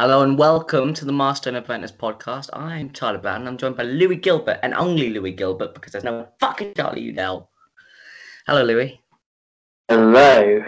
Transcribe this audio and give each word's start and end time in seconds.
Hello 0.00 0.22
and 0.22 0.38
welcome 0.38 0.94
to 0.94 1.04
the 1.04 1.10
Master 1.10 1.50
and 1.50 1.56
Apprentice 1.56 1.90
podcast. 1.90 2.50
I'm 2.52 2.92
Charlie 2.92 3.18
Brown 3.18 3.40
and 3.40 3.48
I'm 3.48 3.56
joined 3.56 3.76
by 3.76 3.82
Louis 3.82 4.14
Gilbert 4.14 4.60
and 4.62 4.72
only 4.74 5.10
Louis 5.10 5.32
Gilbert 5.32 5.74
because 5.74 5.90
there's 5.90 6.04
no 6.04 6.28
fucking 6.38 6.74
Charlie 6.74 7.00
Udell. 7.00 7.50
Hello, 8.46 8.62
Louis. 8.62 9.02
Hello. 9.88 10.62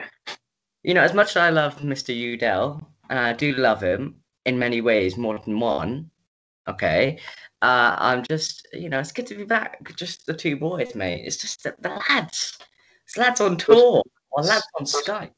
You 0.83 0.95
know, 0.95 1.03
as 1.03 1.15
much 1.15 1.29
as 1.29 1.37
I 1.37 1.51
love 1.51 1.79
Mr. 1.79 2.13
Udell, 2.13 2.83
and 3.09 3.21
I 3.21 3.33
do 3.33 3.53
love 3.53 3.81
him 3.81 4.17
in 4.47 4.59
many 4.59 4.81
ways, 4.81 5.17
more 5.17 5.39
than 5.39 5.61
one, 5.61 6.11
okay, 6.67 7.21
uh, 7.63 7.95
I'm 7.99 8.25
just, 8.25 8.67
you 8.73 8.89
know, 8.89 8.99
it's 8.99 9.13
good 9.13 9.29
to 9.29 9.37
be 9.37 9.45
back. 9.45 9.95
Just 9.95 10.27
the 10.27 10.35
two 10.35 10.57
boys, 10.57 10.97
mate. 10.97 11.23
It's 11.25 11.37
just 11.37 11.63
the, 11.63 11.77
the 11.79 11.91
lads. 12.09 12.59
It's 13.07 13.17
lads 13.17 13.41
on 13.41 13.59
tour 13.59 14.03
or 14.33 14.43
lads 14.43 14.67
on 14.77 14.87
Skype. 14.87 15.31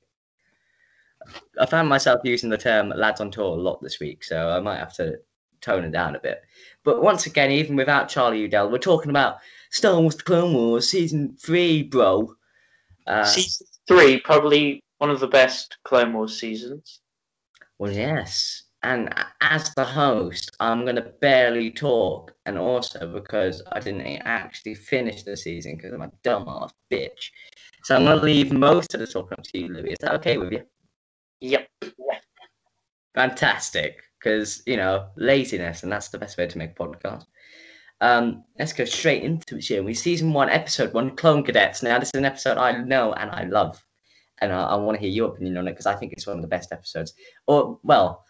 I 1.61 1.66
found 1.66 1.89
myself 1.89 2.20
using 2.25 2.50
the 2.50 2.59
term 2.59 2.91
lads 2.91 3.20
on 3.20 3.30
tour 3.30 3.57
a 3.57 3.61
lot 3.61 3.82
this 3.82 4.00
week, 4.00 4.24
so 4.24 4.48
I 4.51 4.60
might 4.60 4.78
have 4.78 4.95
to 4.95 5.19
tone 5.60 5.84
it 5.84 5.92
down 5.92 6.16
a 6.16 6.20
bit. 6.20 6.42
But 6.84 7.02
once 7.02 7.27
again, 7.27 7.51
even 7.51 7.77
without 7.77 8.09
Charlie 8.09 8.41
Udell, 8.41 8.70
we're 8.70 8.78
talking 8.78 9.10
about 9.10 9.37
Star 9.70 9.98
Wars 10.00 10.16
The 10.16 10.24
Clone 10.24 10.55
Wars 10.55 10.88
Season 10.88 11.37
3, 11.41 11.84
bro. 11.84 12.34
Uh, 13.06 13.24
season 13.24 13.66
3, 13.88 14.20
probably 14.20 14.83
one 14.98 15.11
of 15.11 15.20
the 15.20 15.28
best 15.28 15.78
Clone 15.84 16.12
Wars 16.12 16.38
seasons. 16.38 17.00
Well, 17.78 17.92
yes. 17.92 18.64
And 18.84 19.14
as 19.41 19.73
the 19.75 19.84
host, 19.84 20.50
I'm 20.59 20.83
going 20.83 20.97
to 20.97 21.12
barely 21.20 21.70
talk. 21.70 22.34
And 22.47 22.59
also 22.59 23.12
because 23.12 23.62
I 23.73 23.80
didn't 23.80 24.02
actually 24.25 24.75
finish 24.75 25.23
the 25.23 25.36
season 25.36 25.77
because 25.77 25.92
I'm 25.92 26.02
a 26.02 26.11
dumbass 26.25 26.70
bitch. 26.91 27.30
So 27.84 27.97
I'm 27.97 28.05
going 28.05 28.19
to 28.19 28.25
leave 28.25 28.52
most 28.52 28.95
of 28.95 29.00
the 29.00 29.06
talking 29.06 29.39
up 29.39 29.45
to 29.45 29.59
you, 29.59 29.69
Louis. 29.69 29.92
Is 29.92 29.98
that 30.00 30.14
okay 30.14 30.39
with 30.39 30.52
you? 30.52 30.62
Yep. 31.42 31.69
Fantastic. 33.14 34.02
Because, 34.19 34.62
you 34.66 34.77
know, 34.77 35.09
laziness, 35.16 35.83
and 35.83 35.91
that's 35.91 36.08
the 36.08 36.19
best 36.19 36.39
way 36.39 36.47
to 36.47 36.58
make 36.58 36.70
a 36.70 36.75
podcast. 36.75 37.25
Um, 38.00 38.44
let's 38.58 38.72
go 38.72 38.84
straight 38.84 39.25
into 39.25 39.56
it 39.56 39.64
here. 39.64 39.83
We 39.83 39.94
season 39.94 40.33
one, 40.33 40.48
episode 40.48 40.92
one, 40.92 41.17
Clone 41.17 41.42
Cadets. 41.42 41.83
Now, 41.83 41.98
this 41.98 42.11
is 42.14 42.19
an 42.19 42.25
episode 42.25 42.56
I 42.56 42.72
know 42.83 43.12
and 43.14 43.30
I 43.30 43.44
love, 43.44 43.84
and 44.41 44.52
I, 44.52 44.62
I 44.62 44.75
want 44.77 44.97
to 44.97 45.00
hear 45.00 45.11
your 45.11 45.30
opinion 45.30 45.56
on 45.56 45.69
it 45.69 45.72
because 45.72 45.86
I 45.86 45.94
think 45.94 46.12
it's 46.12 46.27
one 46.27 46.36
of 46.36 46.42
the 46.42 46.48
best 46.48 46.72
episodes. 46.72 47.14
Or, 47.47 47.78
well, 47.83 48.24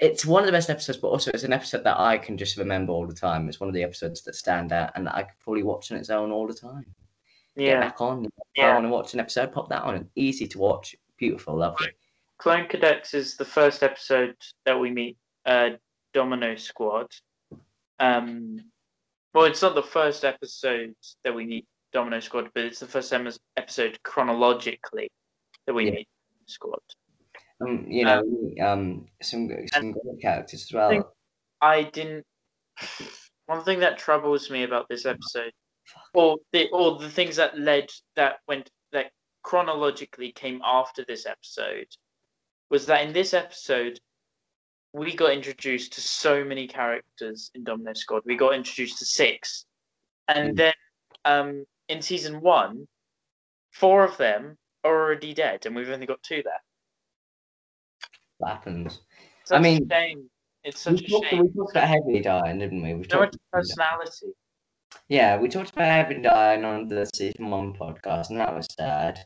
it's 0.00 0.24
one 0.24 0.42
of 0.42 0.46
the 0.46 0.52
best 0.52 0.70
episodes, 0.70 0.98
but 0.98 1.08
also 1.08 1.30
it's 1.34 1.44
an 1.44 1.52
episode 1.52 1.84
that 1.84 1.98
I 1.98 2.16
can 2.16 2.38
just 2.38 2.56
remember 2.56 2.92
all 2.92 3.06
the 3.06 3.14
time. 3.14 3.48
It's 3.48 3.60
one 3.60 3.68
of 3.68 3.74
the 3.74 3.82
episodes 3.82 4.22
that 4.22 4.34
stand 4.36 4.72
out, 4.72 4.92
and 4.94 5.08
I 5.08 5.22
can 5.22 5.34
fully 5.40 5.62
watch 5.62 5.90
on 5.90 5.98
its 5.98 6.10
own 6.10 6.30
all 6.30 6.46
the 6.46 6.54
time. 6.54 6.86
Yeah. 7.56 7.72
Get 7.72 7.80
back 7.80 8.00
on, 8.00 8.28
yeah. 8.56 8.76
on 8.76 8.84
and 8.84 8.92
watch 8.92 9.14
an 9.14 9.20
episode. 9.20 9.52
Pop 9.52 9.68
that 9.68 9.82
on. 9.82 10.08
Easy 10.14 10.46
to 10.46 10.58
watch, 10.58 10.94
beautiful, 11.16 11.56
lovely. 11.56 11.88
Clone 12.40 12.68
Cadets 12.68 13.12
is 13.12 13.36
the 13.36 13.44
first 13.44 13.82
episode 13.82 14.34
that 14.64 14.80
we 14.80 14.90
meet 14.90 15.18
uh, 15.44 15.70
Domino 16.14 16.56
Squad. 16.56 17.08
Um, 17.98 18.56
well, 19.34 19.44
it's 19.44 19.60
not 19.60 19.74
the 19.74 19.82
first 19.82 20.24
episode 20.24 20.94
that 21.22 21.34
we 21.34 21.44
meet 21.44 21.66
Domino 21.92 22.18
Squad, 22.18 22.48
but 22.54 22.64
it's 22.64 22.80
the 22.80 22.86
first 22.86 23.12
episode 23.58 24.02
chronologically 24.04 25.10
that 25.66 25.74
we 25.74 25.86
yeah. 25.86 25.90
meet 25.90 26.08
Squad. 26.46 26.80
Um, 27.60 27.84
you 27.86 28.06
know, 28.06 28.20
um, 28.20 28.66
um 28.66 29.06
some 29.20 29.50
some 29.74 29.92
great 29.92 30.22
characters 30.22 30.62
as 30.62 30.72
well. 30.72 31.14
I 31.60 31.82
didn't. 31.82 32.24
One 33.46 33.62
thing 33.64 33.80
that 33.80 33.98
troubles 33.98 34.48
me 34.48 34.62
about 34.62 34.88
this 34.88 35.04
episode, 35.04 35.52
or 36.14 36.38
the 36.54 36.70
or 36.72 36.98
the 36.98 37.10
things 37.10 37.36
that 37.36 37.58
led 37.58 37.90
that 38.16 38.36
went 38.48 38.70
that 38.92 39.10
chronologically 39.42 40.32
came 40.32 40.62
after 40.64 41.04
this 41.04 41.26
episode, 41.26 41.86
was 42.70 42.86
that 42.86 43.04
in 43.06 43.12
this 43.12 43.34
episode 43.34 43.98
we 44.92 45.14
got 45.14 45.32
introduced 45.32 45.92
to 45.92 46.00
so 46.00 46.44
many 46.44 46.66
characters 46.66 47.50
in 47.54 47.64
Domino 47.64 47.92
Squad. 47.94 48.22
We 48.24 48.36
got 48.36 48.54
introduced 48.54 48.98
to 48.98 49.04
six, 49.04 49.66
and 50.28 50.52
mm. 50.52 50.56
then 50.56 50.72
um, 51.24 51.64
in 51.88 52.02
season 52.02 52.40
one, 52.40 52.86
four 53.72 54.04
of 54.04 54.16
them 54.16 54.56
are 54.84 54.92
already 54.92 55.34
dead, 55.34 55.66
and 55.66 55.76
we've 55.76 55.90
only 55.90 56.06
got 56.06 56.22
two 56.22 56.42
there. 56.44 56.62
What 58.38 58.52
happens? 58.52 59.00
Such 59.44 59.58
I 59.58 59.62
mean. 59.62 59.88
It's 60.62 60.80
such 60.80 61.00
we 61.00 61.06
a 61.06 61.28
shame. 61.30 61.42
we 61.42 61.52
talked 61.52 61.70
about 61.70 61.88
Heavy 61.88 62.20
dying, 62.20 62.58
didn't 62.58 62.82
we? 62.82 62.94
We 62.94 63.06
so 63.08 63.20
much 63.20 63.34
personality. 63.50 64.34
Yeah, 65.08 65.38
we 65.38 65.48
talked 65.48 65.72
about 65.72 65.86
Heavy 65.86 66.20
dying 66.20 66.64
on 66.64 66.88
the 66.88 67.08
season 67.14 67.48
one 67.48 67.72
podcast, 67.72 68.30
and 68.30 68.38
that 68.40 68.54
was 68.54 68.66
sad. 68.78 69.20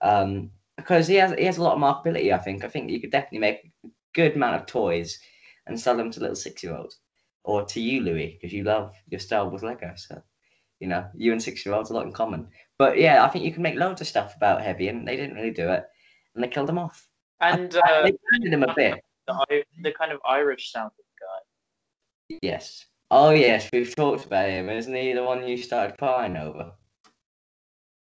Um, 0.00 0.50
because 0.80 1.06
he 1.06 1.16
has 1.16 1.32
he 1.38 1.44
has 1.44 1.58
a 1.58 1.62
lot 1.62 1.74
of 1.74 1.80
marketability. 1.80 2.32
I 2.32 2.38
think 2.38 2.64
I 2.64 2.68
think 2.68 2.90
you 2.90 3.00
could 3.00 3.10
definitely 3.10 3.38
make 3.38 3.72
a 3.84 3.88
good 4.14 4.34
amount 4.34 4.56
of 4.56 4.66
toys 4.66 5.18
and 5.66 5.78
sell 5.78 5.96
them 5.96 6.10
to 6.10 6.20
little 6.20 6.36
six 6.36 6.62
year 6.62 6.76
olds 6.76 6.98
or 7.44 7.64
to 7.64 7.80
you, 7.80 8.00
Louis, 8.00 8.38
because 8.40 8.52
you 8.52 8.64
love 8.64 8.94
your 9.08 9.20
Star 9.20 9.48
Wars 9.48 9.62
Lego. 9.62 9.92
So 9.96 10.22
you 10.80 10.88
know 10.88 11.06
you 11.14 11.32
and 11.32 11.42
six 11.42 11.64
year 11.64 11.74
olds 11.74 11.90
a 11.90 11.94
lot 11.94 12.06
in 12.06 12.12
common. 12.12 12.48
But 12.78 12.98
yeah, 12.98 13.24
I 13.24 13.28
think 13.28 13.44
you 13.44 13.52
can 13.52 13.62
make 13.62 13.76
loads 13.76 14.00
of 14.00 14.06
stuff 14.06 14.36
about 14.36 14.62
Heavy, 14.62 14.88
and 14.88 15.06
they 15.06 15.16
didn't 15.16 15.36
really 15.36 15.50
do 15.50 15.70
it, 15.70 15.84
and 16.34 16.42
they 16.42 16.48
killed 16.48 16.70
him 16.70 16.78
off. 16.78 17.06
And 17.40 17.74
uh, 17.74 18.02
they 18.02 18.12
ended 18.34 18.52
him 18.52 18.62
a 18.62 18.74
bit. 18.74 19.00
The, 19.26 19.62
the 19.82 19.92
kind 19.92 20.12
of 20.12 20.20
Irish 20.28 20.72
sounding 20.72 20.96
guy. 21.20 22.36
Yes. 22.42 22.84
Oh 23.10 23.30
yes, 23.30 23.68
we've 23.72 23.94
talked 23.94 24.24
about 24.24 24.48
him. 24.48 24.68
Isn't 24.68 24.94
he 24.94 25.12
the 25.12 25.24
one 25.24 25.46
you 25.46 25.56
started 25.56 25.98
crying 25.98 26.36
over? 26.36 26.72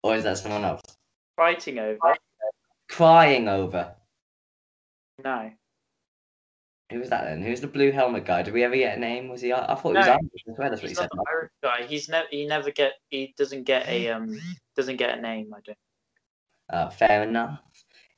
Or 0.03 0.15
is 0.15 0.25
that 0.25 0.39
someone 0.39 0.65
else? 0.65 0.81
Fighting 1.37 1.79
over 1.79 2.17
crying 2.91 3.49
over? 3.49 3.95
No. 5.25 5.51
Who 6.91 6.99
was 6.99 7.11
that 7.11 7.25
then? 7.25 7.43
Who's 7.43 7.61
the 7.61 7.69
blue 7.69 7.93
helmet 7.93 8.25
guy? 8.27 8.43
Did 8.43 8.53
we 8.53 8.65
ever 8.65 8.75
get 8.75 8.97
a 8.97 9.01
name? 9.01 9.28
Was 9.28 9.41
he? 9.41 9.53
I 9.53 9.75
thought 9.75 9.93
he 9.93 9.93
was 9.93 10.09
Irish 10.09 10.45
as 10.49 10.59
well. 10.59 10.71
That's 10.71 10.83
what 10.83 10.89
he 10.89 10.95
said. 10.95 11.09
Irish 11.31 11.51
guy. 11.62 11.87
He's 11.87 12.09
never. 12.09 12.27
He 12.31 12.47
never 12.47 12.71
get. 12.73 12.95
He 13.09 13.33
doesn't 13.37 13.65
get 13.65 13.89
a 13.89 14.09
um. 14.09 14.39
Doesn't 14.77 14.97
get 14.97 15.17
a 15.17 15.21
name. 15.21 15.55
I 15.55 15.61
don't. 15.65 15.78
Uh, 16.69 16.91
fair 16.91 17.23
enough. 17.23 17.61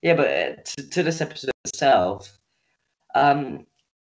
Yeah, 0.01 0.15
but 0.15 0.27
uh, 0.27 0.63
to, 0.65 0.89
to 0.91 1.03
this 1.03 1.21
episode 1.21 1.51
itself, 1.65 2.39
um, 3.15 3.67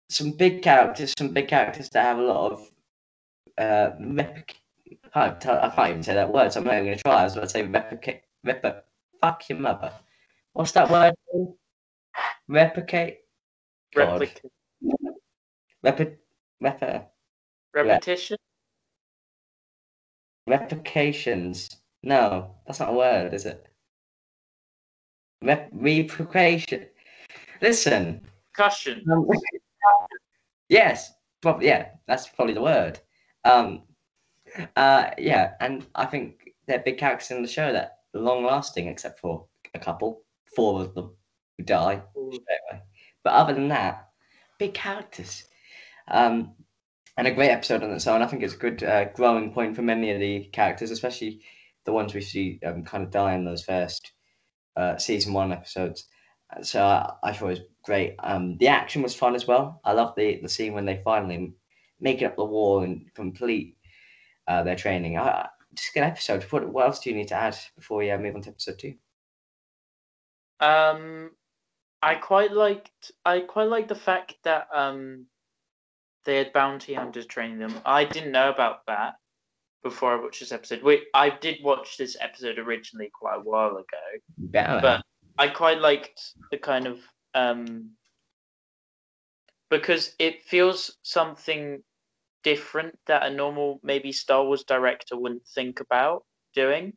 some 0.08 0.32
big 0.32 0.62
characters, 0.62 1.14
some 1.18 1.28
big 1.28 1.48
characters 1.48 1.90
that 1.90 2.04
have 2.04 2.18
a 2.18 2.22
lot 2.22 2.52
of 2.52 2.70
uh, 3.58 3.90
replic- 4.00 4.56
I 5.14 5.30
can't, 5.30 5.62
I 5.62 5.70
can't 5.70 5.90
even 5.90 6.02
say 6.02 6.14
that 6.14 6.32
word, 6.32 6.52
so 6.52 6.60
I'm 6.60 6.66
not 6.66 6.74
even 6.74 6.86
going 6.86 6.96
to 6.96 7.02
try. 7.02 7.20
I 7.20 7.24
was 7.24 7.34
about 7.34 7.44
to 7.44 7.50
say 7.50 7.62
replicate, 7.62 8.22
replic- 8.46 8.82
fuck 9.20 9.48
your 9.48 9.58
mother. 9.58 9.92
What's 10.54 10.70
that 10.72 10.88
word? 10.88 11.14
Replicate. 12.46 13.18
Replicate. 13.94 14.52
Repi- 15.84 16.16
rep- 16.60 17.12
Repetition. 17.74 18.36
Replications. 20.46 21.76
No, 22.04 22.54
that's 22.66 22.78
not 22.78 22.90
a 22.90 22.92
word, 22.92 23.34
is 23.34 23.46
it? 23.46 23.66
Rep- 25.42 25.70
replication. 25.72 26.86
Listen. 27.60 28.20
Cushion. 28.52 29.04
Um, 29.10 29.28
yes, 30.68 31.14
probably. 31.42 31.66
Yeah, 31.66 31.88
that's 32.06 32.28
probably 32.28 32.54
the 32.54 32.62
word. 32.62 33.00
Um, 33.44 33.82
uh, 34.76 35.10
yeah, 35.18 35.54
and 35.60 35.84
I 35.96 36.06
think 36.06 36.52
they're 36.66 36.78
big 36.78 36.98
characters 36.98 37.32
in 37.32 37.42
the 37.42 37.48
show 37.48 37.72
that 37.72 37.98
long 38.12 38.44
lasting, 38.44 38.86
except 38.86 39.18
for 39.18 39.46
a 39.74 39.80
couple 39.80 40.23
four 40.56 40.82
of 40.82 40.94
them 40.94 41.16
who 41.56 41.64
die 41.64 42.02
But 43.22 43.32
other 43.32 43.54
than 43.54 43.68
that, 43.68 44.08
big 44.58 44.74
characters. 44.74 45.44
Um, 46.08 46.54
and 47.16 47.26
a 47.26 47.34
great 47.34 47.50
episode 47.50 47.82
on 47.82 47.92
its 47.92 48.06
own. 48.06 48.22
I 48.22 48.26
think 48.26 48.42
it's 48.42 48.54
a 48.54 48.58
good 48.58 48.82
uh, 48.82 49.06
growing 49.12 49.52
point 49.52 49.76
for 49.76 49.82
many 49.82 50.10
of 50.10 50.20
the 50.20 50.44
characters, 50.52 50.90
especially 50.90 51.40
the 51.84 51.92
ones 51.92 52.14
we 52.14 52.20
see 52.20 52.60
um, 52.66 52.84
kind 52.84 53.04
of 53.04 53.10
die 53.10 53.34
in 53.34 53.44
those 53.44 53.64
first 53.64 54.12
uh, 54.76 54.96
season 54.96 55.32
one 55.32 55.52
episodes. 55.52 56.06
So 56.62 56.82
I, 56.84 57.12
I 57.22 57.32
thought 57.32 57.46
it 57.46 57.50
was 57.50 57.60
great. 57.84 58.16
Um, 58.18 58.58
the 58.58 58.68
action 58.68 59.02
was 59.02 59.14
fun 59.14 59.34
as 59.34 59.46
well. 59.46 59.80
I 59.84 59.92
love 59.92 60.14
the, 60.16 60.40
the 60.42 60.48
scene 60.48 60.74
when 60.74 60.84
they 60.84 61.00
finally 61.04 61.54
make 62.00 62.20
it 62.20 62.26
up 62.26 62.36
the 62.36 62.44
wall 62.44 62.80
and 62.80 63.06
complete 63.14 63.76
uh, 64.48 64.62
their 64.62 64.76
training. 64.76 65.16
I, 65.16 65.48
just 65.74 65.90
a 65.90 65.98
good 65.98 66.04
episode. 66.04 66.42
What, 66.44 66.68
what 66.68 66.86
else 66.86 67.00
do 67.00 67.10
you 67.10 67.16
need 67.16 67.28
to 67.28 67.34
add 67.34 67.56
before 67.76 67.98
we 67.98 68.10
uh, 68.10 68.18
move 68.18 68.34
on 68.34 68.42
to 68.42 68.50
episode 68.50 68.78
two? 68.78 68.94
Um, 70.60 71.30
I 72.04 72.16
quite 72.16 72.52
liked 72.52 73.12
I 73.24 73.40
quite 73.40 73.68
liked 73.68 73.88
the 73.88 73.94
fact 73.94 74.34
that 74.44 74.68
um 74.74 75.26
they 76.24 76.36
had 76.36 76.52
bounty 76.52 76.94
hunters 76.94 77.26
training 77.26 77.58
them. 77.58 77.74
I 77.84 78.04
didn't 78.04 78.32
know 78.32 78.50
about 78.50 78.86
that 78.86 79.14
before 79.82 80.12
I 80.12 80.22
watched 80.22 80.40
this 80.40 80.52
episode. 80.52 80.82
Wait, 80.82 81.04
I 81.14 81.30
did 81.30 81.58
watch 81.62 81.96
this 81.96 82.16
episode 82.20 82.58
originally 82.58 83.10
quite 83.12 83.36
a 83.36 83.40
while 83.40 83.72
ago, 83.76 84.20
Better. 84.38 84.80
but 84.82 85.02
I 85.38 85.48
quite 85.48 85.78
liked 85.80 86.20
the 86.50 86.58
kind 86.58 86.86
of 86.86 86.98
um 87.34 87.90
because 89.70 90.14
it 90.18 90.44
feels 90.44 90.98
something 91.02 91.82
different 92.42 92.98
that 93.06 93.24
a 93.24 93.30
normal 93.30 93.80
maybe 93.82 94.12
Star 94.12 94.44
Wars 94.44 94.64
director 94.64 95.16
wouldn't 95.18 95.46
think 95.54 95.80
about 95.80 96.24
doing 96.54 96.92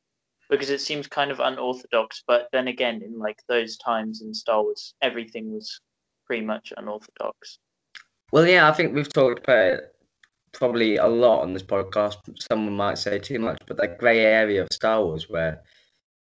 because 0.50 0.70
it 0.70 0.82
seems 0.82 1.08
kind 1.08 1.32
of 1.32 1.40
unorthodox. 1.40 2.24
But 2.28 2.48
then 2.52 2.68
again, 2.68 3.02
in 3.04 3.18
like 3.18 3.40
those 3.48 3.78
times 3.78 4.22
in 4.22 4.34
Star 4.34 4.64
Wars, 4.64 4.94
everything 5.02 5.52
was 5.54 5.80
pretty 6.26 6.46
much 6.46 6.74
unorthodox. 6.78 7.60
Well, 8.32 8.48
yeah, 8.48 8.68
I 8.68 8.74
think 8.74 8.94
we've 8.94 9.12
talked 9.12 9.40
about 9.44 9.74
it 9.74 9.96
probably 10.54 10.98
a 10.98 11.08
lot 11.08 11.42
on 11.42 11.54
this 11.54 11.64
podcast. 11.64 12.18
Someone 12.50 12.76
might 12.76 12.98
say 12.98 13.20
too 13.20 13.40
much, 13.40 13.60
but 13.68 13.78
that 13.78 13.98
grey 14.00 14.20
area 14.20 14.64
of 14.64 14.70
Star 14.72 15.04
Wars 15.04 15.30
where 15.30 15.62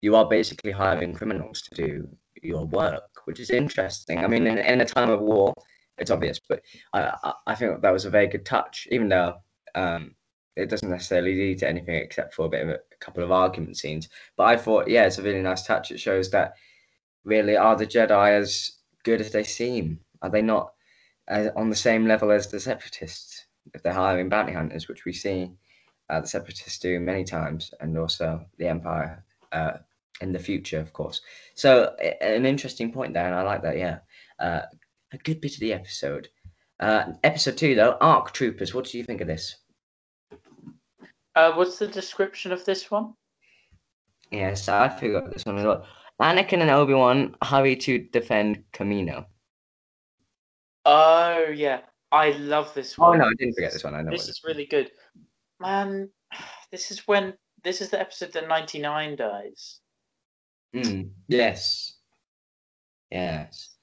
you 0.01 0.15
are 0.15 0.27
basically 0.27 0.71
hiring 0.71 1.13
criminals 1.13 1.61
to 1.61 1.75
do 1.75 2.07
your 2.41 2.65
work, 2.65 3.03
which 3.25 3.39
is 3.39 3.49
interesting. 3.49 4.19
I 4.19 4.27
mean, 4.27 4.47
in, 4.47 4.57
in 4.57 4.81
a 4.81 4.85
time 4.85 5.09
of 5.09 5.21
war, 5.21 5.53
it's 5.97 6.11
obvious, 6.11 6.39
but 6.47 6.61
I, 6.93 7.33
I 7.45 7.55
think 7.55 7.81
that 7.81 7.91
was 7.91 8.05
a 8.05 8.09
very 8.09 8.27
good 8.27 8.45
touch, 8.45 8.87
even 8.89 9.09
though 9.09 9.35
um, 9.75 10.15
it 10.55 10.69
doesn't 10.69 10.89
necessarily 10.89 11.35
lead 11.35 11.59
to 11.59 11.69
anything 11.69 11.95
except 11.95 12.33
for 12.33 12.45
a 12.45 12.49
bit 12.49 12.63
of 12.63 12.69
a, 12.69 12.75
a 12.75 12.97
couple 12.99 13.23
of 13.23 13.31
argument 13.31 13.77
scenes. 13.77 14.09
But 14.35 14.43
I 14.43 14.57
thought, 14.57 14.89
yeah, 14.89 15.05
it's 15.05 15.17
a 15.17 15.23
really 15.23 15.41
nice 15.41 15.63
touch. 15.63 15.91
It 15.91 15.99
shows 15.99 16.31
that 16.31 16.53
really 17.23 17.55
are 17.55 17.75
the 17.75 17.87
Jedi 17.87 18.31
as 18.39 18.71
good 19.03 19.21
as 19.21 19.31
they 19.31 19.43
seem? 19.43 19.99
Are 20.21 20.29
they 20.29 20.41
not 20.41 20.73
on 21.55 21.69
the 21.69 21.75
same 21.75 22.07
level 22.07 22.31
as 22.31 22.47
the 22.47 22.59
Separatists 22.59 23.45
if 23.73 23.83
they're 23.83 23.93
hiring 23.93 24.29
bounty 24.29 24.53
hunters, 24.53 24.87
which 24.87 25.05
we 25.05 25.13
see 25.13 25.51
uh, 26.09 26.19
the 26.19 26.27
Separatists 26.27 26.79
do 26.79 26.99
many 26.99 27.23
times, 27.23 27.73
and 27.79 27.97
also 27.97 28.45
the 28.57 28.67
Empire 28.67 29.23
uh, 29.51 29.73
in 30.19 30.31
the 30.31 30.39
future, 30.39 30.79
of 30.79 30.91
course. 30.93 31.21
So 31.55 31.95
an 32.21 32.45
interesting 32.45 32.91
point 32.91 33.13
there, 33.13 33.25
and 33.25 33.35
I 33.35 33.43
like 33.43 33.63
that. 33.63 33.77
Yeah, 33.77 33.99
uh, 34.39 34.61
a 35.13 35.17
good 35.17 35.41
bit 35.41 35.53
of 35.53 35.59
the 35.59 35.73
episode. 35.73 36.27
Uh, 36.79 37.13
episode 37.23 37.57
two, 37.57 37.75
though, 37.75 37.97
Arc 38.01 38.33
Troopers. 38.33 38.73
What 38.73 38.85
do 38.85 38.97
you 38.97 39.03
think 39.03 39.21
of 39.21 39.27
this? 39.27 39.55
Uh, 41.35 41.53
what's 41.53 41.79
the 41.79 41.87
description 41.87 42.51
of 42.51 42.65
this 42.65 42.91
one? 42.91 43.13
Yes, 44.31 44.67
I 44.69 44.89
forgot 44.89 45.31
this 45.31 45.45
one 45.45 45.57
as 45.57 45.65
well. 45.65 45.85
Anakin 46.21 46.61
and 46.61 46.69
Obi 46.69 46.93
Wan 46.93 47.35
hurry 47.43 47.75
to 47.77 47.99
defend 47.99 48.63
Kamino. 48.73 49.25
Oh 50.85 51.45
yeah, 51.53 51.81
I 52.11 52.31
love 52.31 52.73
this 52.73 52.97
one. 52.97 53.15
Oh 53.15 53.23
no, 53.23 53.29
I 53.29 53.33
didn't 53.37 53.55
forget 53.55 53.73
this 53.73 53.83
one. 53.83 53.95
I 53.95 54.01
know 54.01 54.11
this 54.11 54.27
is 54.27 54.41
really 54.45 54.65
good, 54.65 54.91
man. 55.59 56.09
This 56.71 56.89
is 56.89 57.05
when 57.05 57.33
this 57.65 57.81
is 57.81 57.89
the 57.89 57.99
episode 57.99 58.31
that 58.31 58.47
ninety 58.47 58.79
nine 58.79 59.17
dies. 59.17 59.81
Mm, 60.73 61.09
yes. 61.27 61.97
Yes. 63.11 63.75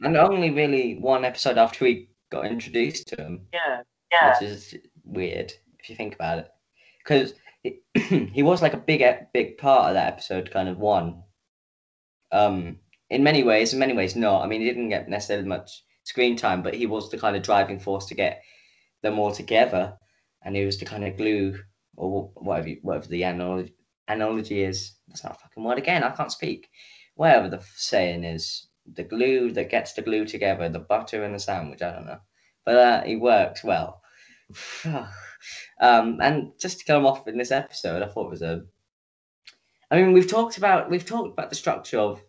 And 0.00 0.16
only 0.16 0.50
really 0.52 0.96
one 1.00 1.24
episode 1.24 1.58
after 1.58 1.84
we 1.84 2.08
got 2.30 2.46
introduced 2.46 3.08
to 3.08 3.16
him. 3.16 3.48
Yeah, 3.52 3.80
yeah. 4.12 4.38
Which 4.38 4.48
is 4.48 4.76
weird 5.02 5.52
if 5.84 5.90
you 5.90 5.96
think 5.96 6.14
about 6.14 6.38
it, 6.38 6.48
because 7.04 7.34
he 7.94 8.42
was 8.42 8.62
like 8.62 8.74
a 8.74 8.78
big, 8.78 9.04
big 9.32 9.58
part 9.58 9.88
of 9.88 9.94
that 9.94 10.12
episode. 10.12 10.50
Kind 10.50 10.68
of 10.68 10.78
one. 10.78 11.22
Um, 12.32 12.78
in 13.10 13.22
many 13.22 13.42
ways, 13.42 13.72
in 13.72 13.78
many 13.78 13.92
ways, 13.92 14.16
not. 14.16 14.42
I 14.42 14.46
mean, 14.46 14.60
he 14.60 14.66
didn't 14.66 14.88
get 14.88 15.08
necessarily 15.08 15.46
much 15.46 15.84
screen 16.04 16.36
time, 16.36 16.62
but 16.62 16.74
he 16.74 16.86
was 16.86 17.10
the 17.10 17.18
kind 17.18 17.36
of 17.36 17.42
driving 17.42 17.78
force 17.78 18.06
to 18.06 18.14
get 18.14 18.42
them 19.02 19.18
all 19.18 19.32
together, 19.32 19.96
and 20.42 20.56
he 20.56 20.64
was 20.64 20.78
the 20.78 20.84
kind 20.84 21.04
of 21.04 21.16
glue 21.16 21.58
or 21.96 22.30
whatever, 22.34 22.70
whatever 22.82 23.06
the 23.06 23.22
analogy, 23.22 23.74
analogy 24.08 24.62
is. 24.62 24.94
That's 25.08 25.24
not 25.24 25.36
a 25.36 25.38
fucking 25.38 25.62
word 25.62 25.78
again. 25.78 26.02
I 26.02 26.10
can't 26.10 26.32
speak. 26.32 26.68
Whatever 27.14 27.48
the 27.48 27.62
saying 27.76 28.24
is, 28.24 28.66
the 28.92 29.04
glue 29.04 29.52
that 29.52 29.70
gets 29.70 29.92
the 29.92 30.02
glue 30.02 30.24
together, 30.24 30.68
the 30.68 30.80
butter 30.80 31.22
and 31.22 31.34
the 31.34 31.38
sandwich. 31.38 31.82
I 31.82 31.92
don't 31.92 32.06
know, 32.06 32.18
but 32.64 32.76
uh, 32.76 33.02
he 33.04 33.16
works 33.16 33.62
well. 33.62 34.02
um, 34.84 36.18
and 36.20 36.52
just 36.58 36.80
to 36.80 36.84
come 36.84 37.06
off 37.06 37.26
in 37.26 37.38
this 37.38 37.50
episode, 37.50 38.02
I 38.02 38.06
thought 38.06 38.26
it 38.26 38.30
was 38.30 38.42
a. 38.42 38.64
I 39.90 39.96
mean, 39.96 40.12
we've 40.12 40.28
talked 40.28 40.58
about 40.58 40.90
we've 40.90 41.06
talked 41.06 41.32
about 41.32 41.50
the 41.50 41.56
structure 41.56 41.98
of 41.98 42.22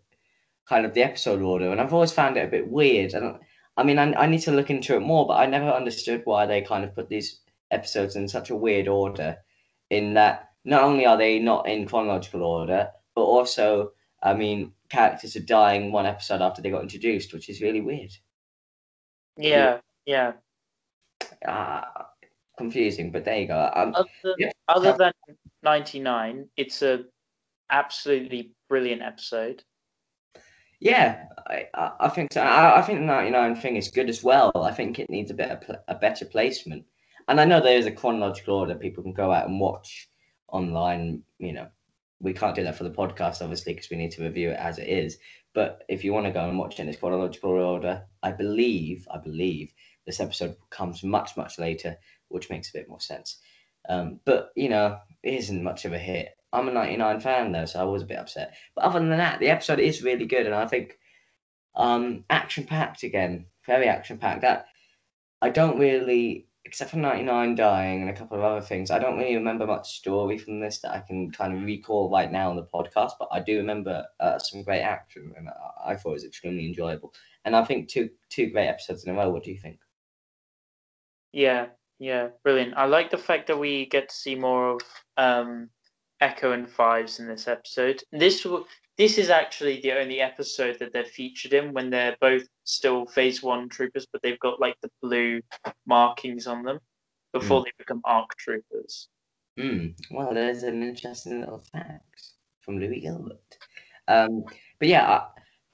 kind 0.68 0.86
of 0.86 0.94
the 0.94 1.04
episode 1.04 1.42
order, 1.42 1.72
and 1.72 1.80
I've 1.80 1.94
always 1.94 2.12
found 2.12 2.38
it 2.38 2.46
a 2.46 2.52
bit 2.52 2.70
weird. 2.70 3.14
And 3.14 3.40
I 3.78 3.84
mean, 3.84 4.00
I, 4.00 4.14
I 4.14 4.28
need 4.28 4.42
to 4.42 4.52
look 4.52 4.70
into 4.70 4.96
it 4.96 5.02
more, 5.02 5.28
but 5.28 5.36
I 5.36 5.46
never 5.46 5.70
understood 5.70 6.22
why 6.26 6.46
they 6.46 6.62
kind 6.62 6.84
of 6.84 6.96
put 6.96 7.10
these 7.10 7.42
episodes 7.72 8.16
in 8.16 8.28
such 8.28 8.50
a 8.50 8.56
weird 8.56 8.88
order. 8.88 9.38
In 9.90 10.16
that, 10.16 10.50
not 10.64 10.84
only 10.84 11.06
are 11.06 11.18
they 11.18 11.40
not 11.40 11.68
in 11.68 11.88
chronological 11.88 12.44
order, 12.44 12.90
but 13.14 13.22
also, 13.22 13.92
I 14.22 14.34
mean, 14.34 14.74
characters 14.90 15.36
are 15.36 15.42
dying 15.42 15.92
one 15.92 16.06
episode 16.06 16.42
after 16.42 16.62
they 16.62 16.72
got 16.72 16.82
introduced, 16.82 17.34
which 17.34 17.50
is 17.50 17.62
really 17.62 17.82
weird. 17.82 18.12
Yeah, 19.38 19.80
yeah. 20.06 20.34
Uh, 21.48 21.82
confusing, 22.58 23.12
but 23.12 23.26
there 23.26 23.40
you 23.40 23.48
go. 23.48 23.72
Um, 23.76 23.94
other, 23.96 24.36
yeah. 24.38 24.52
other 24.68 24.96
than 24.98 25.14
99, 25.64 26.48
it's 26.58 26.82
a 26.82 27.06
absolutely 27.72 28.52
brilliant 28.70 29.02
episode. 29.02 29.64
Yeah, 30.80 31.24
I, 31.48 31.68
I 32.00 32.10
think 32.10 32.34
so. 32.34 32.42
I, 32.42 32.80
I 32.80 32.82
think 32.82 33.00
the 33.00 33.06
99 33.06 33.56
thing 33.56 33.76
is 33.76 33.90
good 33.90 34.10
as 34.10 34.24
well. 34.24 34.52
I 34.56 34.72
think 34.72 35.00
it 35.00 35.10
needs 35.10 35.32
a 35.32 35.34
better 35.34 35.80
a 35.88 35.96
better 35.96 36.26
placement. 36.26 36.86
And 37.28 37.42
I 37.42 37.46
know 37.46 37.60
there 37.60 37.78
is 37.78 37.88
a 37.88 37.92
chronological 37.92 38.56
order 38.56 38.76
people 38.76 39.02
can 39.02 39.14
go 39.14 39.32
out 39.32 39.48
and 39.48 39.60
watch 39.60 40.10
online. 40.50 41.24
You 41.40 41.54
know, 41.54 41.68
we 42.20 42.34
can't 42.34 42.56
do 42.56 42.64
that 42.64 42.76
for 42.76 42.84
the 42.84 42.92
podcast, 42.92 43.42
obviously, 43.42 43.74
because 43.74 43.90
we 43.90 43.98
need 43.98 44.12
to 44.12 44.24
review 44.24 44.52
it 44.52 44.60
as 44.60 44.78
it 44.78 44.88
is. 44.88 45.18
But 45.54 45.84
if 45.88 46.04
you 46.04 46.14
want 46.14 46.26
to 46.26 46.32
go 46.32 46.50
and 46.50 46.60
watch 46.60 46.74
it 46.74 46.84
in 46.84 46.90
its 46.90 47.00
chronological 47.00 47.52
order, 47.52 48.04
I 48.22 48.32
believe, 48.32 49.08
I 49.10 49.18
believe 49.18 49.74
this 50.06 50.20
episode 50.20 50.56
comes 50.70 51.04
much, 51.04 51.36
much 51.38 51.60
later, 51.60 51.98
which 52.30 52.50
makes 52.50 52.70
a 52.70 52.74
bit 52.74 52.90
more 52.90 53.00
sense. 53.00 53.40
Um, 53.88 54.20
but, 54.26 54.50
you 54.56 54.70
know, 54.70 54.98
it 55.24 55.34
isn't 55.36 55.64
much 55.64 55.86
of 55.86 55.94
a 55.94 56.00
hit. 56.00 56.36
I'm 56.56 56.70
a 56.70 56.72
99 56.72 57.20
fan 57.20 57.52
though, 57.52 57.66
so 57.66 57.82
I 57.82 57.84
was 57.84 58.02
a 58.02 58.06
bit 58.06 58.18
upset. 58.18 58.56
But 58.76 58.86
other 58.86 59.00
than 59.00 59.10
that, 59.10 59.40
the 59.40 59.50
episode 59.50 59.80
is 59.80 60.04
really 60.04 60.26
good, 60.26 60.46
and 60.46 60.56
I 60.56 60.66
think 60.68 60.98
um, 61.76 62.24
action 62.30 62.64
packed 62.66 63.04
again, 63.04 63.48
very 63.66 63.88
action 63.88 64.18
packed. 64.18 64.42
That 64.42 64.68
I 65.42 65.50
don't 65.50 65.78
really, 65.78 66.48
except 66.64 66.92
for 66.92 66.98
99 66.98 67.56
dying 67.56 68.02
and 68.02 68.10
a 68.10 68.14
couple 68.16 68.38
of 68.38 68.44
other 68.44 68.62
things, 68.62 68.90
I 68.90 69.00
don't 69.00 69.18
really 69.18 69.36
remember 69.36 69.68
much 69.68 69.98
story 69.98 70.38
from 70.38 70.60
this 70.62 70.80
that 70.80 70.94
I 70.94 71.02
can 71.02 71.30
kind 71.32 71.54
of 71.54 71.64
recall 71.64 72.10
right 72.10 72.32
now 72.32 72.50
on 72.50 72.56
the 72.56 72.64
podcast. 72.64 73.12
But 73.20 73.30
I 73.32 73.42
do 73.42 73.58
remember 73.58 74.06
uh, 74.20 74.40
some 74.40 74.64
great 74.64 74.82
action, 74.82 75.34
and 75.38 75.50
I, 75.50 75.92
I 75.92 75.96
thought 75.96 76.12
it 76.12 76.14
was 76.14 76.26
extremely 76.26 76.66
enjoyable. 76.66 77.14
And 77.44 77.56
I 77.56 77.66
think 77.66 77.90
two 77.90 78.10
two 78.30 78.50
great 78.50 78.68
episodes 78.68 79.04
in 79.04 79.14
a 79.14 79.18
row. 79.18 79.30
What 79.30 79.44
do 79.44 79.52
you 79.52 79.60
think? 79.60 79.80
Yeah, 81.36 81.66
yeah, 82.00 82.30
brilliant. 82.44 82.76
I 82.78 82.86
like 82.86 83.12
the 83.12 83.18
fact 83.18 83.48
that 83.48 83.60
we 83.60 83.88
get 83.88 84.08
to 84.08 84.16
see 84.16 84.36
more 84.36 84.70
of 84.70 84.82
um, 85.18 85.70
Echo 86.22 86.54
and 86.54 86.70
Fives 86.70 87.20
in 87.20 87.28
this 87.28 87.50
episode. 87.50 88.02
This 88.14 88.48
this 88.98 89.18
is 89.18 89.30
actually 89.30 89.82
the 89.82 89.92
only 89.92 90.22
episode 90.22 90.80
that 90.80 90.94
they're 90.94 91.04
featured 91.04 91.52
in 91.52 91.74
when 91.74 91.90
they're 91.90 92.16
both 92.22 92.44
still 92.64 93.06
phase 93.06 93.44
one 93.44 93.68
troopers, 93.68 94.08
but 94.10 94.22
they've 94.22 94.40
got 94.40 94.62
like 94.62 94.78
the 94.82 94.90
blue 95.02 95.42
markings 95.86 96.48
on 96.48 96.64
them 96.64 96.80
before 97.34 97.60
mm. 97.60 97.66
they 97.66 97.72
become 97.78 98.02
arc 98.06 98.34
troopers. 98.38 99.10
Mm. 99.60 99.94
Well, 100.12 100.34
there's 100.34 100.64
an 100.64 100.84
interesting 100.84 101.42
little 101.42 101.66
fact 101.74 102.32
from 102.62 102.80
Louis 102.80 103.02
Gilbert. 103.02 103.58
Um, 104.08 104.46
but 104.80 104.88
yeah, 104.88 105.24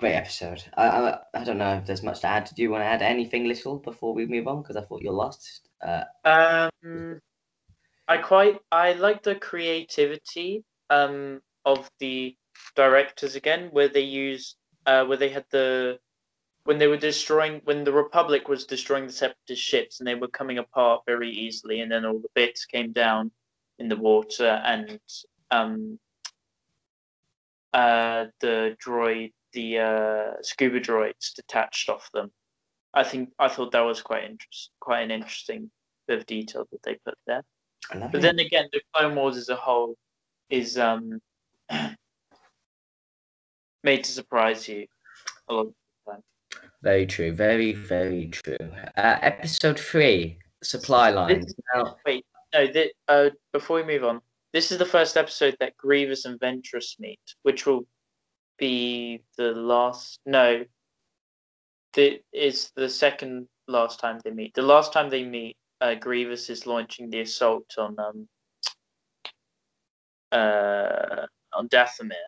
great 0.01 0.15
episode. 0.15 0.63
I, 0.75 0.87
I, 0.87 1.19
I 1.35 1.43
don't 1.43 1.59
know 1.59 1.75
if 1.75 1.85
there's 1.85 2.01
much 2.01 2.21
to 2.21 2.27
add. 2.27 2.49
Do 2.55 2.61
you 2.63 2.71
want 2.71 2.81
to 2.81 2.87
add 2.87 3.03
anything 3.03 3.47
little 3.47 3.77
before 3.77 4.13
we 4.15 4.25
move 4.25 4.47
on? 4.47 4.63
Because 4.63 4.75
I 4.75 4.81
thought 4.81 5.03
you're 5.03 5.13
lost. 5.13 5.69
Uh, 5.79 6.03
um, 6.25 7.21
I 8.07 8.17
quite 8.17 8.59
I 8.71 8.93
like 8.93 9.23
the 9.23 9.35
creativity 9.35 10.63
um 10.89 11.39
of 11.65 11.89
the 11.99 12.35
directors 12.75 13.35
again, 13.35 13.69
where 13.71 13.87
they 13.87 14.01
use 14.01 14.55
uh 14.87 15.05
where 15.05 15.17
they 15.17 15.29
had 15.29 15.45
the 15.51 15.99
when 16.63 16.79
they 16.79 16.87
were 16.87 16.97
destroying 16.97 17.61
when 17.63 17.83
the 17.83 17.93
Republic 17.93 18.49
was 18.49 18.65
destroying 18.65 19.05
the 19.05 19.13
separatist 19.13 19.61
ships 19.61 19.99
and 19.99 20.07
they 20.07 20.15
were 20.15 20.27
coming 20.27 20.57
apart 20.57 21.03
very 21.05 21.29
easily, 21.29 21.81
and 21.81 21.91
then 21.91 22.05
all 22.05 22.19
the 22.19 22.27
bits 22.33 22.65
came 22.65 22.91
down 22.91 23.31
in 23.77 23.87
the 23.87 23.95
water 23.95 24.61
and 24.65 24.99
um 25.51 25.99
uh 27.73 28.25
the 28.41 28.75
droid 28.83 29.31
the 29.53 29.79
uh 29.79 30.31
scuba 30.41 30.79
droids 30.79 31.33
detached 31.35 31.89
off 31.89 32.09
them. 32.13 32.31
I 32.93 33.03
think 33.03 33.29
I 33.39 33.47
thought 33.47 33.71
that 33.71 33.81
was 33.81 34.01
quite 34.01 34.23
interest 34.23 34.71
quite 34.79 35.01
an 35.01 35.11
interesting 35.11 35.69
bit 36.07 36.19
of 36.19 36.25
detail 36.25 36.67
that 36.71 36.83
they 36.83 36.97
put 37.05 37.15
there. 37.27 37.43
But 37.91 38.15
it. 38.15 38.21
then 38.21 38.39
again, 38.39 38.67
the 38.71 38.81
Clone 38.93 39.15
Wars 39.15 39.37
as 39.37 39.49
a 39.49 39.55
whole 39.55 39.95
is 40.49 40.77
um, 40.77 41.19
made 43.83 44.03
to 44.03 44.11
surprise 44.11 44.67
you 44.67 44.85
a 45.49 45.53
lot 45.53 45.67
of 45.67 45.73
the 46.05 46.11
time. 46.11 46.21
Very 46.83 47.05
true. 47.05 47.31
Very, 47.31 47.73
very 47.73 48.27
true. 48.27 48.57
Uh, 48.97 49.17
episode 49.21 49.79
three, 49.79 50.37
supply 50.63 51.09
lines. 51.09 51.45
This, 51.45 51.55
now, 51.73 51.95
wait, 52.05 52.25
no. 52.53 52.67
The, 52.67 52.91
uh, 53.07 53.29
before 53.53 53.77
we 53.77 53.83
move 53.83 54.03
on, 54.03 54.21
this 54.53 54.71
is 54.71 54.77
the 54.77 54.85
first 54.85 55.17
episode 55.17 55.55
that 55.59 55.77
Grievous 55.77 56.25
and 56.25 56.39
Ventress 56.39 56.99
meet, 56.99 57.19
which 57.43 57.65
will 57.65 57.85
be 58.61 59.23
the 59.37 59.51
last. 59.51 60.19
No, 60.25 60.63
the 61.93 62.21
is 62.31 62.71
the 62.75 62.87
second 62.87 63.47
last 63.67 63.99
time 63.99 64.19
they 64.23 64.31
meet. 64.31 64.53
The 64.53 64.61
last 64.61 64.93
time 64.93 65.09
they 65.09 65.25
meet 65.25 65.57
uh, 65.81 65.95
Grievous 65.95 66.49
is 66.49 66.65
launching 66.67 67.09
the 67.09 67.21
assault 67.21 67.65
on 67.77 67.97
um 67.99 68.27
uh 70.31 71.25
on 71.53 71.67
Dathomir. 71.67 72.27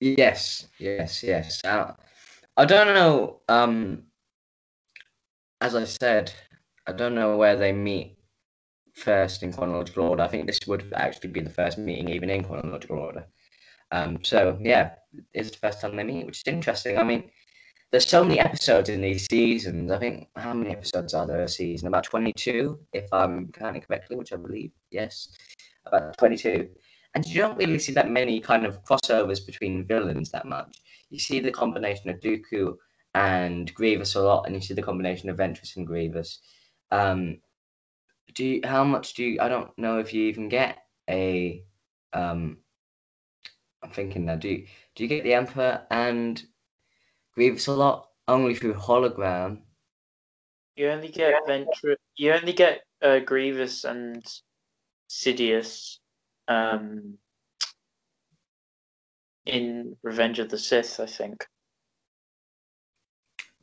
Yes, 0.00 0.66
yes, 0.78 1.22
yes. 1.22 1.64
Uh, 1.64 1.94
I 2.56 2.64
don't 2.64 2.94
know. 2.94 3.40
Um, 3.48 4.04
as 5.60 5.74
I 5.74 5.84
said, 5.84 6.32
I 6.86 6.92
don't 6.92 7.14
know 7.14 7.36
where 7.36 7.56
they 7.56 7.72
meet 7.72 8.16
first 8.94 9.42
in 9.42 9.52
chronological 9.52 10.04
order. 10.08 10.22
I 10.22 10.28
think 10.28 10.46
this 10.46 10.60
would 10.66 10.92
actually 10.94 11.30
be 11.30 11.40
the 11.40 11.50
first 11.50 11.78
meeting, 11.78 12.08
even 12.08 12.30
in 12.30 12.44
chronological 12.44 12.98
order. 12.98 13.26
Um, 13.94 14.18
so 14.24 14.58
yeah, 14.60 14.90
it's 15.32 15.52
the 15.52 15.58
first 15.58 15.80
time 15.80 15.94
they 15.94 16.02
meet, 16.02 16.26
which 16.26 16.42
is 16.44 16.52
interesting. 16.52 16.98
I 16.98 17.04
mean, 17.04 17.30
there's 17.92 18.08
so 18.08 18.24
many 18.24 18.40
episodes 18.40 18.88
in 18.88 19.00
these 19.00 19.24
seasons. 19.30 19.92
I 19.92 19.98
think 19.98 20.26
how 20.34 20.52
many 20.52 20.70
episodes 20.70 21.14
are 21.14 21.28
there 21.28 21.42
a 21.42 21.48
season? 21.48 21.86
About 21.86 22.02
22, 22.02 22.76
if 22.92 23.06
I'm 23.12 23.52
counting 23.52 23.82
correctly, 23.82 24.16
which 24.16 24.32
I 24.32 24.36
believe. 24.36 24.72
Yes, 24.90 25.28
about 25.86 26.18
22. 26.18 26.68
And 27.14 27.24
you 27.24 27.40
don't 27.40 27.56
really 27.56 27.78
see 27.78 27.92
that 27.92 28.10
many 28.10 28.40
kind 28.40 28.66
of 28.66 28.82
crossovers 28.84 29.46
between 29.46 29.86
villains 29.86 30.32
that 30.32 30.46
much. 30.46 30.76
You 31.10 31.20
see 31.20 31.38
the 31.38 31.52
combination 31.52 32.10
of 32.10 32.18
Dooku 32.18 32.74
and 33.14 33.72
Grievous 33.74 34.16
a 34.16 34.22
lot, 34.22 34.46
and 34.46 34.56
you 34.56 34.60
see 34.60 34.74
the 34.74 34.82
combination 34.82 35.30
of 35.30 35.36
Ventress 35.36 35.76
and 35.76 35.86
Grievous. 35.86 36.40
Um, 36.90 37.38
do 38.34 38.44
you, 38.44 38.60
how 38.64 38.82
much 38.82 39.14
do 39.14 39.22
you? 39.22 39.40
I 39.40 39.48
don't 39.48 39.70
know 39.78 40.00
if 40.00 40.12
you 40.12 40.24
even 40.24 40.48
get 40.48 40.78
a. 41.08 41.62
Um, 42.12 42.58
I'm 43.84 43.90
thinking 43.90 44.24
now. 44.24 44.36
Do 44.36 44.48
you, 44.48 44.66
do 44.94 45.02
you 45.04 45.08
get 45.08 45.24
the 45.24 45.34
Emperor 45.34 45.82
and 45.90 46.42
Grievous 47.34 47.66
a 47.66 47.72
lot 47.72 48.08
only 48.26 48.54
through 48.54 48.74
hologram? 48.74 49.58
You 50.76 50.88
only 50.90 51.08
get 51.08 51.34
Ventress. 51.46 51.96
You 52.16 52.32
only 52.32 52.52
get 52.54 52.80
uh, 53.02 53.18
Grievous 53.20 53.84
and 53.84 54.24
Sidious 55.10 55.98
um, 56.48 57.18
in 59.46 59.96
Revenge 60.02 60.38
of 60.38 60.48
the 60.48 60.58
Sith, 60.58 60.98
I 60.98 61.06
think. 61.06 61.46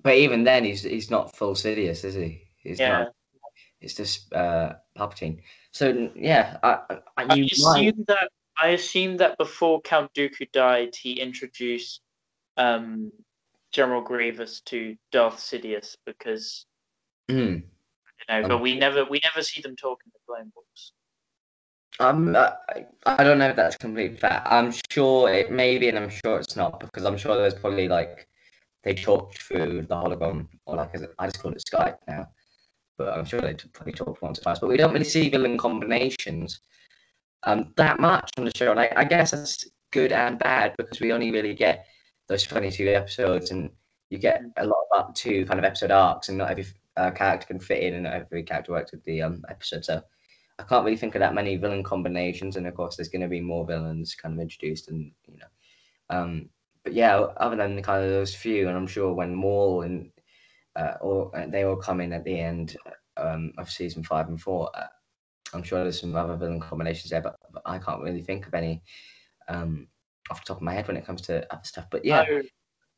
But 0.03 0.15
even 0.15 0.43
then, 0.43 0.63
he's 0.63 0.83
he's 0.83 1.11
not 1.11 1.35
full 1.35 1.53
Sidious, 1.55 2.05
is 2.05 2.13
he? 2.15 2.47
He's 2.57 2.79
Yeah. 2.79 2.99
not. 2.99 3.07
It's 3.81 3.95
just 3.95 4.31
uh, 4.33 4.73
Palpatine. 4.95 5.41
So 5.71 6.11
yeah, 6.15 6.57
I, 6.63 6.79
I, 6.89 6.97
I 7.17 7.33
you 7.33 7.47
might- 7.63 8.07
that 8.07 8.29
I 8.61 8.69
assume 8.69 9.17
that 9.17 9.37
before 9.39 9.81
Count 9.81 10.13
Dooku 10.13 10.51
died, 10.51 10.95
he 10.95 11.19
introduced 11.19 12.01
um, 12.57 13.11
General 13.71 14.01
Grievous 14.01 14.61
to 14.61 14.95
Darth 15.11 15.37
Sidious 15.37 15.95
because 16.05 16.65
Hmm. 17.27 17.35
you 17.37 17.63
know, 18.29 18.43
Um, 18.43 18.47
but 18.49 18.61
we 18.61 18.77
never 18.77 19.03
we 19.05 19.19
never 19.23 19.41
see 19.41 19.61
them 19.61 19.75
talk 19.75 19.99
in 20.05 20.11
the 20.13 20.19
Clone 20.27 20.51
Wars. 20.55 20.93
Um, 21.99 22.35
I, 22.35 22.85
I 23.05 23.23
don't 23.23 23.39
know 23.39 23.49
if 23.49 23.55
that's 23.55 23.77
completely 23.77 24.17
fact. 24.17 24.47
I'm 24.49 24.73
sure 24.91 25.31
it 25.33 25.51
may 25.51 25.77
be, 25.77 25.89
and 25.89 25.97
I'm 25.97 26.09
sure 26.09 26.39
it's 26.39 26.55
not 26.55 26.79
because 26.79 27.05
I'm 27.05 27.17
sure 27.17 27.35
there's 27.35 27.55
probably 27.55 27.87
like 27.87 28.27
they 28.83 28.93
talked 28.93 29.39
through 29.39 29.83
the 29.83 29.95
hologram, 29.95 30.47
or 30.65 30.75
like 30.75 30.95
I 31.17 31.25
just 31.27 31.41
call 31.41 31.51
it 31.51 31.63
Skype 31.71 31.97
now. 32.07 32.29
But 32.97 33.17
I'm 33.17 33.25
sure 33.25 33.41
they 33.41 33.55
probably 33.73 33.93
talked 33.93 34.21
once 34.21 34.37
or 34.39 34.43
twice. 34.43 34.59
But 34.59 34.69
we 34.69 34.77
don't 34.77 34.93
really 34.93 35.05
see 35.05 35.29
villain 35.29 35.57
combinations 35.57 36.59
um 37.43 37.73
that 37.77 37.99
much 37.99 38.29
on 38.37 38.45
the 38.45 38.51
show, 38.55 38.71
and 38.71 38.79
I, 38.79 38.91
I 38.95 39.03
guess 39.03 39.31
that's 39.31 39.65
good 39.91 40.11
and 40.11 40.39
bad 40.39 40.73
because 40.77 40.99
we 40.99 41.11
only 41.11 41.31
really 41.31 41.53
get 41.53 41.85
those 42.27 42.43
22 42.43 42.87
episodes, 42.89 43.51
and 43.51 43.69
you 44.09 44.17
get 44.17 44.41
a 44.57 44.65
lot 44.65 44.77
of 44.91 44.99
up 44.99 45.15
to 45.15 45.45
kind 45.45 45.59
of 45.59 45.65
episode 45.65 45.91
arcs, 45.91 46.29
and 46.29 46.37
not 46.37 46.51
every 46.51 46.65
uh, 46.97 47.11
character 47.11 47.47
can 47.47 47.59
fit 47.59 47.83
in, 47.83 47.95
and 47.95 48.03
not 48.03 48.13
every 48.13 48.43
character 48.43 48.71
works 48.71 48.91
with 48.91 49.03
the 49.05 49.21
um 49.21 49.43
episode. 49.49 49.85
So 49.85 50.01
I 50.59 50.63
can't 50.63 50.85
really 50.85 50.97
think 50.97 51.15
of 51.15 51.19
that 51.19 51.33
many 51.33 51.55
villain 51.57 51.83
combinations, 51.83 52.55
and 52.55 52.67
of 52.67 52.75
course, 52.75 52.95
there's 52.95 53.09
going 53.09 53.21
to 53.21 53.27
be 53.27 53.41
more 53.41 53.65
villains 53.65 54.15
kind 54.15 54.35
of 54.35 54.39
introduced, 54.41 54.89
and 54.89 55.11
you 55.27 55.37
know, 55.37 56.17
um, 56.17 56.49
but 56.83 56.93
yeah, 56.93 57.17
other 57.17 57.55
than 57.55 57.75
the 57.75 57.81
kind 57.81 58.03
of 58.03 58.09
those 58.09 58.35
few, 58.35 58.67
and 58.67 58.77
I'm 58.77 58.87
sure 58.87 59.13
when 59.13 59.35
Maul 59.35 59.81
and 59.81 60.11
uh, 60.75 60.93
or 61.01 61.31
they 61.49 61.63
all 61.63 61.75
come 61.75 62.01
in 62.01 62.13
at 62.13 62.23
the 62.23 62.39
end 62.39 62.77
um, 63.17 63.53
of 63.57 63.69
season 63.69 64.03
five 64.03 64.27
and 64.29 64.39
four, 64.39 64.69
uh, 64.75 64.87
I'm 65.53 65.63
sure 65.63 65.83
there's 65.83 65.99
some 65.99 66.15
other 66.15 66.35
villain 66.35 66.59
combinations 66.59 67.09
there, 67.09 67.21
but, 67.21 67.35
but 67.51 67.61
I 67.65 67.77
can't 67.77 68.01
really 68.01 68.21
think 68.21 68.47
of 68.47 68.53
any 68.53 68.81
um, 69.47 69.87
off 70.29 70.43
the 70.43 70.47
top 70.47 70.57
of 70.57 70.63
my 70.63 70.73
head 70.73 70.87
when 70.87 70.97
it 70.97 71.05
comes 71.05 71.21
to 71.23 71.51
other 71.53 71.63
stuff. 71.63 71.87
But 71.89 72.05
yeah, 72.05 72.25
So, 72.25 72.41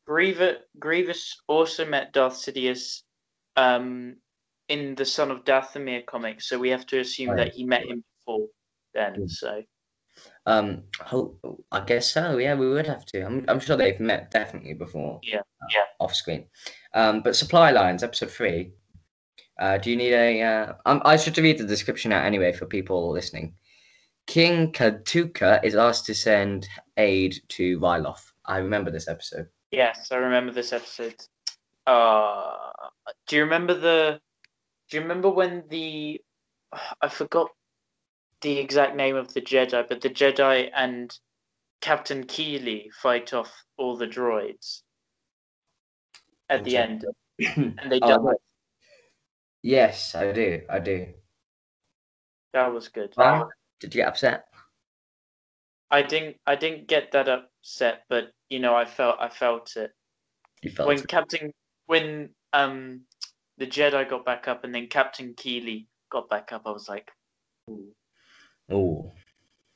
Grievous 0.06 0.56
Grievous 0.78 1.40
also 1.48 1.86
met 1.86 2.12
Darth 2.12 2.34
Sidious 2.34 3.02
um, 3.56 4.16
in 4.68 4.94
the 4.94 5.04
Son 5.04 5.30
of 5.30 5.44
Dathomir 5.44 6.04
comic, 6.06 6.40
so 6.40 6.58
we 6.58 6.70
have 6.70 6.86
to 6.86 7.00
assume 7.00 7.30
Right. 7.30 7.36
that 7.46 7.54
he 7.54 7.64
met 7.64 7.86
him 7.86 8.04
before 8.26 8.46
then. 8.94 9.14
Mm. 9.22 9.30
So 9.30 9.62
um, 10.46 10.82
I 11.72 11.80
guess 11.80 12.12
so. 12.12 12.38
Yeah, 12.38 12.54
we 12.54 12.68
would 12.68 12.86
have 12.86 13.04
to. 13.06 13.22
I'm, 13.24 13.44
I'm 13.48 13.60
sure 13.60 13.76
they've 13.76 14.00
met 14.00 14.30
definitely 14.30 14.74
before. 14.74 15.20
Yeah, 15.22 15.38
uh, 15.38 15.66
yeah. 15.72 15.84
Off 16.00 16.14
screen. 16.14 16.46
Um, 16.92 17.22
but 17.22 17.36
supply 17.36 17.70
lines, 17.70 18.02
episode 18.02 18.30
three. 18.30 18.72
Uh, 19.58 19.78
do 19.78 19.90
you 19.90 19.96
need 19.96 20.12
a? 20.12 20.42
Uh, 20.42 20.72
um, 20.86 21.00
I 21.04 21.16
should 21.16 21.36
read 21.38 21.58
the 21.58 21.64
description 21.66 22.12
out 22.12 22.24
anyway 22.24 22.52
for 22.52 22.66
people 22.66 23.10
listening. 23.12 23.54
King 24.26 24.72
Katuunko 24.72 25.62
is 25.62 25.74
asked 25.76 26.06
to 26.06 26.14
send 26.14 26.66
aid 26.96 27.36
to 27.50 27.78
Ryloth. 27.78 28.32
I 28.46 28.58
remember 28.58 28.90
this 28.90 29.06
episode. 29.08 29.46
yes, 29.70 30.08
I 30.10 30.16
remember 30.16 30.52
this 30.52 30.72
episode. 30.72 31.14
Uh, 31.86 32.56
do 33.26 33.36
you 33.36 33.42
remember 33.42 33.74
the? 33.74 34.20
Do 34.90 34.96
you 34.96 35.02
remember 35.02 35.30
when 35.30 35.64
the? 35.68 36.20
I 37.00 37.08
forgot 37.08 37.50
the 38.40 38.58
exact 38.58 38.96
name 38.96 39.14
of 39.16 39.32
the 39.34 39.40
Jedi, 39.40 39.86
but 39.88 40.00
the 40.00 40.10
Jedi 40.10 40.70
and 40.74 41.16
Captain 41.80 42.24
Keeli 42.24 42.92
fight 43.00 43.32
off 43.32 43.52
all 43.76 43.96
the 43.96 44.06
droids 44.08 44.82
at 46.50 46.64
the 46.64 46.76
end, 46.76 47.04
and 47.56 47.78
they 47.88 48.00
Oh, 48.02 48.26
die. 48.26 48.34
Yes, 49.64 50.14
I 50.14 50.30
do. 50.30 50.60
I 50.68 50.78
do. 50.78 51.06
That 52.52 52.70
was 52.70 52.88
good. 52.88 53.14
Wow. 53.16 53.48
Did 53.80 53.94
you 53.94 54.02
get 54.02 54.08
upset? 54.08 54.44
I 55.90 56.02
didn't 56.02 56.36
I 56.46 56.54
didn't 56.54 56.86
get 56.86 57.12
that 57.12 57.30
upset, 57.30 58.02
but 58.10 58.32
you 58.50 58.58
know 58.58 58.76
I 58.76 58.84
felt 58.84 59.16
I 59.18 59.30
felt 59.30 59.74
it 59.76 59.92
You 60.60 60.70
felt 60.70 60.88
when 60.88 61.02
Captain 61.04 61.50
when 61.86 62.28
um 62.52 63.00
the 63.56 63.66
Jedi 63.66 64.06
got 64.06 64.26
back 64.26 64.48
up 64.48 64.64
and 64.64 64.74
then 64.74 64.86
Captain 64.88 65.32
Keeli 65.32 65.86
got 66.12 66.28
back 66.28 66.52
up. 66.52 66.64
I 66.66 66.70
was 66.70 66.90
like, 66.90 67.10
Ooh. 67.70 67.88
Oh, 68.70 69.12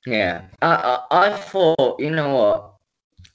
yeah. 0.04 0.48
I, 0.60 1.00
I 1.10 1.28
I 1.28 1.36
thought, 1.38 1.98
you 1.98 2.10
know 2.10 2.34
what? 2.34 2.74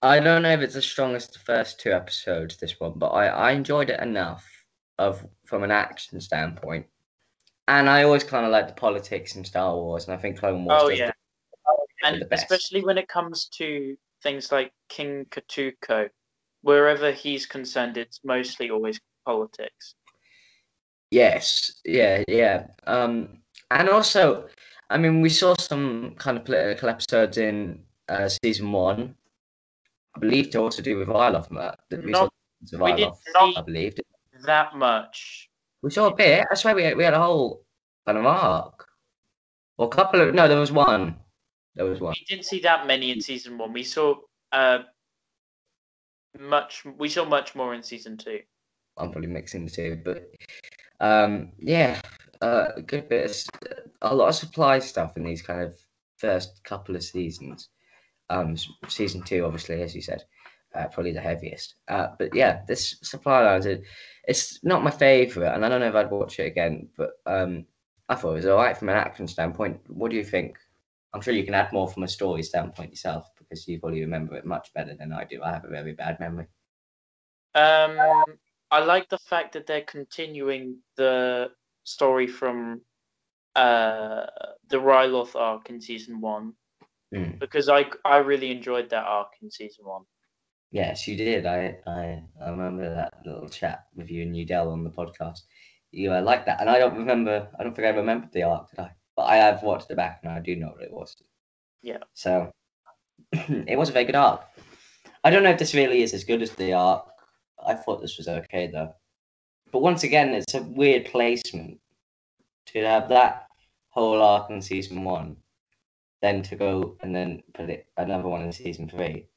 I 0.03 0.19
don't 0.19 0.43
know 0.43 0.51
if 0.51 0.59
it's 0.59 0.75
as 0.75 0.85
strong 0.85 1.15
as 1.15 1.27
the 1.27 1.39
first 1.39 1.79
two 1.79 1.91
episodes, 1.91 2.57
this 2.57 2.79
one, 2.79 2.93
but 2.97 3.07
I, 3.07 3.27
I 3.27 3.51
enjoyed 3.53 3.89
it 3.89 3.99
enough 3.99 4.52
of 5.03 5.25
from 5.45 5.63
an 5.63 5.71
action 5.71 6.19
standpoint. 6.21 6.85
And 7.67 7.89
I 7.89 8.03
always 8.03 8.23
kind 8.23 8.45
of 8.45 8.51
like 8.51 8.67
the 8.67 8.73
politics 8.73 9.35
in 9.35 9.43
Star 9.45 9.73
Wars, 9.75 10.07
and 10.07 10.13
I 10.13 10.17
think 10.17 10.39
Clone 10.39 10.65
Wars. 10.65 10.81
oh 10.83 10.89
yeah, 10.89 11.09
it 11.09 11.15
and 12.03 12.21
the 12.21 12.25
best. 12.25 12.43
especially 12.43 12.83
when 12.83 12.97
it 12.97 13.07
comes 13.07 13.45
to 13.57 13.95
things 14.21 14.51
like 14.51 14.71
King 14.89 15.25
Katuunko, 15.29 16.09
wherever 16.61 17.11
he's 17.11 17.45
concerned, 17.45 17.97
it's 17.97 18.19
mostly 18.23 18.69
always 18.69 18.99
politics. 19.25 19.95
Yes, 21.11 21.79
yeah, 21.85 22.23
yeah. 22.27 22.67
Um, 22.87 23.39
and 23.71 23.87
also, 23.89 24.47
I 24.89 24.97
mean, 24.97 25.21
we 25.21 25.29
saw 25.29 25.53
some 25.55 26.15
kind 26.17 26.37
of 26.37 26.45
political 26.45 26.89
episodes 26.89 27.37
in 27.37 27.83
uh, 28.09 28.29
season 28.43 28.71
one. 28.71 29.15
I 30.15 30.19
believe 30.19 30.49
to 30.51 30.59
also 30.59 30.81
do 30.81 30.97
with 30.97 31.07
Ryloth, 31.07 31.49
Matt. 31.51 31.79
that 31.89 32.03
We 32.03 32.13
saw 32.13 32.29
Not- 32.73 32.81
we 32.81 32.93
did 32.93 33.11
not- 33.33 33.57
I 33.57 33.61
believe. 33.61 33.95
That 34.45 34.75
much. 34.75 35.49
We 35.81 35.91
saw 35.91 36.07
a 36.07 36.15
bit. 36.15 36.45
I 36.51 36.55
swear 36.55 36.75
we 36.75 36.83
had, 36.83 36.97
we 36.97 37.03
had 37.03 37.13
a 37.13 37.21
whole 37.21 37.65
kind 38.05 38.17
of 38.17 38.25
arc. 38.25 38.87
Or 39.77 39.87
a 39.87 39.89
couple 39.89 40.21
of 40.21 40.33
no, 40.33 40.47
there 40.47 40.59
was 40.59 40.71
one. 40.71 41.15
There 41.75 41.85
was 41.85 41.99
one. 41.99 42.13
We 42.19 42.25
didn't 42.25 42.45
see 42.45 42.59
that 42.61 42.85
many 42.85 43.11
in 43.11 43.21
season 43.21 43.57
one. 43.57 43.73
We 43.73 43.83
saw 43.83 44.15
uh 44.51 44.79
much. 46.39 46.85
We 46.97 47.09
saw 47.09 47.25
much 47.25 47.55
more 47.55 47.73
in 47.73 47.83
season 47.83 48.17
two. 48.17 48.39
I'm 48.97 49.11
probably 49.11 49.29
mixing 49.29 49.65
the 49.65 49.71
two, 49.71 50.01
but 50.03 50.29
um, 50.99 51.51
yeah, 51.57 51.99
uh, 52.41 52.67
a 52.75 52.81
good 52.81 53.09
bit. 53.09 53.31
Of, 53.31 53.73
a 54.03 54.15
lot 54.15 54.29
of 54.29 54.35
supply 54.35 54.79
stuff 54.79 55.17
in 55.17 55.23
these 55.23 55.41
kind 55.41 55.61
of 55.61 55.75
first 56.17 56.63
couple 56.63 56.95
of 56.95 57.03
seasons. 57.03 57.69
Um, 58.29 58.55
season 58.87 59.23
two, 59.23 59.45
obviously, 59.45 59.81
as 59.81 59.95
you 59.95 60.01
said, 60.01 60.23
uh, 60.75 60.87
probably 60.87 61.11
the 61.11 61.21
heaviest. 61.21 61.75
Uh, 61.87 62.07
but 62.17 62.33
yeah, 62.33 62.61
this 62.67 62.97
supply 63.01 63.43
lines, 63.43 63.65
it, 63.65 63.83
it's 64.27 64.63
not 64.63 64.83
my 64.83 64.91
favorite, 64.91 65.53
and 65.53 65.65
I 65.65 65.69
don't 65.69 65.79
know 65.81 65.89
if 65.89 65.95
I'd 65.95 66.11
watch 66.11 66.39
it 66.39 66.47
again, 66.47 66.89
but 66.97 67.11
um, 67.25 67.65
I 68.09 68.15
thought 68.15 68.31
it 68.31 68.35
was 68.35 68.45
alright 68.45 68.77
from 68.77 68.89
an 68.89 68.95
action 68.95 69.27
standpoint. 69.27 69.79
What 69.87 70.11
do 70.11 70.17
you 70.17 70.23
think? 70.23 70.57
I'm 71.13 71.21
sure 71.21 71.33
you 71.33 71.43
can 71.45 71.53
add 71.53 71.71
more 71.71 71.87
from 71.87 72.03
a 72.03 72.07
story 72.07 72.41
standpoint 72.41 72.91
yourself 72.91 73.29
because 73.37 73.67
you 73.67 73.79
probably 73.79 74.01
remember 74.01 74.35
it 74.35 74.45
much 74.45 74.73
better 74.73 74.95
than 74.95 75.13
I 75.13 75.25
do. 75.25 75.41
I 75.43 75.51
have 75.51 75.65
a 75.65 75.69
very 75.69 75.93
bad 75.93 76.19
memory. 76.19 76.47
Um, 77.55 77.97
I 78.71 78.79
like 78.83 79.09
the 79.09 79.19
fact 79.19 79.53
that 79.53 79.67
they're 79.67 79.81
continuing 79.83 80.77
the 80.97 81.51
story 81.83 82.27
from 82.27 82.81
uh 83.55 84.25
the 84.69 84.77
Ryloth 84.77 85.35
arc 85.35 85.69
in 85.69 85.79
season 85.79 86.19
one 86.19 86.53
Mm. 87.13 87.37
because 87.39 87.69
I 87.69 87.85
I 88.03 88.17
really 88.17 88.49
enjoyed 88.49 88.89
that 88.89 89.05
arc 89.05 89.33
in 89.41 89.51
season 89.51 89.85
one. 89.85 90.03
Yes, 90.73 91.07
you 91.07 91.15
did. 91.15 91.45
I, 91.45 91.77
I, 91.85 92.23
I 92.43 92.49
remember 92.49 92.95
that 92.95 93.13
little 93.23 93.47
chat 93.47 93.85
with 93.95 94.09
you 94.09 94.23
and 94.23 94.35
Udell 94.35 94.71
on 94.71 94.83
the 94.83 94.89
podcast. 94.89 95.41
You 95.91 96.11
uh, 96.11 96.23
like 96.23 96.47
that, 96.47 96.59
and 96.61 96.67
I 96.67 96.79
don't 96.79 96.97
remember. 96.97 97.47
I 97.59 97.63
don't 97.63 97.75
think 97.75 97.85
I 97.85 97.91
remembered 97.91 98.31
the 98.31 98.41
arc, 98.41 98.71
did 98.71 98.79
I? 98.79 98.89
But 99.15 99.25
I 99.25 99.35
have 99.35 99.61
watched 99.61 99.91
it 99.91 99.97
back, 99.97 100.21
and 100.23 100.31
I 100.31 100.39
do 100.39 100.55
know 100.55 100.69
what 100.69 100.81
it 100.81 100.91
was. 100.91 101.15
Yeah. 101.83 101.99
So 102.15 102.51
it 103.33 103.77
was 103.77 103.89
a 103.89 103.91
very 103.91 104.05
good 104.05 104.15
arc. 104.15 104.41
I 105.23 105.29
don't 105.29 105.43
know 105.43 105.51
if 105.51 105.59
this 105.59 105.75
really 105.75 106.01
is 106.01 106.11
as 106.11 106.23
good 106.23 106.41
as 106.41 106.49
the 106.53 106.73
arc. 106.73 107.05
I 107.63 107.75
thought 107.75 108.01
this 108.01 108.17
was 108.17 108.27
okay 108.27 108.65
though. 108.65 108.95
But 109.71 109.83
once 109.83 110.03
again, 110.03 110.29
it's 110.29 110.55
a 110.55 110.63
weird 110.63 111.05
placement 111.05 111.81
to 112.67 112.79
have 112.79 113.09
that 113.09 113.45
whole 113.89 114.23
arc 114.23 114.49
in 114.49 114.59
season 114.59 115.03
one, 115.03 115.37
then 116.23 116.41
to 116.41 116.55
go 116.55 116.97
and 117.03 117.15
then 117.15 117.43
put 117.53 117.69
it 117.69 117.85
another 117.95 118.27
one 118.27 118.41
in 118.41 118.51
season 118.51 118.89
three. 118.89 119.27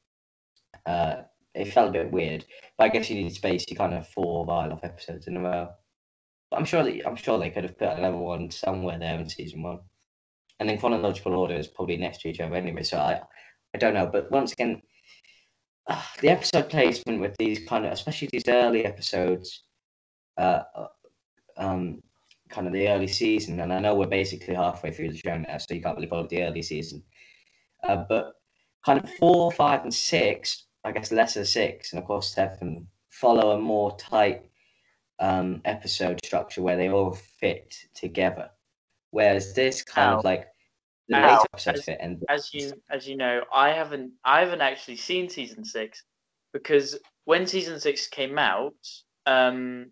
Uh, 0.84 1.22
it 1.54 1.72
felt 1.72 1.90
a 1.90 1.92
bit 1.92 2.12
weird, 2.12 2.44
but 2.76 2.84
I 2.84 2.88
guess 2.88 3.08
you 3.08 3.16
need 3.16 3.34
space. 3.34 3.64
You 3.68 3.76
kind 3.76 3.94
of 3.94 4.06
four 4.08 4.46
Ryloth 4.46 4.84
episodes 4.84 5.26
in 5.26 5.36
a 5.36 5.40
row. 5.40 5.68
But 6.50 6.58
I'm 6.58 6.64
sure 6.64 6.82
that 6.82 7.06
I'm 7.06 7.16
sure 7.16 7.38
they 7.38 7.50
could 7.50 7.64
have 7.64 7.78
put 7.78 7.98
another 7.98 8.16
one 8.16 8.50
somewhere 8.50 8.98
there 8.98 9.18
in 9.18 9.28
season 9.28 9.62
one, 9.62 9.80
and 10.60 10.70
in 10.70 10.78
chronological 10.78 11.34
order 11.34 11.54
is 11.54 11.66
probably 11.66 11.96
next 11.96 12.20
to 12.20 12.28
each 12.28 12.40
other 12.40 12.54
anyway. 12.54 12.82
So 12.82 12.98
I, 12.98 13.22
I 13.74 13.78
don't 13.78 13.94
know. 13.94 14.06
But 14.06 14.30
once 14.30 14.52
again, 14.52 14.82
uh, 15.88 16.02
the 16.20 16.28
episode 16.28 16.68
placement 16.68 17.20
with 17.20 17.34
these 17.38 17.66
kind 17.66 17.86
of, 17.86 17.92
especially 17.92 18.28
these 18.30 18.48
early 18.48 18.84
episodes, 18.84 19.62
uh, 20.36 20.62
um, 21.56 22.02
kind 22.48 22.66
of 22.66 22.72
the 22.72 22.88
early 22.88 23.08
season, 23.08 23.60
and 23.60 23.72
I 23.72 23.80
know 23.80 23.94
we're 23.94 24.06
basically 24.06 24.54
halfway 24.54 24.92
through 24.92 25.10
the 25.10 25.18
show 25.18 25.36
now, 25.36 25.58
so 25.58 25.74
you 25.74 25.82
can't 25.82 25.96
really 25.96 26.08
it 26.10 26.28
the 26.28 26.42
early 26.42 26.62
season. 26.62 27.02
Uh, 27.82 28.04
but 28.08 28.34
kind 28.84 29.02
of 29.02 29.10
four, 29.14 29.50
five, 29.52 29.82
and 29.82 29.92
six, 29.92 30.65
I 30.86 30.92
guess 30.92 31.10
lesser 31.10 31.44
six, 31.44 31.92
and 31.92 32.00
of 32.00 32.06
course 32.06 32.32
seven, 32.32 32.86
follow 33.10 33.50
a 33.50 33.58
more 33.58 33.96
tight 33.96 34.42
um, 35.18 35.60
episode 35.64 36.20
structure 36.24 36.62
where 36.62 36.76
they 36.76 36.88
all 36.88 37.10
fit 37.12 37.74
together. 37.92 38.50
Whereas 39.10 39.52
this 39.52 39.82
kind 39.82 40.14
Ow. 40.14 40.18
of 40.18 40.24
like 40.24 40.46
the 41.08 41.16
Ow. 41.16 41.22
later 41.22 41.46
episodes 41.52 41.84
fit, 41.86 41.98
and 42.00 42.22
as 42.28 42.54
you 42.54 42.72
as 42.88 43.08
you 43.08 43.16
know, 43.16 43.42
I 43.52 43.70
haven't 43.70 44.12
I 44.24 44.38
haven't 44.38 44.60
actually 44.60 44.98
seen 44.98 45.28
season 45.28 45.64
six 45.64 46.04
because 46.52 46.96
when 47.24 47.48
season 47.48 47.80
six 47.80 48.06
came 48.06 48.38
out, 48.38 48.74
um, 49.26 49.90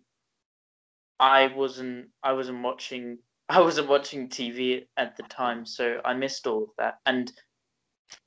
I 1.19 1.47
wasn't 1.47 2.07
I 2.23 2.31
wasn't 2.31 2.63
watching 2.63 3.17
I 3.49 3.59
wasn't 3.59 3.89
watching 3.89 4.29
TV 4.29 4.85
at 4.95 5.17
the 5.17 5.23
time, 5.23 5.65
so 5.65 5.99
I 6.05 6.13
missed 6.13 6.47
all 6.47 6.63
of 6.63 6.69
that, 6.77 6.99
and 7.05 7.33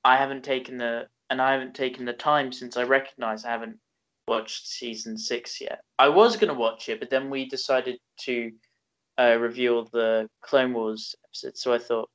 I 0.04 0.18
haven't 0.18 0.44
taken 0.44 0.76
the 0.76 1.06
and 1.30 1.40
I 1.40 1.52
haven't 1.52 1.74
taken 1.74 2.04
the 2.04 2.12
time 2.12 2.52
since 2.52 2.76
I 2.76 2.84
recognise 2.84 3.44
I 3.44 3.50
haven't 3.50 3.78
watched 4.26 4.66
season 4.66 5.16
six 5.16 5.60
yet. 5.60 5.80
I 5.98 6.08
was 6.08 6.36
gonna 6.36 6.54
watch 6.54 6.88
it, 6.88 7.00
but 7.00 7.10
then 7.10 7.30
we 7.30 7.48
decided 7.48 7.98
to 8.20 8.52
uh, 9.18 9.36
review 9.38 9.76
all 9.76 9.88
the 9.92 10.28
Clone 10.42 10.72
Wars 10.72 11.14
episodes, 11.26 11.62
so 11.62 11.74
I 11.74 11.78
thought, 11.78 12.08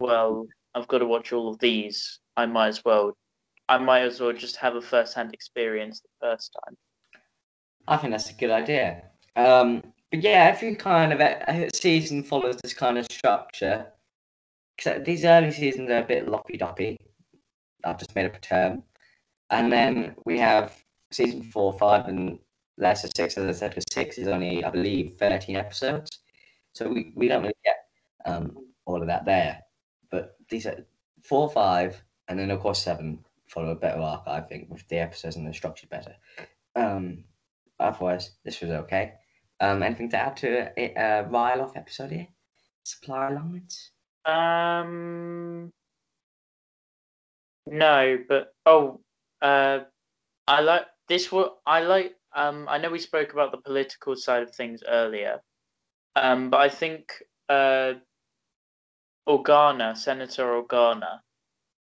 well, 0.00 0.46
I've 0.74 0.88
got 0.88 0.98
to 0.98 1.06
watch 1.06 1.32
all 1.32 1.48
of 1.48 1.58
these. 1.58 2.20
I 2.36 2.46
might 2.46 2.68
as 2.68 2.84
well. 2.84 3.16
I 3.68 3.78
might 3.78 4.02
as 4.02 4.20
well 4.20 4.32
just 4.32 4.56
have 4.56 4.74
a 4.74 4.80
first-hand 4.80 5.32
experience 5.32 6.00
the 6.00 6.26
first 6.26 6.56
time. 6.64 6.76
I 7.86 7.96
think 7.96 8.12
that's 8.12 8.30
a 8.30 8.34
good 8.34 8.50
idea. 8.50 9.02
Um, 9.36 9.82
but 10.10 10.22
yeah, 10.22 10.50
every 10.54 10.74
kind 10.74 11.12
of 11.12 11.20
e- 11.20 11.68
season 11.74 12.22
follows 12.22 12.56
this 12.62 12.74
kind 12.74 12.98
of 12.98 13.06
structure. 13.06 13.86
Except 14.78 15.04
these 15.04 15.24
early 15.24 15.52
seasons 15.52 15.90
are 15.90 15.98
a 15.98 16.06
bit 16.06 16.28
loppy 16.28 16.56
doppy. 16.56 16.98
I've 17.84 17.98
just 17.98 18.14
made 18.14 18.26
up 18.26 18.36
a 18.36 18.40
term. 18.40 18.82
And 19.50 19.70
then 19.72 20.14
we 20.24 20.38
have 20.38 20.74
season 21.10 21.42
four, 21.42 21.72
five, 21.74 22.08
and 22.08 22.38
less 22.78 23.04
lesser 23.04 23.08
six. 23.14 23.36
As 23.36 23.44
I 23.44 23.58
said, 23.58 23.70
because 23.70 23.84
six 23.92 24.18
is 24.18 24.28
only, 24.28 24.64
I 24.64 24.70
believe, 24.70 25.16
13 25.18 25.56
episodes. 25.56 26.20
So 26.72 26.88
we, 26.88 27.12
we 27.14 27.28
don't 27.28 27.42
really 27.42 27.54
get 27.64 27.76
um, 28.24 28.56
all 28.86 29.00
of 29.00 29.06
that 29.08 29.24
there. 29.24 29.60
But 30.10 30.36
these 30.48 30.66
are 30.66 30.84
four, 31.22 31.50
five, 31.50 32.02
and 32.28 32.38
then 32.38 32.50
of 32.50 32.60
course 32.60 32.82
seven 32.82 33.18
follow 33.46 33.70
a 33.70 33.74
better 33.74 34.00
arc, 34.00 34.22
I 34.26 34.40
think, 34.40 34.70
with 34.70 34.86
the 34.88 34.98
episodes 34.98 35.36
and 35.36 35.46
the 35.46 35.52
structure 35.52 35.86
better. 35.86 36.14
Um, 36.74 37.24
otherwise, 37.78 38.30
this 38.44 38.60
was 38.60 38.70
okay. 38.70 39.12
Um, 39.60 39.82
anything 39.82 40.08
to 40.10 40.16
add 40.16 40.36
to 40.38 40.72
a 40.76 40.94
uh, 40.94 41.28
Ryloth 41.28 41.76
episode 41.76 42.10
here? 42.10 42.28
Supply 42.84 43.30
lines? 43.30 43.90
Um, 44.24 45.72
no, 47.66 48.18
but 48.28 48.54
oh, 48.66 49.00
uh, 49.40 49.80
I 50.46 50.60
like 50.60 50.86
this. 51.08 51.30
What 51.30 51.58
I 51.66 51.80
like. 51.80 52.14
Um, 52.34 52.66
I 52.68 52.78
know 52.78 52.90
we 52.90 52.98
spoke 52.98 53.32
about 53.32 53.52
the 53.52 53.58
political 53.58 54.16
side 54.16 54.42
of 54.42 54.54
things 54.54 54.82
earlier. 54.88 55.40
Um, 56.16 56.50
but 56.50 56.60
I 56.60 56.68
think 56.68 57.12
uh, 57.48 57.94
Organa, 59.28 59.96
Senator 59.96 60.62
Organa, 60.62 61.20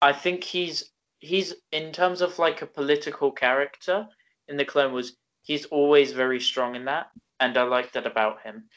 I 0.01 0.13
think 0.13 0.43
he's 0.43 0.91
he's 1.19 1.53
in 1.71 1.91
terms 1.91 2.21
of 2.21 2.39
like 2.39 2.62
a 2.62 2.67
political 2.67 3.31
character 3.31 4.07
in 4.47 4.57
the 4.57 4.65
Clone 4.65 4.91
Wars. 4.91 5.15
He's 5.43 5.65
always 5.65 6.12
very 6.12 6.39
strong 6.39 6.75
in 6.75 6.86
that, 6.86 7.07
and 7.39 7.57
I 7.57 7.63
like 7.63 7.91
that 7.93 8.07
about 8.07 8.41
him. 8.43 8.69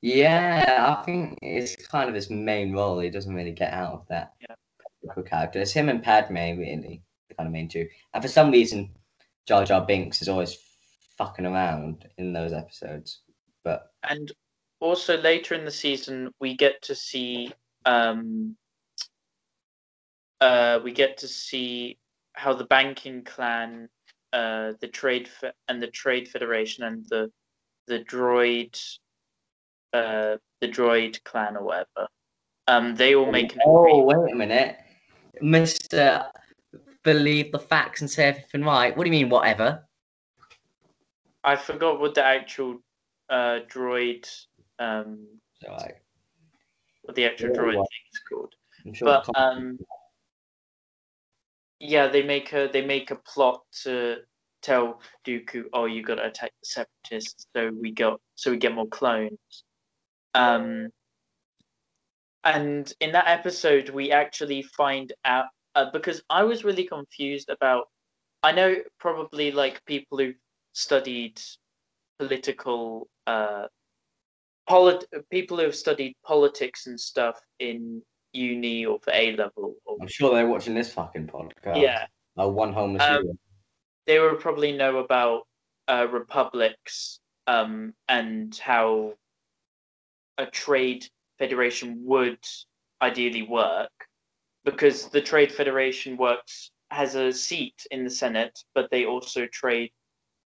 Yeah, 0.00 0.96
I 0.98 1.04
think 1.04 1.38
it's 1.42 1.76
kind 1.86 2.08
of 2.08 2.14
his 2.14 2.30
main 2.30 2.72
role. 2.72 2.98
He 2.98 3.10
doesn't 3.10 3.34
really 3.34 3.52
get 3.52 3.72
out 3.72 3.92
of 3.92 4.08
that 4.08 4.32
Yeah. 4.40 4.56
Political 5.02 5.22
character. 5.22 5.60
It's 5.60 5.72
him 5.72 5.88
and 5.88 6.02
Padme, 6.02 6.36
really, 6.36 7.02
the 7.28 7.34
kind 7.34 7.46
of 7.46 7.52
main 7.52 7.68
two. 7.68 7.88
And 8.14 8.22
for 8.22 8.28
some 8.28 8.50
reason, 8.50 8.90
Jar 9.46 9.64
Jar 9.64 9.84
Binks 9.84 10.22
is 10.22 10.28
always 10.28 10.56
fucking 11.18 11.46
around 11.46 12.08
in 12.18 12.32
those 12.32 12.52
episodes. 12.52 13.22
But 13.64 13.88
and 14.08 14.32
also 14.80 15.16
later 15.18 15.54
in 15.54 15.64
the 15.64 15.70
season 15.70 16.30
we 16.40 16.56
get 16.56 16.82
to 16.82 16.94
see 16.94 17.52
um 17.86 18.56
uh 20.40 20.80
we 20.82 20.92
get 20.92 21.16
to 21.18 21.28
see 21.28 21.96
how 22.34 22.52
the 22.52 22.64
banking 22.64 23.22
clan 23.22 23.88
uh 24.32 24.72
the 24.80 24.88
trade 24.88 25.28
fe- 25.28 25.52
and 25.68 25.80
the 25.80 25.86
trade 25.86 26.28
federation 26.28 26.84
and 26.84 27.06
the 27.10 27.30
the 27.86 28.00
droid 28.00 28.76
uh 29.92 30.36
the 30.60 30.68
droid 30.68 31.22
clan 31.24 31.56
or 31.56 31.64
whatever 31.64 32.08
um 32.66 32.96
they 32.96 33.14
all 33.14 33.30
make 33.30 33.54
an 33.54 33.60
oh, 33.66 33.84
agreement 33.84 34.22
wait 34.22 34.32
a 34.32 34.36
minute, 34.36 34.76
Mister, 35.40 36.26
believe 37.02 37.52
the 37.52 37.58
facts 37.58 38.00
and 38.00 38.10
say 38.10 38.24
everything 38.28 38.62
right. 38.64 38.96
What 38.96 39.04
do 39.04 39.10
you 39.10 39.16
mean, 39.18 39.30
whatever? 39.30 39.86
i 41.44 41.56
forgot 41.56 41.98
what 42.00 42.14
the 42.14 42.24
actual 42.24 42.78
uh 43.30 43.58
droid 43.68 44.26
um 44.78 45.26
So 45.60 45.72
I, 45.72 45.92
what 47.02 47.16
the 47.16 47.24
actual 47.24 47.48
Yeah, 47.48 47.56
droid 47.56 47.74
well, 47.74 47.88
thing 47.88 48.06
is 48.12 48.20
called 48.28 48.54
sure. 48.94 49.06
but 49.08 49.36
um 49.36 49.78
yeah 51.80 52.06
they 52.06 52.22
make 52.22 52.52
a 52.52 52.68
they 52.72 52.84
make 52.84 53.10
a 53.10 53.16
plot 53.16 53.62
to 53.82 54.18
tell 54.62 55.00
Dooku, 55.26 55.64
oh 55.72 55.86
you 55.86 56.02
gotta 56.04 56.26
attack 56.26 56.52
the 56.62 56.66
separatists 56.66 57.46
so 57.56 57.72
we 57.80 57.90
got 57.90 58.20
so 58.36 58.52
we 58.52 58.56
get 58.56 58.74
more 58.74 58.86
clones 58.86 59.64
um 60.34 60.88
and 62.44 62.92
in 63.00 63.12
that 63.12 63.28
episode 63.28 63.88
we 63.90 64.10
actually 64.10 64.62
find 64.62 65.12
out 65.24 65.46
uh, 65.74 65.90
because 65.92 66.22
I 66.28 66.42
was 66.44 66.64
really 66.64 66.84
confused 66.84 67.48
about 67.50 67.88
I 68.42 68.52
know 68.52 68.76
probably 68.98 69.52
like 69.52 69.84
people 69.84 70.18
who 70.18 70.32
studied 70.72 71.40
political 72.18 73.08
uh 73.26 73.66
polit- 74.68 75.06
people 75.30 75.58
who 75.58 75.64
have 75.64 75.76
studied 75.76 76.14
politics 76.24 76.86
and 76.86 76.98
stuff 76.98 77.38
in 77.58 78.02
uni 78.32 78.86
or 78.86 78.98
for 79.00 79.12
A 79.12 79.36
level 79.36 79.74
or 79.84 79.98
I'm 80.00 80.08
sure 80.08 80.34
they're 80.34 80.46
watching 80.46 80.74
this 80.74 80.92
fucking 80.92 81.26
podcast. 81.26 81.80
yeah 81.80 82.06
Oh, 82.36 82.48
one 82.48 82.72
homeless. 82.72 83.02
Um, 83.02 83.38
they 84.06 84.18
will 84.18 84.36
probably 84.36 84.72
know 84.72 84.98
about 84.98 85.42
uh, 85.88 86.06
republics 86.10 87.20
um, 87.46 87.92
and 88.08 88.56
how 88.56 89.14
a 90.38 90.46
trade 90.46 91.06
federation 91.42 91.88
would 92.04 92.44
ideally 93.02 93.42
work 93.42 93.96
because 94.64 95.08
the 95.08 95.20
trade 95.20 95.50
federation 95.50 96.16
works 96.16 96.70
has 96.90 97.16
a 97.16 97.32
seat 97.32 97.78
in 97.90 98.04
the 98.04 98.14
senate 98.22 98.56
but 98.76 98.88
they 98.92 99.04
also 99.06 99.40
trade 99.46 99.90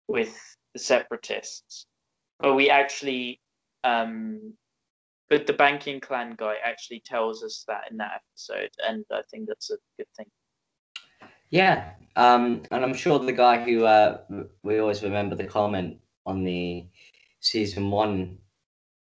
with 0.09 0.35
the 0.73 0.79
separatists. 0.79 1.87
But 2.41 2.55
we 2.55 2.71
actually 2.71 3.41
um, 3.85 4.55
but 5.29 5.47
the 5.47 5.53
banking 5.53 6.01
clan 6.01 6.35
guy 6.39 6.55
actually 6.65 7.03
tells 7.05 7.43
us 7.43 7.65
that 7.69 7.91
in 7.91 7.97
that 7.99 8.21
episode 8.21 8.71
and 8.89 9.05
i 9.11 9.23
think 9.31 9.49
that's 9.49 9.71
a 9.71 9.77
good 9.99 10.11
thing. 10.17 10.31
Yeah, 11.51 11.91
um, 12.17 12.63
and 12.71 12.85
I'm 12.85 12.95
sure 12.95 13.19
the 13.19 13.33
guy 13.47 13.57
who 13.63 13.85
uh, 13.85 14.19
we 14.63 14.79
always 14.79 15.03
remember 15.03 15.37
the 15.37 15.51
comment 15.59 15.99
on 16.25 16.43
the 16.43 16.87
season 17.41 17.91
one 17.91 18.39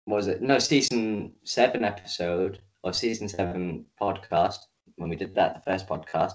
was 0.08 0.26
it? 0.26 0.42
No, 0.42 0.58
season 0.58 1.32
seven 1.44 1.84
episode 1.84 2.60
or 2.82 2.92
season 2.92 3.28
seven 3.28 3.84
podcast 4.00 4.58
when 4.96 5.08
we 5.08 5.16
did 5.16 5.34
that 5.34 5.54
the 5.54 5.70
first 5.70 5.86
podcast. 5.86 6.32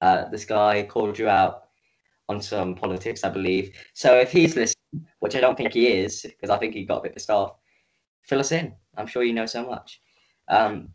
Uh, 0.00 0.28
this 0.28 0.44
guy 0.44 0.82
called 0.82 1.18
you 1.18 1.28
out 1.28 1.64
on 2.28 2.40
some 2.40 2.74
politics, 2.74 3.24
I 3.24 3.30
believe. 3.30 3.74
So 3.92 4.16
if 4.16 4.32
he's 4.32 4.56
listening, 4.56 5.06
which 5.20 5.36
I 5.36 5.40
don't 5.40 5.56
think 5.56 5.72
he 5.72 5.88
is, 5.88 6.22
because 6.22 6.50
I 6.50 6.58
think 6.58 6.74
he 6.74 6.84
got 6.84 6.98
a 6.98 7.02
bit 7.02 7.14
pissed 7.14 7.30
off, 7.30 7.56
fill 8.22 8.40
us 8.40 8.52
in. 8.52 8.74
I'm 8.96 9.06
sure 9.06 9.22
you 9.22 9.32
know 9.32 9.46
so 9.46 9.66
much. 9.66 10.00
Um, 10.48 10.88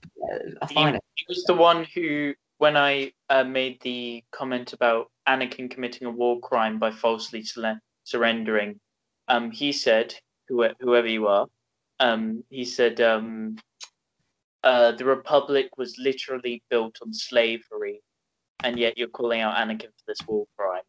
I 0.62 0.67
find 0.67 0.95
it. 0.95 1.04
He 1.15 1.26
was 1.28 1.43
the 1.45 1.54
one 1.56 1.86
who, 1.93 2.34
when 2.58 2.78
I 2.78 3.12
uh, 3.30 3.43
made 3.43 3.82
the 3.82 4.24
comment 4.32 4.74
about 4.74 5.12
Anakin 5.28 5.69
committing 5.69 6.08
a 6.08 6.12
war 6.12 6.39
crime 6.39 6.80
by 6.80 6.91
falsely 6.91 7.43
sur- 7.43 7.80
surrendering, 8.04 8.80
um, 9.28 9.52
he 9.52 9.72
said, 9.72 10.15
whoever 10.48 11.08
you 11.08 11.28
are, 11.28 11.48
um, 12.00 12.44
he 12.50 12.66
said, 12.66 13.02
um, 13.02 13.58
uh, 14.64 14.92
the 14.94 15.06
Republic 15.06 15.78
was 15.78 15.98
literally 15.98 16.62
built 16.70 16.98
on 17.02 17.14
slavery, 17.14 18.02
and 18.64 18.78
yet 18.78 18.98
you're 18.98 19.08
calling 19.08 19.42
out 19.42 19.56
Anakin 19.56 19.88
for 19.88 20.04
this 20.08 20.20
war 20.28 20.46
crime. 20.58 20.82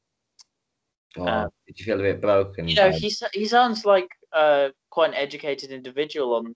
Oh, 1.16 1.26
Um, 1.26 1.48
did 1.66 1.78
you 1.78 1.84
feel 1.84 2.00
a 2.00 2.02
bit 2.02 2.20
broken? 2.20 2.68
You 2.68 2.76
know, 2.76 2.90
he 2.90 3.12
he 3.32 3.44
sounds 3.44 3.84
like 3.84 4.08
uh, 4.32 4.68
quite 4.90 5.10
an 5.10 5.14
educated 5.16 5.70
individual 5.70 6.34
on 6.34 6.54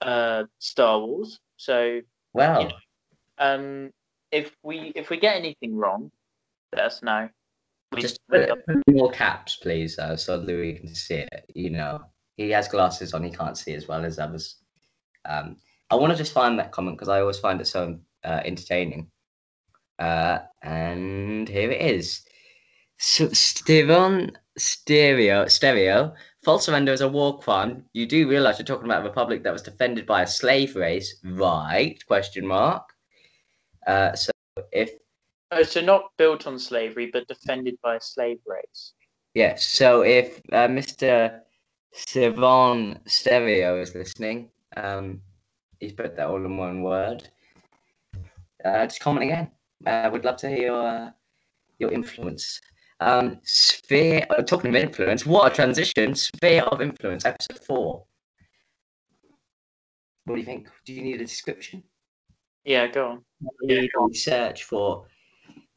uh, 0.00 0.44
Star 0.58 1.00
Wars. 1.00 1.38
So, 1.56 2.00
well, 2.32 2.60
you 2.60 2.68
know, 2.68 2.74
um, 3.38 3.90
if 4.30 4.54
we 4.62 4.92
if 4.94 5.10
we 5.10 5.18
get 5.18 5.36
anything 5.36 5.76
wrong, 5.76 6.10
let 6.74 6.84
us 6.86 7.02
know. 7.02 7.28
We- 7.92 8.02
just 8.02 8.18
we- 8.28 8.44
put 8.44 8.88
more 8.88 9.10
caps, 9.12 9.56
please, 9.56 9.96
so 10.16 10.36
Louis 10.36 10.74
can 10.80 10.94
see 10.94 11.26
it. 11.30 11.44
You 11.54 11.70
know, 11.70 12.04
he 12.36 12.50
has 12.50 12.68
glasses 12.68 13.14
on; 13.14 13.22
he 13.22 13.30
can't 13.30 13.58
see 13.58 13.74
as 13.74 13.88
well 13.88 14.04
as 14.04 14.18
others. 14.18 14.56
Um, 15.24 15.56
I 15.90 15.96
want 15.96 16.12
to 16.12 16.18
just 16.18 16.32
find 16.32 16.58
that 16.58 16.72
comment 16.72 16.96
because 16.96 17.08
I 17.08 17.20
always 17.20 17.38
find 17.38 17.60
it 17.60 17.66
so 17.66 17.98
uh, 18.24 18.40
entertaining. 18.44 19.10
Uh, 19.98 20.38
and 20.62 21.48
here 21.48 21.70
it 21.70 21.80
is. 21.80 22.22
So, 22.98 23.28
Steven 23.28 24.32
Stereo 24.56 25.46
Stereo. 25.46 26.14
False 26.44 26.66
surrender 26.66 26.92
is 26.92 27.00
a 27.00 27.08
war 27.08 27.38
crime. 27.38 27.84
You 27.92 28.06
do 28.06 28.28
realize 28.28 28.58
you're 28.58 28.66
talking 28.66 28.84
about 28.84 29.02
a 29.02 29.08
republic 29.08 29.42
that 29.42 29.52
was 29.52 29.62
defended 29.62 30.06
by 30.06 30.22
a 30.22 30.26
slave 30.26 30.76
race, 30.76 31.18
right? 31.24 31.98
Question 32.06 32.46
mark. 32.46 32.88
Uh, 33.86 34.14
so 34.14 34.30
if 34.72 34.90
Oh, 35.50 35.62
so 35.62 35.80
not 35.80 36.10
built 36.16 36.48
on 36.48 36.58
slavery, 36.58 37.10
but 37.12 37.28
defended 37.28 37.78
by 37.80 37.96
a 37.96 38.00
slave 38.00 38.40
race. 38.44 38.94
Yes. 39.34 39.64
So 39.64 40.02
if 40.02 40.40
uh, 40.52 40.66
Mr. 40.66 41.40
Sivan 41.94 43.00
Stereo 43.06 43.80
is 43.80 43.94
listening, 43.94 44.50
um, 44.76 45.20
he's 45.78 45.92
put 45.92 46.16
that 46.16 46.26
all 46.26 46.44
in 46.44 46.56
one 46.56 46.82
word. 46.82 47.28
Uh, 48.64 48.86
just 48.86 49.00
comment 49.00 49.24
again. 49.24 49.50
Uh, 49.86 50.10
we'd 50.12 50.24
love 50.24 50.36
to 50.38 50.48
hear 50.48 50.66
your 50.66 50.86
uh, 50.86 51.10
your 51.78 51.92
influence. 51.92 52.60
Um, 53.00 53.38
sphere. 53.42 54.26
Uh, 54.30 54.42
talking 54.42 54.70
of 54.70 54.76
influence, 54.76 55.26
what 55.26 55.52
a 55.52 55.54
transition! 55.54 56.14
Sphere 56.14 56.62
of 56.62 56.80
influence, 56.80 57.24
episode 57.24 57.58
four. 57.64 58.04
What 60.24 60.34
do 60.34 60.40
you 60.40 60.46
think? 60.46 60.68
Do 60.84 60.94
you 60.94 61.02
need 61.02 61.16
a 61.20 61.26
description? 61.26 61.82
Yeah, 62.64 62.86
go 62.86 63.08
on. 63.08 63.24
Lead 63.62 63.90
a 63.90 64.14
search 64.14 64.64
for 64.64 65.06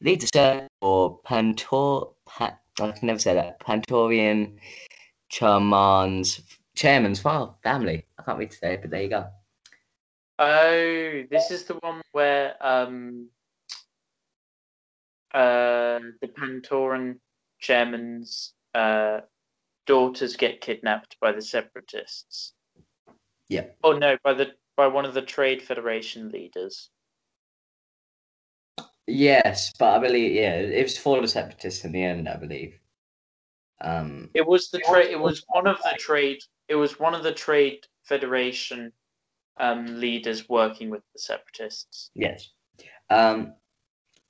lead 0.02 0.22
to 0.22 0.28
search 0.34 0.68
for 0.80 1.20
Pantor. 1.24 2.14
Pa, 2.26 2.58
I 2.80 2.92
can 2.92 3.08
never 3.08 3.20
say 3.20 3.34
that. 3.34 3.60
Pantorian 3.60 4.58
Chairman's 5.30 6.42
Chairman's 6.76 7.20
family. 7.20 8.06
I 8.18 8.24
can't 8.24 8.38
read 8.38 8.52
today, 8.52 8.78
but 8.82 8.92
there 8.92 9.02
you 9.02 9.10
go. 9.10 9.28
Oh, 10.40 11.24
this 11.32 11.50
is 11.50 11.64
the 11.64 11.76
one 11.76 12.02
where 12.12 12.56
um 12.62 13.30
uh 15.34 16.00
the 16.22 16.28
Pantoran 16.28 17.20
chairman's 17.60 18.54
uh 18.76 19.22
daughters 19.88 20.36
get 20.36 20.62
kidnapped 20.62 21.18
by 21.20 21.32
the 21.32 21.42
separatists. 21.42 22.54
Yeah. 23.50 23.66
Oh 23.84 23.94
no, 23.94 24.18
by 24.24 24.34
the 24.34 24.52
by 24.76 24.88
one 24.88 25.06
of 25.06 25.16
the 25.16 25.22
Trade 25.22 25.62
Federation 25.64 26.30
leaders. 26.30 26.90
Yes, 29.08 29.74
but 29.80 29.96
I 29.96 30.00
believe 30.00 30.34
yeah, 30.34 30.56
it 30.56 30.84
was 30.84 30.98
for 30.98 31.20
the 31.22 31.28
separatists 31.28 31.84
in 31.84 31.94
the 31.94 32.04
end. 32.04 32.30
I 32.30 32.36
believe. 32.36 32.80
Um. 33.82 34.30
It 34.34 34.46
was 34.46 34.70
the 34.70 34.80
trade. 34.80 35.12
It 35.12 35.20
was 35.20 35.44
one 35.50 35.68
of 35.68 35.78
the 35.78 35.96
trade. 36.00 36.40
It 36.68 36.76
was 36.76 37.00
one 37.00 37.14
of 37.14 37.24
the 37.24 37.34
Trade 37.34 37.86
Federation 38.04 38.92
um, 39.60 40.00
leaders 40.00 40.50
working 40.50 40.90
with 40.90 41.04
the 41.14 41.20
separatists. 41.20 42.12
Yes. 42.16 42.50
Um. 43.10 43.54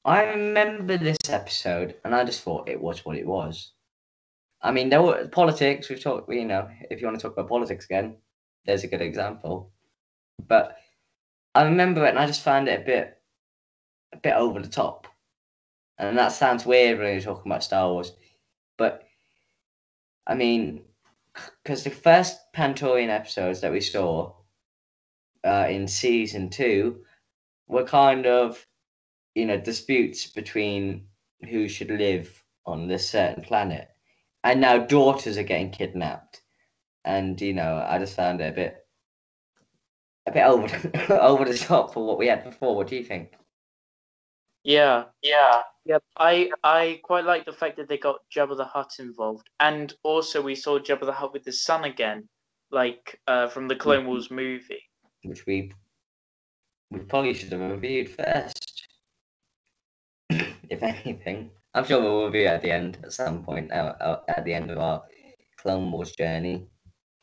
I 0.05 0.23
remember 0.23 0.97
this 0.97 1.17
episode, 1.29 1.95
and 2.05 2.15
I 2.15 2.23
just 2.23 2.43
thought 2.43 2.69
it 2.69 2.81
was 2.81 3.05
what 3.05 3.17
it 3.17 3.25
was. 3.25 3.73
I 4.61 4.71
mean, 4.71 4.89
there 4.89 5.01
were 5.01 5.27
politics. 5.27 5.89
We've 5.89 6.01
talked. 6.01 6.31
You 6.31 6.45
know, 6.45 6.69
if 6.89 7.01
you 7.01 7.07
want 7.07 7.19
to 7.19 7.23
talk 7.23 7.33
about 7.33 7.49
politics 7.49 7.85
again, 7.85 8.17
there's 8.65 8.83
a 8.83 8.87
good 8.87 9.01
example. 9.01 9.71
But 10.47 10.77
I 11.55 11.63
remember 11.63 12.05
it, 12.05 12.09
and 12.09 12.19
I 12.19 12.27
just 12.27 12.43
found 12.43 12.67
it 12.67 12.81
a 12.81 12.85
bit, 12.85 13.17
a 14.13 14.17
bit 14.17 14.35
over 14.35 14.59
the 14.59 14.67
top. 14.67 15.07
And 15.97 16.17
that 16.17 16.31
sounds 16.31 16.65
weird 16.65 16.99
when 16.99 17.13
you're 17.13 17.21
talking 17.21 17.51
about 17.51 17.63
Star 17.63 17.91
Wars, 17.91 18.11
but 18.77 19.06
I 20.27 20.35
mean, 20.35 20.83
because 21.63 21.83
the 21.83 21.89
first 21.89 22.37
Pantorian 22.53 23.09
episodes 23.09 23.61
that 23.61 23.71
we 23.71 23.79
saw 23.79 24.33
uh, 25.45 25.67
in 25.69 25.87
season 25.87 26.49
two 26.49 27.03
were 27.67 27.85
kind 27.85 28.25
of, 28.25 28.65
you 29.35 29.45
know, 29.45 29.57
disputes 29.57 30.27
between 30.27 31.07
who 31.49 31.69
should 31.69 31.89
live 31.89 32.43
on 32.65 32.87
this 32.87 33.09
certain 33.09 33.43
planet, 33.43 33.87
and 34.43 34.59
now 34.59 34.77
daughters 34.77 35.37
are 35.37 35.43
getting 35.43 35.71
kidnapped, 35.71 36.41
and 37.05 37.39
you 37.39 37.53
know, 37.53 37.85
I 37.87 37.97
just 37.97 38.15
found 38.15 38.41
it 38.41 38.49
a 38.49 38.55
bit, 38.55 38.85
a 40.25 40.31
bit 40.31 40.43
over 40.43 40.67
over 41.21 41.45
the 41.45 41.57
top 41.57 41.93
for 41.93 42.05
what 42.05 42.17
we 42.17 42.27
had 42.27 42.43
before. 42.43 42.75
What 42.75 42.87
do 42.87 42.97
you 42.97 43.03
think? 43.03 43.33
Yeah, 44.67 45.05
yeah, 45.21 45.61
yep. 45.85 46.03
I 46.17 46.51
I 46.61 46.99
quite 47.01 47.23
like 47.23 47.45
the 47.45 47.53
fact 47.53 47.77
that 47.77 47.87
they 47.87 47.97
got 47.97 48.17
Jabba 48.35 48.57
the 48.57 48.65
Hutt 48.65 48.95
involved, 48.99 49.49
and 49.61 49.93
also 50.03 50.41
we 50.41 50.55
saw 50.55 50.77
Jabba 50.77 51.05
the 51.05 51.13
Hutt 51.13 51.31
with 51.31 51.45
his 51.45 51.63
son 51.63 51.85
again, 51.85 52.27
like 52.69 53.17
uh, 53.27 53.47
from 53.47 53.69
the 53.69 53.77
Clone 53.77 54.05
Wars 54.05 54.29
movie. 54.29 54.83
Which 55.23 55.45
we 55.45 55.71
we 56.91 56.99
probably 56.99 57.33
should 57.33 57.53
have 57.53 57.61
reviewed 57.61 58.09
first, 58.09 58.87
if 60.31 60.83
anything. 60.83 61.49
I'm 61.73 61.85
sure 61.85 62.01
we'll 62.01 62.25
review 62.25 62.47
at 62.47 62.61
the 62.61 62.71
end 62.71 62.97
at 63.03 63.13
some 63.13 63.45
point. 63.45 63.71
Uh, 63.71 63.95
uh, 64.01 64.19
at 64.27 64.43
the 64.43 64.53
end 64.53 64.69
of 64.69 64.79
our 64.79 65.01
Clone 65.55 65.93
Wars 65.93 66.11
journey. 66.11 66.67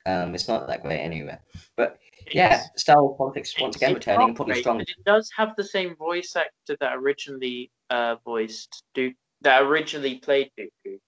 Um, 0.06 0.34
it's 0.34 0.48
not 0.48 0.66
that 0.68 0.82
great 0.82 1.00
anyway. 1.00 1.36
But 1.76 1.98
yeah, 2.32 2.62
Star 2.76 3.02
Wars 3.02 3.16
politics 3.18 3.54
once 3.60 3.76
again 3.76 3.90
it's 3.90 4.06
returning 4.06 4.28
not 4.28 4.36
probably 4.36 4.60
strong. 4.60 4.80
It 4.80 4.88
does 5.04 5.30
have 5.36 5.54
the 5.56 5.64
same 5.64 5.96
voice 5.96 6.34
actor 6.36 6.76
that 6.80 6.96
originally 6.96 7.70
uh, 7.90 8.16
voiced 8.24 8.84
Duke, 8.94 9.14
that 9.42 9.62
originally 9.62 10.16
played 10.16 10.50
Dooku. 10.58 10.98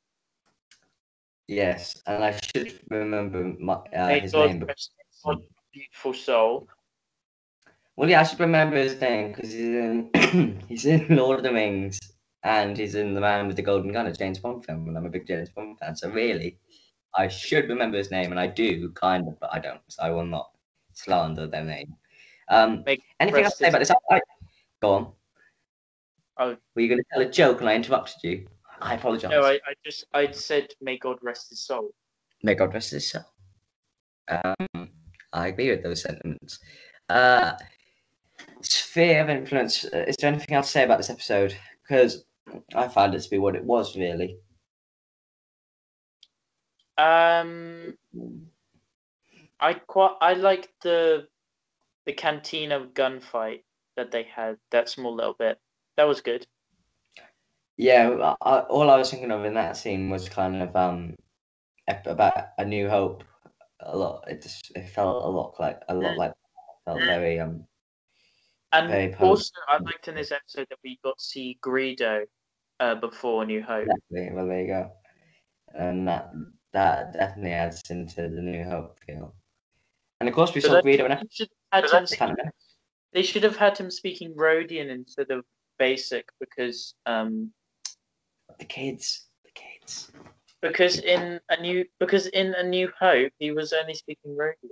Yes, 1.48 2.02
and 2.06 2.24
I 2.24 2.38
should 2.54 2.80
remember 2.90 3.54
my, 3.58 3.74
uh, 3.74 4.20
his 4.20 4.32
God 4.32 4.50
name. 4.50 4.66
his 4.68 4.90
beautiful 5.72 6.12
soul. 6.12 6.68
Well, 7.96 8.10
yeah, 8.10 8.20
I 8.20 8.24
should 8.24 8.40
remember 8.40 8.76
his 8.76 9.00
name 9.00 9.32
because 9.32 9.52
he's 9.52 9.60
in 9.62 10.60
he's 10.68 10.86
in 10.86 11.06
Lord 11.08 11.38
of 11.38 11.44
the 11.44 11.52
Rings 11.52 11.98
and 12.42 12.76
he's 12.76 12.94
in 12.94 13.14
The 13.14 13.20
Man 13.20 13.46
with 13.46 13.56
the 13.56 13.62
Golden 13.62 13.92
Gun, 13.92 14.06
a 14.06 14.12
James 14.12 14.38
Bond 14.38 14.64
film, 14.64 14.88
and 14.88 14.96
I'm 14.96 15.06
a 15.06 15.10
big 15.10 15.26
James 15.26 15.50
Bond 15.50 15.78
fan. 15.78 15.96
So 15.96 16.10
really, 16.10 16.58
I 17.14 17.28
should 17.28 17.68
remember 17.68 17.96
his 17.96 18.10
name, 18.10 18.30
and 18.30 18.40
I 18.40 18.46
do 18.46 18.90
kind 18.90 19.26
of, 19.26 19.38
but 19.40 19.52
I 19.52 19.58
don't. 19.58 19.80
So 19.88 20.02
I 20.02 20.10
will 20.10 20.26
not 20.26 20.50
slander 20.96 21.46
their 21.46 21.64
name. 21.64 21.94
Um, 22.48 22.82
Make 22.84 23.02
anything 23.20 23.44
else 23.44 23.54
to 23.54 23.64
say 23.64 23.68
about 23.68 23.80
this? 23.80 23.90
I, 24.10 24.20
go 24.80 24.90
on. 24.90 25.12
Oh. 26.38 26.56
Were 26.74 26.82
you 26.82 26.88
going 26.88 27.00
to 27.00 27.06
tell 27.12 27.22
a 27.22 27.30
joke 27.30 27.60
and 27.60 27.68
I 27.68 27.74
interrupted 27.74 28.22
you? 28.22 28.46
I 28.80 28.94
apologise. 28.94 29.30
No, 29.30 29.42
I, 29.42 29.54
I 29.54 29.74
just 29.84 30.04
I 30.12 30.30
said 30.30 30.68
may 30.80 30.98
God 30.98 31.18
rest 31.22 31.48
his 31.48 31.60
soul. 31.60 31.90
May 32.42 32.54
God 32.54 32.74
rest 32.74 32.90
his 32.90 33.10
soul. 33.10 33.22
Um, 34.28 34.90
I 35.32 35.48
agree 35.48 35.70
with 35.70 35.82
those 35.82 36.02
sentiments. 36.02 36.58
Uh, 37.08 37.52
sphere 38.60 39.22
of 39.22 39.30
influence. 39.30 39.84
uh, 39.86 40.04
Is 40.06 40.16
there 40.16 40.30
anything 40.30 40.54
else 40.54 40.66
to 40.66 40.72
say 40.72 40.84
about 40.84 40.98
this 40.98 41.10
episode? 41.10 41.56
Because 41.82 42.24
I 42.74 42.88
found 42.88 43.14
it 43.14 43.20
to 43.20 43.30
be 43.30 43.38
what 43.38 43.56
it 43.56 43.64
was, 43.64 43.96
really. 43.96 44.36
Um, 46.98 47.96
I 49.60 49.74
quite 49.74 50.16
I 50.22 50.32
like 50.34 50.72
the 50.80 51.28
the 52.06 52.12
cantina 52.14 52.86
gunfight 52.86 53.64
that 53.96 54.10
they 54.12 54.24
had. 54.24 54.60
That 54.70 54.88
small 54.88 55.14
little 55.14 55.34
bit 55.34 55.60
that 55.96 56.04
was 56.04 56.22
good. 56.22 56.48
Yeah, 57.76 58.34
I, 58.42 58.60
all 58.60 58.90
I 58.90 58.96
was 58.96 59.10
thinking 59.10 59.30
of 59.30 59.44
in 59.44 59.54
that 59.54 59.76
scene 59.76 60.08
was 60.10 60.28
kind 60.28 60.62
of 60.62 60.74
um 60.76 61.16
about 62.06 62.48
A 62.58 62.64
New 62.64 62.88
Hope. 62.90 63.24
A 63.80 63.96
lot. 63.96 64.28
It 64.28 64.42
just 64.42 64.72
it 64.76 64.88
felt 64.88 65.24
a 65.24 65.28
lot 65.28 65.60
like 65.60 65.82
a 65.88 65.94
lot 65.94 66.16
Mm. 66.16 66.18
like 66.18 66.34
felt 66.86 67.04
very 67.06 67.40
um 67.40 67.66
And 68.72 68.90
Very 68.90 69.14
also, 69.18 69.52
I 69.68 69.78
liked 69.78 70.06
in 70.08 70.14
this 70.14 70.30
episode 70.32 70.68
that 70.70 70.78
we 70.84 70.98
got 71.02 71.18
to 71.18 71.24
see 71.24 71.58
Greedo 71.62 72.26
uh, 72.80 72.94
before 72.96 73.44
New 73.44 73.62
Hope. 73.62 73.88
Exactly. 73.88 74.30
Well, 74.32 74.46
there 74.48 74.60
you 74.60 74.66
go. 74.66 74.92
And 75.74 76.08
that 76.08 76.32
that 76.72 77.12
definitely 77.14 77.52
adds 77.52 77.82
into 77.90 78.22
the 78.28 78.42
New 78.42 78.64
Hope 78.64 79.00
feel. 79.06 79.34
And 80.20 80.28
of 80.28 80.34
course, 80.34 80.54
we 80.54 80.60
But 80.60 80.70
saw 80.70 80.80
Greedo 80.80 81.10
and 81.10 81.20
They 81.20 81.28
should, 81.30 81.48
had 81.72 81.84
him, 81.84 82.02
F- 82.04 82.18
kind 82.18 82.32
of 82.32 82.38
they 83.12 83.22
should 83.22 83.42
have 83.42 83.56
had 83.56 83.76
him 83.78 83.90
speaking 83.90 84.34
Rodian 84.34 84.90
instead 84.90 85.30
of 85.30 85.44
basic 85.78 86.28
because 86.40 86.94
um 87.04 87.52
the 88.58 88.64
kids, 88.64 89.26
the 89.44 89.50
kids. 89.54 90.10
because 90.62 90.98
in 91.00 91.40
a 91.50 91.60
new 91.60 91.84
because 92.00 92.26
in 92.28 92.54
a 92.54 92.62
New 92.62 92.90
Hope 92.98 93.32
he 93.38 93.50
was 93.50 93.72
only 93.72 93.94
speaking 93.94 94.36
Rodian. 94.36 94.70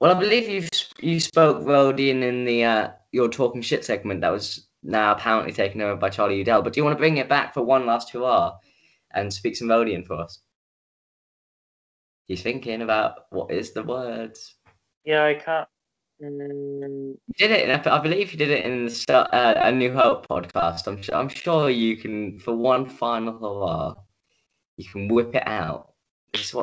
Well, 0.00 0.14
I 0.14 0.18
believe 0.18 0.48
you 0.48 0.68
you 1.00 1.20
spoke 1.20 1.64
Rodian 1.64 2.22
in 2.22 2.44
the 2.44 2.64
uh, 2.64 2.90
your 3.12 3.28
talking 3.28 3.62
shit 3.62 3.84
segment 3.84 4.20
that 4.20 4.30
was 4.32 4.66
now 4.82 5.12
apparently 5.12 5.52
taken 5.52 5.80
over 5.80 5.96
by 5.96 6.10
Charlie 6.10 6.38
Udell. 6.38 6.62
But 6.62 6.72
do 6.72 6.80
you 6.80 6.84
want 6.84 6.96
to 6.96 7.00
bring 7.00 7.18
it 7.18 7.28
back 7.28 7.54
for 7.54 7.62
one 7.62 7.86
last 7.86 8.10
hurrah 8.10 8.56
and 9.14 9.32
speak 9.32 9.56
some 9.56 9.68
Rodian 9.68 10.04
for 10.06 10.14
us? 10.14 10.40
He's 12.28 12.42
thinking 12.42 12.82
about 12.82 13.26
what 13.30 13.50
is 13.50 13.72
the 13.72 13.82
words. 13.82 14.54
Yeah, 15.04 15.24
I 15.24 15.34
can't. 15.34 15.68
Mm, 16.22 17.16
You 17.26 17.34
did 17.36 17.50
it. 17.50 17.68
In, 17.68 17.70
I 17.92 17.98
believe 17.98 18.32
you 18.32 18.38
did 18.38 18.50
it 18.50 18.64
in 18.64 18.84
the 18.84 18.90
start, 18.90 19.32
uh, 19.32 19.54
a 19.56 19.72
New 19.72 19.92
Hope 19.92 20.28
podcast. 20.28 20.86
I'm 20.86 21.02
sure. 21.02 21.16
I'm 21.16 21.28
sure 21.28 21.68
you 21.68 21.96
can 21.96 22.38
for 22.38 22.54
one 22.54 22.88
final 22.88 23.38
hurrah. 23.38 23.94
You 24.76 24.88
can 24.88 25.08
whip 25.08 25.34
it 25.34 25.46
out. 25.46 25.92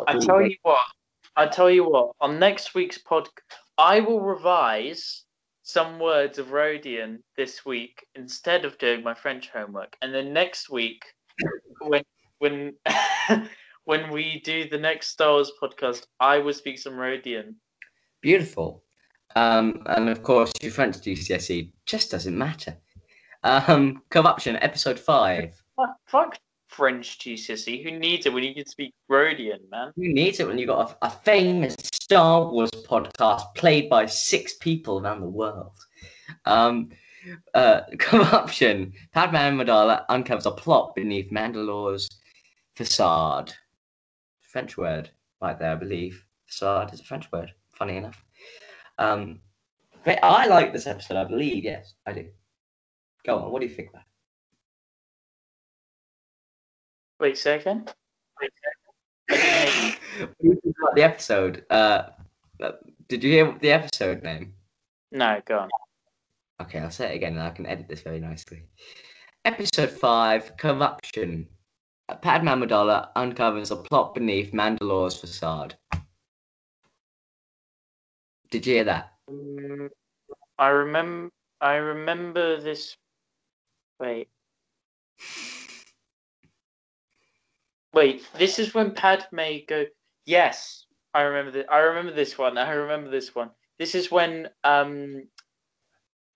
I 0.07 0.17
tell 0.17 0.41
you 0.41 0.55
what. 0.63 0.81
I 1.35 1.47
tell 1.47 1.69
you 1.69 1.89
what. 1.89 2.11
On 2.21 2.39
next 2.39 2.73
week's 2.73 2.97
pod, 2.97 3.27
I 3.77 3.99
will 3.99 4.21
revise 4.21 5.25
some 5.63 5.99
words 5.99 6.39
of 6.39 6.47
Rodian 6.47 7.19
this 7.37 7.65
week 7.65 8.05
instead 8.15 8.65
of 8.65 8.77
doing 8.77 9.03
my 9.03 9.13
French 9.13 9.49
homework, 9.49 9.95
and 10.01 10.13
then 10.13 10.33
next 10.33 10.69
week, 10.69 11.03
when 11.81 12.03
when 12.39 12.73
when 13.89 14.11
we 14.11 14.39
do 14.45 14.69
the 14.69 14.77
next 14.77 15.07
Star 15.07 15.31
Wars 15.31 15.51
podcast, 15.59 16.05
I 16.19 16.37
will 16.37 16.53
speak 16.53 16.77
some 16.77 16.93
Rodian. 16.93 17.55
Beautiful. 18.21 18.83
Um, 19.35 19.81
and 19.87 20.09
of 20.09 20.21
course, 20.21 20.51
your 20.61 20.71
French 20.71 20.97
GCSE 20.97 21.71
just 21.87 22.11
doesn't 22.11 22.37
matter. 22.37 22.77
Um, 23.43 24.03
Corruption, 24.09 24.57
episode 24.57 24.99
five. 24.99 25.59
Fuck, 26.05 26.37
French 26.67 27.17
GCSE. 27.17 27.83
Who 27.83 27.97
needs 27.97 28.27
it 28.27 28.33
when 28.33 28.43
you 28.43 28.53
can 28.53 28.67
speak 28.67 28.93
Rodian, 29.09 29.67
man? 29.71 29.91
Who 29.95 30.13
needs 30.13 30.39
it 30.39 30.45
when 30.45 30.59
you've 30.59 30.67
got 30.67 30.91
a, 31.01 31.07
a 31.07 31.09
famous 31.09 31.75
Star 31.91 32.45
Wars 32.45 32.69
podcast 32.69 33.55
played 33.55 33.89
by 33.89 34.05
six 34.05 34.53
people 34.57 34.99
around 34.99 35.21
the 35.21 35.29
world? 35.29 35.79
Um, 36.45 36.89
uh, 37.55 37.81
Corruption, 37.97 38.93
Padme 39.13 39.37
Amidala 39.37 40.05
uncovers 40.09 40.45
a 40.45 40.51
plot 40.51 40.93
beneath 40.93 41.31
Mandalore's 41.31 42.07
facade. 42.75 43.51
French 44.49 44.77
word 44.77 45.11
right 45.41 45.57
there, 45.59 45.71
I 45.71 45.75
believe. 45.75 46.25
Facade 46.47 46.91
is 46.93 46.99
a 46.99 47.03
French 47.03 47.31
word, 47.31 47.53
funny 47.71 47.97
enough. 47.97 48.23
Um, 48.97 49.41
but 50.03 50.23
I 50.23 50.47
like 50.47 50.73
this 50.73 50.87
episode, 50.87 51.17
I 51.17 51.23
believe. 51.23 51.63
Yes, 51.63 51.93
I 52.05 52.13
do. 52.13 52.27
Go 53.25 53.37
on, 53.37 53.51
what 53.51 53.61
do 53.61 53.67
you 53.67 53.73
think 53.73 53.89
about 53.89 54.01
it? 54.01 54.05
Wait, 57.19 57.37
say 57.37 57.59
again. 57.59 57.85
Wait, 58.41 58.51
say 59.29 59.39
again. 59.61 59.95
What 60.19 60.35
do 60.41 60.47
you 60.47 60.59
think 60.63 60.75
about 60.81 60.95
the 60.95 61.03
episode? 61.03 61.65
Uh, 61.69 62.03
uh, 62.61 62.71
did 63.07 63.23
you 63.23 63.31
hear 63.31 63.55
the 63.61 63.71
episode 63.71 64.23
name? 64.23 64.53
No, 65.11 65.41
go 65.45 65.59
on. 65.59 65.69
Okay, 66.61 66.79
I'll 66.79 66.89
say 66.89 67.13
it 67.13 67.15
again 67.15 67.33
and 67.33 67.43
I 67.43 67.51
can 67.51 67.67
edit 67.67 67.87
this 67.87 68.01
very 68.01 68.19
nicely. 68.19 68.63
Episode 69.45 69.91
5 69.91 70.57
Corruption. 70.57 71.47
Padme 72.15 72.47
Amidala 72.47 73.09
uncovers 73.15 73.71
a 73.71 73.75
plot 73.75 74.13
beneath 74.13 74.51
Mandalore's 74.51 75.17
facade. 75.17 75.75
Did 78.49 78.65
you 78.65 78.75
hear 78.75 78.83
that? 78.85 79.13
Mm, 79.29 79.89
I 80.57 80.67
remember. 80.69 81.31
I 81.61 81.75
remember 81.75 82.59
this. 82.59 82.95
Wait. 83.99 84.29
Wait. 87.93 88.25
This 88.37 88.59
is 88.59 88.73
when 88.73 88.91
Padme 88.91 89.59
go. 89.67 89.85
Yes, 90.25 90.85
I 91.13 91.21
remember 91.21 91.51
this. 91.51 91.65
I 91.69 91.79
remember 91.79 92.13
this 92.13 92.37
one. 92.37 92.57
I 92.57 92.71
remember 92.71 93.09
this 93.09 93.35
one. 93.35 93.49
This 93.77 93.95
is 93.95 94.11
when 94.11 94.49
um, 94.63 95.27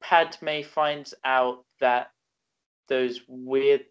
Padme 0.01 0.61
finds 0.61 1.13
out 1.23 1.65
that 1.79 2.11
those 2.87 3.21
weird 3.27 3.89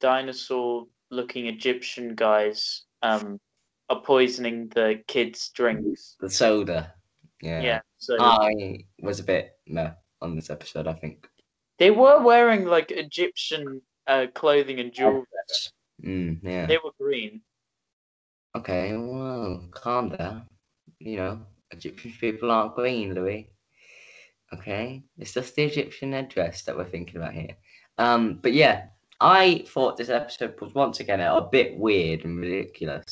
dinosaur-looking 1.13 1.47
Egyptian 1.47 2.15
guys 2.15 2.83
um, 3.03 3.39
are 3.89 4.01
poisoning 4.01 4.69
the 4.69 5.03
kids' 5.07 5.51
drinks. 5.55 6.17
The 6.21 6.31
soda. 6.31 6.95
Yeah. 7.41 7.61
Yeah. 7.61 7.81
So 7.99 8.17
I 8.21 8.85
was 9.01 9.21
a 9.21 9.25
bit 9.25 9.53
meh 9.67 9.91
on 10.21 10.37
this 10.37 10.51
episode, 10.51 10.87
I 10.87 10.95
think. 10.95 11.29
they 11.79 11.91
were 11.91 12.23
wearing 12.23 12.65
like 12.65 12.91
Egyptian 12.93 13.83
uh, 14.07 14.27
clothing 14.35 14.79
and 14.81 14.93
jewelry. 14.93 15.25
Mm, 16.05 16.39
yeah. 16.43 16.67
They 16.67 16.79
were 16.79 16.93
green. 16.99 17.43
Okay, 18.55 18.95
well, 18.97 19.67
calm 19.71 20.11
down. 20.11 20.47
You 20.99 21.17
know, 21.17 21.41
Egyptian 21.71 22.13
people 22.21 22.51
aren't 22.51 22.75
green, 22.75 23.15
Louis. 23.15 23.49
Okay, 24.53 25.03
it's 25.19 25.33
just 25.33 25.57
the 25.57 25.65
Egyptian 25.65 26.13
headdress 26.13 26.63
that 26.65 26.77
we're 26.77 26.85
thinking 26.85 27.17
about 27.17 27.33
here. 27.33 27.57
Um, 27.99 28.39
but 28.43 28.53
yeah, 28.53 28.87
I 29.23 29.65
thought 29.69 29.97
this 29.97 30.09
episode 30.09 30.61
was 30.61 30.75
once 30.75 31.01
again 31.01 31.21
a 31.21 31.41
bit 31.41 31.79
weird 31.79 32.25
and 32.25 32.39
ridiculous. 32.39 33.05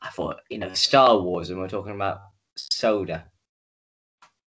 I 0.00 0.08
thought, 0.10 0.40
you 0.48 0.58
know, 0.58 0.72
Star 0.72 1.18
Wars, 1.18 1.50
and 1.50 1.58
we're 1.58 1.68
talking 1.68 1.94
about 1.94 2.20
soda. 2.56 3.26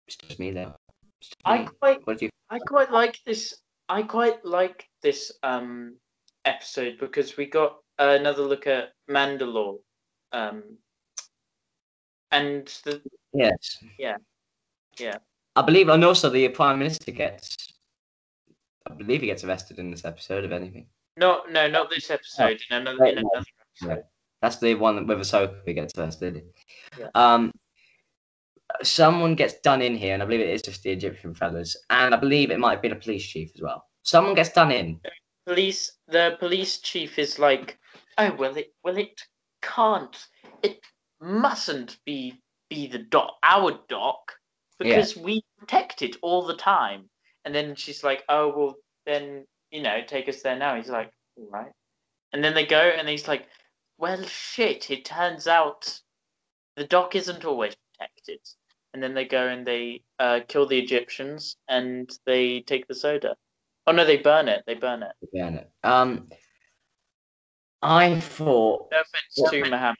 It's 0.08 0.17
just 0.17 0.39
me 0.39 0.52
though. 0.52 0.76
Just 1.21 1.36
I 1.43 1.60
me. 1.60 1.67
quite, 1.80 2.06
What 2.06 2.19
do 2.19 2.26
you? 2.26 2.32
I 2.50 2.60
quite 2.60 2.91
like 2.91 3.19
this. 3.26 3.56
I 3.89 4.04
quite 4.04 4.45
like 4.45 4.88
this 5.02 5.32
um 5.43 5.95
episode 6.45 6.97
because 7.00 7.36
we 7.38 7.45
got 7.45 7.78
another 7.97 8.43
look 8.43 8.67
at 8.67 8.89
Mandalore, 9.10 9.80
um, 10.34 10.63
and 12.32 12.67
the 12.86 13.02
Yes. 13.34 13.84
Yeah. 13.97 14.17
Yeah. 15.00 15.17
I 15.56 15.62
believe, 15.62 15.89
and 15.89 16.04
also 16.04 16.30
the 16.30 16.47
Prime 16.50 16.80
Minister 16.80 17.12
gets. 17.12 17.66
I 18.89 18.93
believe 18.93 19.21
he 19.21 19.28
gets 19.28 19.43
arrested 19.43 19.80
in 19.80 19.91
this 19.91 20.06
episode, 20.06 20.45
if 20.45 20.52
anything. 20.52 20.88
no, 21.17 21.41
no, 21.50 21.67
not 21.67 21.89
this 21.89 22.10
episode. 22.10 22.60
In 22.69 22.78
another, 22.78 23.06
in 23.06 23.17
another 23.19 23.45
Yeah. 23.82 23.97
That's 24.41 24.58
the 24.60 24.76
one 24.76 25.08
with 25.08 25.17
Ahsoka 25.17 25.62
who 25.65 25.73
gets 25.73 25.97
arrested. 25.97 26.43
Yeah. 26.97 27.08
Um, 27.15 27.52
someone 28.84 29.36
gets 29.36 29.60
done 29.62 29.82
in 29.82 29.95
here, 29.95 30.13
and 30.13 30.21
I 30.21 30.26
believe 30.26 30.41
it 30.41 30.50
is 30.50 30.62
just 30.62 30.84
the 30.84 30.91
Egyptian 30.91 31.34
fellas, 31.34 31.76
and 31.89 32.13
I 32.13 32.17
believe 32.17 32.52
it 32.52 32.60
might 32.60 32.73
have 32.73 32.82
been 32.82 32.91
a 32.91 32.97
police 32.97 33.26
chief 33.26 33.52
as 33.56 33.62
well. 33.62 33.86
Someone 34.04 34.36
gets 34.36 34.52
done 34.52 34.71
in. 34.71 35.00
Police, 35.45 35.93
the 36.08 36.38
police 36.39 36.80
chief 36.80 37.17
is 37.17 37.39
like, 37.39 37.80
oh 38.17 38.34
well, 38.36 38.56
it 38.56 38.73
well 38.84 38.97
it 38.97 39.21
can't, 39.62 40.28
it 40.62 40.80
mustn't 41.21 41.97
be 42.06 42.39
be 42.69 42.88
the 42.88 43.00
doc, 43.00 43.36
our 43.43 43.80
doc, 43.89 44.34
because 44.78 45.15
we 45.15 45.43
protect 45.58 46.02
it 46.02 46.17
all 46.21 46.45
the 46.45 46.56
time. 46.56 47.10
And 47.47 47.55
then 47.55 47.75
she's 47.75 48.03
like, 48.03 48.25
oh 48.27 48.53
well, 48.53 48.75
then 49.05 49.45
you 49.71 49.81
know, 49.81 50.01
take 50.05 50.27
us 50.27 50.41
there 50.41 50.60
now. 50.60 50.75
He's 50.75 50.89
like, 50.89 51.10
all 51.38 51.47
right. 51.49 51.71
And 52.33 52.43
then 52.43 52.53
they 52.53 52.65
go, 52.65 52.77
and 52.77 53.07
he's 53.07 53.25
like, 53.25 53.47
well, 53.97 54.21
shit. 54.23 54.91
It 54.91 55.05
turns 55.05 55.47
out 55.47 55.97
the 56.75 56.83
doc 56.83 57.15
isn't 57.15 57.45
always 57.45 57.73
protected. 57.97 58.39
And 58.93 59.01
then 59.01 59.13
they 59.13 59.23
go 59.23 59.47
and 59.47 59.65
they 59.65 60.01
uh, 60.19 60.41
kill 60.49 60.67
the 60.67 60.77
Egyptians, 60.77 61.55
and 61.69 62.10
they 62.25 62.60
take 62.67 62.86
the 62.89 62.95
soda. 62.95 63.38
Oh 63.86 63.93
no, 63.93 64.03
they 64.03 64.17
burn 64.17 64.49
it. 64.49 64.63
They 64.67 64.73
burn 64.75 65.03
it. 65.03 65.13
Yeah, 65.31 65.49
no. 65.49 65.63
Um, 65.89 66.27
I 67.81 68.19
thought 68.19 68.89
No 68.91 68.97
offense 68.99 69.51
to 69.51 69.69
Muhammad. 69.69 69.95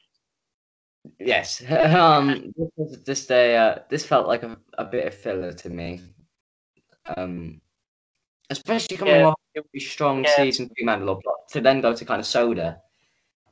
yes. 1.18 1.64
um, 1.72 2.54
this 2.58 2.70
was 2.76 2.98
just 3.06 3.32
a 3.32 3.56
uh, 3.56 3.80
this 3.90 4.06
felt 4.06 4.28
like 4.28 4.44
a, 4.44 4.58
a 4.78 4.84
bit 4.84 5.08
of 5.08 5.14
filler 5.14 5.54
to 5.54 5.70
me. 5.70 6.02
Um, 7.16 7.62
especially 8.50 8.98
coming 8.98 9.16
Yeah. 9.16 9.28
off 9.28 9.40
a 9.56 9.62
really 9.62 9.86
strong 9.86 10.24
Yeah. 10.24 10.36
season 10.36 10.70
two 10.70 10.86
Mandalore 10.86 11.22
plot 11.22 11.48
to 11.52 11.62
then 11.62 11.82
go 11.82 11.94
to 11.94 12.06
kind 12.06 12.20
of 12.20 12.26
soda. 12.26 12.82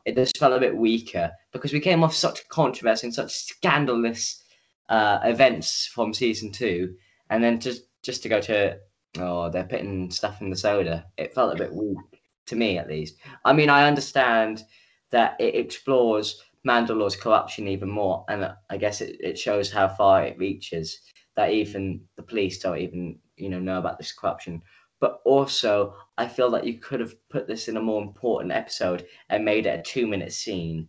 It 0.05 0.15
just 0.15 0.37
felt 0.37 0.53
a 0.53 0.59
bit 0.59 0.75
weaker 0.75 1.31
because 1.51 1.73
we 1.73 1.79
came 1.79 2.03
off 2.03 2.13
such 2.13 2.47
controversy 2.49 3.07
and 3.07 3.13
such 3.13 3.33
scandalous 3.33 4.43
uh, 4.89 5.19
events 5.23 5.87
from 5.87 6.13
season 6.13 6.51
two, 6.51 6.95
and 7.29 7.43
then 7.43 7.59
just 7.59 7.83
just 8.03 8.21
to 8.23 8.29
go 8.29 8.39
to 8.41 8.77
oh 9.17 9.49
they're 9.49 9.63
putting 9.63 10.11
stuff 10.11 10.41
in 10.41 10.49
the 10.49 10.55
soda. 10.55 11.05
It 11.17 11.33
felt 11.33 11.53
a 11.53 11.57
bit 11.57 11.73
weak 11.73 11.97
to 12.45 12.55
me, 12.55 12.77
at 12.77 12.87
least. 12.87 13.17
I 13.43 13.53
mean, 13.53 13.69
I 13.69 13.87
understand 13.87 14.63
that 15.09 15.35
it 15.39 15.55
explores 15.55 16.43
Mandalore's 16.67 17.15
corruption 17.15 17.67
even 17.67 17.89
more, 17.89 18.25
and 18.29 18.53
I 18.69 18.77
guess 18.77 19.01
it, 19.01 19.17
it 19.19 19.39
shows 19.39 19.71
how 19.71 19.87
far 19.87 20.23
it 20.23 20.37
reaches. 20.37 20.99
That 21.35 21.51
even 21.51 22.01
the 22.15 22.23
police 22.23 22.59
don't 22.59 22.77
even 22.77 23.19
you 23.37 23.49
know 23.49 23.59
know 23.59 23.79
about 23.79 23.97
this 23.97 24.11
corruption. 24.11 24.61
but 24.99 25.21
also 25.25 25.93
I 26.17 26.27
feel 26.27 26.49
that 26.51 26.65
you 26.65 26.75
could 26.79 26.99
have 26.99 27.15
put 27.29 27.47
this 27.47 27.67
in 27.67 27.77
a 27.77 27.81
more 27.81 28.01
important 28.01 28.51
episode 28.51 29.05
and 29.29 29.43
made 29.45 29.65
it 29.65 29.79
a 29.79 29.83
two-minute 29.83 30.33
scene, 30.33 30.87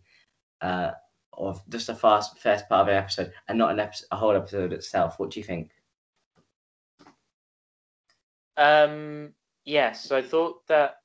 uh, 0.61 0.91
of 1.33 1.61
just 1.69 1.89
a 1.89 1.95
fast 1.95 2.39
first 2.39 2.67
part 2.67 2.81
of 2.81 2.87
an 2.87 2.95
episode 2.95 3.31
and 3.47 3.57
not 3.57 3.71
an 3.71 3.79
episode, 3.79 4.07
a 4.11 4.15
whole 4.15 4.35
episode 4.35 4.73
itself. 4.73 5.19
What 5.19 5.31
do 5.31 5.39
you 5.39 5.43
think? 5.43 5.71
Um, 8.57 9.33
yes, 9.65 10.11
I 10.11 10.21
thought 10.21 10.65
that. 10.67 10.95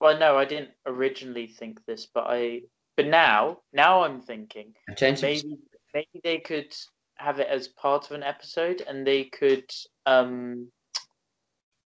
Well, 0.00 0.18
no, 0.18 0.36
I 0.36 0.44
didn't 0.44 0.72
originally 0.84 1.46
think 1.46 1.84
this, 1.86 2.06
but 2.06 2.24
I. 2.28 2.62
But 2.96 3.06
now, 3.06 3.58
now 3.72 4.02
I'm 4.04 4.20
thinking 4.20 4.74
I've 4.88 4.96
changed 4.96 5.22
it. 5.22 5.26
maybe 5.26 5.58
maybe 5.94 6.20
they 6.22 6.38
could 6.38 6.74
have 7.16 7.40
it 7.40 7.48
as 7.48 7.68
part 7.68 8.06
of 8.06 8.12
an 8.12 8.22
episode, 8.22 8.82
and 8.86 9.06
they 9.06 9.24
could 9.24 9.70
um 10.06 10.68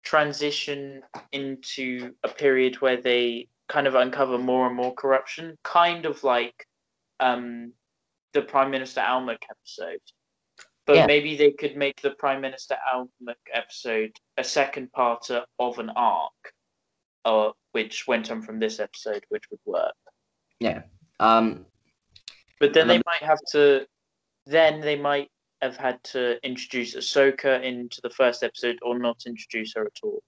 transition 0.03 1.03
into 1.33 2.15
a 2.25 2.29
period 2.29 2.81
where 2.81 3.01
they 3.01 3.49
kind 3.69 3.87
of 3.87 3.95
uncover 3.95 4.39
more 4.39 4.67
and 4.67 4.77
more 4.77 4.95
corruption, 4.95 5.57
kind 5.63 6.07
of 6.07 6.25
like 6.25 6.67
um 7.21 7.73
the 8.33 8.43
Prime 8.43 8.71
Minister 8.71 9.01
Almec 9.01 9.45
episode. 9.51 10.01
But 10.87 10.97
Yeah. 10.97 11.07
maybe 11.07 11.37
they 11.37 11.51
could 11.51 11.77
make 11.77 12.01
the 12.01 12.13
Prime 12.13 12.41
Minister 12.41 12.79
Almec 12.91 13.39
episode 13.53 14.13
a 14.39 14.45
second 14.45 14.91
part 14.93 15.31
of 15.31 15.79
an 15.79 15.91
arc, 15.91 16.55
uh, 17.25 17.53
which 17.73 18.07
went 18.07 18.31
on 18.31 18.41
from 18.41 18.59
this 18.59 18.81
episode, 18.81 19.25
which 19.29 19.45
would 19.51 19.61
work. 19.67 19.97
Yeah. 20.61 20.83
Um, 21.21 21.67
But 22.61 22.73
then 22.73 22.89
they 22.89 22.97
Um, 22.97 23.03
might 23.07 23.23
have 23.23 23.41
to. 23.53 23.87
Then 24.49 24.81
they 24.81 24.97
might 24.97 25.31
have 25.61 25.77
had 25.77 26.03
to 26.05 26.43
introduce 26.43 26.97
Ahsoka 26.97 27.63
into 27.63 28.01
the 28.03 28.09
first 28.09 28.43
episode, 28.43 28.79
or 28.81 28.99
not 28.99 29.25
introduce 29.27 29.75
her 29.75 29.85
at 29.85 29.99
all. 30.03 30.23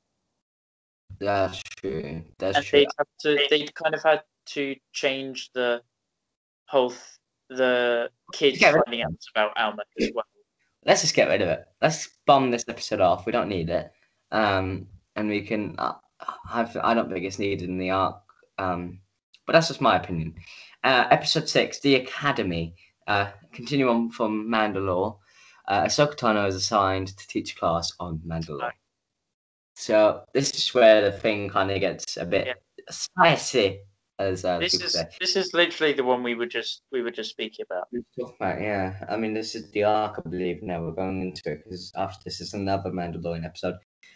that's 1.19 1.63
true. 1.63 2.23
That's 2.39 2.59
and 2.59 2.67
true. 2.67 2.81
they'd 2.81 2.89
have 2.99 3.07
to. 3.21 3.47
They'd 3.49 3.75
kind 3.75 3.95
of 3.95 4.03
had 4.03 4.23
to 4.49 4.77
change 4.93 5.51
the 5.55 5.81
whole 6.67 6.91
th- 6.91 7.01
the 7.49 8.11
kids 8.35 8.61
finding 8.61 9.03
out 9.03 9.13
about 9.35 9.57
Alma 9.57 9.83
as 9.99 10.11
well. 10.15 10.27
Let's 10.85 11.01
just 11.01 11.15
get 11.15 11.29
rid 11.29 11.41
of 11.41 11.49
it. 11.49 11.65
Let's 11.81 12.11
bomb 12.27 12.51
this 12.51 12.67
episode 12.69 13.01
off. 13.01 13.25
We 13.25 13.33
don't 13.33 13.49
need 13.49 13.71
it. 13.71 13.91
Um, 14.33 14.87
and 15.17 15.31
we 15.31 15.41
can. 15.41 15.77
Uh, 15.79 15.95
I've, 16.53 16.77
I 16.77 16.93
don't 16.93 17.11
think 17.11 17.25
it's 17.25 17.39
needed 17.39 17.71
in 17.71 17.79
the 17.79 17.91
arc. 17.91 18.21
Um, 18.59 19.01
but 19.47 19.55
that's 19.55 19.69
just 19.69 19.81
my 19.81 19.97
opinion. 19.97 20.35
Uh, 20.85 21.07
episode 21.11 21.49
six, 21.49 21.81
the 21.81 21.95
Academy. 21.95 22.75
Uh, 23.11 23.29
continue 23.53 23.89
on 23.89 24.09
from 24.09 24.49
Mandalore. 24.49 25.19
Uh, 25.67 25.83
Ahsoka 25.83 26.17
Tano 26.17 26.47
is 26.47 26.55
assigned 26.55 27.09
to 27.09 27.27
teach 27.27 27.55
a 27.55 27.57
class 27.57 27.93
on 27.99 28.21
Mandalore. 28.25 28.71
So 29.75 30.23
this 30.33 30.51
is 30.51 30.73
where 30.73 31.01
the 31.03 31.11
thing 31.11 31.49
kind 31.49 31.73
of 31.73 31.81
gets 31.81 32.17
a 32.17 32.25
bit 32.25 32.57
spicy, 32.89 33.81
as 34.21 34.45
uh, 34.45 34.61
This 34.61 34.75
is 34.75 34.93
say. 34.93 35.09
this 35.19 35.35
is 35.35 35.53
literally 35.55 35.93
the 35.93 36.05
one 36.05 36.23
we 36.23 36.37
were 36.37 36.47
just 36.47 36.83
we 36.93 37.03
were 37.03 37.11
just 37.11 37.31
speaking 37.31 37.67
about. 37.69 37.89
About 38.39 38.61
yeah. 38.61 39.05
I 39.09 39.17
mean, 39.17 39.35
this 39.35 39.57
is 39.57 39.73
the 39.73 39.83
arc, 39.83 40.23
I 40.25 40.29
believe. 40.29 40.63
Now 40.63 40.81
we're 40.81 40.93
going 40.93 41.21
into 41.21 41.51
it 41.51 41.65
because 41.65 41.91
after 41.97 42.21
this 42.25 42.41
is 42.41 42.55
another 42.55 42.91
Mandalorian 42.91 43.45
episode. 43.45 43.75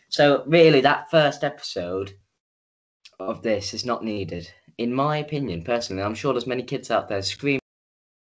So 0.09 0.45
really, 0.47 0.81
that 0.83 1.11
first 1.11 1.43
episode 1.43 2.13
of 3.19 3.43
this 3.43 3.75
is 3.75 3.85
not 3.85 4.05
needed, 4.05 4.49
in 4.79 4.95
my 4.95 5.17
opinion. 5.17 5.65
Personally, 5.65 6.05
I'm 6.05 6.15
sure 6.15 6.33
there's 6.33 6.47
many 6.47 6.63
kids 6.63 6.93
out 6.93 7.09
there 7.09 7.23
screaming 7.23 7.59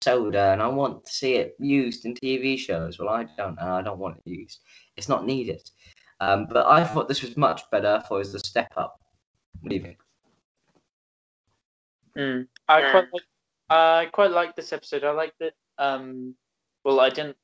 soda, 0.02 0.52
and 0.52 0.62
I 0.62 0.68
want 0.68 1.06
to 1.06 1.12
see 1.12 1.36
it 1.36 1.56
used 1.60 2.06
in 2.06 2.14
TV 2.14 2.58
shows. 2.58 3.00
Well, 3.00 3.10
I 3.10 3.26
don't, 3.38 3.58
and 3.60 3.70
I 3.70 3.82
don't 3.82 4.00
want 4.00 4.18
it 4.18 4.30
used. 4.30 4.60
It's 4.98 5.10
not 5.10 5.26
needed. 5.26 5.62
Um, 6.20 6.48
but 6.50 6.66
I 6.66 6.84
thought 6.84 7.08
this 7.08 7.22
was 7.22 7.38
much 7.38 7.62
better. 7.72 7.88
I 7.88 8.00
thought 8.00 8.16
it 8.16 8.20
was 8.20 8.36
a 8.36 8.40
step 8.40 8.72
up. 8.76 9.00
What 9.62 9.70
do 9.70 9.76
you 9.76 9.82
think? 9.82 10.00
Mm. 12.18 12.48
I 12.68 12.92
quite 12.92 13.08
like, 13.14 13.24
I 13.70 14.08
quite 14.12 14.32
like 14.32 14.56
this 14.56 14.74
episode. 14.74 15.04
I 15.04 15.12
liked 15.12 15.40
it. 15.42 15.54
Um, 15.78 16.36
well, 16.84 17.00
I 17.00 17.10
didn't 17.10 17.38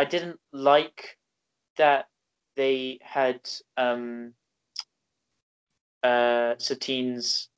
I 0.00 0.04
didn't 0.06 0.40
like 0.54 1.18
that 1.76 2.06
they 2.56 2.98
had 3.02 3.40
um, 3.76 4.32
uh, 6.02 6.54
Satine's 6.56 7.49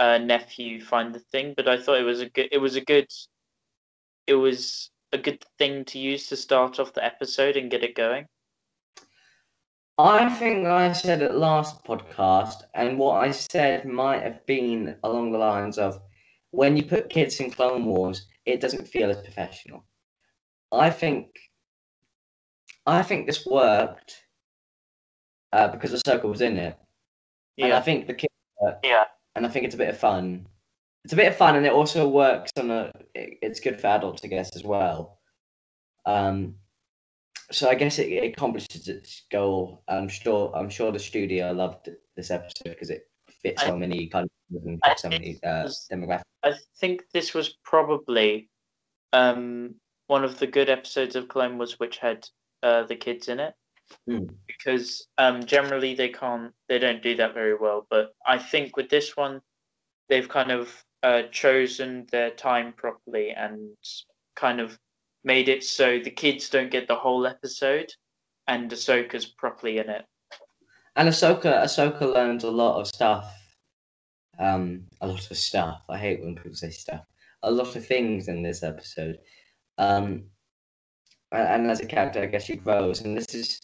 uh, 0.00 0.18
nephew 0.18 0.80
find 0.80 1.14
the 1.14 1.20
thing, 1.20 1.52
but 1.56 1.68
I 1.68 1.80
thought 1.80 2.00
it 2.00 2.04
was 2.04 2.22
a 2.22 2.30
good. 2.30 2.48
It 2.50 2.58
was 2.58 2.74
a 2.74 2.80
good. 2.80 3.06
It 4.26 4.34
was 4.34 4.90
a 5.12 5.18
good 5.18 5.44
thing 5.58 5.84
to 5.84 5.98
use 5.98 6.26
to 6.28 6.36
start 6.36 6.80
off 6.80 6.94
the 6.94 7.04
episode 7.04 7.56
and 7.56 7.70
get 7.70 7.84
it 7.84 7.94
going. 7.94 8.26
I 9.98 10.30
think 10.30 10.66
I 10.66 10.92
said 10.92 11.20
it 11.20 11.34
last 11.34 11.84
podcast, 11.84 12.62
and 12.74 12.98
what 12.98 13.22
I 13.22 13.30
said 13.30 13.84
might 13.84 14.22
have 14.22 14.44
been 14.46 14.96
along 15.04 15.32
the 15.32 15.38
lines 15.38 15.76
of 15.76 16.00
when 16.52 16.76
you 16.78 16.82
put 16.82 17.10
kids 17.10 17.38
in 17.38 17.50
Clone 17.50 17.84
Wars, 17.84 18.26
it 18.46 18.62
doesn't 18.62 18.88
feel 18.88 19.10
as 19.10 19.20
professional. 19.20 19.84
I 20.72 20.88
think, 20.88 21.26
I 22.86 23.02
think 23.02 23.26
this 23.26 23.44
worked 23.44 24.24
uh, 25.52 25.68
because 25.68 26.00
circle 26.06 26.30
was 26.30 26.40
in 26.40 26.56
it, 26.56 26.78
and 27.58 27.74
I 27.74 27.80
think 27.82 28.06
the 28.06 28.14
kids, 28.14 28.32
work, 28.58 28.78
yeah, 28.82 29.04
and 29.40 29.46
I 29.46 29.48
think 29.48 29.64
it's 29.64 29.74
a 29.74 29.78
bit 29.78 29.88
of 29.88 29.96
fun. 29.98 30.46
It's 31.04 31.14
a 31.14 31.16
bit 31.16 31.28
of 31.28 31.34
fun, 31.36 31.56
and 31.56 31.64
it 31.64 31.72
also 31.72 32.06
works 32.06 32.50
on 32.58 32.70
a. 32.70 32.92
it- 33.14 33.38
It's 33.40 33.58
good 33.60 33.80
for 33.80 33.86
adults, 33.86 34.22
I 34.22 34.28
guess, 34.28 34.54
as 34.54 34.64
well. 34.64 35.18
Um, 36.04 36.56
so 37.50 37.70
I 37.70 37.74
guess 37.74 37.98
it, 37.98 38.08
it 38.12 38.32
accomplishes 38.34 38.86
its 38.86 39.22
goal. 39.32 39.82
I'm 39.88 40.08
sure. 40.08 40.52
I'm 40.54 40.68
sure 40.68 40.92
the 40.92 40.98
studio 40.98 41.52
loved 41.52 41.88
this 42.16 42.30
episode 42.30 42.64
because 42.74 42.90
it 42.90 43.08
fits 43.42 43.62
I- 43.62 43.68
so 43.68 43.78
many 43.78 44.08
countries 44.08 44.30
and 44.50 44.78
I 44.84 44.94
so 44.96 45.08
many 45.08 45.38
uh, 45.42 45.68
demographics. 45.90 46.22
I 46.42 46.52
think 46.78 47.04
this 47.14 47.32
was 47.32 47.56
probably 47.64 48.50
um, 49.14 49.74
one 50.08 50.22
of 50.22 50.38
the 50.38 50.46
good 50.46 50.68
episodes 50.68 51.16
of 51.16 51.28
Clone 51.28 51.56
Wars 51.56 51.78
which 51.80 51.96
had 51.96 52.28
uh, 52.62 52.82
the 52.82 52.96
kids 52.96 53.28
in 53.28 53.40
it. 53.40 53.54
Mm. 54.08 54.34
Because 54.46 55.06
um, 55.18 55.44
generally 55.44 55.94
they 55.94 56.08
can't, 56.08 56.52
they 56.68 56.78
don't 56.78 57.02
do 57.02 57.16
that 57.16 57.34
very 57.34 57.54
well. 57.56 57.86
But 57.90 58.14
I 58.26 58.38
think 58.38 58.76
with 58.76 58.88
this 58.88 59.16
one, 59.16 59.40
they've 60.08 60.28
kind 60.28 60.50
of 60.50 60.84
uh, 61.02 61.22
chosen 61.30 62.06
their 62.10 62.30
time 62.30 62.72
properly 62.76 63.30
and 63.30 63.76
kind 64.36 64.60
of 64.60 64.78
made 65.24 65.48
it 65.48 65.62
so 65.62 65.98
the 65.98 66.10
kids 66.10 66.48
don't 66.48 66.70
get 66.70 66.88
the 66.88 66.94
whole 66.94 67.26
episode, 67.26 67.92
and 68.48 68.70
Ahsoka's 68.70 69.26
properly 69.26 69.78
in 69.78 69.88
it. 69.88 70.04
And 70.96 71.08
Ahsoka, 71.08 71.62
Ahsoka 71.62 72.12
learns 72.12 72.44
a 72.44 72.50
lot 72.50 72.80
of 72.80 72.86
stuff. 72.86 73.32
Um, 74.38 74.86
a 75.00 75.06
lot 75.06 75.30
of 75.30 75.36
stuff. 75.36 75.82
I 75.88 75.98
hate 75.98 76.22
when 76.22 76.34
people 76.34 76.54
say 76.54 76.70
stuff. 76.70 77.04
A 77.42 77.50
lot 77.50 77.76
of 77.76 77.86
things 77.86 78.28
in 78.28 78.42
this 78.42 78.62
episode. 78.62 79.18
Um, 79.78 80.24
and, 81.32 81.48
and 81.48 81.70
as 81.70 81.80
a 81.80 81.86
character, 81.86 82.22
I 82.22 82.26
guess 82.26 82.44
she 82.44 82.56
grows. 82.56 83.02
And 83.02 83.16
this 83.16 83.34
is, 83.34 83.60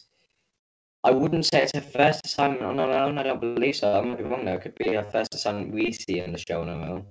I 1.03 1.11
wouldn't 1.11 1.45
say 1.45 1.61
it's 1.61 1.73
her 1.73 1.81
first 1.81 2.25
assignment 2.25 2.63
on 2.63 2.77
her 2.77 2.91
own. 2.91 3.17
I 3.17 3.23
don't 3.23 3.39
believe 3.39 3.75
so. 3.75 3.97
I 3.97 4.01
might 4.01 4.17
be 4.17 4.23
wrong 4.23 4.45
though. 4.45 4.55
It 4.55 4.61
could 4.61 4.75
be 4.75 4.93
her 4.93 5.03
first 5.03 5.33
assignment 5.33 5.73
we 5.73 5.91
see 5.91 6.19
in 6.19 6.31
the 6.31 6.37
show 6.37 6.61
on 6.61 6.67
her 6.67 6.73
own. 6.73 7.05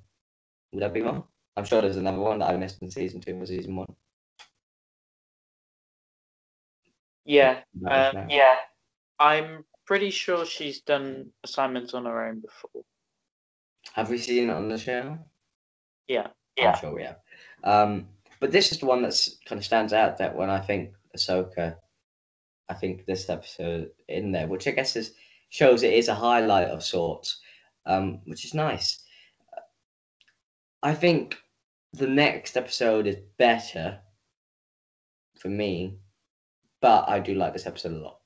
Would 0.72 0.83
that 0.83 0.92
be 0.92 1.03
wrong? 1.03 1.25
I'm 1.57 1.64
sure 1.64 1.81
there's 1.81 1.96
another 1.96 2.18
one 2.18 2.40
that 2.40 2.51
I 2.51 2.57
missed 2.57 2.83
in 2.83 2.90
season 2.90 3.20
two 3.20 3.40
or 3.40 3.46
season 3.46 3.77
one. 3.77 3.94
Yeah, 7.25 7.61
um, 7.90 8.27
yeah. 8.29 8.57
I'm 9.18 9.64
pretty 9.87 10.11
sure 10.11 10.44
she's 10.44 10.81
done 10.81 11.31
assignments 11.44 11.94
on 11.94 12.05
her 12.05 12.27
own 12.27 12.40
before. 12.40 12.83
Have 13.94 14.11
we 14.11 14.18
seen 14.18 14.51
it 14.51 14.53
on 14.53 14.68
the 14.68 14.79
show? 14.79 15.18
Yeah. 16.09 16.29
Yeah. 16.57 16.72
I'm 16.72 16.79
sure 16.79 16.94
we 16.94 17.05
have. 17.05 17.18
Um, 17.64 18.09
but 18.40 18.53
this 18.53 18.72
is 18.72 18.79
the 18.79 18.87
one 18.87 19.03
that's 19.03 19.38
kind 19.46 19.59
of 19.59 19.64
stands 19.64 19.92
out 19.92 20.18
that 20.18 20.37
when 20.37 20.51
I 20.51 20.61
think 20.61 20.92
Ahsoka, 21.16 21.77
I 22.68 22.74
think 22.74 23.07
this 23.07 23.29
episode 23.31 23.90
in 24.09 24.33
there, 24.33 24.48
which 24.48 24.67
I 24.67 24.73
guess 24.73 24.96
is 24.96 25.14
shows 25.48 25.83
it 25.83 25.94
is 25.94 26.08
a 26.08 26.14
highlight 26.14 26.69
of 26.69 26.83
sorts, 26.83 27.40
um, 27.87 28.21
which 28.25 28.44
is 28.44 28.54
nice. 28.54 29.04
I 30.83 30.94
think 30.94 31.37
the 31.92 32.06
next 32.06 32.56
episode 32.56 33.06
is 33.06 33.17
better 33.38 33.98
for 35.38 35.48
me, 35.48 35.98
but 36.81 37.08
I 37.08 37.21
do 37.21 37.35
like 37.35 37.52
this 37.52 37.67
episode 37.67 37.92
a 37.92 38.04
lot. 38.04 38.19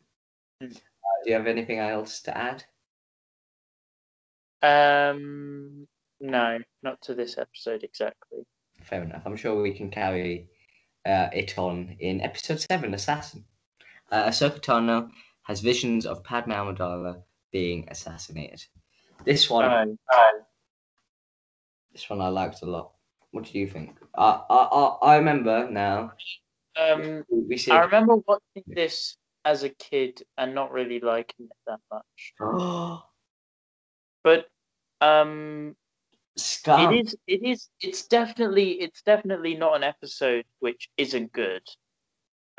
Mm. 0.62 0.76
Uh, 0.76 1.24
do 1.24 1.30
you 1.30 1.36
have 1.36 1.47
anything 1.47 1.78
else 1.78 2.20
to 2.22 2.36
add? 2.36 2.64
Um, 4.62 5.86
no, 6.20 6.59
not 6.82 7.01
to 7.03 7.14
this 7.14 7.38
episode 7.38 7.82
exactly. 7.82 8.41
Fair 8.82 9.03
enough. 9.03 9.22
I'm 9.24 9.36
sure 9.36 9.61
we 9.61 9.72
can 9.72 9.91
carry 9.91 10.49
uh, 11.07 11.28
it 11.32 11.59
on 11.59 11.97
in 12.01 12.20
episode 12.20 12.61
seven, 12.61 12.95
Assassin. 12.95 13.45
Uh, 14.11 14.26
Ahsoka 14.28 14.61
Tano 14.61 15.11
has 15.42 15.61
visions 15.61 16.06
of 16.06 16.22
Padme 16.24 16.52
Amidala 16.52 17.22
being 17.52 17.88
assassinated. 17.90 18.64
This 19.24 19.48
one, 19.48 19.64
Um, 19.64 19.98
this 21.92 22.08
one 22.08 22.20
I 22.20 22.28
liked 22.28 22.62
a 22.62 22.66
lot. 22.66 22.92
What 23.30 23.44
do 23.44 23.58
you 23.58 23.68
think? 23.68 23.96
I 24.14 24.42
I 24.50 24.56
I, 24.56 25.12
I 25.12 25.16
remember 25.16 25.70
now. 25.70 26.12
um, 26.76 27.24
We 27.30 27.56
see. 27.56 27.70
I 27.70 27.80
remember 27.84 28.16
watching 28.26 28.64
this 28.66 29.16
as 29.44 29.62
a 29.62 29.70
kid 29.70 30.22
and 30.36 30.54
not 30.54 30.72
really 30.72 31.00
liking 31.00 31.46
it 31.46 31.56
that 31.66 31.80
much. 31.90 32.34
Oh, 32.42 33.02
But 34.24 34.48
um, 35.00 35.76
it 36.36 37.06
is 37.06 37.16
it 37.26 37.42
is 37.42 37.68
it's 37.80 38.06
definitely 38.06 38.80
it's 38.80 39.02
definitely 39.02 39.54
not 39.54 39.76
an 39.76 39.82
episode 39.82 40.44
which 40.58 40.88
isn't 40.96 41.32
good. 41.32 41.62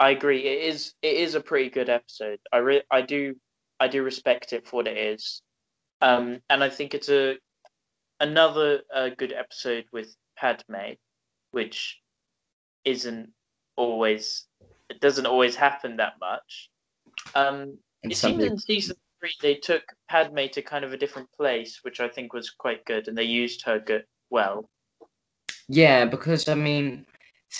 I 0.02 0.10
agree. 0.10 0.48
It 0.48 0.64
is 0.64 0.96
it 1.04 1.16
is 1.16 1.36
a 1.36 1.40
pretty 1.42 1.70
good 1.70 1.88
episode. 1.88 2.40
I 2.52 2.58
re- 2.58 2.82
I 2.90 3.02
do 3.04 3.36
I 3.80 3.88
do 3.88 4.02
respect 4.02 4.52
it 4.52 4.68
for 4.68 4.78
what 4.78 4.88
it 4.88 4.98
is. 4.98 5.44
Um, 6.02 6.40
and 6.50 6.64
I 6.64 6.70
think 6.70 6.96
it's 6.96 7.10
a 7.10 7.36
another 8.20 8.82
uh, 8.94 9.10
good 9.16 9.32
episode 9.32 9.86
with 9.94 10.16
Padme, 10.36 10.94
which 11.52 12.00
isn't 12.84 13.30
always 13.76 14.48
it 14.90 15.02
doesn't 15.02 15.28
always 15.28 15.56
happen 15.56 15.98
that 15.98 16.14
much. 16.20 16.72
Um, 17.36 17.78
it 18.02 18.18
seems 18.18 18.44
in 18.44 18.58
season 18.58 18.96
three 19.20 19.36
they 19.40 19.54
took 19.54 19.84
Padme 20.10 20.48
to 20.52 20.64
kind 20.64 20.84
of 20.84 20.94
a 20.94 20.98
different 20.98 21.32
place, 21.32 21.82
which 21.84 22.00
I 22.00 22.10
think 22.10 22.34
was 22.34 22.50
quite 22.50 22.84
good, 22.86 23.08
and 23.08 23.16
they 23.16 23.24
used 23.24 23.62
her 23.68 23.80
good 23.80 24.06
well. 24.32 24.68
Yeah, 25.70 26.06
because 26.06 26.50
I 26.50 26.56
mean, 26.56 27.06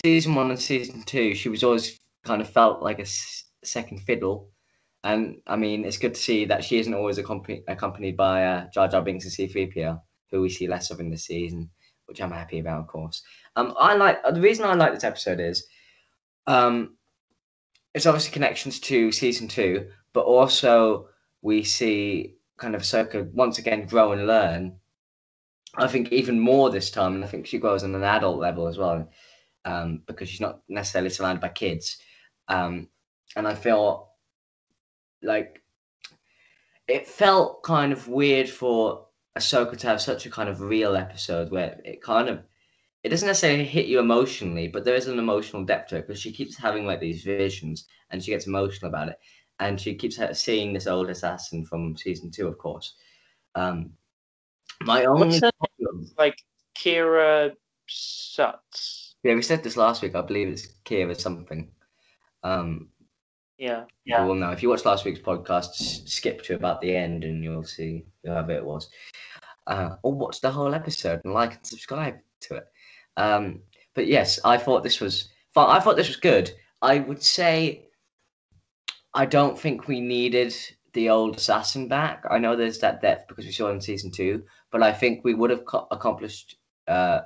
season 0.04 0.34
one 0.34 0.50
and 0.50 0.60
season 0.60 1.04
two, 1.04 1.36
she 1.36 1.48
was 1.48 1.64
always 1.64 2.01
kind 2.24 2.42
of 2.42 2.50
felt 2.50 2.82
like 2.82 3.00
a 3.00 3.04
s- 3.04 3.46
second 3.64 4.00
fiddle, 4.00 4.50
and 5.04 5.42
I 5.48 5.56
mean, 5.56 5.86
it's 5.86 5.98
good 5.98 6.14
to 6.16 6.22
see 6.22 6.46
that 6.46 6.64
she 6.64 6.80
isn't 6.80 6.94
always 6.94 7.18
accompanied 7.18 7.64
accompanied 7.68 8.18
by 8.18 8.46
uh, 8.46 8.70
Jar 8.74 8.88
Jar 8.88 9.02
Binks 9.02 9.26
and 9.26 9.34
C-3PO, 9.34 10.02
who 10.30 10.42
we 10.42 10.50
see 10.50 10.68
less 10.68 10.92
of 10.92 11.00
in 11.00 11.10
this 11.10 11.26
season, 11.26 11.70
which 12.06 12.22
I'm 12.22 12.32
happy 12.32 12.60
about, 12.60 12.82
of 12.82 12.88
course. 12.88 13.24
Um, 13.56 13.74
I 13.80 13.96
like 13.96 14.20
uh, 14.24 14.32
the 14.32 14.42
reason 14.42 14.66
I 14.66 14.74
like 14.76 14.94
this 14.94 15.04
episode 15.04 15.40
is, 15.40 15.66
um, 16.48 16.98
it's 17.94 18.06
obviously 18.06 18.32
connections 18.32 18.80
to 18.82 19.12
season 19.12 19.48
two, 19.48 19.90
but 20.14 20.22
also 20.22 21.08
we 21.42 21.64
see 21.64 22.36
kind 22.58 22.76
of 22.76 22.82
Ahsoka 22.82 23.32
once 23.34 23.58
again 23.58 23.86
grow 23.88 24.12
and 24.12 24.28
learn. 24.28 24.78
I 25.78 25.88
think 25.88 26.12
even 26.12 26.40
more 26.40 26.70
this 26.70 26.92
time, 26.92 27.16
and 27.16 27.24
I 27.24 27.28
think 27.28 27.46
she 27.48 27.58
grows 27.58 27.84
on 27.84 27.96
an 27.96 28.04
adult 28.04 28.40
level 28.40 28.68
as 28.68 28.78
well, 28.78 29.10
um, 29.66 30.02
because 30.06 30.30
she's 30.30 30.42
not 30.42 30.62
necessarily 30.68 31.10
surrounded 31.10 31.42
by 31.42 31.50
kids. 31.50 31.98
Um, 32.52 32.90
and 33.38 33.48
I 33.48 33.56
feel 33.56 34.10
like 35.24 35.62
it 36.88 37.08
felt 37.08 37.64
kind 37.64 37.94
of 37.94 38.10
weird 38.10 38.50
for 38.50 39.08
Ahsoka 39.38 39.78
to 39.78 39.88
have 39.88 40.02
such 40.02 40.26
a 40.26 40.30
kind 40.30 40.50
of 40.50 40.60
real 40.60 40.98
episode 40.98 41.50
where 41.50 41.80
it 41.86 42.02
kind 42.02 42.28
of 42.28 42.44
it 43.04 43.10
doesn't 43.10 43.28
necessarily 43.28 43.64
hit 43.64 43.88
you 43.88 44.00
emotionally, 44.00 44.68
but 44.68 44.84
there 44.84 44.96
is 44.96 45.08
an 45.08 45.18
emotional 45.18 45.64
depth 45.64 45.90
to 45.90 45.96
it 45.96 46.08
because 46.08 46.22
she 46.22 46.32
keeps 46.32 46.58
having 46.58 46.86
like 46.86 47.00
these 47.00 47.24
visions 47.24 47.88
and 48.12 48.22
she 48.22 48.32
gets 48.32 48.48
emotional 48.48 48.90
about 48.90 49.08
it, 49.08 49.18
and 49.60 49.80
she 49.80 49.96
keeps 49.96 50.20
seeing 50.34 50.74
this 50.74 50.88
old 50.88 51.10
assassin 51.10 51.66
from 51.66 51.96
season 51.96 52.30
two, 52.30 52.48
of 52.48 52.58
course. 52.58 52.96
Um, 53.56 53.94
my 54.82 55.06
only 55.06 55.40
problem, 55.40 56.12
like 56.18 56.38
Kira 56.78 57.54
Sutz? 57.90 59.16
yeah, 59.24 59.36
we 59.36 59.42
said 59.42 59.64
this 59.64 59.78
last 59.78 60.02
week. 60.02 60.16
I 60.16 60.22
believe 60.22 60.50
it's 60.50 60.68
Kira 60.86 61.20
something. 61.20 61.72
Um, 62.44 62.90
Yeah. 64.06 64.22
You 64.22 64.28
will 64.28 64.36
know 64.36 64.52
if 64.52 64.64
you 64.64 64.70
watched 64.70 64.86
last 64.86 65.06
week's 65.06 65.20
podcast. 65.20 65.70
s- 65.80 66.02
Skip 66.06 66.42
to 66.44 66.56
about 66.56 66.82
the 66.82 66.96
end, 66.96 67.24
and 67.24 67.44
you'll 67.44 67.64
see 67.64 68.06
whoever 68.24 68.52
it 68.52 68.66
was. 68.66 68.90
Uh, 69.68 69.96
or 70.02 70.14
watch 70.14 70.42
the 70.42 70.50
whole 70.52 70.74
episode 70.74 71.22
and 71.24 71.34
like 71.34 71.54
and 71.56 71.66
subscribe 71.66 72.18
to 72.42 72.56
it. 72.56 72.66
Um, 73.18 73.62
but 73.94 74.08
yes, 74.08 74.40
I 74.44 74.58
thought 74.58 74.84
this 74.84 75.00
was 75.00 75.30
fun. 75.54 75.70
I 75.70 75.80
thought 75.80 75.96
this 75.98 76.08
was 76.08 76.18
good. 76.18 76.52
I 76.82 77.00
would 77.00 77.22
say 77.22 77.88
I 79.14 79.26
don't 79.26 79.60
think 79.60 79.88
we 79.88 80.00
needed 80.02 80.56
the 80.94 81.10
old 81.10 81.38
assassin 81.38 81.88
back. 81.88 82.24
I 82.30 82.38
know 82.40 82.56
there's 82.56 82.80
that 82.80 83.02
depth 83.02 83.28
because 83.28 83.46
we 83.46 83.52
saw 83.52 83.68
it 83.70 83.74
in 83.74 83.82
season 83.82 84.12
two, 84.12 84.44
but 84.72 84.82
I 84.82 84.92
think 84.92 85.24
we 85.24 85.34
would 85.34 85.50
have 85.50 85.66
co- 85.66 85.88
accomplished 85.92 86.58
uh, 86.88 87.22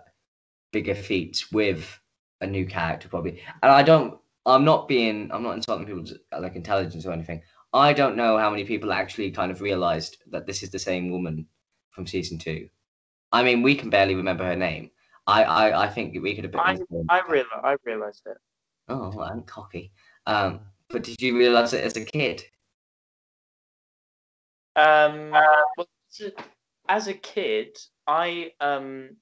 bigger 0.72 0.96
feats 0.96 1.52
with 1.52 2.00
a 2.42 2.48
new 2.48 2.66
character 2.66 3.08
probably. 3.08 3.42
And 3.64 3.72
I 3.72 3.82
don't. 3.84 4.20
I'm 4.46 4.64
not 4.64 4.88
being. 4.88 5.32
I'm 5.32 5.44
not 5.44 5.56
insulting 5.56 5.88
people's 5.88 6.14
like 6.38 6.56
intelligence 6.56 7.06
or 7.06 7.12
anything. 7.12 7.42
I 7.74 7.94
don't 7.94 8.16
know 8.16 8.38
how 8.38 8.50
many 8.50 8.64
people 8.64 8.94
actually 8.94 9.32
kind 9.32 9.52
of 9.52 9.62
realized 9.62 10.18
that 10.32 10.46
this 10.46 10.64
is 10.64 10.70
the 10.70 10.80
same 10.80 11.10
woman 11.10 11.48
from 11.90 12.06
season 12.08 12.38
two. 12.38 12.70
I 13.32 13.44
mean, 13.44 13.62
we 13.64 13.76
can 13.76 13.90
barely 13.90 14.16
remember 14.16 14.46
her 14.46 14.56
name. 14.56 14.92
I 15.28 15.44
I, 15.44 15.84
I 15.86 15.90
think 15.90 16.22
we 16.22 16.36
could 16.36 16.44
have 16.44 16.52
been. 16.52 16.62
I 16.62 16.78
I, 17.10 17.22
real 17.28 17.46
I 17.64 17.76
realized 17.84 18.24
it. 18.28 18.38
Oh, 18.88 19.12
well, 19.16 19.28
I'm 19.28 19.44
cocky. 19.44 19.92
Um, 20.28 20.60
but 20.90 21.04
did 21.04 21.20
you 21.22 21.38
realize 21.38 21.74
it 21.74 21.84
as 21.84 21.98
a 21.98 22.06
kid? 22.06 22.44
Um, 24.76 25.32
well, 25.32 25.66
as 26.12 26.22
a- 26.22 26.44
as 26.88 27.08
a 27.08 27.14
kid, 27.16 27.76
I 28.06 28.52
um, 28.60 29.18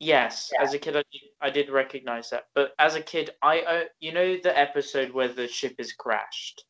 yes, 0.00 0.50
as 0.60 0.74
a 0.74 0.78
kid, 0.78 0.96
I 0.96 1.04
did, 1.12 1.22
I 1.40 1.50
did 1.50 1.70
recognize 1.70 2.30
that. 2.30 2.46
But 2.54 2.72
as 2.78 2.96
a 2.96 3.02
kid, 3.02 3.30
I 3.42 3.60
uh, 3.60 3.84
you 4.00 4.12
know 4.12 4.36
the 4.42 4.58
episode 4.58 5.12
where 5.12 5.28
the 5.28 5.46
ship 5.46 5.76
is 5.78 5.92
crashed. 5.92 6.64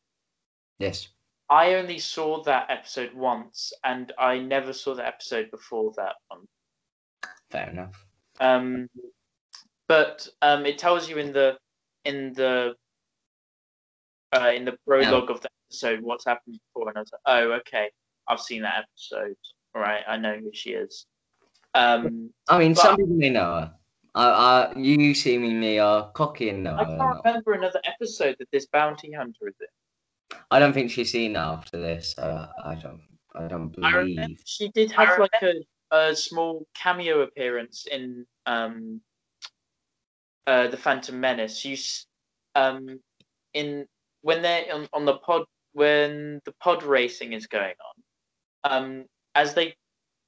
Yes. 0.79 1.09
I 1.49 1.75
only 1.75 1.99
saw 1.99 2.43
that 2.45 2.71
episode 2.71 3.13
once, 3.15 3.73
and 3.83 4.13
I 4.19 4.39
never 4.39 4.73
saw 4.73 4.95
the 4.95 5.07
episode 5.07 5.51
before 5.51 5.93
that 5.97 6.15
one. 6.29 6.47
Fair 7.51 7.71
enough. 7.71 8.07
Um, 8.39 8.89
but 9.89 10.29
um, 10.43 10.65
it 10.67 10.79
tells 10.79 11.09
you 11.09 11.19
in 11.19 11.33
the 11.33 11.59
in 12.05 12.33
the 12.35 12.75
uh, 14.33 14.53
in 14.55 14.65
the 14.65 14.77
prologue 14.87 15.31
of 15.31 15.41
the 15.41 15.49
episode 15.69 16.01
what's 16.03 16.25
happened 16.25 16.61
before, 16.73 16.89
and 16.89 16.99
I 16.99 17.01
was 17.01 17.11
like, 17.13 17.21
oh, 17.27 17.53
okay, 17.55 17.91
I've 18.29 18.41
seen 18.41 18.63
that 18.63 18.85
episode. 18.85 19.37
All 19.75 19.83
right, 19.83 20.03
I 20.07 20.17
know 20.17 20.37
who 20.37 20.51
she 20.53 20.71
is. 20.71 21.07
Um, 21.75 22.31
I 22.49 22.59
mean, 22.59 22.75
But- 22.75 22.83
some 22.83 22.97
people 22.97 23.15
may 23.17 23.31
know 23.31 23.45
her. 23.45 23.75
I, 24.17 24.27
I, 24.75 24.77
you 24.77 25.15
see 25.15 25.39
me, 25.39 25.55
me 25.55 25.79
are 25.79 26.11
cocky 26.13 26.49
and 26.49 26.65
know 26.65 26.75
I 26.75 26.85
her. 26.85 26.99
can't 26.99 27.25
remember 27.25 27.53
another 27.53 27.81
episode 27.85 28.35
that 28.41 28.49
this 28.51 28.67
bounty 28.67 29.13
hunter 29.13 29.47
is 29.47 29.55
in. 29.61 30.37
I 30.51 30.59
don't 30.59 30.73
think 30.73 30.91
she's 30.91 31.13
seen 31.13 31.37
her 31.37 31.41
after 31.41 31.79
this. 31.79 32.15
So 32.17 32.49
I 32.65 32.75
don't. 32.75 33.01
I 33.37 33.47
don't 33.47 33.73
I 33.85 33.93
believe. 33.93 34.41
she 34.45 34.69
did 34.71 34.91
have 34.91 35.17
like 35.21 35.31
a, 35.43 35.55
a 35.97 36.17
small 36.17 36.67
cameo 36.75 37.21
appearance 37.21 37.87
in 37.89 38.27
um 38.47 39.01
uh 40.49 40.67
the 40.67 40.77
Phantom 40.77 41.21
Menace. 41.21 41.65
You 41.65 41.75
s- 41.75 42.07
um 42.57 42.99
in 43.55 43.87
when 44.23 44.43
they're 44.43 44.75
on, 44.75 44.89
on 44.93 45.05
the 45.05 45.19
pod 45.19 45.45
when 45.75 46.41
the 46.45 46.53
pod 46.61 46.83
racing 46.83 47.33
is 47.33 47.47
going 47.47 47.75
on, 48.65 48.73
um 48.73 49.05
as 49.37 49.55
they 49.55 49.77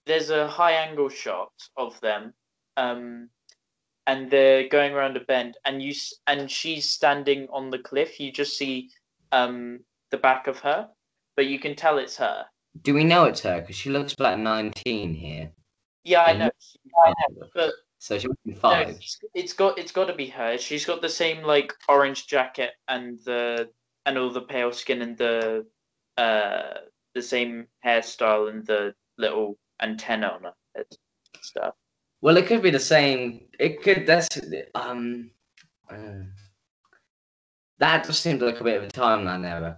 there's 0.06 0.30
a 0.30 0.48
high 0.48 0.72
angle 0.72 1.08
shot 1.08 1.52
of 1.76 2.00
them, 2.00 2.34
um 2.76 3.28
and 4.06 4.30
they're 4.30 4.68
going 4.68 4.92
around 4.92 5.16
a 5.16 5.20
bend 5.20 5.56
and 5.64 5.80
you 5.82 5.94
and 6.26 6.50
she's 6.50 6.88
standing 6.90 7.46
on 7.52 7.70
the 7.70 7.78
cliff. 7.78 8.18
You 8.20 8.32
just 8.32 8.56
see 8.58 8.90
um 9.32 9.80
the 10.10 10.18
back 10.18 10.46
of 10.46 10.58
her, 10.60 10.88
but 11.36 11.46
you 11.46 11.58
can 11.58 11.74
tell 11.76 11.98
it's 11.98 12.16
her. 12.16 12.44
Do 12.82 12.94
we 12.94 13.04
know 13.04 13.24
it's 13.24 13.40
her? 13.42 13.60
Because 13.60 13.76
she 13.76 13.90
looks 13.90 14.14
about 14.14 14.38
19 14.38 15.14
here. 15.14 15.52
Yeah, 16.04 16.22
I 16.22 16.30
And 16.30 16.38
know. 16.40 16.50
but- 17.54 17.74
So 17.98 18.18
she 18.18 18.26
must 18.26 18.42
be 18.44 18.52
No, 18.54 18.58
five. 18.58 18.88
it's- 18.88 19.18
it's 19.34 19.52
got 19.52 19.78
it's 19.78 19.92
got 19.92 20.06
to 20.06 20.14
be 20.14 20.26
her. 20.26 20.58
She's 20.58 20.84
got 20.84 21.00
the 21.02 21.08
same 21.08 21.44
like 21.44 21.72
orange 21.88 22.26
jacket 22.26 22.72
and 22.88 23.20
the 23.24 23.70
and 24.06 24.18
all 24.18 24.30
the 24.30 24.42
pale 24.42 24.72
skin 24.72 25.02
and 25.02 25.16
the 25.16 25.64
uh 26.16 26.74
the 27.14 27.22
same 27.22 27.68
hairstyle 27.86 28.48
and 28.50 28.66
the 28.66 28.94
little 29.18 29.56
antenna 29.82 30.28
on 30.28 30.52
and 30.74 30.84
stuff. 31.40 31.74
Well, 32.20 32.36
it 32.36 32.46
could 32.46 32.62
be 32.62 32.70
the 32.70 32.78
same. 32.78 33.46
It 33.58 33.82
could. 33.82 34.06
That's 34.06 34.28
um. 34.74 35.30
uh, 35.90 36.24
that 37.78 38.04
just 38.06 38.22
seems 38.22 38.40
like 38.40 38.60
a 38.60 38.64
bit 38.64 38.76
of 38.76 38.84
a 38.84 38.88
timeline 38.88 39.44
error. 39.44 39.76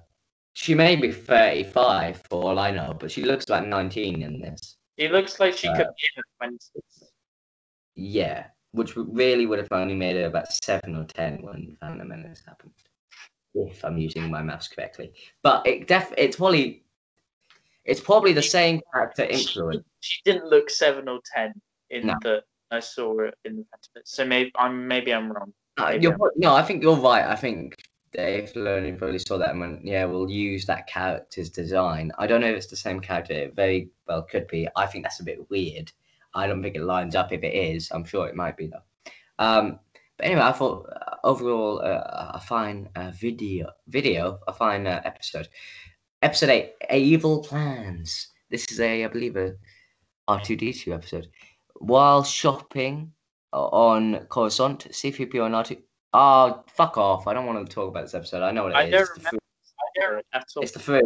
She 0.52 0.74
may 0.74 0.94
be 0.94 1.10
35 1.10 2.22
for 2.28 2.42
all 2.44 2.58
I 2.58 2.70
know, 2.70 2.94
but 3.00 3.10
she 3.10 3.24
looks 3.24 3.48
like 3.48 3.66
19 3.66 4.22
in 4.22 4.40
this. 4.40 4.76
She 4.98 5.08
looks 5.08 5.40
like 5.40 5.56
she 5.56 5.68
Uh, 5.68 5.76
could 5.76 5.86
be 5.86 6.22
twenties. 6.38 7.10
Yeah, 7.96 8.46
which 8.72 8.94
really 8.96 9.46
would 9.46 9.58
have 9.58 9.72
only 9.72 9.94
made 9.94 10.16
her 10.16 10.26
about 10.26 10.52
seven 10.52 10.96
or 10.96 11.04
ten 11.04 11.42
when 11.42 11.76
Phantom 11.80 12.06
Menace 12.06 12.42
happened, 12.46 12.74
if 13.54 13.84
I'm 13.84 13.98
using 13.98 14.30
my 14.30 14.42
maths 14.42 14.68
correctly. 14.68 15.12
But 15.42 15.66
it 15.66 15.88
def 15.88 16.12
it's 16.18 16.36
probably 16.36 16.83
it's 17.84 18.00
probably 18.00 18.32
the 18.32 18.42
same 18.42 18.80
character 18.92 19.24
influence. 19.24 19.84
She 20.00 20.20
didn't 20.24 20.46
look 20.46 20.70
seven 20.70 21.08
or 21.08 21.20
ten 21.34 21.52
in 21.90 22.06
No. 22.06 22.14
the 22.22 22.44
I 22.70 22.80
saw 22.80 23.18
it 23.20 23.34
in 23.44 23.56
the 23.56 23.64
So 24.04 24.24
maybe 24.24 24.50
I'm 24.56 24.88
maybe 24.88 25.12
I'm 25.12 25.30
wrong. 25.30 25.52
Uh, 25.76 25.90
maybe 25.90 26.06
I'm- 26.08 26.18
no, 26.36 26.54
I 26.54 26.62
think 26.62 26.82
you're 26.82 26.96
right. 26.96 27.24
I 27.24 27.36
think 27.36 27.76
Dave 28.12 28.52
Filoni 28.52 28.96
probably 28.96 29.18
saw 29.18 29.38
that 29.38 29.50
and 29.50 29.60
went, 29.60 29.84
yeah, 29.84 30.04
we'll 30.04 30.30
use 30.30 30.64
that 30.66 30.86
character's 30.86 31.50
design. 31.50 32.12
I 32.18 32.26
don't 32.26 32.40
know 32.40 32.46
if 32.48 32.56
it's 32.56 32.68
the 32.68 32.76
same 32.76 33.00
character. 33.00 33.34
It 33.34 33.54
very 33.56 33.88
well 34.06 34.22
could 34.22 34.46
be. 34.48 34.68
I 34.76 34.86
think 34.86 35.04
that's 35.04 35.20
a 35.20 35.24
bit 35.24 35.48
weird. 35.50 35.90
I 36.34 36.46
don't 36.46 36.62
think 36.62 36.76
it 36.76 36.82
lines 36.82 37.14
up 37.14 37.32
if 37.32 37.42
it 37.42 37.54
is. 37.54 37.90
I'm 37.92 38.04
sure 38.04 38.26
it 38.28 38.36
might 38.36 38.56
be 38.56 38.68
though. 38.68 38.82
Um, 39.38 39.80
but 40.16 40.26
anyway, 40.26 40.42
I 40.42 40.52
thought 40.52 40.88
overall, 41.24 41.80
uh, 41.80 42.30
a 42.34 42.40
fine 42.40 42.88
uh, 42.94 43.10
video, 43.10 43.70
video, 43.88 44.38
a 44.46 44.52
fine 44.52 44.86
uh, 44.86 45.00
episode. 45.04 45.48
Episode 46.24 46.48
eight, 46.48 46.72
Evil 46.90 47.42
Plans. 47.42 48.28
This 48.48 48.64
is 48.72 48.80
a, 48.80 49.04
I 49.04 49.08
believe, 49.08 49.36
a 49.36 49.56
R2D2 50.26 50.94
episode. 50.94 51.28
While 51.74 52.24
shopping 52.24 53.12
on 53.52 54.24
Coruscant, 54.30 54.88
C3PO 54.90 55.44
and 55.44 55.54
R2. 55.54 55.76
Oh, 56.14 56.64
fuck 56.72 56.96
off! 56.96 57.26
I 57.26 57.34
don't 57.34 57.44
want 57.44 57.68
to 57.68 57.70
talk 57.70 57.88
about 57.88 58.04
this 58.04 58.14
episode. 58.14 58.42
I 58.42 58.52
know 58.52 58.62
what 58.62 58.72
it 58.72 58.76
I 58.76 58.84
is. 58.84 58.90
don't 58.92 59.00
It's 59.02 59.10
the 59.10 59.18
remember. 59.18 59.30
food. 59.30 59.38
I 59.76 60.00
don't 60.00 60.26
at 60.32 60.44
all. 60.56 60.62
It's 60.62 60.72
the 60.72 60.78
food. 60.78 61.04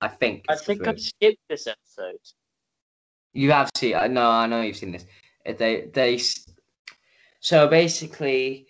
I 0.00 0.06
think. 0.06 0.44
I 0.48 0.54
think. 0.54 0.86
I've 0.86 1.00
skipped 1.00 1.40
this 1.48 1.66
episode. 1.66 2.20
You 3.32 3.50
have 3.50 3.68
seen. 3.76 3.96
I 3.96 4.06
know. 4.06 4.30
I 4.30 4.46
know 4.46 4.60
you've 4.60 4.76
seen 4.76 4.92
this. 4.92 5.06
Uh, 5.44 5.54
They 5.58 5.86
they. 5.92 6.20
So 7.40 7.66
basically, 7.66 8.68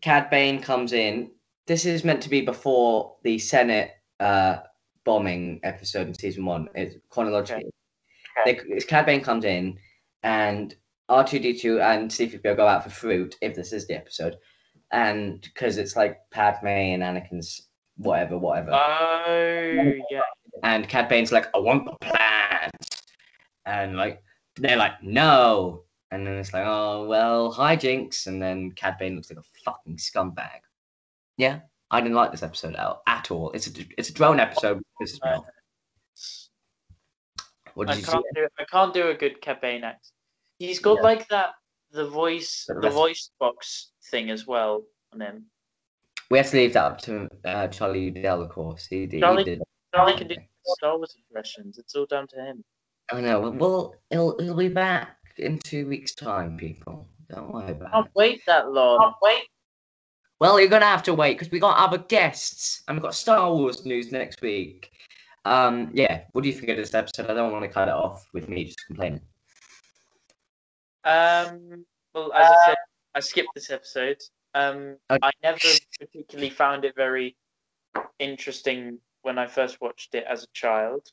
Cad 0.00 0.30
Bane 0.30 0.60
comes 0.60 0.92
in. 0.92 1.30
This 1.68 1.86
is 1.86 2.02
meant 2.02 2.22
to 2.22 2.28
be 2.28 2.40
before 2.40 3.14
the 3.22 3.38
Senate 3.38 3.92
uh, 4.18 4.56
bombing 5.08 5.58
episode 5.62 6.06
in 6.06 6.12
season 6.12 6.44
one. 6.44 6.68
It's 6.74 6.96
chronologically. 7.08 7.70
They, 8.44 8.60
it's 8.68 8.84
Cad 8.84 9.06
Bane 9.06 9.22
comes 9.22 9.46
in, 9.46 9.78
and 10.22 10.76
R 11.08 11.24
two 11.24 11.38
D 11.38 11.58
two 11.58 11.80
and 11.80 12.12
C 12.12 12.28
three 12.28 12.40
PO 12.40 12.54
go 12.54 12.66
out 12.66 12.84
for 12.84 12.90
fruit. 12.90 13.34
If 13.40 13.54
this 13.54 13.72
is 13.72 13.86
the 13.86 13.94
episode, 13.94 14.36
and 14.92 15.40
because 15.40 15.78
it's 15.78 15.96
like 15.96 16.18
Padme 16.30 16.66
and 16.66 17.02
Anakin's 17.02 17.68
whatever, 17.96 18.36
whatever. 18.36 18.72
Oh 18.74 19.92
yeah. 20.10 20.20
And 20.62 20.86
Cad 20.86 21.08
Bane's 21.08 21.32
like, 21.32 21.46
I 21.54 21.58
want 21.58 21.86
the 21.86 21.96
plants, 22.06 23.02
And 23.64 23.96
like 23.96 24.22
they're 24.56 24.76
like, 24.76 25.02
no. 25.02 25.84
And 26.10 26.26
then 26.26 26.34
it's 26.34 26.52
like, 26.52 26.66
oh 26.66 27.06
well, 27.08 27.50
hijinks. 27.50 28.26
And 28.26 28.42
then 28.42 28.72
Cad 28.72 28.98
Bane 28.98 29.16
looks 29.16 29.30
like 29.30 29.38
a 29.38 29.62
fucking 29.64 29.96
scumbag. 29.96 30.60
Yeah, 31.38 31.60
I 31.90 32.00
didn't 32.00 32.16
like 32.16 32.30
this 32.32 32.42
episode 32.42 32.74
at, 32.76 32.96
at 33.06 33.30
all. 33.30 33.50
It's 33.52 33.66
a 33.66 33.70
it's 33.96 34.10
a 34.10 34.12
drone 34.12 34.40
episode. 34.40 34.82
This 35.00 35.12
is 35.12 35.20
Uh, 35.22 35.40
What 37.74 37.88
I 37.88 37.92
did 37.94 38.00
you 38.00 38.04
see? 38.06 38.12
can't 38.12 38.24
do 38.34 38.48
I 38.58 38.64
can't 38.64 38.94
do 38.94 39.08
a 39.08 39.14
good 39.14 39.40
Cad 39.40 39.60
Bane 39.60 39.84
act. 39.84 40.08
He's 40.58 40.78
got 40.80 40.96
Yeah. 40.96 41.02
like 41.02 41.28
that 41.28 41.50
the 41.90 42.08
voice 42.08 42.64
The 42.68 42.74
the 42.80 42.90
voice 42.90 43.30
box 43.38 43.92
thing 44.10 44.30
as 44.30 44.46
well 44.46 44.82
on 45.12 45.20
him. 45.20 45.46
We 46.30 46.38
have 46.38 46.50
to 46.50 46.56
leave 46.56 46.74
that 46.74 46.84
up 46.84 46.98
to 47.02 47.28
uh, 47.46 47.68
Charlie 47.68 48.10
Udell, 48.10 48.42
of 48.42 48.50
course. 48.50 48.84
He, 48.86 49.06
did- 49.06 49.12
he 49.14 49.20
Charlie- 49.20 49.44
did. 49.44 49.62
Charlie 49.94 50.14
can 50.18 50.28
do 50.28 50.36
Star 50.76 50.98
Wars 50.98 51.16
impressions. 51.30 51.78
It's 51.78 51.94
all 51.94 52.04
down 52.04 52.26
to 52.28 52.36
him. 52.36 52.62
I 53.10 53.22
know. 53.22 53.48
Well, 53.48 53.94
he'll 54.10 54.38
he'll 54.38 54.54
be 54.54 54.68
back 54.68 55.16
in 55.38 55.58
two 55.60 55.88
weeks' 55.88 56.14
time, 56.14 56.58
people. 56.58 57.08
Don't 57.30 57.50
worry 57.50 57.70
about 57.70 57.88
it. 57.88 57.92
Can't 57.92 58.06
it. 58.06 58.12
wait 58.14 58.42
that 58.46 58.70
long. 58.70 58.98
Can't 59.00 59.14
wait. 59.22 59.42
Well, 60.40 60.60
you're 60.60 60.68
gonna 60.68 60.84
have 60.86 61.02
to 61.04 61.14
wait 61.14 61.34
because 61.34 61.50
we 61.50 61.58
got 61.58 61.78
other 61.78 61.98
guests 61.98 62.82
and 62.86 62.96
we've 62.96 63.02
got 63.02 63.14
Star 63.14 63.52
Wars 63.52 63.84
news 63.84 64.12
next 64.12 64.40
week. 64.40 64.92
Um, 65.44 65.90
yeah. 65.92 66.22
What 66.32 66.42
do 66.42 66.48
you 66.48 66.54
think 66.54 66.68
of 66.68 66.76
this 66.76 66.94
episode? 66.94 67.30
I 67.30 67.34
don't 67.34 67.52
want 67.52 67.64
to 67.64 67.68
cut 67.68 67.88
it 67.88 67.94
off 67.94 68.26
with 68.32 68.48
me 68.48 68.64
just 68.64 68.86
complaining. 68.86 69.20
Um 71.04 71.84
well 72.14 72.32
as 72.32 72.50
I 72.50 72.56
said, 72.66 72.76
I 73.14 73.20
skipped 73.20 73.48
this 73.54 73.70
episode. 73.70 74.18
Um 74.54 74.96
Okay. 75.10 75.18
I 75.22 75.30
never 75.42 75.58
particularly 75.98 76.50
found 76.50 76.84
it 76.84 76.94
very 76.94 77.36
interesting 78.18 78.98
when 79.22 79.38
I 79.38 79.46
first 79.46 79.80
watched 79.80 80.14
it 80.14 80.24
as 80.28 80.44
a 80.44 80.48
child. 80.52 81.08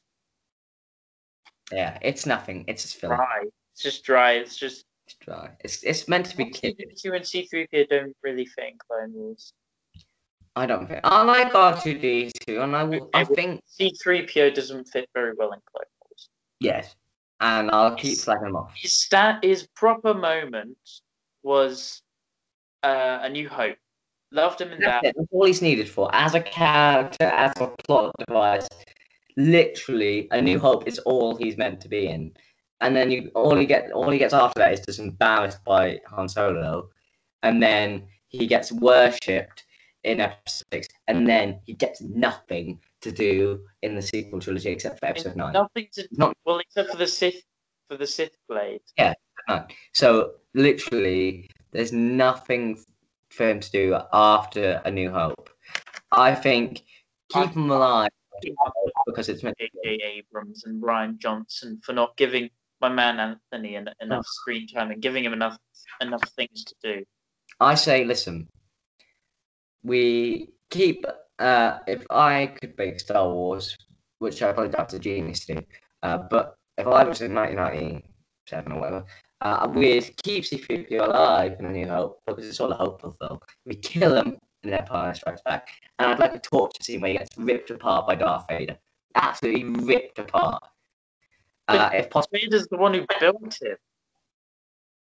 Yeah, 1.72 1.98
it's 2.02 2.26
nothing. 2.26 2.66
It's 2.68 2.84
just 2.84 2.98
film. 2.98 3.16
Dry. 3.16 3.44
It's 3.74 3.82
just 3.82 4.04
dry. 4.04 4.34
It's 4.34 4.58
just 4.58 4.86
It's 5.06 5.16
dry. 5.16 5.52
It's 5.64 5.84
it's 5.84 6.08
meant 6.08 6.26
to 6.28 6.38
be 6.38 6.50
kid. 6.50 6.76
Q 7.00 7.14
and 7.14 7.24
C3PO 7.24 7.90
don't 7.90 8.16
really 8.24 8.46
fit 8.46 8.74
Clone 8.88 9.14
Wars. 9.14 9.54
I 10.56 10.66
don't 10.66 10.88
think. 10.88 11.02
I 11.04 11.22
like 11.24 11.54
R 11.54 11.80
two 11.80 11.98
D 11.98 12.32
two, 12.48 12.62
and 12.62 12.76
I 12.76 12.84
will. 12.84 13.10
I 13.14 13.24
think 13.24 13.62
C3PO 13.80 14.56
doesn't 14.56 14.86
fit 14.86 15.08
very 15.14 15.34
well 15.38 15.52
in 15.52 15.60
Clone 15.72 15.86
Wars. 16.02 16.30
yes, 16.60 16.96
and 17.40 17.70
I'll 17.72 17.96
keep 17.96 18.18
slagging 18.18 18.44
them 18.44 18.56
off. 18.56 18.74
His 18.76 18.94
stat, 18.94 19.44
his 19.44 19.68
proper 19.76 20.14
moment 20.14 20.78
was 21.44 22.02
uh, 22.84 23.20
A 23.22 23.30
New 23.30 23.48
Hope. 23.48 23.78
Loved 24.32 24.60
him 24.60 24.72
in 24.72 24.80
That's 24.80 25.04
that. 25.04 25.10
it. 25.10 25.16
That's 25.18 25.28
all 25.32 25.46
he's 25.46 25.62
needed 25.62 25.88
for 25.88 26.10
as 26.14 26.34
a 26.34 26.42
character, 26.42 27.26
as 27.26 27.54
a 27.58 27.68
plot 27.86 28.12
device. 28.28 28.68
Literally, 29.38 30.28
A 30.32 30.42
New 30.42 30.58
Hope 30.58 30.88
is 30.88 30.98
all 31.00 31.36
he's 31.36 31.58
meant 31.58 31.80
to 31.82 31.90
be 31.90 32.08
in, 32.08 32.32
and 32.82 32.96
then 32.96 33.12
you 33.12 33.32
all 33.36 33.56
he 33.56 33.66
get 33.66 33.92
all 33.92 34.10
he 34.10 34.18
gets 34.20 34.34
after 34.34 34.60
that 34.60 34.74
is 34.74 34.82
just 34.82 35.00
embarrassed 35.00 35.64
by 35.64 36.00
Han 36.08 36.28
Solo, 36.28 36.90
and 37.44 37.62
then 37.62 38.08
he 38.28 38.48
gets 38.48 38.72
worshipped 38.72 39.66
in 40.04 40.20
episode 40.20 40.66
six, 40.72 40.88
and 41.08 41.28
then 41.28 41.60
he 41.66 41.74
gets 41.74 42.02
nothing 42.02 42.80
to 43.02 43.12
do 43.12 43.66
in 43.82 43.96
the 43.96 44.02
sequel 44.02 44.40
trilogy 44.40 44.70
except 44.70 45.00
for 45.00 45.08
episode 45.08 45.36
nine. 45.36 45.54
Nothing 45.54 45.88
to 45.94 46.08
Not- 46.12 46.38
well, 46.46 46.60
except 46.60 46.92
for 46.92 46.98
the 46.98 47.08
Sith 47.08 47.42
for 47.90 47.98
the 47.98 48.08
Sith 48.08 48.38
blade. 48.48 48.82
None. 49.48 49.66
So 49.94 50.34
literally, 50.54 51.50
there's 51.72 51.92
nothing 51.92 52.80
for 53.30 53.50
him 53.50 53.60
to 53.60 53.72
do 53.72 53.98
after 54.12 54.82
A 54.86 54.92
New 54.92 55.12
Hope. 55.12 55.50
I 56.12 56.34
think 56.34 56.84
keep 57.30 57.52
him 57.52 57.70
alive 57.70 58.10
because 59.06 59.30
it's 59.30 59.44
meant. 59.44 59.58
J.J. 59.60 60.02
Abrams 60.04 60.66
and 60.66 60.82
Rian 60.82 61.18
Johnson 61.18 61.80
for 61.84 61.94
not 61.94 62.16
giving 62.18 62.50
my 62.90 62.96
man 62.96 63.20
Anthony 63.20 63.76
en- 63.76 63.90
enough 64.02 64.26
screen 64.26 64.68
time 64.68 64.92
and 64.92 65.02
giving 65.02 65.24
him 65.24 65.34
enough 65.34 65.58
enough 66.02 66.24
things 66.36 66.64
to 66.66 66.76
do. 66.84 67.04
I 67.60 67.76
say, 67.76 68.04
listen, 68.06 68.48
we 69.84 70.50
keep. 70.70 71.06
Uh, 71.38 71.80
if 71.86 72.06
I 72.10 72.48
could 72.48 72.78
make 72.78 73.00
Star 73.00 73.28
Wars, 73.30 73.76
which 74.20 74.42
I 74.42 74.54
probably 74.54 74.74
have 74.78 74.88
to 74.90 75.00
genius 75.00 75.46
to 75.46 75.56
do, 75.56 75.62
uh, 76.04 76.20
but 76.30 76.56
if 76.78 76.88
I 76.88 77.04
was 77.04 77.22
in 77.22 77.34
1997 77.34 78.72
or 78.72 78.80
whatever, 78.80 79.06
uh, 79.42 79.68
we'd 79.74 80.16
keep 80.24 80.46
C3PO 80.46 81.06
alive 81.06 81.58
in 81.60 81.66
A 81.66 81.72
New 81.72 81.88
Hope 81.88 82.22
because 82.26 82.48
it's 82.48 82.62
all 82.62 82.72
a 82.72 82.76
hopeful 82.76 83.18
film. 83.20 83.40
We 83.66 83.76
kill 83.76 84.16
him 84.16 84.38
in 84.64 84.74
Empire 84.74 85.14
Strikes 85.14 85.42
Back, 85.42 85.68
and 86.00 86.12
I'd 86.12 86.20
like 86.20 86.36
a 86.36 86.40
torture 86.40 86.82
scene 86.82 87.02
where 87.02 87.12
he 87.12 87.18
gets 87.18 87.38
ripped 87.38 87.70
apart 87.70 88.08
by 88.08 88.16
Darth 88.16 88.46
Vader, 88.48 88.78
absolutely 89.16 89.66
ripped 89.66 90.20
apart. 90.20 90.64
Uh, 91.68 91.90
if 91.94 92.10
possible, 92.10 92.38
Vader's 92.40 92.68
the 92.68 92.78
one 92.78 92.94
who 92.94 93.06
built 93.20 93.58
it. 93.62 93.80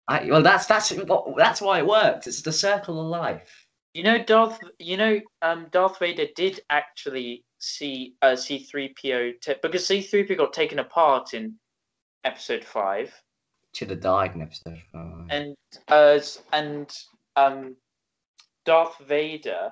I, 0.07 0.25
well, 0.29 0.41
that's 0.41 0.65
that's 0.65 0.93
that's 1.37 1.61
why 1.61 1.79
it 1.79 1.87
worked. 1.87 2.27
It's 2.27 2.41
the 2.41 2.51
circle 2.51 3.01
of 3.01 3.07
life. 3.07 3.67
You 3.93 4.03
know, 4.03 4.23
Darth. 4.23 4.59
You 4.79 4.97
know, 4.97 5.19
um, 5.41 5.67
Darth 5.71 5.99
Vader 5.99 6.27
did 6.35 6.59
actually 6.69 7.43
see 7.59 8.13
uh, 8.21 8.35
C-3PO 8.35 9.41
t- 9.41 9.55
because 9.61 9.87
C-3PO 9.87 10.37
got 10.37 10.53
taken 10.53 10.79
apart 10.79 11.33
in 11.33 11.55
Episode 12.23 12.63
Five, 12.63 13.13
Should 13.73 13.89
have 13.91 14.01
died 14.01 14.35
in 14.35 14.41
episode 14.41 14.81
five. 14.91 15.27
and 15.29 15.55
uh, 15.87 16.19
and 16.53 16.91
um, 17.35 17.75
Darth 18.65 18.97
Vader 19.07 19.71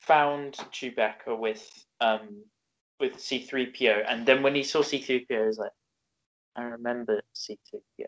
found 0.00 0.54
Chewbacca 0.72 1.38
with 1.38 1.68
um 2.00 2.44
with 2.98 3.18
C-3PO, 3.20 4.04
and 4.08 4.26
then 4.26 4.42
when 4.42 4.54
he 4.54 4.62
saw 4.62 4.82
C-3PO, 4.82 5.26
he 5.28 5.36
was 5.36 5.58
like, 5.58 5.70
"I 6.56 6.62
remember 6.64 7.20
C 7.32 7.58
two, 7.70 7.80
yeah. 7.98 8.06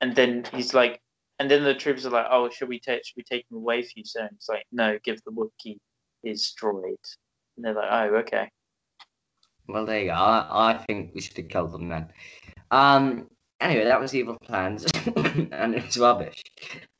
and 0.00 0.14
then 0.14 0.44
he's 0.54 0.74
like. 0.74 1.00
And 1.38 1.50
then 1.50 1.64
the 1.64 1.74
troops 1.74 2.04
are 2.06 2.10
like, 2.10 2.26
"Oh, 2.30 2.48
should 2.50 2.68
we 2.68 2.78
take 2.78 3.04
should 3.04 3.16
we 3.16 3.24
take 3.24 3.46
him 3.50 3.56
away 3.56 3.82
for 3.82 3.90
you?" 3.96 4.04
So 4.04 4.28
it's 4.32 4.48
like, 4.48 4.64
"No, 4.70 4.98
give 5.02 5.20
the 5.24 5.32
Wookiee 5.32 5.78
his 6.22 6.54
droid." 6.60 6.94
And 7.56 7.64
they're 7.64 7.74
like, 7.74 7.88
"Oh, 7.90 8.16
okay." 8.18 8.48
Well, 9.66 9.86
there 9.86 10.00
you 10.00 10.06
go. 10.06 10.12
I, 10.12 10.72
I 10.74 10.84
think 10.86 11.12
we 11.14 11.20
should 11.20 11.36
have 11.38 11.48
killed 11.48 11.72
them 11.72 11.88
then. 11.88 12.08
Um. 12.70 13.28
Anyway, 13.60 13.84
that 13.84 13.98
was 14.00 14.14
Evil 14.14 14.36
Plans, 14.44 14.84
and 15.16 15.74
it's 15.74 15.96
rubbish. 15.96 16.42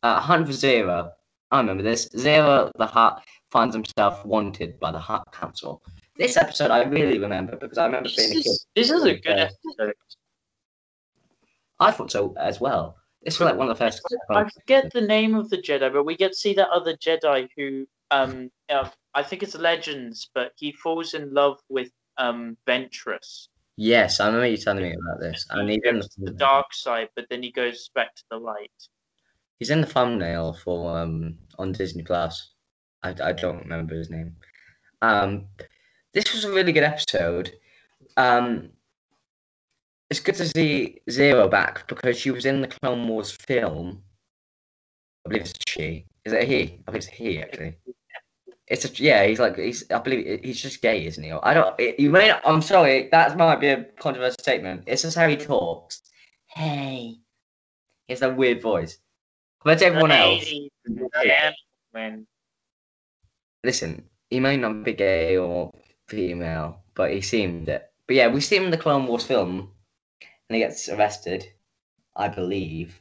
Uh, 0.02 0.18
Hunt 0.20 0.46
for 0.46 0.52
Ziro. 0.52 1.10
I 1.50 1.58
remember 1.60 1.82
this. 1.84 2.08
Ziro, 2.08 2.70
the 2.78 2.86
Hutt, 2.86 3.22
finds 3.50 3.74
himself 3.76 4.24
wanted 4.24 4.80
by 4.80 4.90
the 4.90 4.98
Hutt 4.98 5.24
Council. 5.32 5.82
This 6.16 6.36
episode 6.36 6.70
I 6.70 6.82
really 6.84 7.18
remember 7.18 7.56
because 7.56 7.78
I 7.78 7.86
remember 7.86 8.08
This 8.08 8.16
being 8.16 8.30
a 8.40 8.42
kid. 8.42 8.52
this 8.74 8.90
is 8.90 9.02
a 9.04 9.14
good 9.14 9.22
Yeah. 9.24 9.50
episode. 9.78 9.94
I 11.82 11.90
thought 11.90 12.10
so 12.10 12.34
as 12.38 12.60
well. 12.60 12.96
This 13.22 13.38
was 13.38 13.46
like 13.46 13.56
one 13.56 13.68
of 13.68 13.78
the 13.78 13.84
first. 13.84 14.02
I 14.30 14.48
forget 14.48 14.92
the 14.92 15.00
name 15.00 15.34
of 15.34 15.48
the 15.50 15.58
Jedi, 15.58 15.92
but 15.92 16.04
we 16.04 16.16
get 16.16 16.32
to 16.32 16.38
see 16.38 16.54
that 16.54 16.70
other 16.70 16.96
Jedi 16.96 17.48
who, 17.56 17.86
um, 18.10 18.50
uh, 18.68 18.88
I 19.14 19.22
think 19.22 19.42
it's 19.42 19.54
Legends, 19.54 20.28
but 20.34 20.52
he 20.56 20.72
falls 20.72 21.14
in 21.14 21.32
love 21.32 21.58
with 21.68 21.90
um 22.18 22.56
Ventress, 22.66 23.48
Yes, 23.76 24.20
I 24.20 24.26
remember 24.26 24.46
you 24.48 24.56
telling 24.56 24.82
me 24.82 24.94
about 24.94 25.20
this. 25.20 25.46
And 25.50 25.68
He 25.70 25.80
goes 25.80 26.08
to 26.10 26.20
the 26.20 26.30
dark 26.32 26.74
side, 26.74 27.08
but 27.16 27.26
then 27.30 27.42
he 27.42 27.50
goes 27.50 27.90
back 27.94 28.14
to 28.14 28.22
the 28.30 28.36
light. 28.36 28.70
He's 29.58 29.70
in 29.70 29.80
the 29.80 29.86
thumbnail 29.86 30.54
for 30.54 30.98
um 30.98 31.38
on 31.58 31.72
Disney 31.72 32.02
Plus. 32.02 32.52
I, 33.02 33.14
I 33.22 33.32
don't 33.32 33.58
remember 33.58 33.94
his 33.94 34.10
name. 34.10 34.36
Um, 35.00 35.46
this 36.12 36.32
was 36.32 36.44
a 36.44 36.52
really 36.52 36.72
good 36.72 36.84
episode. 36.84 37.52
Um, 38.16 38.70
it's 40.12 40.20
good 40.20 40.34
to 40.34 40.46
see 40.46 41.00
Ziro 41.08 41.50
back 41.50 41.88
because 41.88 42.18
she 42.18 42.30
was 42.30 42.44
in 42.44 42.60
the 42.60 42.68
Clone 42.68 43.08
Wars 43.08 43.30
film. 43.30 44.02
I 45.24 45.30
believe 45.30 45.42
it's 45.42 45.54
she. 45.66 46.04
Is 46.26 46.34
it 46.34 46.46
he? 46.46 46.80
I 46.86 46.90
believe 46.90 47.02
it's 47.02 47.06
he 47.06 47.40
actually. 47.40 47.76
It's 48.66 48.84
a 48.84 49.02
yeah. 49.02 49.24
He's 49.24 49.40
like 49.40 49.56
he's. 49.56 49.90
I 49.90 49.98
believe 50.00 50.40
he's 50.44 50.60
just 50.60 50.82
gay, 50.82 51.06
isn't 51.06 51.24
he? 51.24 51.32
I 51.32 51.54
don't. 51.54 51.80
You 51.98 52.10
may. 52.10 52.28
Not, 52.28 52.42
I'm 52.44 52.60
sorry. 52.60 53.08
That 53.10 53.38
might 53.38 53.60
be 53.60 53.68
a 53.68 53.84
controversial 53.98 54.36
statement. 54.38 54.84
It's 54.86 55.00
just 55.00 55.16
how 55.16 55.28
he 55.28 55.36
talks. 55.36 56.02
Hey, 56.48 57.16
he 58.06 58.12
has 58.12 58.20
that 58.20 58.36
weird 58.36 58.60
voice. 58.60 58.98
Compared 59.62 59.78
to 59.78 59.86
everyone 59.86 60.12
else. 60.12 60.44
Gentlemen. 61.24 62.26
Listen, 63.64 64.04
he 64.28 64.40
may 64.40 64.58
not 64.58 64.84
be 64.84 64.92
gay 64.92 65.38
or 65.38 65.72
female, 66.06 66.82
but 66.94 67.12
he 67.12 67.22
seemed 67.22 67.70
it. 67.70 67.90
But 68.06 68.16
yeah, 68.16 68.28
we 68.28 68.42
see 68.42 68.56
him 68.56 68.64
in 68.64 68.70
the 68.70 68.76
Clone 68.76 69.06
Wars 69.06 69.24
film, 69.24 69.70
he 70.54 70.60
gets 70.60 70.88
arrested, 70.88 71.46
I 72.16 72.28
believe. 72.28 73.00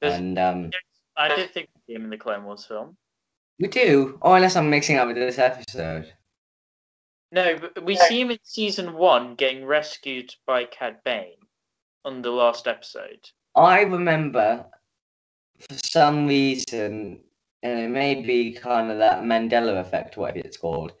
There's- 0.00 0.18
And 0.18 0.38
um, 0.38 0.70
I 1.16 1.34
did 1.34 1.50
think 1.52 1.68
him 1.86 2.04
in 2.04 2.10
the 2.10 2.16
Clone 2.16 2.44
Wars 2.44 2.64
film. 2.64 2.96
we 3.60 3.68
do. 3.68 4.18
Oh, 4.22 4.32
unless 4.34 4.56
I'm 4.56 4.70
mixing 4.70 4.96
up 4.96 5.06
with 5.08 5.16
this 5.16 5.38
episode. 5.38 6.12
No, 7.30 7.56
but 7.58 7.84
we 7.84 7.96
see 7.96 8.20
him 8.20 8.30
in 8.30 8.38
season 8.42 8.92
one 8.94 9.34
getting 9.36 9.64
rescued 9.64 10.34
by 10.46 10.64
Cad 10.64 10.98
Bane 11.04 11.36
on 12.04 12.20
the 12.22 12.30
last 12.30 12.66
episode. 12.66 13.20
I 13.54 13.82
remember, 13.82 14.66
for 15.58 15.74
some 15.82 16.26
reason, 16.26 17.20
and 17.62 17.78
it 17.80 17.88
may 17.88 18.20
be 18.20 18.52
kind 18.52 18.90
of 18.90 18.98
that 18.98 19.22
Mandela 19.22 19.80
effect, 19.80 20.16
whatever 20.16 20.40
it's 20.46 20.56
called. 20.58 20.92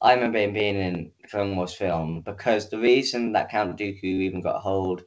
I 0.00 0.14
remember 0.14 0.38
him 0.38 0.52
being 0.52 0.76
in 0.76 1.10
Clone 1.30 1.56
Wars 1.56 1.74
film 1.74 2.22
because 2.22 2.68
the 2.70 2.78
reason 2.78 3.32
that 3.32 3.50
Count 3.50 3.76
Dooku 3.78 4.04
even 4.04 4.40
got 4.40 4.60
hold 4.62 5.02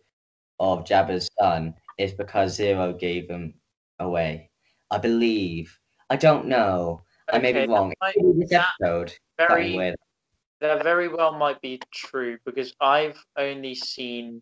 of 0.61 0.85
Jabba's 0.85 1.29
son 1.39 1.73
is 1.97 2.13
because 2.13 2.57
Ziro 2.57 2.97
gave 2.97 3.29
him 3.29 3.55
away. 3.99 4.49
I 4.91 4.99
believe. 4.99 5.77
I 6.09 6.15
don't 6.15 6.45
know. 6.45 7.01
I 7.31 7.39
may 7.39 7.51
be 7.53 7.65
wrong. 7.65 7.93
this 8.37 8.51
episode. 8.51 9.13
Very, 9.37 9.95
that 10.59 10.83
very 10.83 11.07
well 11.07 11.33
might 11.33 11.59
be 11.61 11.81
true 11.91 12.37
because 12.45 12.75
I've 12.79 13.17
only 13.37 13.73
seen 13.73 14.41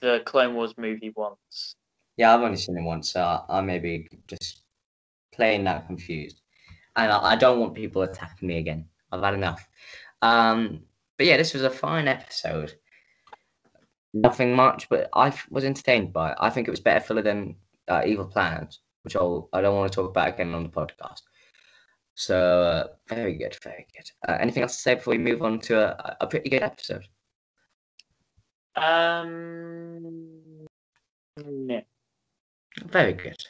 the 0.00 0.22
Clone 0.24 0.54
Wars 0.54 0.74
movie 0.76 1.12
once. 1.16 1.76
Yeah, 2.16 2.34
I've 2.34 2.42
only 2.42 2.56
seen 2.56 2.78
it 2.78 2.82
once, 2.82 3.12
so 3.12 3.22
I, 3.22 3.58
I 3.58 3.60
may 3.60 3.78
be 3.78 4.08
just 4.28 4.62
playing 5.32 5.64
that 5.64 5.86
confused. 5.86 6.42
And 6.96 7.10
I, 7.10 7.32
I 7.32 7.36
don't 7.36 7.58
want 7.58 7.74
people 7.74 8.02
attacking 8.02 8.46
me 8.46 8.58
again. 8.58 8.86
I've 9.10 9.22
had 9.22 9.34
enough. 9.34 9.66
Um, 10.22 10.82
but 11.16 11.26
yeah, 11.26 11.36
this 11.36 11.54
was 11.54 11.62
a 11.62 11.70
fine 11.70 12.06
episode. 12.06 12.74
Nothing 14.16 14.54
much, 14.54 14.88
but 14.88 15.08
I 15.12 15.36
was 15.50 15.64
entertained 15.64 16.12
by 16.12 16.30
it. 16.30 16.36
I 16.40 16.48
think 16.48 16.68
it 16.68 16.70
was 16.70 16.78
better 16.80 17.04
filler 17.04 17.22
than 17.22 17.56
uh, 17.88 18.02
Evil 18.06 18.26
Plans, 18.26 18.78
which 19.02 19.16
I'll, 19.16 19.48
I 19.52 19.60
don't 19.60 19.74
want 19.76 19.90
to 19.90 19.96
talk 19.96 20.10
about 20.10 20.28
again 20.28 20.54
on 20.54 20.62
the 20.62 20.68
podcast. 20.68 21.22
So, 22.14 22.62
uh, 22.62 22.86
very 23.08 23.34
good, 23.34 23.56
very 23.62 23.88
good. 23.92 24.08
Uh, 24.28 24.36
anything 24.40 24.62
else 24.62 24.76
to 24.76 24.82
say 24.82 24.94
before 24.94 25.12
we 25.12 25.18
move 25.18 25.42
on 25.42 25.58
to 25.62 25.80
a, 25.80 26.16
a 26.20 26.26
pretty 26.28 26.48
good 26.48 26.62
episode? 26.62 27.08
Um, 28.76 30.66
no. 31.44 31.82
Very 32.86 33.14
good. 33.14 33.42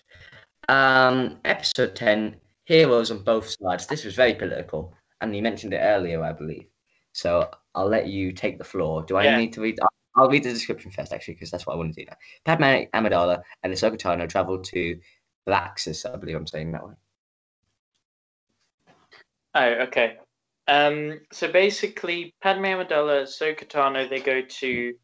Um, 0.68 1.38
episode 1.44 1.94
10 1.94 2.36
Heroes 2.64 3.10
on 3.10 3.22
both 3.22 3.54
sides. 3.60 3.86
This 3.86 4.04
was 4.06 4.14
very 4.14 4.34
political, 4.34 4.94
and 5.20 5.36
you 5.36 5.42
mentioned 5.42 5.74
it 5.74 5.78
earlier, 5.82 6.22
I 6.24 6.32
believe. 6.32 6.68
So 7.12 7.50
I'll 7.74 7.88
let 7.88 8.06
you 8.06 8.32
take 8.32 8.56
the 8.56 8.64
floor. 8.64 9.02
Do 9.02 9.18
I 9.18 9.24
Yeah. 9.24 9.36
need 9.36 9.52
to 9.52 9.60
read? 9.60 9.78
I'll- 10.16 10.28
read 10.28 10.44
the 10.44 10.52
description 10.52 10.90
first, 10.90 11.12
actually, 11.12 11.34
because 11.34 11.50
that's 11.50 11.66
what 11.66 11.74
I 11.74 11.76
want 11.76 11.94
to 11.94 12.00
do 12.04 12.08
now. 12.10 12.16
Padme 12.44 12.86
Amidala 12.94 13.42
and 13.62 13.72
Ahsoka 13.72 13.96
Tano 13.96 14.28
travel 14.28 14.58
to 14.58 15.00
Laxus, 15.48 16.10
I 16.10 16.16
believe 16.16 16.36
I'm 16.36 16.46
saying 16.46 16.72
that 16.72 16.86
way. 16.86 16.94
Oh, 19.54 19.68
okay. 19.86 20.18
Um, 20.66 21.20
so 21.32 21.50
basically, 21.50 22.34
Padme 22.42 22.64
Amidala, 22.64 23.24
Ahsoka 23.24 23.68
Tano, 23.68 24.08
they 24.08 24.20
go 24.20 24.42
to 24.42 24.94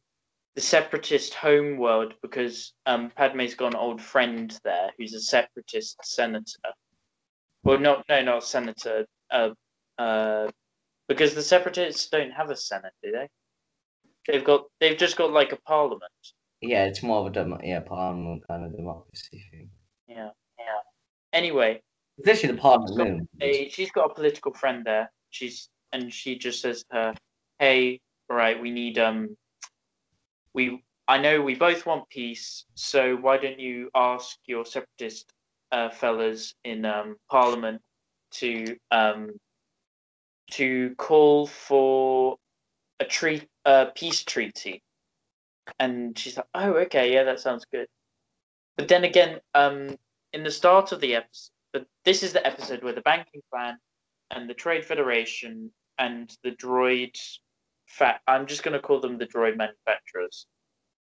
the 0.55 0.61
separatist 0.61 1.35
home 1.35 1.77
world 1.77 2.15
because 2.23 2.73
um, 2.87 3.11
Padme's 3.15 3.55
got 3.55 3.75
an 3.75 3.81
old 3.81 4.01
friend 4.01 4.59
there 4.65 4.91
who's 4.99 5.15
a 5.15 5.21
separatist 5.21 5.99
senator. 6.03 6.75
Well, 7.63 7.79
no, 7.79 8.03
no, 8.09 8.23
not 8.23 8.45
senator. 8.45 9.07
Uh, 9.31 9.51
uh, 9.99 10.49
because 11.09 11.35
the 11.35 11.43
separatists 11.43 12.09
don't 12.09 12.33
have 12.33 12.51
a 12.51 12.57
senate, 12.57 12.93
do 13.03 13.13
they? 13.13 13.29
They've 14.31 14.45
got, 14.45 14.67
they've 14.81 14.99
just 14.99 15.17
got 15.17 15.33
like 15.33 15.53
a 15.53 15.57
parliament. 15.57 16.13
Yeah, 16.61 16.85
it's 16.85 17.03
more 17.03 17.21
of 17.21 17.27
a 17.27 17.31
demo- 17.31 17.61
yeah, 17.63 17.81
parliament 17.81 18.45
kind 18.47 18.65
of 18.65 18.77
democracy 18.77 19.45
thing. 19.51 19.71
Yeah, 20.07 20.31
yeah. 20.59 20.81
Anyway, 21.33 21.81
It's 22.19 22.27
literally 22.27 22.55
the 22.57 22.61
parliament 22.61 23.29
got 23.39 23.47
a, 23.47 23.69
she's 23.71 23.91
got 23.91 24.11
a 24.11 24.15
political 24.15 24.53
friend 24.53 24.85
there. 24.85 25.11
She's 25.31 25.69
and 25.93 26.13
she 26.13 26.39
just 26.39 26.61
says 26.61 26.85
to 26.91 26.97
her, 26.97 27.15
"Hey, 27.59 28.01
all 28.29 28.37
right, 28.37 28.61
we 28.61 28.71
need 28.71 28.99
um, 28.99 29.37
we 30.55 30.83
I 31.09 31.19
know 31.19 31.41
we 31.41 31.55
both 31.55 31.87
want 31.87 32.09
peace, 32.11 32.67
so 32.75 33.17
why 33.17 33.39
don't 33.39 33.59
you 33.59 33.91
ask 33.95 34.37
your 34.47 34.65
separatist 34.65 35.33
uh, 35.73 35.91
fellas 35.91 36.55
in 36.65 36.85
um, 36.85 37.17
Parliament 37.31 37.81
to 38.33 38.77
um, 38.91 39.31
to 40.53 40.95
call 40.97 41.47
for 41.47 42.37
a 43.01 43.05
treat 43.05 43.49
a 43.65 43.87
peace 43.95 44.23
treaty?" 44.23 44.83
And 45.79 46.19
she's 46.19 46.37
like, 46.37 46.47
"Oh, 46.55 46.75
okay, 46.85 47.13
yeah, 47.13 47.25
that 47.25 47.41
sounds 47.41 47.65
good." 47.73 47.89
But 48.77 48.89
then 48.89 49.05
again, 49.05 49.41
um, 49.55 49.97
in 50.33 50.45
the 50.45 50.51
start 50.51 50.93
of 50.93 51.01
the 51.01 51.17
episode 51.17 51.51
but 51.73 51.87
this 52.05 52.23
is 52.23 52.33
the 52.33 52.47
episode 52.47 52.83
where 52.83 52.93
the 52.93 53.01
banking 53.03 53.43
plan 53.53 53.79
and 54.31 54.49
the 54.49 54.55
trade 54.55 54.85
federation 54.85 55.71
and 55.99 56.37
the 56.43 56.51
droid 56.53 57.17
i'm 58.27 58.47
just 58.47 58.63
going 58.63 58.73
to 58.73 58.81
call 58.81 59.01
them 59.01 59.19
the 59.19 59.27
droid 59.27 59.57
manufacturers 59.57 60.47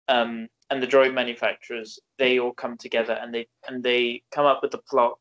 um, 0.09 0.47
and 0.71 0.81
the 0.83 0.87
droid 0.87 1.13
manufacturers 1.13 1.99
they 2.19 2.39
all 2.39 2.53
come 2.53 2.77
together 2.77 3.19
and 3.21 3.35
they 3.35 3.47
and 3.67 3.83
they 3.83 4.23
come 4.31 4.47
up 4.47 4.63
with 4.63 4.73
a 4.75 4.83
plot 4.89 5.19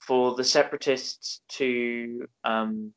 for 0.00 0.34
the 0.34 0.42
separatists 0.42 1.40
to 1.48 2.26
um, 2.42 2.92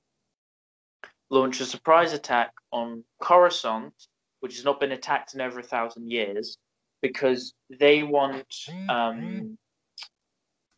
launch 1.30 1.60
a 1.60 1.66
surprise 1.66 2.14
attack 2.14 2.52
on 2.72 3.04
coruscant 3.22 3.94
which 4.46 4.58
has 4.58 4.66
not 4.66 4.80
been 4.80 4.92
attacked 4.92 5.34
in 5.34 5.42
over 5.42 5.60
a 5.60 5.64
thousand 5.64 6.12
years 6.12 6.58
because 7.02 7.54
they 7.80 8.04
want 8.04 8.46
um, 8.90 9.58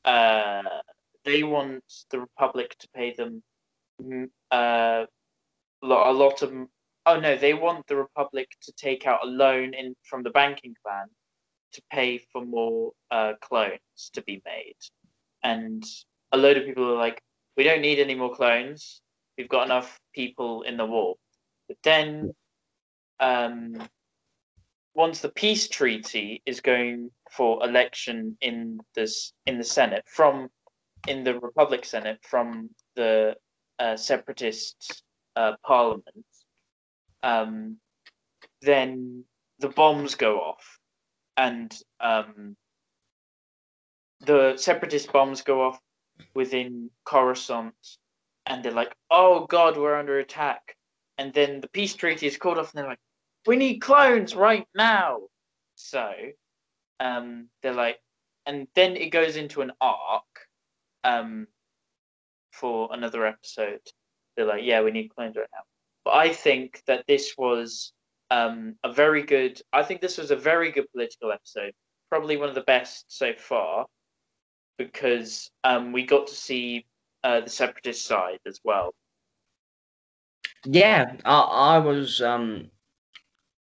uh, 0.06 0.62
they 1.26 1.44
want 1.44 1.84
the 2.12 2.20
Republic 2.20 2.76
to 2.80 2.88
pay 2.96 3.14
them 3.14 3.44
uh, 4.52 5.06
a 5.84 6.14
lot 6.14 6.42
of. 6.42 6.54
Oh 7.06 7.20
no, 7.20 7.38
they 7.38 7.54
want 7.54 7.86
the 7.88 7.98
Republic 7.98 8.48
to 8.62 8.72
take 8.74 9.06
out 9.06 9.20
a 9.24 9.28
loan 9.28 9.74
in 9.74 9.96
from 10.04 10.24
the 10.24 10.30
banking 10.30 10.76
plan 10.86 11.08
to 11.74 11.82
pay 11.92 12.20
for 12.32 12.46
more 12.46 12.92
uh, 13.12 13.34
clones 13.42 14.10
to 14.14 14.22
be 14.24 14.42
made, 14.46 14.78
and 15.44 15.84
a 16.32 16.38
load 16.38 16.58
of 16.58 16.66
people 16.66 16.90
are 16.90 16.98
like, 16.98 17.22
"We 17.58 17.64
don't 17.64 17.82
need 17.82 18.00
any 18.00 18.16
more 18.16 18.34
clones. 18.34 19.02
We've 19.38 19.50
got 19.50 19.66
enough 19.66 20.00
people 20.14 20.64
in 20.64 20.78
the 20.78 20.86
war." 20.86 21.16
But 21.68 21.78
then, 21.84 22.34
um, 23.20 23.88
once 24.96 25.22
the 25.22 25.30
peace 25.30 25.68
treaty 25.70 26.42
is 26.46 26.62
going 26.62 27.12
for 27.32 27.64
election 27.64 28.38
in 28.42 28.80
this 28.96 29.34
in 29.46 29.58
the 29.58 29.64
Senate 29.64 30.04
from 30.08 30.50
in 31.08 31.24
the 31.24 31.40
Republic 31.40 31.86
Senate 31.86 32.20
from 32.24 32.70
the 32.96 33.36
uh, 33.80 33.96
separatist 33.96 35.04
uh, 35.36 35.54
parliament, 35.64 36.26
um, 37.24 37.78
then 38.62 39.24
the 39.60 39.70
bombs 39.70 40.16
go 40.16 40.40
off, 40.40 40.80
and 41.38 41.76
um, 42.00 42.56
the 44.22 44.58
separatist 44.58 45.12
bombs 45.12 45.42
go 45.42 45.62
off 45.62 45.80
within 46.34 46.90
Coruscant, 47.06 47.76
and 48.48 48.64
they're 48.64 48.72
like, 48.72 48.96
"Oh 49.12 49.46
God, 49.46 49.78
we're 49.78 49.96
under 49.96 50.20
attack!" 50.20 50.76
And 51.18 51.34
then 51.34 51.62
the 51.62 51.70
peace 51.70 51.96
treaty 51.96 52.28
is 52.28 52.38
called 52.38 52.58
off, 52.58 52.74
and 52.74 52.80
they're 52.82 52.90
like, 52.90 53.00
"We 53.46 53.56
need 53.58 53.80
clones 53.80 54.36
right 54.36 54.68
now." 54.76 55.22
So, 55.76 56.12
um, 57.00 57.50
they're 57.62 57.74
like, 57.74 58.00
and 58.46 58.68
then 58.76 58.96
it 58.98 59.10
goes 59.10 59.36
into 59.36 59.62
an 59.62 59.74
arc, 59.82 60.48
um, 61.04 61.48
for 62.52 62.90
another 62.92 63.26
episode. 63.26 63.82
They're 64.36 64.46
like, 64.46 64.64
"Yeah, 64.64 64.82
we 64.82 64.92
need 64.92 65.14
clones 65.14 65.36
right 65.36 65.50
now." 65.54 65.64
But 66.06 66.16
I 66.16 66.34
think 66.34 66.82
that 66.88 67.06
this 67.08 67.36
was 67.38 67.94
um, 68.32 68.76
a 68.84 68.92
very 68.94 69.24
good. 69.24 69.62
I 69.74 69.84
think 69.84 70.02
this 70.02 70.18
was 70.18 70.32
a 70.32 70.36
very 70.36 70.72
good 70.72 70.90
political 70.92 71.32
episode. 71.32 71.74
Probably 72.10 72.38
one 72.38 72.50
of 72.50 72.56
the 72.56 72.62
best 72.62 73.06
so 73.10 73.34
far, 73.34 73.86
because 74.78 75.52
um, 75.64 75.92
we 75.92 76.06
got 76.06 76.28
to 76.28 76.36
see 76.36 76.86
uh, 77.28 77.42
the 77.42 77.50
separatist 77.50 78.06
side 78.06 78.40
as 78.48 78.60
well. 78.64 78.94
Yeah, 80.66 81.16
I, 81.26 81.40
I 81.40 81.78
was 81.80 82.22
um 82.22 82.72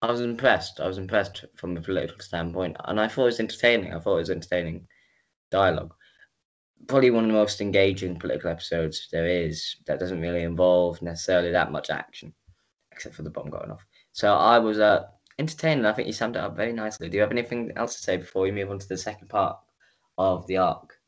I 0.03 0.11
was 0.11 0.20
impressed. 0.20 0.80
I 0.80 0.86
was 0.86 0.98
impressed 0.98 1.44
from 1.57 1.76
a 1.76 1.80
political 1.82 2.20
standpoint, 2.20 2.76
and 2.84 3.01
I 3.01 3.09
thought 3.09 3.22
it 3.22 3.26
was 3.26 3.40
entertaining. 3.40 3.92
I 3.94 4.01
thought 4.01 4.16
it 4.16 4.26
was 4.26 4.30
entertaining 4.30 4.86
dialogue. 5.51 5.94
probably 6.88 7.11
one 7.11 7.24
of 7.24 7.28
the 7.28 7.34
most 7.34 7.61
engaging 7.61 8.18
political 8.18 8.51
episodes 8.51 9.09
there 9.12 9.26
is 9.26 9.76
that 9.86 10.01
doesn't 10.01 10.20
really 10.20 10.42
involve 10.42 11.03
necessarily 11.03 11.53
that 11.53 11.72
much 11.72 11.90
action, 11.90 12.34
except 12.92 13.14
for 13.14 13.22
the 13.22 13.30
bomb 13.30 13.51
going 13.51 13.70
off. 13.70 13.84
So 14.12 14.34
I 14.34 14.59
was 14.59 14.78
uh, 14.78 15.07
entertained. 15.38 15.86
I 15.86 15.92
think 15.92 16.07
you 16.07 16.12
summed 16.12 16.36
it 16.36 16.40
up 16.42 16.57
very 16.57 16.72
nicely. 16.72 17.09
Do 17.09 17.16
you 17.16 17.22
have 17.22 17.32
anything 17.32 17.72
else 17.76 17.96
to 17.96 18.03
say 18.03 18.16
before 18.16 18.42
we 18.42 18.53
move 18.53 18.70
on 18.70 18.78
to 18.78 18.88
the 18.88 18.98
second 18.98 19.28
part 19.28 19.59
of 20.18 20.46
the 20.46 20.59
arc? 20.59 20.99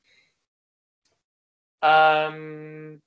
Um, 1.83 3.01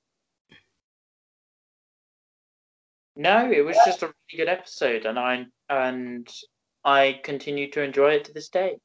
no, 3.15 3.49
it 3.49 3.63
was 3.63 3.77
just 3.85 4.03
a 4.03 4.07
really 4.07 4.45
good 4.45 4.49
episode, 4.49 5.05
and 5.05 5.17
I 5.17 5.45
and 5.69 6.27
I 6.83 7.19
continue 7.23 7.71
to 7.71 7.81
enjoy 7.81 8.11
it 8.15 8.25
to 8.25 8.33
this 8.33 8.49
day. 8.49 8.77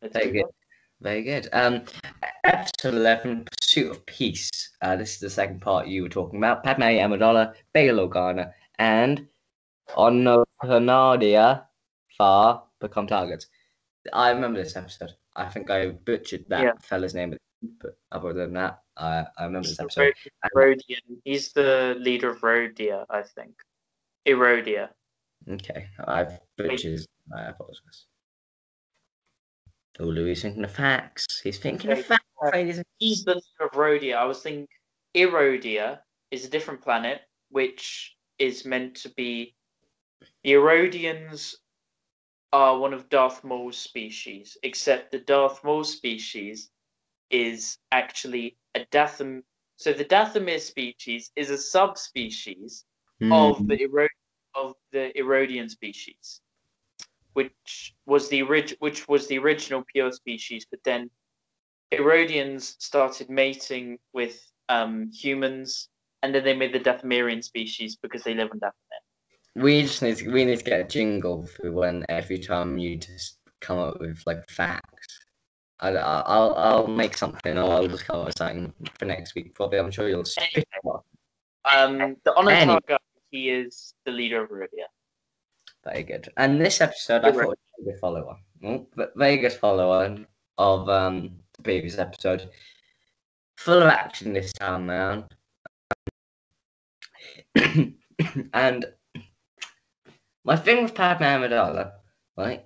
Let's 0.00 0.14
Very 0.14 0.32
good. 0.32 0.46
Very 1.00 1.22
good. 1.22 1.48
Um, 1.52 1.84
episode 2.44 2.94
11, 2.94 3.46
Pursuit 3.60 3.90
of 3.90 4.04
Peace. 4.06 4.50
Uh, 4.82 4.96
this 4.96 5.14
is 5.14 5.20
the 5.20 5.30
second 5.30 5.60
part 5.60 5.86
you 5.86 6.02
were 6.02 6.08
talking 6.08 6.38
about. 6.38 6.64
Padme 6.64 6.82
Amidala, 6.82 7.54
Bail 7.72 8.08
Organa, 8.08 8.52
and 8.80 9.28
Ononadia 9.90 11.64
Far 12.16 12.64
become 12.80 13.06
targets. 13.06 13.46
I 14.12 14.30
remember 14.30 14.60
this 14.62 14.76
episode. 14.76 15.12
I 15.36 15.48
think 15.48 15.70
I 15.70 15.88
butchered 15.88 16.46
that 16.48 16.62
Yeah. 16.64 16.72
fella's 16.80 17.14
name, 17.14 17.36
but 17.62 17.98
other 18.12 18.32
than 18.32 18.52
that, 18.54 18.82
I, 18.96 19.26
I 19.36 19.44
remember 19.44 19.68
this 19.68 19.76
the 19.76 19.84
episode. 19.84 20.14
He's 21.24 21.52
the 21.52 21.96
leader 21.98 22.30
of 22.30 22.40
Rodia, 22.40 23.04
I 23.10 23.22
think. 23.22 23.54
Erodia. 24.26 24.90
Okay, 25.50 25.86
I've 26.06 26.38
butchered. 26.56 27.00
I 27.34 27.44
apologize. 27.44 28.06
Oh, 30.00 30.04
Louis 30.04 30.40
thinking 30.40 30.64
of 30.64 30.70
facts. 30.70 31.40
He's 31.42 31.58
thinking 31.58 31.90
of 31.90 32.04
facts, 32.04 32.24
ladies 32.52 32.82
He's 32.98 33.24
the 33.24 33.34
leader 33.34 33.64
of 33.64 33.70
Rodia. 33.72 34.16
I 34.16 34.24
was 34.24 34.42
thinking 34.42 34.68
Erodia 35.14 36.00
is 36.30 36.44
a 36.44 36.50
different 36.50 36.82
planet, 36.82 37.22
which 37.50 38.16
is 38.38 38.64
meant 38.64 38.94
to 38.96 39.08
be 39.10 39.54
the 40.44 40.52
Erodians 40.52 41.54
are 42.52 42.78
one 42.78 42.94
of 42.94 43.08
Darth 43.08 43.42
Maul's 43.44 43.76
species, 43.76 44.56
except 44.62 45.10
the 45.10 45.18
Darth 45.18 45.62
Maul 45.64 45.84
species 45.84 46.70
is 47.30 47.78
actually 47.92 48.56
a 48.74 48.84
Dathom. 48.90 49.42
So 49.76 49.92
the 49.92 50.04
Dathomir 50.04 50.60
species 50.60 51.30
is 51.36 51.50
a 51.50 51.58
subspecies 51.58 52.84
of 53.30 53.58
Hmm. 53.58 53.66
the 53.66 53.80
Ero- 53.82 54.08
of 54.54 54.74
the 54.92 55.12
Erodian 55.16 55.68
species, 55.70 56.40
which 57.34 57.94
was 58.06 58.28
the 58.28 58.42
orig- 58.42 58.76
which 58.80 59.06
was 59.08 59.26
the 59.26 59.38
original 59.38 59.84
pure 59.92 60.12
species, 60.12 60.66
but 60.70 60.80
then 60.84 61.10
Erodians 61.92 62.74
started 62.80 63.30
mating 63.30 63.98
with 64.12 64.50
um, 64.68 65.10
humans, 65.12 65.88
and 66.22 66.34
then 66.34 66.44
they 66.44 66.54
made 66.54 66.72
the 66.74 66.80
Dathomirian 66.80 67.42
species 67.42 67.96
because 67.96 68.22
they 68.22 68.34
live 68.34 68.50
on 68.52 68.60
Dathomir. 68.60 69.62
We 69.62 69.82
just 69.82 70.02
need 70.02 70.16
to, 70.18 70.30
we 70.30 70.44
need 70.44 70.58
to 70.58 70.64
get 70.64 70.80
a 70.80 70.84
jingle 70.84 71.46
for 71.46 71.72
when 71.72 72.04
every 72.08 72.38
time 72.38 72.78
you 72.78 72.96
just 72.96 73.38
come 73.60 73.78
up 73.78 74.00
with 74.00 74.22
like 74.26 74.48
facts. 74.50 74.97
I, 75.80 75.90
I'll 75.90 76.54
I'll 76.54 76.86
make 76.88 77.16
something 77.16 77.56
or 77.56 77.70
I'll 77.70 77.86
just 77.86 78.04
come 78.04 78.20
up 78.20 78.26
with 78.26 78.38
something 78.38 78.72
for 78.98 79.04
next 79.04 79.34
week. 79.34 79.54
Probably 79.54 79.78
I'm 79.78 79.90
sure 79.90 80.08
you'll 80.08 80.24
it. 80.54 80.66
Um, 81.64 82.16
the 82.24 82.32
Onotar 82.32 82.50
Any- 82.50 82.78
guy, 82.88 82.98
he 83.30 83.50
is 83.50 83.94
the 84.04 84.10
leader 84.10 84.42
of 84.42 84.50
Erodia. 84.50 84.86
Very 85.84 86.02
good. 86.02 86.28
And 86.36 86.60
this 86.60 86.80
episode 86.80 87.24
I 87.24 87.28
You're 87.28 87.44
thought 87.44 87.48
was 87.48 87.58
a 87.80 87.84
good 87.84 88.00
follow 88.00 88.28
on. 88.28 88.38
Oh, 88.64 89.08
very 89.16 89.36
good 89.36 89.52
follow 89.52 89.90
on 89.90 90.26
of 90.56 90.88
um 90.88 91.38
the 91.56 91.62
previous 91.62 91.98
episode. 91.98 92.50
Full 93.58 93.82
of 93.82 93.88
action 93.88 94.32
this 94.32 94.52
time 94.52 94.88
round. 94.88 95.24
and 98.52 98.84
my 100.44 100.56
thing 100.56 100.82
with 100.82 100.94
Padme 100.94 101.24
Amidala, 101.24 101.92
right? 102.36 102.64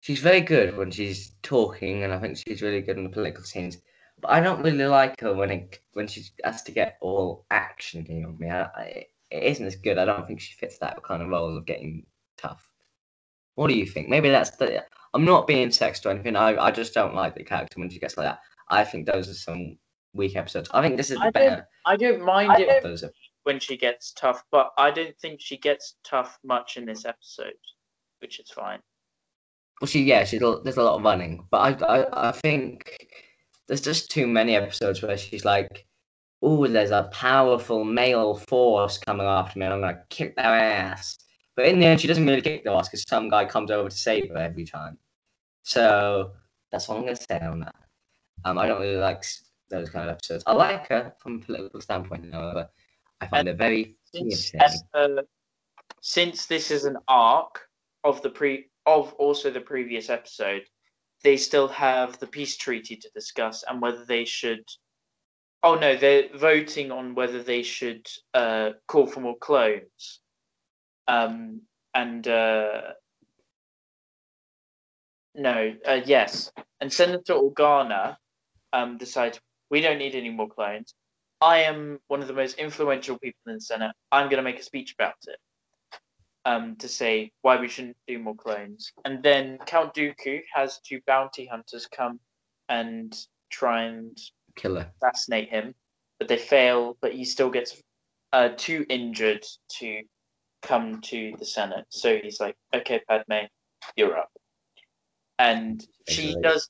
She's 0.00 0.20
very 0.20 0.40
good 0.40 0.76
when 0.76 0.90
she's 0.90 1.32
talking, 1.42 2.02
and 2.04 2.12
I 2.12 2.18
think 2.18 2.38
she's 2.38 2.62
really 2.62 2.80
good 2.80 2.96
in 2.96 3.04
the 3.04 3.10
political 3.10 3.44
scenes. 3.44 3.78
But 4.20 4.30
I 4.30 4.40
don't 4.40 4.62
really 4.62 4.86
like 4.86 5.20
her 5.20 5.34
when 5.34 5.50
it 5.50 5.78
when 5.92 6.06
she 6.08 6.24
has 6.44 6.62
to 6.64 6.72
get 6.72 6.96
all 7.00 7.44
action 7.50 8.06
on 8.24 8.38
me. 8.38 8.50
I, 8.50 8.62
I, 8.62 8.84
it 9.30 9.42
isn't 9.44 9.66
as 9.66 9.76
good. 9.76 9.98
I 9.98 10.04
don't 10.04 10.26
think 10.26 10.40
she 10.40 10.54
fits 10.54 10.78
that 10.78 11.02
kind 11.02 11.22
of 11.22 11.28
role 11.28 11.56
of 11.56 11.66
getting 11.66 12.06
tough. 12.36 12.66
What 13.54 13.68
do 13.68 13.74
you 13.76 13.86
think? 13.86 14.08
Maybe 14.08 14.30
that's 14.30 14.50
the. 14.50 14.84
I'm 15.12 15.24
not 15.24 15.46
being 15.46 15.68
sexist 15.68 16.06
or 16.06 16.10
anything. 16.10 16.36
I, 16.36 16.56
I 16.56 16.70
just 16.70 16.94
don't 16.94 17.14
like 17.14 17.34
the 17.34 17.44
character 17.44 17.80
when 17.80 17.90
she 17.90 17.98
gets 17.98 18.16
like 18.16 18.26
that. 18.26 18.40
I 18.68 18.84
think 18.84 19.06
those 19.06 19.28
are 19.28 19.34
some 19.34 19.76
weak 20.14 20.36
episodes. 20.36 20.70
I 20.72 20.82
think 20.82 20.96
this 20.96 21.10
is 21.10 21.18
I 21.18 21.26
the 21.26 21.30
don't- 21.32 21.48
better. 21.50 21.68
I 21.86 21.96
don't 21.96 22.24
mind 22.24 22.58
it 22.60 22.68
of 22.76 22.82
those. 22.82 23.04
when 23.44 23.58
she 23.58 23.76
gets 23.76 24.12
tough, 24.12 24.44
but 24.50 24.70
I 24.78 24.90
don't 24.90 25.16
think 25.18 25.40
she 25.40 25.56
gets 25.56 25.96
tough 26.04 26.38
much 26.44 26.76
in 26.76 26.84
this 26.86 27.04
episode, 27.04 27.54
which 28.20 28.38
is 28.38 28.50
fine. 28.50 28.80
Well, 29.80 29.88
she 29.88 30.02
yeah, 30.04 30.24
she's 30.24 30.42
a- 30.42 30.60
there's 30.62 30.76
a 30.76 30.82
lot 30.82 30.96
of 30.96 31.02
running, 31.04 31.46
but 31.50 31.82
I 31.82 32.00
I, 32.00 32.28
I 32.30 32.32
think 32.32 33.08
there's 33.66 33.80
just 33.80 34.10
too 34.10 34.26
many 34.26 34.54
episodes 34.56 35.02
where 35.02 35.16
she's 35.16 35.44
like, 35.44 35.86
"Oh, 36.42 36.66
there's 36.66 36.90
a 36.90 37.04
powerful 37.12 37.84
male 37.84 38.34
force 38.36 38.98
coming 38.98 39.26
after 39.26 39.58
me, 39.58 39.66
and 39.66 39.74
I'm 39.74 39.80
gonna 39.80 40.04
kick 40.10 40.36
their 40.36 40.46
ass." 40.46 41.18
But 41.56 41.66
in 41.66 41.80
the 41.80 41.86
end, 41.86 42.00
she 42.00 42.08
doesn't 42.08 42.26
really 42.26 42.42
kick 42.42 42.64
their 42.64 42.74
ass 42.74 42.88
because 42.88 43.04
some 43.08 43.28
guy 43.30 43.44
comes 43.46 43.70
over 43.70 43.88
to 43.88 43.96
save 43.96 44.28
her 44.30 44.36
every 44.38 44.64
time. 44.66 44.98
So 45.64 46.32
that's 46.72 46.88
what 46.88 46.98
I'm 46.98 47.04
gonna 47.04 47.16
say 47.16 47.38
on 47.40 47.60
that. 47.60 47.74
Um, 48.44 48.58
I 48.58 48.66
don't 48.66 48.80
really 48.80 48.96
like 48.96 49.24
those 49.70 49.90
kind 49.90 50.08
of 50.08 50.14
episodes. 50.16 50.44
I 50.46 50.52
like 50.54 50.88
her 50.88 51.14
from 51.20 51.36
a 51.36 51.40
political 51.40 51.80
standpoint, 51.80 52.32
however. 52.32 52.70
I 53.20 53.26
find 53.28 53.48
her 53.48 53.54
very 53.54 53.96
Since, 54.14 54.52
uh, 54.94 55.22
since 56.00 56.46
this 56.46 56.70
is 56.70 56.84
an 56.84 56.98
arc 57.08 57.68
of 58.04 58.22
the 58.22 58.30
pre 58.30 58.69
of 58.98 59.12
also 59.14 59.50
the 59.50 59.60
previous 59.60 60.10
episode, 60.10 60.62
they 61.22 61.36
still 61.36 61.68
have 61.68 62.18
the 62.18 62.26
peace 62.26 62.56
treaty 62.56 62.96
to 62.96 63.10
discuss 63.14 63.64
and 63.68 63.80
whether 63.80 64.04
they 64.04 64.24
should. 64.24 64.64
Oh 65.62 65.74
no, 65.74 65.96
they're 65.96 66.28
voting 66.34 66.90
on 66.90 67.14
whether 67.14 67.42
they 67.42 67.62
should 67.62 68.06
uh, 68.32 68.70
call 68.88 69.06
for 69.06 69.20
more 69.20 69.36
clones. 69.36 70.20
Um, 71.06 71.62
and 71.94 72.26
uh, 72.26 72.80
no, 75.34 75.74
uh, 75.86 76.00
yes, 76.04 76.50
and 76.80 76.92
Senator 76.92 77.34
Organa 77.34 78.16
um, 78.72 78.96
decides 78.96 79.40
we 79.70 79.80
don't 79.80 79.98
need 79.98 80.14
any 80.14 80.30
more 80.30 80.48
clones. 80.48 80.94
I 81.42 81.58
am 81.62 81.98
one 82.08 82.20
of 82.20 82.28
the 82.28 82.34
most 82.34 82.58
influential 82.58 83.18
people 83.18 83.40
in 83.46 83.54
the 83.54 83.60
Senate. 83.60 83.92
I'm 84.12 84.26
going 84.26 84.36
to 84.36 84.42
make 84.42 84.60
a 84.60 84.62
speech 84.62 84.94
about 84.98 85.14
it 85.26 85.38
um, 86.44 86.76
to 86.76 86.88
say 86.88 87.32
why 87.42 87.60
we 87.60 87.68
shouldn't 87.68 87.96
do 88.06 88.18
more 88.18 88.34
clones. 88.34 88.92
And 89.04 89.22
then 89.22 89.58
Count 89.66 89.94
Dooku 89.94 90.40
has 90.52 90.80
two 90.80 91.00
bounty 91.06 91.46
hunters 91.46 91.86
come 91.86 92.20
and 92.68 93.16
try 93.50 93.84
and 93.84 94.16
Killer. 94.56 94.90
assassinate 95.02 95.48
him, 95.50 95.74
but 96.18 96.28
they 96.28 96.38
fail. 96.38 96.96
But 97.00 97.12
he 97.12 97.24
still 97.24 97.50
gets 97.50 97.82
uh, 98.32 98.50
too 98.56 98.86
injured 98.88 99.44
to 99.78 100.02
come 100.62 101.00
to 101.02 101.34
the 101.38 101.44
Senate. 101.44 101.86
So 101.90 102.18
he's 102.22 102.40
like, 102.40 102.56
"Okay, 102.74 103.00
Padme, 103.08 103.46
you're 103.96 104.16
up." 104.16 104.30
And 105.38 105.84
she 106.08 106.36
does. 106.42 106.68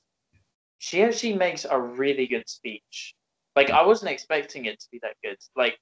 She 0.79 1.03
actually 1.03 1.35
makes 1.35 1.65
a 1.69 1.79
really 1.79 2.27
good 2.27 2.49
speech. 2.49 3.13
Like 3.55 3.69
I 3.69 3.85
wasn't 3.85 4.11
expecting 4.11 4.65
it 4.65 4.79
to 4.79 4.87
be 4.91 4.99
that 5.03 5.15
good. 5.23 5.37
Like 5.55 5.77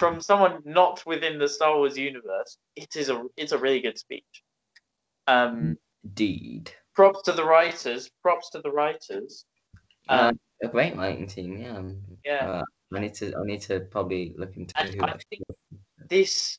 from 0.00 0.18
someone 0.20 0.62
not 0.64 1.04
within 1.06 1.38
the 1.38 1.46
Star 1.46 1.76
Wars 1.76 1.96
universe, 1.96 2.56
it 2.74 2.96
is 2.96 3.10
a 3.10 3.22
it's 3.36 3.52
a 3.52 3.58
really 3.58 3.80
good 3.80 3.98
speech. 3.98 4.32
Um, 5.28 5.76
Indeed. 6.02 6.72
props 6.94 7.20
to 7.26 7.32
the 7.32 7.44
writers. 7.44 8.10
Props 8.22 8.48
to 8.50 8.60
the 8.62 8.70
writers. 8.72 9.44
Uh, 10.08 10.30
Um, 10.32 10.40
a 10.64 10.68
great 10.68 10.96
writing 10.96 11.26
team, 11.26 11.58
yeah. 11.58 11.76
um, 11.76 12.00
yeah. 12.24 12.50
Uh, 12.50 12.62
I 12.96 12.98
need 13.00 13.14
to 13.20 13.26
I 13.40 13.44
need 13.44 13.60
to 13.70 13.80
probably 13.94 14.34
look 14.38 14.56
into 14.56 14.72
And 14.80 14.88
who 14.94 15.02
I 15.04 15.10
actually- 15.10 15.42
this 16.08 16.58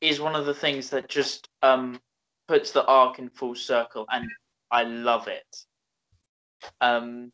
is 0.00 0.18
one 0.20 0.34
of 0.34 0.46
the 0.46 0.54
things 0.64 0.88
that 0.90 1.08
just 1.08 1.48
um 1.62 2.00
puts 2.48 2.72
the 2.72 2.84
arc 2.86 3.18
in 3.18 3.28
full 3.28 3.54
circle 3.54 4.06
and 4.10 4.26
I 4.70 4.82
love 4.84 5.28
it. 5.28 5.50
Um 6.80 7.32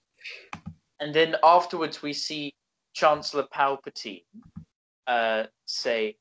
and 1.01 1.15
then 1.15 1.37
afterwards 1.45 2.03
we 2.03 2.13
see 2.13 2.53
Chancellor 2.95 3.47
Palpatine 3.55 4.25
uh 5.07 5.45
say 5.67 6.17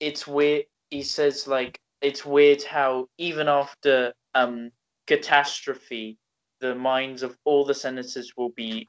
it's 0.00 0.26
weird 0.26 0.64
he 0.90 1.02
says 1.02 1.46
like 1.46 1.80
it's 2.00 2.24
weird 2.24 2.62
how 2.62 3.06
even 3.18 3.48
after 3.48 4.12
um 4.34 4.70
catastrophe 5.06 6.18
the 6.60 6.74
minds 6.74 7.22
of 7.22 7.36
all 7.44 7.64
the 7.64 7.74
senators 7.74 8.32
will 8.36 8.50
be 8.50 8.88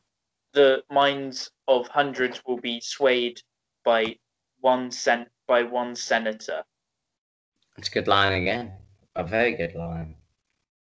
the 0.54 0.82
minds 0.90 1.52
of 1.68 1.88
hundreds 1.88 2.42
will 2.46 2.60
be 2.60 2.80
swayed 2.82 3.40
by 3.84 4.16
one 4.62 4.90
sen- 4.92 5.30
by 5.48 5.64
one 5.64 5.96
senator 5.96 6.64
It's 7.78 7.90
a 7.90 7.92
good 7.92 8.08
line 8.08 8.34
again. 8.42 8.74
A 9.16 9.24
very 9.24 9.56
good 9.56 9.76
line. 9.76 10.16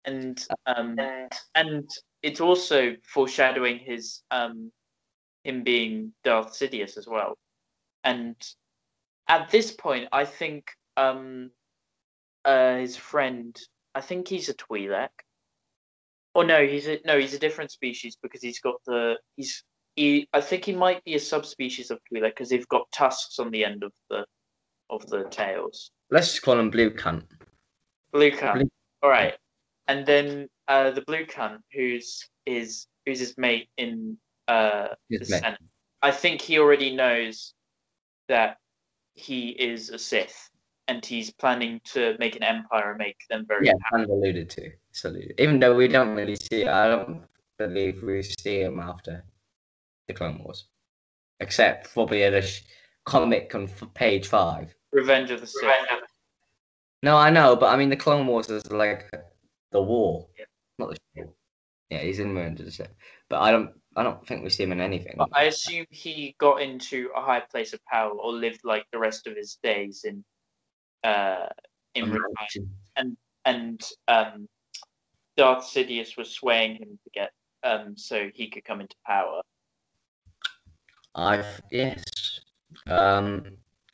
and 0.05 0.45
um 0.65 0.97
and 1.55 1.89
it's 2.23 2.41
also 2.41 2.95
foreshadowing 3.03 3.79
his 3.79 4.23
um 4.31 4.71
him 5.43 5.63
being 5.63 6.13
Darth 6.23 6.51
Sidious 6.53 6.97
as 6.97 7.07
well. 7.07 7.37
And 8.07 8.35
at 9.27 9.51
this 9.51 9.71
point, 9.71 10.07
I 10.11 10.23
think 10.25 10.63
um 10.95 11.51
uh 12.45 12.77
his 12.77 12.95
friend, 12.95 13.55
I 13.93 14.01
think 14.01 14.27
he's 14.27 14.49
a 14.49 14.53
Twi'lek. 14.53 15.09
Or 16.33 16.43
no, 16.45 16.65
he's 16.65 16.87
a 16.87 16.99
no, 17.05 17.19
he's 17.19 17.33
a 17.33 17.39
different 17.39 17.71
species 17.71 18.17
because 18.21 18.41
he's 18.41 18.59
got 18.59 18.75
the 18.85 19.17
he's 19.35 19.63
he. 19.95 20.27
I 20.33 20.41
think 20.41 20.63
he 20.65 20.73
might 20.73 21.03
be 21.03 21.15
a 21.15 21.19
subspecies 21.19 21.91
of 21.91 21.99
Twi'lek 22.05 22.31
because 22.31 22.49
they've 22.49 22.67
got 22.69 22.91
tusks 22.91 23.39
on 23.39 23.51
the 23.51 23.65
end 23.65 23.83
of 23.83 23.91
the 24.09 24.25
of 24.89 25.05
the 25.07 25.25
tails. 25.29 25.91
Let's 26.09 26.29
just 26.31 26.43
call 26.43 26.57
him 26.57 26.69
Blue 26.69 26.91
Cunt. 26.91 27.25
Blue 28.13 28.31
cunt. 28.31 28.53
Blue- 28.53 28.71
All 29.03 29.09
right, 29.09 29.35
and 29.89 30.05
then 30.05 30.47
uh, 30.69 30.91
the 30.91 31.01
blue 31.01 31.25
cunt, 31.25 31.59
who's 31.73 32.25
is 32.45 32.87
who's 33.05 33.19
his 33.19 33.37
mate 33.37 33.67
in 33.77 34.17
uh, 34.47 34.89
the 35.09 35.19
mate. 35.19 35.27
Senate. 35.27 35.59
I 36.01 36.11
think 36.11 36.41
he 36.41 36.57
already 36.59 36.95
knows 36.95 37.53
that 38.27 38.57
he 39.15 39.49
is 39.49 39.89
a 39.89 39.97
Sith, 39.99 40.49
and 40.87 41.03
he's 41.05 41.31
planning 41.31 41.81
to 41.85 42.15
make 42.19 42.35
an 42.35 42.43
empire 42.43 42.91
and 42.91 42.97
make 42.99 43.17
them 43.29 43.45
very 43.47 43.65
Yeah, 43.65 43.73
powerful. 43.89 43.89
kind 43.91 44.03
of 44.03 44.09
alluded 44.11 44.49
to. 44.51 44.71
It's 44.91 45.05
alluded. 45.05 45.33
Even 45.39 45.59
though 45.59 45.75
we 45.75 45.87
don't 45.87 46.15
really 46.15 46.35
see 46.35 46.61
it, 46.63 46.67
I 46.67 46.87
don't 46.87 47.23
believe 47.57 48.03
we 48.03 48.21
see 48.23 48.61
him 48.61 48.79
after 48.79 49.23
the 50.07 50.13
Clone 50.13 50.43
Wars, 50.43 50.67
except 51.39 51.93
probably 51.93 52.23
at 52.23 52.33
a 52.33 52.41
sh- 52.41 52.63
comic 53.05 53.53
on 53.55 53.63
f- 53.63 53.83
page 53.93 54.27
five. 54.27 54.73
Revenge 54.91 55.31
of 55.31 55.41
the 55.41 55.47
Sith. 55.47 55.69
No, 57.03 57.15
I 57.17 57.29
know, 57.29 57.55
but 57.55 57.67
I 57.73 57.77
mean 57.77 57.89
the 57.89 57.95
Clone 57.97 58.25
Wars 58.27 58.49
is 58.49 58.71
like 58.71 59.09
the 59.71 59.81
war, 59.81 60.27
Yeah. 60.37 60.45
not 60.79 60.89
the 60.89 60.97
show. 61.15 61.33
Yeah, 61.89 61.99
he's 61.99 62.19
in 62.19 62.33
the 62.33 62.87
but 63.29 63.41
I 63.41 63.51
don't. 63.51 63.71
I 63.95 64.03
don't 64.03 64.25
think 64.27 64.43
we 64.43 64.49
see 64.49 64.63
him 64.63 64.73
in 64.73 64.81
anything. 64.81 65.15
But 65.17 65.29
I 65.33 65.43
assume 65.43 65.85
he 65.89 66.35
got 66.37 66.61
into 66.61 67.09
a 67.15 67.21
high 67.21 67.39
place 67.39 67.73
of 67.73 67.83
power 67.85 68.11
or 68.11 68.31
lived 68.31 68.59
like 68.63 68.85
the 68.91 68.99
rest 68.99 69.25
of 69.25 69.35
his 69.35 69.57
days 69.63 70.03
in 70.03 70.23
uh 71.03 71.47
in 71.95 72.11
retirement. 72.11 73.17
and 73.45 73.81
um, 74.07 74.47
Darth 75.35 75.63
Sidious 75.63 76.17
was 76.17 76.29
swaying 76.29 76.75
him 76.75 76.99
to 77.03 77.09
get 77.13 77.31
um, 77.63 77.97
so 77.97 78.29
he 78.33 78.49
could 78.49 78.65
come 78.65 78.81
into 78.81 78.95
power. 79.05 79.41
I 81.15 81.43
yes. 81.71 82.03
Um, 82.85 83.43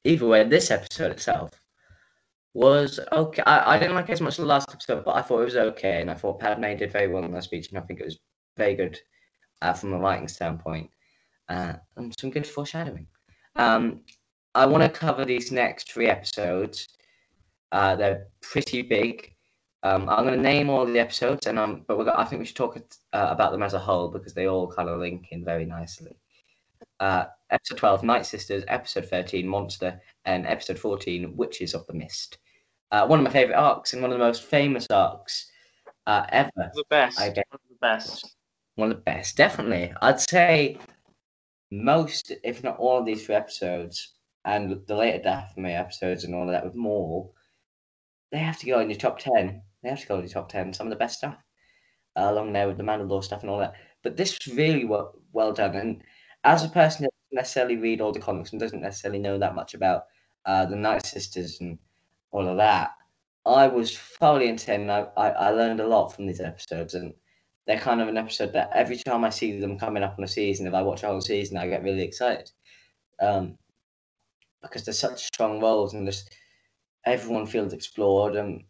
either 0.03 0.27
way, 0.27 0.43
this 0.43 0.71
episode 0.71 1.11
itself 1.11 1.51
was 2.53 2.99
okay. 3.11 3.41
I, 3.45 3.75
I 3.75 3.79
didn't 3.79 3.95
like 3.95 4.09
it 4.09 4.13
as 4.13 4.21
much 4.21 4.37
the 4.37 4.45
last 4.45 4.69
episode, 4.71 5.03
but 5.03 5.15
I 5.15 5.21
thought 5.21 5.41
it 5.41 5.45
was 5.45 5.55
okay, 5.55 6.01
and 6.01 6.09
I 6.09 6.13
thought 6.13 6.39
Padme 6.39 6.75
did 6.75 6.91
very 6.91 7.07
well 7.07 7.23
in 7.23 7.31
that 7.31 7.43
speech, 7.43 7.69
and 7.69 7.77
I 7.77 7.81
think 7.81 7.99
it 7.99 8.05
was 8.05 8.19
very 8.57 8.75
good 8.75 8.99
uh, 9.61 9.73
from 9.73 9.93
a 9.93 9.99
writing 9.99 10.27
standpoint, 10.27 10.89
uh, 11.49 11.73
and 11.95 12.13
some 12.19 12.29
good 12.29 12.45
foreshadowing. 12.45 13.07
Um, 13.55 14.01
I 14.55 14.65
want 14.65 14.83
to 14.83 14.89
cover 14.89 15.25
these 15.25 15.51
next 15.51 15.91
three 15.91 16.07
episodes. 16.07 16.87
Uh, 17.71 17.95
they're 17.95 18.27
pretty 18.41 18.83
big. 18.83 19.33
Um, 19.81 20.07
I'm 20.07 20.25
going 20.25 20.37
to 20.37 20.41
name 20.41 20.69
all 20.69 20.85
the 20.85 20.99
episodes, 20.99 21.47
and 21.47 21.57
um, 21.57 21.83
but 21.87 22.07
I 22.17 22.23
think 22.23 22.39
we 22.39 22.45
should 22.45 22.55
talk 22.55 22.77
uh, 22.77 22.81
about 23.29 23.51
them 23.51 23.63
as 23.63 23.73
a 23.73 23.79
whole 23.79 24.09
because 24.09 24.33
they 24.33 24.47
all 24.47 24.71
kind 24.71 24.89
of 24.89 24.99
link 24.99 25.27
in 25.31 25.43
very 25.43 25.65
nicely. 25.65 26.15
Uh, 26.99 27.25
episode 27.49 27.77
12, 27.77 28.03
Night 28.03 28.25
Sisters, 28.25 28.63
episode 28.67 29.05
13, 29.05 29.47
Monster, 29.47 29.99
and 30.25 30.45
episode 30.45 30.79
14, 30.79 31.35
Witches 31.35 31.73
of 31.73 31.85
the 31.87 31.93
Mist. 31.93 32.37
Uh, 32.91 33.07
one 33.07 33.19
of 33.19 33.23
my 33.25 33.31
favorite 33.31 33.55
arcs 33.55 33.93
and 33.93 34.01
one 34.01 34.11
of 34.11 34.17
the 34.17 34.23
most 34.23 34.43
famous 34.43 34.85
arcs 34.91 35.49
uh, 36.07 36.25
ever. 36.29 36.51
The 36.73 36.83
best. 36.89 37.19
I 37.19 37.29
get- 37.29 37.45
One 37.49 37.59
of 37.63 37.69
the 37.69 37.77
best. 37.81 38.35
One 38.75 38.91
of 38.91 38.97
the 38.97 39.01
best, 39.03 39.37
definitely. 39.37 39.93
I'd 40.01 40.19
say 40.19 40.77
most, 41.71 42.31
if 42.43 42.63
not 42.63 42.77
all, 42.77 42.99
of 42.99 43.05
these 43.05 43.25
three 43.25 43.35
episodes 43.35 44.13
and 44.45 44.81
the 44.87 44.95
later 44.95 45.23
Daphne 45.23 45.73
episodes 45.73 46.23
and 46.23 46.35
all 46.35 46.43
of 46.43 46.49
that 46.51 46.65
with 46.65 46.75
Maul, 46.75 47.33
they 48.31 48.39
have 48.39 48.57
to 48.59 48.65
go 48.65 48.79
in 48.79 48.89
your 48.89 48.99
top 48.99 49.19
10. 49.19 49.61
They 49.83 49.89
have 49.89 50.01
to 50.01 50.07
go 50.07 50.15
in 50.15 50.21
your 50.21 50.29
top 50.29 50.49
10. 50.49 50.73
Some 50.73 50.87
of 50.87 50.91
the 50.91 50.97
best 50.97 51.17
stuff 51.19 51.35
uh, 52.15 52.27
along 52.29 52.53
there 52.53 52.67
with 52.67 52.77
the 52.77 52.83
Mandalore 52.83 53.23
stuff 53.23 53.41
and 53.41 53.49
all 53.49 53.59
that. 53.59 53.73
But 54.03 54.17
this 54.17 54.37
was 54.45 54.55
really 54.55 54.85
well, 54.85 55.15
well 55.31 55.53
done. 55.53 55.75
And 55.75 56.03
as 56.43 56.63
a 56.63 56.69
person 56.69 57.03
that 57.03 57.11
doesn't 57.11 57.41
necessarily 57.41 57.77
read 57.77 58.01
all 58.01 58.11
the 58.11 58.19
comics 58.19 58.51
and 58.51 58.59
doesn't 58.59 58.81
necessarily 58.81 59.19
know 59.19 59.37
that 59.37 59.55
much 59.55 59.73
about 59.73 60.05
uh, 60.45 60.65
the 60.65 60.75
Night 60.75 61.05
Sisters 61.05 61.59
and 61.61 61.77
all 62.33 62.47
of 62.47 62.57
that, 62.57 62.91
I 63.45 63.67
was 63.67 63.97
thoroughly 63.97 64.49
entertained. 64.49 64.91
I, 64.91 65.07
I, 65.15 65.29
I 65.29 65.49
learned 65.51 65.79
a 65.79 65.87
lot 65.87 66.09
from 66.09 66.25
these 66.25 66.41
episodes. 66.41 66.95
And 66.95 67.13
they're 67.67 67.79
kind 67.79 68.01
of 68.01 68.07
an 68.07 68.17
episode 68.17 68.53
that 68.53 68.71
every 68.73 68.97
time 68.97 69.23
I 69.23 69.29
see 69.29 69.59
them 69.59 69.79
coming 69.79 70.03
up 70.03 70.15
on 70.17 70.23
a 70.23 70.27
season, 70.27 70.67
if 70.67 70.73
I 70.73 70.81
watch 70.81 71.03
a 71.03 71.07
whole 71.07 71.21
season, 71.21 71.57
I 71.57 71.67
get 71.67 71.83
really 71.83 72.01
excited. 72.01 72.51
Um, 73.21 73.57
because 74.61 74.83
they're 74.83 74.93
such 74.93 75.25
strong 75.25 75.59
roles 75.59 75.93
and 75.93 76.05
just 76.05 76.35
everyone 77.05 77.45
feels 77.45 77.73
explored 77.73 78.35
and 78.35 78.63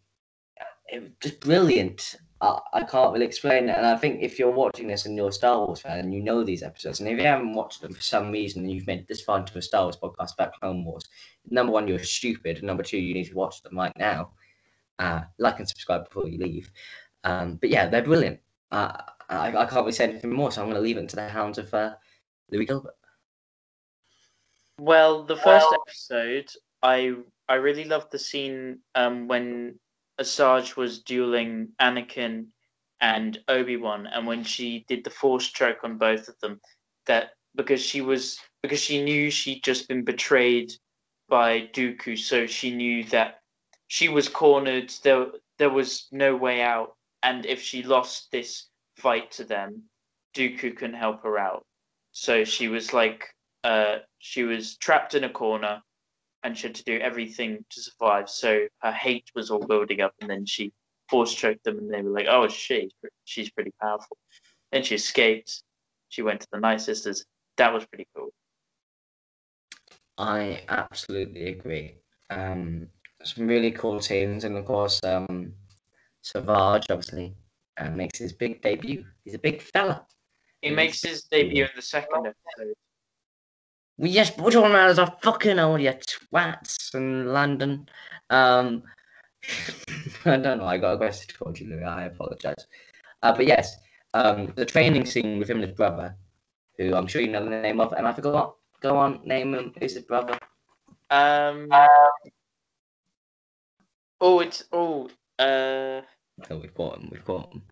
it 0.92 1.00
was 1.00 1.10
just 1.20 1.40
brilliant. 1.40 2.16
I, 2.44 2.60
I 2.74 2.82
can't 2.84 3.12
really 3.12 3.24
explain 3.24 3.68
it. 3.68 3.76
And 3.76 3.86
I 3.86 3.96
think 3.96 4.22
if 4.22 4.38
you're 4.38 4.50
watching 4.50 4.86
this 4.86 5.06
and 5.06 5.16
you're 5.16 5.28
a 5.28 5.32
Star 5.32 5.64
Wars 5.64 5.80
fan 5.80 5.98
and 5.98 6.12
you 6.12 6.22
know 6.22 6.44
these 6.44 6.62
episodes, 6.62 7.00
and 7.00 7.08
if 7.08 7.18
you 7.18 7.24
haven't 7.24 7.54
watched 7.54 7.80
them 7.80 7.94
for 7.94 8.02
some 8.02 8.30
reason 8.30 8.62
and 8.62 8.70
you've 8.70 8.86
made 8.86 9.08
this 9.08 9.22
far 9.22 9.38
into 9.38 9.56
a 9.56 9.62
Star 9.62 9.84
Wars 9.84 9.96
podcast 9.96 10.34
about 10.34 10.52
Clone 10.60 10.84
Wars, 10.84 11.08
number 11.48 11.72
one, 11.72 11.88
you're 11.88 11.98
stupid. 11.98 12.58
And 12.58 12.66
number 12.66 12.82
two, 12.82 12.98
you 12.98 13.14
need 13.14 13.28
to 13.28 13.34
watch 13.34 13.62
them 13.62 13.76
right 13.76 13.96
now. 13.98 14.32
Uh, 14.98 15.22
like 15.38 15.58
and 15.58 15.68
subscribe 15.68 16.04
before 16.04 16.28
you 16.28 16.38
leave. 16.38 16.70
Um, 17.24 17.56
but 17.56 17.70
yeah, 17.70 17.88
they're 17.88 18.02
brilliant. 18.02 18.38
Uh, 18.70 18.92
I, 19.28 19.48
I 19.48 19.66
can't 19.66 19.76
really 19.76 19.92
say 19.92 20.04
anything 20.04 20.32
more, 20.32 20.52
so 20.52 20.60
I'm 20.60 20.68
going 20.68 20.76
to 20.76 20.82
leave 20.82 20.98
it 20.98 21.08
to 21.08 21.16
the 21.16 21.28
hounds 21.28 21.58
of 21.58 21.72
uh, 21.72 21.94
Louis 22.50 22.66
Gilbert. 22.66 22.94
Well, 24.78 25.24
the 25.24 25.36
first 25.36 25.66
episode, 25.72 26.50
I 26.82 27.14
I 27.48 27.54
really 27.54 27.84
loved 27.84 28.10
the 28.10 28.18
scene 28.18 28.80
um, 28.94 29.28
when 29.28 29.78
Asajj 30.20 30.76
was 30.76 31.02
dueling 31.02 31.72
Anakin 31.80 32.48
and 33.00 33.38
Obi 33.48 33.76
Wan, 33.76 34.06
and 34.06 34.26
when 34.26 34.44
she 34.44 34.84
did 34.88 35.04
the 35.04 35.10
Force 35.10 35.48
choke 35.50 35.82
on 35.82 35.98
both 35.98 36.28
of 36.28 36.38
them, 36.40 36.60
that 37.06 37.30
because 37.54 37.80
she 37.84 38.00
was 38.00 38.38
because 38.62 38.80
she 38.80 39.02
knew 39.02 39.30
she'd 39.30 39.62
just 39.62 39.88
been 39.88 40.04
betrayed 40.04 40.72
by 41.28 41.68
Dooku, 41.72 42.18
so 42.18 42.46
she 42.46 42.74
knew 42.74 43.04
that 43.04 43.40
she 43.88 44.08
was 44.08 44.28
cornered. 44.28 44.92
There 45.02 45.26
there 45.58 45.70
was 45.70 46.08
no 46.12 46.36
way 46.36 46.62
out, 46.62 46.96
and 47.22 47.44
if 47.46 47.60
she 47.60 47.82
lost 47.82 48.30
this 48.30 48.68
fight 48.96 49.30
to 49.32 49.44
them, 49.44 49.82
Dooku 50.34 50.76
couldn't 50.76 50.94
help 50.94 51.22
her 51.22 51.38
out. 51.38 51.66
So 52.12 52.44
she 52.44 52.68
was 52.68 52.92
like 52.92 53.24
uh, 53.64 53.98
she 54.18 54.44
was 54.44 54.76
trapped 54.76 55.14
in 55.14 55.24
a 55.24 55.30
corner 55.30 55.82
and 56.44 56.56
she 56.56 56.66
had 56.68 56.76
to 56.76 56.84
do 56.84 56.98
everything 56.98 57.64
to 57.70 57.80
survive. 57.80 58.28
So 58.28 58.68
her 58.82 58.92
hate 58.92 59.30
was 59.34 59.50
all 59.50 59.66
building 59.66 60.02
up, 60.02 60.14
and 60.20 60.30
then 60.30 60.46
she 60.46 60.72
force 61.08 61.34
choked 61.34 61.64
them, 61.64 61.78
and 61.78 61.92
they 61.92 62.02
were 62.02 62.10
like, 62.10 62.26
"Oh, 62.28 62.46
she, 62.48 62.90
she's 63.24 63.50
pretty 63.50 63.72
powerful." 63.80 64.16
Then 64.70 64.84
she 64.84 64.94
escaped. 64.94 65.62
She 66.10 66.22
went 66.22 66.42
to 66.42 66.48
the 66.52 66.60
Night 66.60 66.80
Sisters. 66.80 67.24
That 67.56 67.72
was 67.72 67.86
pretty 67.86 68.06
cool. 68.14 68.30
I 70.18 70.62
absolutely 70.68 71.48
agree. 71.48 71.96
Um, 72.30 72.88
some 73.24 73.46
really 73.46 73.72
cool 73.72 74.00
scenes, 74.00 74.44
and 74.44 74.56
of 74.56 74.66
course, 74.66 75.00
um, 75.02 75.54
Savage 76.22 76.86
obviously 76.90 77.34
uh, 77.78 77.90
makes 77.90 78.18
his 78.18 78.32
big 78.32 78.62
debut. 78.62 79.04
He's 79.24 79.34
a 79.34 79.38
big 79.38 79.62
fella. 79.62 80.06
He 80.60 80.70
makes 80.70 81.02
his 81.02 81.22
debut 81.24 81.64
in 81.64 81.70
the 81.74 81.82
second 81.82 82.26
episode. 82.26 82.74
We 83.96 84.12
just 84.12 84.36
put 84.36 84.56
on 84.56 84.74
as 84.74 84.98
a 84.98 85.06
fucking 85.22 85.58
all 85.58 85.78
you 85.78 85.92
twats 85.92 86.94
in 86.94 87.32
London. 87.32 87.88
Um, 88.30 88.82
I 90.24 90.36
don't 90.36 90.58
know. 90.58 90.66
I 90.66 90.78
got 90.78 90.94
aggressive 90.94 91.28
towards 91.28 91.60
you, 91.60 91.68
Louis. 91.68 91.84
I 91.84 92.04
apologize. 92.04 92.66
Uh, 93.22 93.34
but 93.34 93.46
yes, 93.46 93.76
um, 94.14 94.52
the 94.56 94.66
training 94.66 95.06
scene 95.06 95.38
with 95.38 95.48
him 95.48 95.58
and 95.58 95.68
his 95.68 95.76
brother, 95.76 96.16
who 96.78 96.94
I'm 96.94 97.06
sure 97.06 97.22
you 97.22 97.28
know 97.28 97.44
the 97.44 97.50
name 97.50 97.80
of, 97.80 97.92
and 97.92 98.06
I 98.06 98.12
forgot. 98.12 98.56
Go 98.80 98.96
on, 98.96 99.20
name 99.24 99.54
him. 99.54 99.72
Who's 99.80 99.94
his 99.94 100.04
brother? 100.04 100.38
Um. 101.10 101.68
Oh, 104.20 104.40
it's 104.40 104.64
oh 104.72 105.08
uh 105.38 106.02
Oh, 106.50 106.56
we've 106.56 106.74
got 106.74 106.98
him. 106.98 107.08
We've 107.10 107.24
got 107.24 107.52
him. 107.52 107.62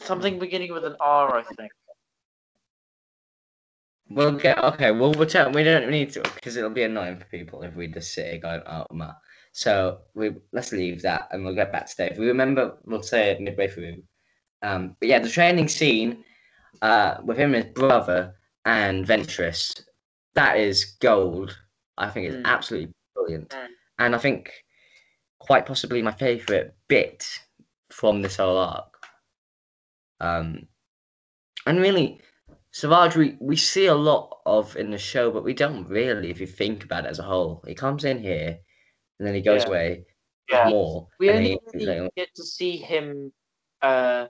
something 0.00 0.38
beginning 0.38 0.72
with 0.72 0.84
an 0.84 0.96
R, 1.00 1.36
I 1.38 1.42
think. 1.42 1.72
We'll 4.10 4.32
get 4.32 4.62
okay. 4.64 4.90
We'll 4.90 5.12
return. 5.14 5.52
We 5.52 5.64
don't 5.64 5.90
need 5.90 6.10
to 6.12 6.22
because 6.34 6.56
it'll 6.56 6.70
be 6.70 6.84
annoying 6.84 7.18
for 7.18 7.26
people 7.26 7.62
if 7.62 7.74
we 7.74 7.88
just 7.88 8.14
sit 8.14 8.30
here 8.30 8.40
going, 8.40 8.62
"Oh 8.66 8.86
man." 8.92 9.14
So 9.52 10.00
we 10.14 10.32
let's 10.52 10.72
leave 10.72 11.02
that 11.02 11.28
and 11.30 11.44
we'll 11.44 11.54
get 11.54 11.72
back 11.72 11.86
to 11.86 11.96
Dave. 11.96 12.12
If 12.12 12.18
we 12.18 12.28
remember, 12.28 12.78
we'll 12.84 13.02
say 13.02 13.30
it 13.30 13.40
midway 13.40 13.68
through. 13.68 14.02
Um, 14.62 14.96
but 14.98 15.08
yeah, 15.08 15.18
the 15.18 15.28
training 15.28 15.68
scene 15.68 16.24
uh, 16.82 17.16
with 17.24 17.36
him 17.38 17.54
and 17.54 17.64
his 17.64 17.72
brother 17.74 18.34
and 18.64 19.06
Ventress, 19.06 19.80
that 20.34 20.58
is 20.58 20.96
gold. 21.00 21.56
I 21.96 22.08
think 22.10 22.28
it's 22.28 22.36
Mm. 22.36 22.44
absolutely 22.44 22.92
brilliant, 23.14 23.48
Mm. 23.50 23.66
and 23.98 24.14
I 24.14 24.18
think 24.18 24.52
quite 25.38 25.66
possibly 25.66 26.02
my 26.02 26.12
favorite 26.12 26.74
bit 26.88 27.26
from 27.90 28.22
this 28.22 28.36
whole 28.36 28.56
arc. 28.58 28.94
Um, 30.20 30.66
and 31.66 31.80
really, 31.80 32.20
Savage, 32.70 33.16
we, 33.16 33.36
we 33.40 33.56
see 33.56 33.86
a 33.86 33.94
lot 33.94 34.40
of 34.44 34.76
in 34.76 34.90
the 34.90 34.98
show, 34.98 35.30
but 35.30 35.44
we 35.44 35.54
don't 35.54 35.88
really, 35.88 36.30
if 36.30 36.40
you 36.40 36.46
think 36.46 36.84
about 36.84 37.04
it 37.04 37.08
as 37.08 37.18
a 37.18 37.22
whole. 37.22 37.64
He 37.66 37.74
comes 37.74 38.04
in 38.04 38.18
here, 38.22 38.58
and 39.18 39.26
then 39.26 39.34
he 39.34 39.40
goes 39.40 39.62
Yeah. 39.62 39.68
away. 39.68 40.04
Yeah. 40.50 40.68
More. 40.70 41.08
We 41.18 41.30
only 41.30 41.58
he- 41.72 41.86
really 41.86 42.10
get 42.16 42.34
to 42.36 42.42
see 42.44 42.76
him 42.76 43.32
uh, 43.82 44.26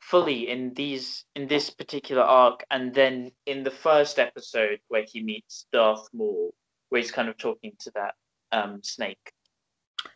fully 0.00 0.48
in 0.50 0.74
these 0.74 1.24
in 1.34 1.46
this 1.48 1.70
particular 1.70 2.22
arc, 2.22 2.64
and 2.70 2.94
then 2.94 3.32
in 3.46 3.62
the 3.62 3.70
first 3.70 4.18
episode 4.18 4.80
where 4.88 5.04
he 5.10 5.22
meets 5.22 5.66
Darth 5.72 6.08
Maul, 6.12 6.54
where 6.88 7.00
he's 7.00 7.10
kind 7.10 7.28
of 7.28 7.38
talking 7.38 7.72
to 7.80 7.90
that 7.94 8.14
um, 8.52 8.82
snake. 8.82 9.32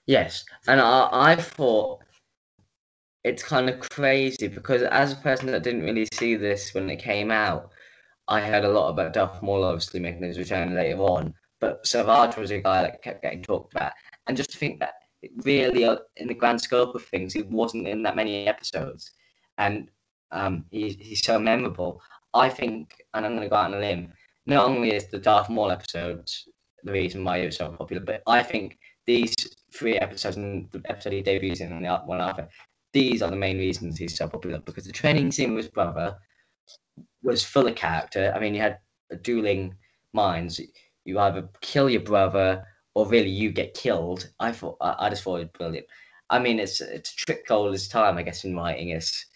Yes, 0.07 0.45
and 0.66 0.81
I, 0.81 1.09
I 1.11 1.37
thought 1.37 2.03
it's 3.27 3.43
kind 3.43 3.68
of 3.68 3.81
crazy 3.81 4.47
because 4.47 4.83
as 4.83 5.12
a 5.12 5.16
person 5.16 5.51
that 5.51 5.64
didn't 5.64 5.83
really 5.83 6.07
see 6.14 6.37
this 6.37 6.72
when 6.72 6.89
it 6.89 7.01
came 7.01 7.33
out, 7.33 7.72
I 8.29 8.41
heard 8.41 8.64
a 8.64 8.68
lot 8.68 8.91
about 8.91 9.14
Darth 9.14 9.43
Maul 9.43 9.64
obviously 9.64 9.99
making 9.99 10.22
his 10.22 10.39
return 10.39 10.77
later 10.77 10.99
on, 10.99 11.35
but 11.59 11.85
Savage 11.85 12.37
was 12.37 12.53
a 12.53 12.61
guy 12.61 12.83
that 12.83 13.03
kept 13.03 13.22
getting 13.22 13.43
talked 13.43 13.74
about, 13.74 13.93
and 14.29 14.37
just 14.37 14.53
to 14.53 14.59
think 14.59 14.79
that 14.79 14.95
it 15.22 15.33
really, 15.45 15.85
uh, 15.85 15.97
in 16.18 16.29
the 16.29 16.35
grand 16.35 16.61
scope 16.61 16.95
of 16.95 17.05
things, 17.05 17.33
he 17.33 17.43
wasn't 17.43 17.89
in 17.89 18.01
that 18.05 18.14
many 18.14 18.47
episodes, 18.47 19.11
and 19.59 19.91
um, 20.31 20.64
he, 20.70 20.91
he's 20.91 21.24
so 21.24 21.37
memorable. 21.37 22.01
I 22.33 22.49
think, 22.49 22.95
and 23.14 23.27
I'm 23.27 23.33
going 23.33 23.43
to 23.43 23.49
go 23.49 23.57
out 23.57 23.72
on 23.72 23.74
a 23.74 23.81
limb. 23.81 24.12
Not 24.47 24.66
only 24.66 24.95
is 24.95 25.09
the 25.09 25.18
Darth 25.18 25.49
Maul 25.49 25.72
episodes 25.72 26.49
the 26.85 26.93
reason 26.93 27.24
why 27.24 27.41
he 27.41 27.47
was 27.47 27.57
so 27.57 27.72
popular, 27.72 28.05
but 28.05 28.22
I 28.29 28.45
think 28.45 28.79
these 29.05 29.35
three 29.74 29.99
episodes 29.99 30.37
and 30.37 30.70
the 30.70 30.83
episode 30.85 31.12
he 31.12 31.22
debuts 31.22 31.61
in 31.61 31.72
and 31.72 31.85
the 31.85 31.97
one 32.05 32.20
after, 32.20 32.49
these 32.97 33.20
are 33.20 33.28
the 33.28 33.36
main 33.36 33.59
reasons 33.59 33.99
he's 33.99 34.16
so 34.16 34.26
popular 34.26 34.59
because 34.61 34.86
the 34.86 34.92
training 34.92 35.30
scene 35.30 35.55
with 35.55 35.66
his 35.66 35.70
brother 35.70 36.16
was 37.22 37.44
full 37.44 37.66
of 37.66 37.74
character. 37.74 38.32
I 38.34 38.40
mean, 38.40 38.55
you 38.55 38.62
had 38.62 38.78
dueling 39.20 39.74
minds. 40.14 40.59
You 41.05 41.18
either 41.18 41.47
kill 41.61 41.90
your 41.90 42.01
brother 42.01 42.64
or 42.94 43.07
really 43.07 43.28
you 43.28 43.53
get 43.53 43.74
killed. 43.74 44.32
I 44.40 44.51
thought 44.51 44.78
I, 44.80 45.11
just 45.11 45.24
thought 45.24 45.36
it 45.36 45.40
was 45.40 45.59
brilliant. 45.59 45.86
I 46.30 46.38
mean, 46.38 46.59
it's 46.59 46.80
it's 46.80 47.12
a 47.12 47.16
trick 47.16 47.47
goal 47.47 47.70
this 47.70 47.86
time, 47.86 48.16
I 48.16 48.22
guess, 48.22 48.44
in 48.44 48.57
writing 48.57 48.88
is 48.90 49.26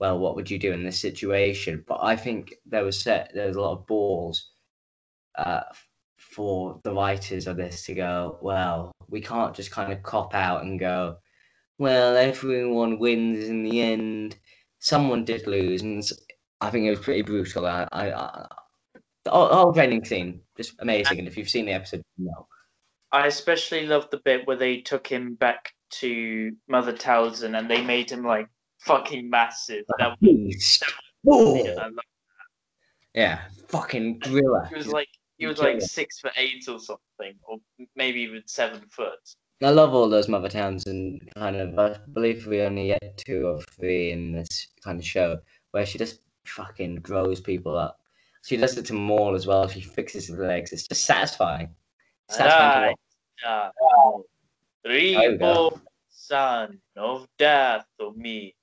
well, 0.00 0.18
what 0.18 0.34
would 0.34 0.50
you 0.50 0.58
do 0.58 0.72
in 0.72 0.82
this 0.82 0.98
situation? 0.98 1.84
But 1.86 1.98
I 2.02 2.16
think 2.16 2.54
there 2.64 2.82
was 2.82 2.98
set 2.98 3.30
there 3.34 3.48
was 3.48 3.56
a 3.56 3.60
lot 3.60 3.78
of 3.78 3.86
balls 3.86 4.52
uh, 5.36 5.64
for 6.16 6.80
the 6.82 6.94
writers 6.94 7.46
of 7.46 7.58
this 7.58 7.84
to 7.84 7.94
go, 7.94 8.38
well, 8.40 8.90
we 9.10 9.20
can't 9.20 9.54
just 9.54 9.70
kind 9.70 9.92
of 9.92 10.02
cop 10.02 10.34
out 10.34 10.62
and 10.62 10.80
go, 10.80 11.18
well, 11.82 12.16
everyone 12.16 13.00
wins 13.00 13.48
in 13.48 13.64
the 13.64 13.82
end. 13.82 14.36
Someone 14.78 15.24
did 15.24 15.48
lose, 15.48 15.82
and 15.82 16.08
I 16.60 16.70
think 16.70 16.86
it 16.86 16.90
was 16.90 17.00
pretty 17.00 17.22
brutal. 17.22 17.66
I, 17.66 17.88
I, 17.90 18.12
I 18.12 18.46
the 19.24 19.30
whole, 19.32 19.72
training 19.72 20.04
scene 20.04 20.42
just 20.56 20.74
amazing, 20.78 21.18
and 21.18 21.26
if 21.26 21.36
you've 21.36 21.50
seen 21.50 21.66
the 21.66 21.72
episode, 21.72 22.02
you 22.16 22.26
know. 22.26 22.46
I 23.10 23.26
especially 23.26 23.84
loved 23.84 24.12
the 24.12 24.20
bit 24.24 24.46
where 24.46 24.56
they 24.56 24.80
took 24.80 25.08
him 25.08 25.34
back 25.34 25.72
to 26.02 26.52
Mother 26.68 26.92
Talzin 26.92 27.58
and 27.58 27.68
they 27.68 27.82
made 27.82 28.10
him 28.10 28.24
like 28.24 28.46
fucking 28.78 29.28
massive. 29.28 29.84
That 29.98 30.16
was. 30.20 30.82
I 31.24 31.82
loved- 31.86 31.98
Yeah, 33.12 33.40
fucking 33.68 34.20
gorilla. 34.20 34.68
he 34.68 34.76
was 34.76 34.86
like 34.86 35.08
he 35.36 35.46
was 35.46 35.58
like 35.58 35.80
six 35.82 36.20
foot 36.20 36.32
eight 36.36 36.64
or 36.68 36.78
something, 36.78 37.34
or 37.42 37.58
maybe 37.96 38.20
even 38.20 38.42
seven 38.46 38.82
foot. 38.88 39.18
I 39.62 39.70
love 39.70 39.94
all 39.94 40.08
those 40.08 40.28
Mother 40.28 40.48
Talzin 40.48 40.86
and 40.86 41.30
kind 41.34 41.56
of. 41.56 41.78
I 41.78 41.96
believe 42.12 42.46
we 42.46 42.62
only 42.62 42.88
get 42.88 43.16
two 43.16 43.46
or 43.46 43.60
three 43.62 44.10
in 44.10 44.32
this 44.32 44.68
kind 44.82 44.98
of 44.98 45.06
show 45.06 45.38
where 45.70 45.86
she 45.86 45.98
just 45.98 46.20
fucking 46.44 46.96
grows 46.96 47.40
people 47.40 47.76
up. 47.76 48.00
She 48.44 48.56
does 48.56 48.76
it 48.76 48.86
to 48.86 48.92
Maul 48.92 49.34
as 49.34 49.46
well. 49.46 49.68
She 49.68 49.80
fixes 49.80 50.26
his 50.26 50.36
legs. 50.36 50.72
It's 50.72 50.88
just 50.88 51.04
satisfying. 51.04 51.68
Satisfying 52.28 52.96
to 53.42 53.48
Right. 53.48 53.70
Uh, 53.70 53.70
There 54.84 54.92
we. 54.92 55.16
Reborn 55.16 55.80
son 56.10 56.80
of 56.96 57.28
death 57.38 57.86
of 58.00 58.16
me. 58.16 58.54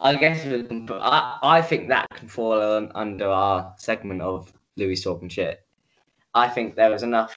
I 0.00 0.14
guess 0.14 0.44
we 0.44 0.62
can 0.62 0.86
put, 0.86 1.00
I, 1.00 1.38
I 1.42 1.62
think 1.62 1.88
that 1.88 2.08
can 2.10 2.28
fall 2.28 2.60
un, 2.60 2.92
under 2.94 3.28
our 3.28 3.74
segment 3.78 4.22
of 4.22 4.52
Louis 4.76 5.02
talking 5.02 5.28
shit. 5.28 5.60
I 6.34 6.48
think 6.48 6.76
there 6.76 6.90
was 6.90 7.02
enough 7.02 7.34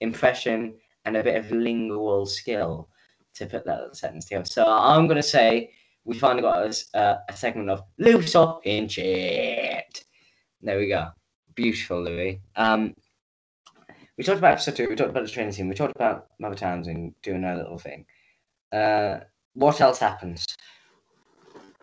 impression 0.00 0.74
and 1.04 1.16
a 1.16 1.22
bit 1.22 1.36
of 1.36 1.50
lingual 1.50 2.26
skill 2.26 2.88
to 3.34 3.46
put 3.46 3.64
that 3.64 3.96
sentence 3.96 4.26
together. 4.26 4.44
So 4.44 4.64
I'm 4.66 5.06
going 5.06 5.16
to 5.16 5.22
say 5.22 5.70
we 6.04 6.18
finally 6.18 6.42
got 6.42 6.58
us 6.58 6.92
uh, 6.94 7.16
a 7.28 7.36
segment 7.36 7.70
of 7.70 7.82
Louis 7.98 8.34
in 8.64 8.88
shit. 8.88 10.04
There 10.60 10.78
we 10.78 10.88
go. 10.88 11.08
Beautiful, 11.54 12.02
Louis. 12.02 12.40
Um, 12.56 12.94
we 14.16 14.24
talked 14.24 14.38
about 14.38 14.52
episode 14.52 14.76
two. 14.76 14.88
We 14.88 14.96
talked 14.96 15.10
about 15.10 15.24
the 15.24 15.30
training 15.30 15.52
team. 15.52 15.68
We 15.68 15.74
talked 15.74 15.94
about 15.94 16.26
Mother 16.40 16.56
Talzin 16.56 17.14
doing 17.22 17.42
her 17.42 17.56
little 17.56 17.78
thing. 17.78 18.04
Uh, 18.72 19.20
what 19.54 19.80
else 19.80 19.98
happens? 19.98 20.44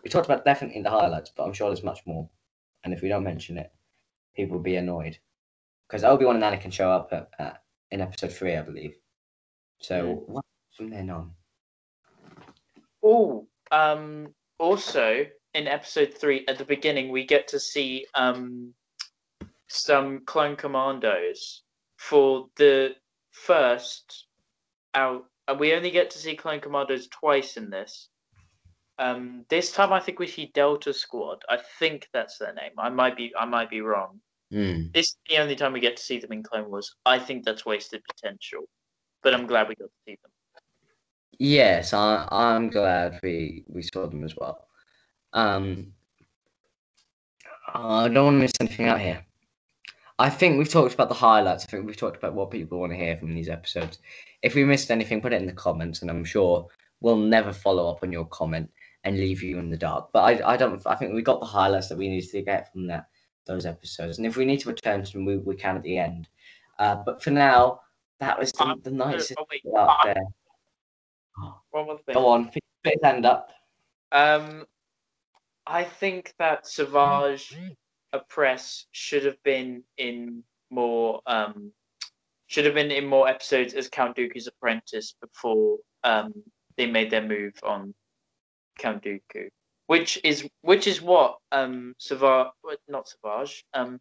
We 0.04 0.10
talked 0.10 0.28
about 0.28 0.46
definitely 0.46 0.82
the 0.82 0.90
highlights, 0.90 1.32
but 1.36 1.44
I'm 1.44 1.54
sure 1.54 1.70
there's 1.70 1.84
much 1.84 2.02
more. 2.06 2.30
And 2.84 2.94
if 2.94 3.02
we 3.02 3.10
don't 3.10 3.24
mention 3.24 3.58
it, 3.58 3.72
people 4.36 4.58
will 4.58 4.64
be 4.64 4.76
annoyed. 4.76 5.18
Because 5.88 6.04
Obi 6.04 6.26
Wan 6.26 6.42
and 6.42 6.44
Anakin 6.44 6.74
show 6.74 6.92
up 6.92 7.12
at, 7.40 7.64
in 7.92 8.02
episode 8.02 8.34
three, 8.34 8.56
I 8.56 8.62
believe. 8.62 8.96
So 9.80 10.04
Mm. 10.04 10.28
what 10.30 10.46
from 10.76 10.90
then 10.90 11.10
on? 11.10 11.36
Oh, 13.04 13.48
um, 13.72 14.34
also 14.58 15.26
in 15.54 15.68
episode 15.68 16.14
three 16.14 16.46
at 16.48 16.58
the 16.58 16.66
beginning 16.66 17.12
we 17.12 17.26
get 17.26 17.48
to 17.50 17.60
see 17.60 18.06
um 18.14 18.74
some 19.68 20.26
clone 20.26 20.56
commandos 20.56 21.64
for 21.98 22.48
the 22.58 22.96
first 23.32 24.28
out. 24.94 25.26
We 25.60 25.74
only 25.74 25.92
get 25.92 26.10
to 26.12 26.18
see 26.18 26.36
clone 26.36 26.60
commandos 26.60 27.08
twice 27.08 27.58
in 27.58 27.70
this. 27.70 28.10
Um, 28.98 29.46
this 29.50 29.72
time 29.74 29.92
I 29.92 30.00
think 30.00 30.20
we 30.20 30.28
see 30.28 30.52
Delta 30.54 30.94
Squad. 30.94 31.44
I 31.50 31.58
think 31.80 32.08
that's 32.14 32.38
their 32.38 32.54
name. 32.54 32.72
I 32.78 32.90
might 32.90 33.18
be 33.18 33.34
I 33.38 33.46
might 33.46 33.70
be 33.70 33.82
wrong. 33.82 34.22
Hmm. 34.52 34.88
This 34.94 35.08
is 35.08 35.18
the 35.30 35.38
only 35.38 35.56
time 35.56 35.74
we 35.74 35.80
get 35.82 35.98
to 35.98 36.04
see 36.04 36.20
them 36.20 36.32
in 36.32 36.44
Clone 36.44 36.70
Wars. 36.70 36.96
I 37.06 37.20
think 37.20 37.44
that's 37.44 37.66
wasted 37.66 38.04
potential, 38.06 38.70
but 39.26 39.34
I'm 39.34 39.48
glad 39.48 39.68
we 39.68 39.74
got 39.74 39.86
to 39.86 39.92
see 40.06 40.18
them. 40.22 40.32
Yes, 41.40 41.94
I, 41.94 42.28
I'm 42.32 42.70
glad 42.70 43.20
we, 43.24 43.66
we 43.68 43.82
saw 43.82 44.06
them 44.06 44.24
as 44.24 44.36
well. 44.38 44.68
Um, 45.34 45.94
I 47.74 48.08
don't 48.08 48.26
want 48.26 48.36
to 48.36 48.42
miss 48.42 48.54
anything 48.62 48.88
out 48.88 49.02
here. 49.02 49.26
I 50.20 50.30
think 50.30 50.60
we've 50.60 50.70
talked 50.70 50.94
about 50.94 51.10
the 51.10 51.16
highlights. 51.16 51.66
I 51.66 51.72
think 51.72 51.88
we've 51.88 51.98
talked 51.98 52.18
about 52.18 52.36
what 52.36 52.52
people 52.52 52.80
want 52.80 52.92
to 52.92 52.98
hear 52.98 53.18
from 53.18 53.34
these 53.34 53.50
episodes. 53.50 53.98
If 54.44 54.54
we 54.54 54.64
missed 54.64 54.92
anything, 54.92 55.22
put 55.22 55.34
it 55.34 55.42
in 55.42 55.48
the 55.48 55.54
comments, 55.54 56.04
and 56.04 56.12
I'm 56.12 56.24
sure 56.24 56.68
we'll 57.02 57.18
never 57.18 57.52
follow 57.52 57.90
up 57.90 58.04
on 58.04 58.12
your 58.12 58.26
comment 58.26 58.70
and 59.06 59.18
leave 59.18 59.42
you 59.42 59.58
in 59.58 59.72
the 59.72 59.78
dark. 59.78 60.12
But 60.14 60.20
I, 60.20 60.54
I 60.54 60.56
don't. 60.56 60.82
I 60.86 60.96
think 60.96 61.14
we 61.14 61.24
got 61.24 61.40
the 61.40 61.48
highlights 61.48 61.90
that 61.90 61.98
we 61.98 62.10
needed 62.10 62.30
to 62.30 62.44
get 62.44 62.72
from 62.72 62.86
that 62.88 63.08
those 63.46 63.66
episodes. 63.66 64.20
And 64.20 64.28
if 64.28 64.38
we 64.38 64.46
need 64.46 64.60
to 64.62 64.70
return 64.70 65.04
to 65.04 65.12
them, 65.12 65.26
we, 65.26 65.38
we 65.38 65.56
can 65.56 65.76
at 65.76 65.84
the 65.84 65.98
end. 65.98 66.30
Uh, 66.80 66.96
but 67.06 67.22
for 67.22 67.32
now, 67.32 67.82
that 68.20 68.38
was 68.40 68.52
the, 68.52 68.64
Um, 68.64 68.82
the 68.84 68.92
nicest 68.92 69.34
Oh, 69.38 69.46
wait, 69.50 69.62
out 69.78 70.00
there. 70.04 70.16
one 71.72 71.86
more 71.86 71.98
thing. 72.00 72.14
Go 72.14 72.28
on, 72.28 72.46
put 72.46 72.62
put 72.84 72.94
his 72.94 73.04
hand 73.04 73.26
up. 73.26 73.52
Um, 74.12 74.66
I 75.68 75.84
think 75.84 76.34
that 76.40 76.68
Savage 76.68 77.58
Opress 78.14 78.86
should 78.92 79.26
have 79.26 79.42
been 79.44 79.84
in 79.98 80.44
more 80.70 81.22
um 81.26 81.72
should 82.48 82.66
have 82.66 82.74
been 82.76 82.92
in 82.92 83.06
more 83.06 83.28
episodes 83.28 83.74
as 83.74 83.90
Count 83.90 84.16
Dooku's 84.16 84.48
apprentice 84.48 85.16
before 85.20 85.78
um 86.04 86.32
they 86.78 86.86
made 86.86 87.10
their 87.10 87.22
move 87.24 87.54
on 87.64 87.94
Count 88.78 89.04
Dooku. 89.04 89.50
Which 89.88 90.20
is 90.24 90.48
which 90.62 90.88
is 90.88 91.02
what 91.02 91.38
um 91.52 91.94
Savage 92.00 92.48
not 92.88 93.08
Savage, 93.10 93.66
um 93.74 94.00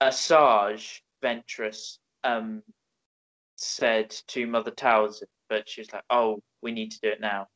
Asajj 0.00 1.00
Ventress 1.22 1.98
um 2.24 2.62
said 3.62 4.10
to 4.28 4.46
Mother 4.46 4.70
Talzin, 4.70 5.22
but 5.48 5.68
she 5.68 5.80
was 5.80 5.92
like, 5.92 6.04
Oh, 6.10 6.40
we 6.62 6.72
need 6.72 6.90
to 6.92 7.00
do 7.00 7.08
it 7.08 7.20
now. 7.20 7.46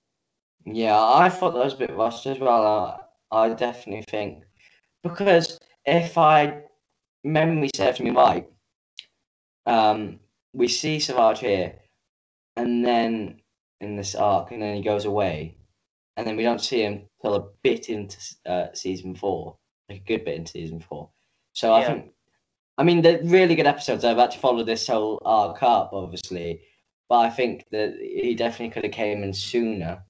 Yeah, 0.64 1.00
I 1.00 1.28
thought 1.28 1.52
that 1.52 1.64
was 1.64 1.74
a 1.74 1.78
bit 1.78 1.96
rushed 1.96 2.26
as 2.26 2.38
well. 2.38 3.06
I, 3.30 3.44
I 3.44 3.48
definitely 3.50 4.04
think 4.08 4.44
because 5.02 5.58
if 5.84 6.18
I 6.18 6.62
memory 7.22 7.70
serves 7.74 8.00
me 8.00 8.10
right, 8.10 8.46
um, 9.66 10.18
we 10.52 10.68
see 10.68 10.98
Savage 10.98 11.40
here, 11.40 11.74
and 12.56 12.84
then 12.84 13.40
in 13.80 13.96
this 13.96 14.14
arc, 14.14 14.50
and 14.50 14.62
then 14.62 14.76
he 14.76 14.82
goes 14.82 15.04
away, 15.04 15.56
and 16.16 16.26
then 16.26 16.36
we 16.36 16.42
don't 16.42 16.60
see 16.60 16.82
him 16.82 17.02
till 17.22 17.34
a 17.34 17.46
bit 17.62 17.88
into 17.88 18.16
uh, 18.46 18.66
season 18.72 19.14
four, 19.14 19.56
like 19.88 20.00
a 20.00 20.04
good 20.04 20.24
bit 20.24 20.36
into 20.36 20.52
season 20.52 20.80
four. 20.80 21.10
So 21.52 21.74
I 21.74 21.84
think, 21.84 22.12
I 22.78 22.84
mean, 22.84 23.02
they're 23.02 23.22
really 23.24 23.54
good 23.54 23.66
episodes. 23.66 24.04
I've 24.04 24.18
had 24.18 24.32
to 24.32 24.38
follow 24.38 24.64
this 24.64 24.86
whole 24.86 25.20
arc 25.24 25.62
up, 25.62 25.90
obviously, 25.92 26.62
but 27.08 27.20
I 27.20 27.30
think 27.30 27.64
that 27.72 27.96
he 28.00 28.34
definitely 28.34 28.70
could 28.70 28.84
have 28.84 28.92
came 28.92 29.22
in 29.22 29.32
sooner 29.32 30.04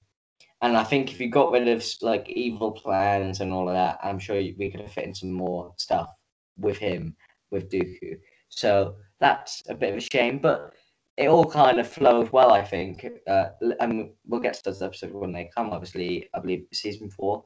And 0.61 0.77
I 0.77 0.83
think 0.83 1.11
if 1.11 1.19
you 1.19 1.29
got 1.29 1.51
rid 1.51 1.67
of 1.67 1.85
like 2.01 2.29
evil 2.29 2.71
plans 2.71 3.41
and 3.41 3.53
all 3.53 3.69
of 3.69 3.75
that, 3.75 3.99
I'm 4.03 4.19
sure 4.19 4.37
we 4.37 4.71
could 4.71 4.81
have 4.81 4.91
fit 4.91 5.05
in 5.05 5.13
some 5.15 5.31
more 5.31 5.73
stuff 5.77 6.09
with 6.57 6.77
him, 6.77 7.15
with 7.51 7.69
Dooku. 7.71 8.19
So 8.49 8.95
that's 9.19 9.63
a 9.69 9.75
bit 9.75 9.91
of 9.91 9.97
a 9.97 10.01
shame, 10.01 10.39
but 10.39 10.73
it 11.17 11.27
all 11.27 11.45
kind 11.45 11.79
of 11.79 11.87
flowed 11.87 12.31
well, 12.31 12.51
I 12.51 12.63
think. 12.63 13.05
Uh, 13.27 13.49
and 13.79 14.11
we'll 14.27 14.41
get 14.41 14.55
to 14.55 14.63
those 14.65 14.81
episodes 14.81 15.13
when 15.13 15.31
they 15.33 15.49
come, 15.55 15.71
obviously, 15.71 16.29
I 16.33 16.39
believe 16.39 16.65
season 16.73 17.09
four. 17.11 17.45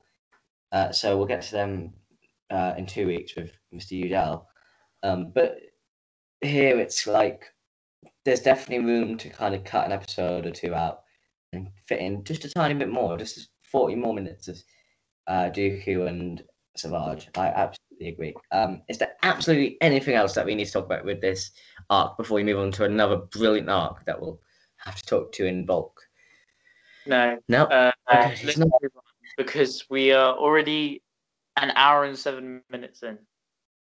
Uh, 0.71 0.91
so 0.91 1.17
we'll 1.17 1.27
get 1.27 1.41
to 1.43 1.51
them 1.51 1.93
uh, 2.49 2.75
in 2.77 2.85
two 2.85 3.07
weeks 3.07 3.35
with 3.35 3.51
Mr. 3.73 3.93
Udell. 3.93 4.47
Um, 5.03 5.31
but 5.33 5.57
here 6.41 6.79
it's 6.79 7.07
like 7.07 7.45
there's 8.25 8.41
definitely 8.41 8.85
room 8.85 9.17
to 9.17 9.29
kind 9.29 9.55
of 9.55 9.63
cut 9.63 9.85
an 9.85 9.91
episode 9.91 10.45
or 10.45 10.51
two 10.51 10.73
out 10.73 11.01
and 11.53 11.69
fit 11.87 11.99
in 11.99 12.23
just 12.23 12.45
a 12.45 12.49
tiny 12.49 12.73
bit 12.73 12.89
more, 12.89 13.17
just 13.17 13.49
40 13.63 13.95
more 13.95 14.13
minutes 14.13 14.47
of 14.47 14.61
uh, 15.27 15.49
Dooku 15.49 16.07
and 16.07 16.43
Savage. 16.77 17.29
I 17.35 17.47
absolutely 17.47 18.09
agree. 18.09 18.35
Um, 18.51 18.81
is 18.89 18.97
there 18.97 19.13
absolutely 19.23 19.77
anything 19.81 20.15
else 20.15 20.33
that 20.33 20.45
we 20.45 20.55
need 20.55 20.65
to 20.65 20.71
talk 20.71 20.85
about 20.85 21.05
with 21.05 21.21
this 21.21 21.51
arc 21.89 22.17
before 22.17 22.35
we 22.35 22.43
move 22.43 22.59
on 22.59 22.71
to 22.73 22.85
another 22.85 23.17
brilliant 23.17 23.69
arc 23.69 24.05
that 24.05 24.19
we'll 24.19 24.39
have 24.77 24.95
to 24.95 25.05
talk 25.05 25.31
to 25.33 25.45
in 25.45 25.65
bulk? 25.65 25.99
No. 27.05 27.37
No. 27.47 27.65
Uh, 27.65 27.91
Okay, 28.11 28.35
let's 28.45 28.57
no. 28.57 28.65
move 28.81 28.91
on, 28.95 29.03
because 29.37 29.85
we 29.89 30.11
are 30.11 30.35
already 30.35 31.01
an 31.57 31.71
hour 31.75 32.03
and 32.03 32.17
seven 32.17 32.61
minutes 32.69 33.03
in. 33.03 33.17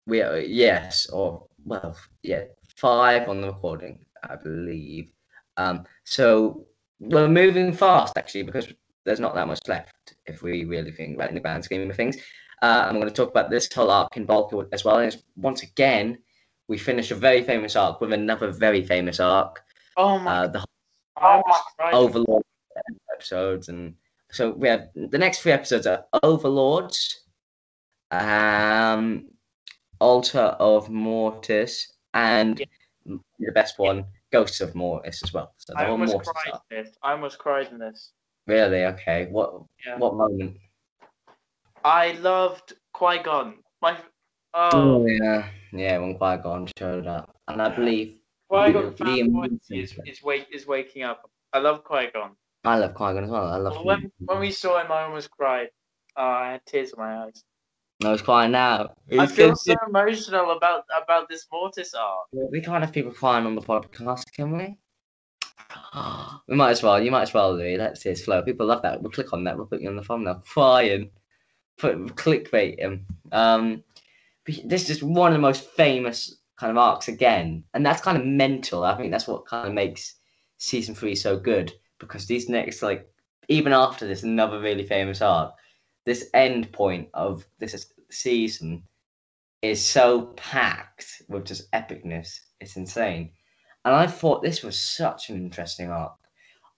We 0.07 0.23
are 0.23 0.39
yes, 0.39 1.07
or 1.07 1.47
well, 1.65 1.97
yeah, 2.23 2.45
five 2.77 3.29
on 3.29 3.41
the 3.41 3.49
recording, 3.49 4.05
I 4.23 4.37
believe. 4.37 5.11
Um, 5.57 5.85
so 6.05 6.67
we're 6.99 7.29
moving 7.29 7.73
fast 7.73 8.17
actually 8.17 8.43
because 8.43 8.73
there's 9.05 9.21
not 9.21 9.35
that 9.35 9.47
much 9.47 9.61
left 9.69 10.15
if 10.27 10.43
we 10.43 10.65
really 10.65 10.93
think 10.93 11.15
about 11.15 11.27
it 11.27 11.31
in 11.31 11.35
the 11.37 11.41
grand 11.41 11.65
scheme 11.65 11.89
of 11.89 11.97
things. 11.97 12.17
Uh, 12.63 12.85
I'm 12.87 12.97
going 12.97 13.09
to 13.09 13.15
talk 13.15 13.31
about 13.31 13.51
this 13.51 13.73
whole 13.73 13.91
arc 13.91 14.17
in 14.17 14.27
bulk 14.27 14.53
as 14.73 14.85
well. 14.85 14.99
And 14.99 15.13
it's, 15.13 15.23
once 15.37 15.63
again, 15.63 16.19
we 16.69 16.77
finish 16.77 17.11
a 17.11 17.15
very 17.15 17.43
famous 17.43 17.75
arc 17.75 18.01
with 18.01 18.13
another 18.13 18.51
very 18.53 18.85
famous 18.85 19.19
arc. 19.19 19.63
Oh 19.97 20.19
my! 20.19 20.31
Uh, 20.31 20.47
the 20.47 20.65
almost 21.17 21.63
cried. 21.77 21.95
Overlord 21.95 22.43
episodes, 23.15 23.69
and 23.69 23.95
so 24.31 24.51
we 24.51 24.69
have 24.69 24.89
the 24.95 25.19
next 25.19 25.41
three 25.41 25.53
episodes 25.53 25.87
are 25.87 26.05
Overlords, 26.23 27.25
um, 28.11 29.29
Altar 30.01 30.57
of 30.59 30.89
Mortis, 30.91 31.93
and 32.15 32.61
the 33.07 33.53
best 33.53 33.79
one, 33.79 34.05
Ghosts 34.33 34.61
of 34.61 34.75
Mortis 34.75 35.23
as 35.23 35.33
well. 35.33 35.53
So 35.59 35.75
the 35.75 35.81
I 35.81 35.89
almost 35.89 36.13
Mortis 36.13 36.31
cried 36.45 36.61
this. 36.71 36.97
I 37.03 37.13
almost 37.13 37.39
cried 37.39 37.69
in 37.71 37.79
this. 37.79 38.13
Really? 38.47 38.85
Okay. 38.87 39.27
What 39.31 39.63
Yeah. 39.87 39.99
what 39.99 40.15
moment? 40.15 40.57
I 41.85 42.13
loved 42.13 42.75
Qui 42.93 43.19
Gon. 43.23 43.63
My 43.81 43.97
Oh 44.53 44.71
oh, 45.03 45.07
yeah, 45.07 45.49
yeah. 45.73 45.99
When 45.99 46.19
Qui 46.19 46.37
Gon 46.39 46.67
showed 46.77 47.07
up, 47.07 47.37
and 47.49 47.63
I 47.63 47.69
believe 47.75 48.19
Qui 48.49 48.73
Gon 48.73 49.61
is 49.71 49.97
is 50.05 50.23
wake 50.23 50.49
is 50.53 50.67
waking 50.67 51.05
up. 51.05 51.31
I 51.53 51.59
love 51.59 51.85
Qui 51.85 52.11
Gon. 52.13 52.37
I 52.65 52.79
love 52.79 52.95
Qui 52.95 53.13
Gon 53.15 53.25
as 53.25 53.31
well. 53.31 53.47
I 53.47 53.57
love. 53.57 53.85
When 53.85 54.11
when 54.27 54.41
we 54.41 54.51
saw 54.51 54.81
him, 54.83 54.91
I 54.91 55.03
almost 55.03 55.31
cried. 55.31 55.69
Oh, 56.17 56.25
I 56.25 56.53
had 56.53 56.67
tears 56.67 56.93
in 56.93 56.99
my 56.99 57.25
eyes. 57.25 57.45
I 58.03 58.11
was 58.11 58.23
crying 58.23 58.53
now. 58.53 58.95
I 59.19 59.27
feel 59.27 59.55
so 59.55 59.75
emotional 59.87 60.53
about 60.53 60.85
about 61.03 61.29
this 61.29 61.47
Mortis 61.53 61.93
arc. 61.95 62.27
We 62.33 62.61
can't 62.61 62.83
have 62.83 62.93
people 62.93 63.13
crying 63.13 63.45
on 63.45 63.55
the 63.55 63.61
podcast, 63.61 64.33
can 64.33 64.57
we? 64.57 64.77
We 66.49 66.57
might 66.57 66.71
as 66.71 66.83
well. 66.83 67.01
You 67.01 67.13
might 67.13 67.23
as 67.23 67.35
well, 67.35 67.55
Louis. 67.55 67.77
Let's 67.77 68.03
see 68.03 68.09
it's 68.09 68.25
flow. 68.25 68.43
People 68.43 68.67
love 68.67 68.83
that. 68.83 69.01
We'll 69.01 69.13
click 69.13 69.33
on 69.33 69.45
that. 69.45 69.57
We'll 69.57 69.67
put 69.67 69.81
you 69.81 69.89
on 69.89 69.97
the 69.97 70.03
thumbnail. 70.03 70.43
Crying. 70.47 71.11
Put 71.79 71.97
clickbait 72.17 72.81
him. 72.81 73.07
Um, 73.31 73.85
this 74.65 74.91
is 74.91 75.03
one 75.03 75.29
of 75.29 75.35
the 75.35 75.41
most 75.41 75.65
famous 75.71 76.39
kind 76.59 76.71
of 76.71 76.77
arcs 76.77 77.09
again, 77.09 77.63
and 77.75 77.87
that's 77.87 78.03
kind 78.03 78.19
of 78.19 78.25
mental. 78.27 78.83
I 78.83 78.97
think 78.97 79.13
that's 79.13 79.29
what 79.29 79.47
kind 79.47 79.69
of 79.69 79.75
makes 79.75 80.17
season 80.59 80.95
three 80.95 81.15
so 81.15 81.39
good 81.39 81.73
because 81.99 82.27
these 82.27 82.49
next, 82.49 82.83
like, 82.83 83.09
even 83.49 83.73
after 83.73 84.07
this, 84.07 84.23
another 84.23 84.61
really 84.61 84.85
famous 84.85 85.23
arc, 85.23 85.53
this 86.11 86.29
end 86.35 86.73
point 86.73 87.09
of 87.15 87.47
this 87.61 87.87
season 88.11 88.83
is 89.63 89.81
so 89.81 90.23
packed 90.37 91.23
with 91.29 91.45
just 91.45 91.71
epicness. 91.71 92.37
It's 92.61 92.75
insane. 92.75 93.31
And 93.85 93.95
I 93.95 94.09
thought 94.09 94.43
this 94.43 94.65
was 94.65 94.77
such 94.77 95.31
an 95.31 95.37
interesting 95.37 95.89
arc. 95.89 96.15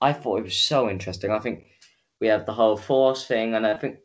I 0.02 0.12
thought 0.12 0.40
it 0.40 0.44
was 0.44 0.58
so 0.58 0.90
interesting. 0.90 1.30
I 1.30 1.38
think 1.38 1.64
we 2.20 2.26
have 2.26 2.44
the 2.44 2.52
whole 2.52 2.76
force 2.76 3.26
thing, 3.26 3.54
and 3.54 3.66
I 3.66 3.74
think 3.74 4.00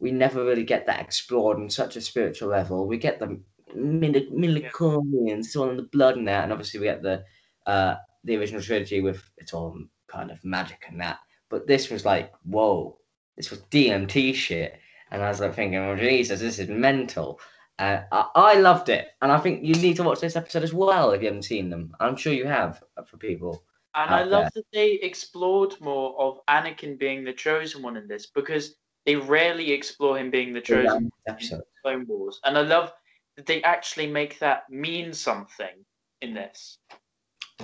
we 0.00 0.10
never 0.10 0.44
really 0.44 0.64
get 0.64 0.86
that 0.86 1.00
explored 1.00 1.58
on 1.58 1.70
such 1.70 1.94
a 1.94 2.00
spiritual 2.00 2.48
level. 2.48 2.88
We 2.88 2.98
get 2.98 3.20
the 3.20 3.40
midichlorians, 3.76 5.38
it's 5.38 5.54
all 5.54 5.70
in 5.70 5.76
the 5.76 5.88
blood 5.92 6.16
and 6.16 6.26
that, 6.26 6.42
and 6.42 6.52
obviously 6.52 6.80
we 6.80 6.86
get 6.86 7.04
the 7.04 7.22
uh, 7.66 7.94
the 8.24 8.36
original 8.36 8.60
trilogy 8.60 9.00
with 9.00 9.22
it's 9.36 9.54
all 9.54 9.78
kind 10.08 10.32
of 10.32 10.44
magic 10.44 10.84
and 10.88 11.00
that. 11.00 11.18
But 11.48 11.68
this 11.68 11.90
was 11.90 12.04
like, 12.04 12.32
whoa, 12.42 12.98
this 13.36 13.50
was 13.50 13.60
DMT 13.70 14.34
shit. 14.34 14.78
And 15.10 15.22
as 15.22 15.26
I 15.26 15.28
was 15.28 15.40
like 15.40 15.54
thinking, 15.54 15.78
oh 15.78 15.96
Jesus, 15.96 16.40
this 16.40 16.58
is 16.58 16.68
mental. 16.68 17.40
Uh, 17.78 18.02
I, 18.12 18.28
I 18.34 18.54
loved 18.54 18.88
it, 18.88 19.08
and 19.20 19.32
I 19.32 19.38
think 19.38 19.64
you 19.64 19.74
need 19.74 19.96
to 19.96 20.04
watch 20.04 20.20
this 20.20 20.36
episode 20.36 20.62
as 20.62 20.72
well 20.72 21.10
if 21.10 21.20
you 21.20 21.26
haven't 21.26 21.42
seen 21.42 21.70
them. 21.70 21.92
I'm 21.98 22.16
sure 22.16 22.32
you 22.32 22.46
have 22.46 22.82
uh, 22.96 23.02
for 23.02 23.16
people. 23.16 23.64
And 23.96 24.12
I 24.12 24.24
love 24.24 24.50
that 24.54 24.64
they 24.72 24.92
explored 24.94 25.80
more 25.80 26.18
of 26.20 26.40
Anakin 26.48 26.98
being 26.98 27.24
the 27.24 27.32
chosen 27.32 27.82
one 27.82 27.96
in 27.96 28.08
this 28.08 28.26
because 28.26 28.74
they 29.06 29.14
rarely 29.14 29.70
explore 29.70 30.18
him 30.18 30.30
being 30.30 30.52
the 30.52 30.60
chosen 30.60 31.10
episode. 31.28 31.62
Clone 31.82 32.06
Wars. 32.08 32.40
And 32.44 32.58
I 32.58 32.62
love 32.62 32.92
that 33.36 33.46
they 33.46 33.62
actually 33.62 34.08
make 34.08 34.38
that 34.40 34.68
mean 34.68 35.12
something 35.12 35.84
in 36.22 36.34
this. 36.34 36.78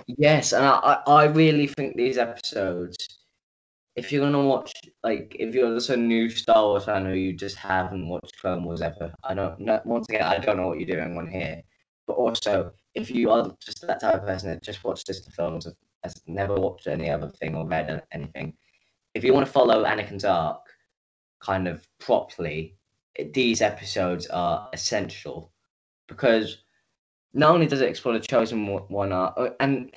Yes, 0.06 0.52
and 0.52 0.64
I 0.64 1.02
I 1.06 1.24
really 1.24 1.66
think 1.66 1.96
these 1.96 2.18
episodes, 2.18 2.96
if 4.00 4.10
you're 4.10 4.22
gonna 4.22 4.42
watch, 4.42 4.72
like, 5.04 5.36
if 5.38 5.54
you're 5.54 5.74
just 5.74 5.90
a 5.90 5.96
new 5.96 6.30
Star 6.30 6.64
Wars 6.64 6.86
fan 6.86 7.04
who 7.04 7.12
you 7.12 7.34
just 7.34 7.56
haven't 7.56 8.08
watched 8.08 8.40
Clone 8.40 8.64
Wars 8.64 8.80
ever, 8.80 9.12
I 9.24 9.34
don't 9.34 9.60
know. 9.60 9.78
Once 9.84 10.08
again, 10.08 10.22
I 10.22 10.38
don't 10.38 10.56
know 10.56 10.68
what 10.68 10.80
you're 10.80 10.96
doing 10.96 11.18
on 11.18 11.28
here. 11.28 11.60
But 12.06 12.14
also, 12.14 12.72
if 12.94 13.10
you 13.10 13.30
are 13.30 13.54
just 13.62 13.86
that 13.86 14.00
type 14.00 14.14
of 14.14 14.26
person 14.26 14.48
that 14.48 14.62
just 14.62 14.82
watches 14.84 15.22
the 15.22 15.30
films, 15.30 15.68
has 16.02 16.14
never 16.26 16.54
watched 16.54 16.86
any 16.86 17.10
other 17.10 17.28
thing 17.28 17.54
or 17.54 17.66
read 17.66 18.02
anything, 18.10 18.54
if 19.12 19.22
you 19.22 19.34
want 19.34 19.44
to 19.44 19.52
follow 19.52 19.84
Anakin's 19.84 20.24
arc, 20.24 20.64
kind 21.40 21.68
of 21.68 21.86
properly, 21.98 22.76
these 23.34 23.60
episodes 23.60 24.28
are 24.28 24.70
essential 24.72 25.52
because 26.08 26.64
not 27.34 27.52
only 27.52 27.66
does 27.66 27.82
it 27.82 27.90
explore 27.90 28.14
the 28.14 28.20
chosen 28.20 28.66
one 28.66 29.12
arc, 29.12 29.34
uh, 29.36 29.50
and 29.60 29.94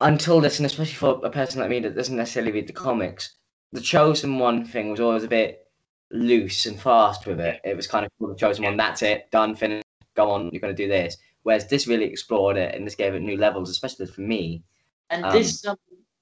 until 0.00 0.40
this, 0.40 0.58
and 0.58 0.66
especially 0.66 0.94
for 0.94 1.20
a 1.24 1.30
person 1.30 1.60
like 1.60 1.70
me 1.70 1.80
that 1.80 1.94
doesn't 1.94 2.16
necessarily 2.16 2.52
read 2.52 2.66
the 2.66 2.72
comics, 2.72 3.36
the 3.72 3.80
chosen 3.80 4.38
one 4.38 4.64
thing 4.64 4.90
was 4.90 5.00
always 5.00 5.24
a 5.24 5.28
bit 5.28 5.66
loose 6.10 6.66
and 6.66 6.80
fast 6.80 7.26
with 7.26 7.40
it. 7.40 7.60
It 7.64 7.76
was 7.76 7.86
kind 7.86 8.04
of 8.06 8.10
the 8.20 8.34
chosen 8.34 8.64
one, 8.64 8.76
that's 8.76 9.02
it, 9.02 9.30
done, 9.30 9.54
finished, 9.56 9.84
go 10.14 10.30
on, 10.30 10.50
you're 10.52 10.60
going 10.60 10.74
to 10.74 10.82
do 10.82 10.88
this. 10.88 11.16
Whereas 11.42 11.68
this 11.68 11.86
really 11.86 12.04
explored 12.04 12.56
it 12.56 12.74
and 12.74 12.86
this 12.86 12.94
gave 12.94 13.14
it 13.14 13.20
new 13.20 13.36
levels, 13.36 13.70
especially 13.70 14.06
for 14.06 14.20
me. 14.20 14.62
And 15.10 15.24
Um, 15.24 15.32
this 15.32 15.64
um, 15.64 15.76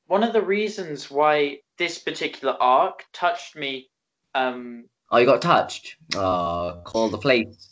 one 0.07 0.23
of 0.23 0.33
the 0.33 0.43
reasons 0.43 1.11
why 1.11 1.61
this 1.79 1.99
particular 1.99 2.57
arc 2.61 3.05
touched 3.13 3.57
me. 3.57 3.91
Um, 4.35 4.85
Oh, 5.11 5.19
you 5.19 5.27
got 5.27 5.43
touched. 5.43 5.97
Oh, 6.15 6.81
call 6.85 7.09
the 7.09 7.19
police. 7.19 7.71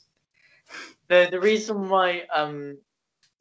the 1.08 1.28
the 1.30 1.40
reason 1.40 1.88
why 1.88 2.22
um 2.34 2.78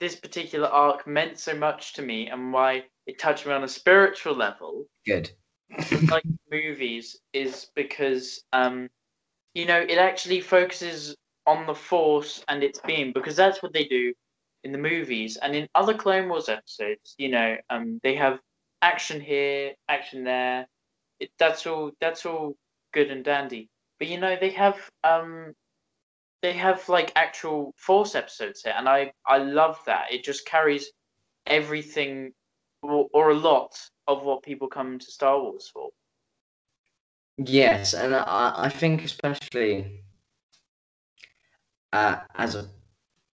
this 0.02 0.16
particular 0.16 0.68
arc 0.68 1.06
meant 1.08 1.38
so 1.38 1.54
much 1.54 1.94
to 1.94 2.02
me 2.02 2.28
and 2.28 2.52
why 2.52 2.84
it 3.06 3.20
touched 3.20 3.46
me 3.46 3.54
on 3.54 3.64
a 3.64 3.68
spiritual 3.68 4.36
level. 4.36 4.86
Good. 5.06 5.32
like 6.10 6.26
movies 6.52 7.18
is 7.32 7.68
because 7.76 8.44
um 8.52 8.90
you 9.54 9.66
know 9.66 9.80
it 9.80 9.98
actually 9.98 10.42
focuses 10.42 11.16
on 11.48 11.66
the 11.66 11.74
force 11.74 12.44
and 12.50 12.62
its 12.62 12.82
being 12.86 13.14
because 13.14 13.38
that's 13.38 13.64
what 13.64 13.72
they 13.72 13.86
do 13.86 14.14
in 14.66 14.74
the 14.74 14.78
movies. 14.78 15.38
And 15.38 15.56
in 15.56 15.68
other 15.76 15.94
clone 15.94 16.28
wars 16.28 16.50
episodes 16.50 17.16
you 17.18 17.30
know 17.30 17.56
um 17.70 18.00
they 18.04 18.16
have 18.16 18.40
action 18.82 19.22
here 19.22 19.74
action 19.88 20.24
there. 20.24 20.68
It, 21.20 21.30
that's 21.38 21.68
all 21.68 21.92
that's 22.02 22.26
all 22.26 22.56
good 22.92 23.12
and 23.12 23.24
dandy. 23.24 23.70
But 24.00 24.08
you 24.08 24.20
know 24.20 24.36
they 24.42 24.50
have 24.50 24.78
um 25.04 25.54
they 26.42 26.54
have 26.54 26.88
like 26.90 27.12
actual 27.16 27.74
force 27.78 28.16
episodes 28.16 28.62
here 28.64 28.74
and 28.76 28.90
i 28.90 29.12
i 29.28 29.38
love 29.38 29.80
that. 29.86 30.12
It 30.12 30.24
just 30.24 30.46
carries 30.46 30.92
everything 31.46 32.32
or, 32.82 33.08
or 33.14 33.30
a 33.30 33.36
lot 33.36 33.78
of 34.08 34.24
what 34.24 34.44
people 34.44 34.68
come 34.68 35.00
to 35.00 35.06
star 35.12 35.42
wars 35.42 35.70
for. 35.74 35.90
Yes, 37.38 37.94
and 37.94 38.16
I, 38.16 38.54
I 38.56 38.70
think 38.70 39.04
especially 39.04 40.04
uh, 41.94 42.18
as 42.36 42.56
a 42.56 42.66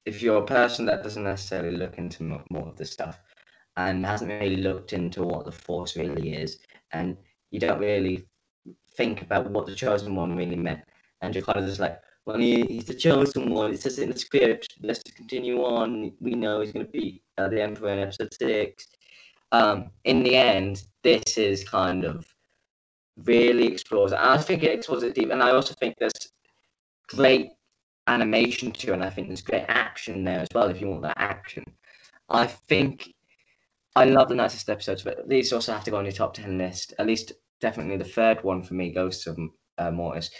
if 0.04 0.20
you're 0.20 0.42
a 0.42 0.46
person 0.46 0.84
that 0.86 1.02
doesn't 1.02 1.22
necessarily 1.22 1.76
look 1.76 1.98
into 1.98 2.24
mo- 2.24 2.42
more 2.50 2.68
of 2.68 2.76
this 2.76 2.90
stuff 2.90 3.20
and 3.76 4.04
hasn't 4.04 4.30
really 4.30 4.56
looked 4.56 4.92
into 4.92 5.22
what 5.22 5.44
the 5.44 5.52
force 5.52 5.96
really 5.96 6.34
is, 6.34 6.58
and 6.92 7.16
you 7.50 7.60
don't 7.60 7.78
really 7.78 8.26
think 8.96 9.22
about 9.22 9.50
what 9.50 9.66
the 9.66 9.74
chosen 9.74 10.14
one 10.14 10.36
really 10.36 10.56
meant, 10.56 10.80
and 11.20 11.34
you're 11.34 11.44
kind 11.44 11.58
of 11.58 11.66
just 11.66 11.80
like, 11.80 12.00
well, 12.26 12.38
he, 12.38 12.62
he's 12.62 12.84
the 12.84 12.94
chosen 12.94 13.50
one. 13.50 13.72
It 13.72 13.80
says 13.80 13.98
it 13.98 14.04
in 14.04 14.10
the 14.10 14.18
script. 14.18 14.74
Let's 14.80 15.02
continue 15.02 15.62
on. 15.62 16.12
We 16.20 16.32
know 16.34 16.60
he's 16.60 16.72
going 16.72 16.86
to 16.86 16.92
be 16.92 17.22
uh, 17.38 17.48
the 17.48 17.62
emperor 17.62 17.90
in 17.90 17.98
episode 17.98 18.32
six. 18.34 18.86
Um, 19.50 19.90
in 20.04 20.22
the 20.22 20.36
end, 20.36 20.84
this 21.02 21.36
is 21.36 21.68
kind 21.68 22.04
of 22.04 22.26
really 23.24 23.66
explores. 23.66 24.12
I 24.12 24.38
think 24.38 24.62
it 24.62 24.72
explores 24.72 25.02
it 25.02 25.14
deep, 25.14 25.30
and 25.30 25.42
I 25.42 25.50
also 25.50 25.74
think 25.74 25.96
there's 25.98 26.12
great 27.08 27.50
animation 28.06 28.72
to, 28.72 28.90
it, 28.90 28.94
and 28.94 29.04
I 29.04 29.10
think 29.10 29.28
there's 29.28 29.42
great 29.42 29.66
action 29.68 30.24
there 30.24 30.40
as 30.40 30.48
well. 30.54 30.68
If 30.68 30.80
you 30.80 30.88
want 30.88 31.02
that 31.02 31.18
action, 31.18 31.64
I 32.30 32.46
think 32.46 33.12
I 33.94 34.04
love 34.06 34.28
the 34.28 34.34
Nightsisters 34.34 34.70
episodes, 34.70 35.02
but 35.02 35.28
these 35.28 35.52
also 35.52 35.72
have 35.72 35.84
to 35.84 35.90
go 35.90 35.98
on 35.98 36.04
your 36.04 36.12
top 36.12 36.34
ten 36.34 36.56
list. 36.56 36.94
At 36.98 37.06
least, 37.06 37.32
definitely 37.60 37.98
the 37.98 38.04
third 38.04 38.42
one 38.42 38.62
for 38.62 38.74
me 38.74 38.90
goes 38.90 39.22
to 39.24 39.50
uh, 39.78 39.90
Mortis. 39.90 40.30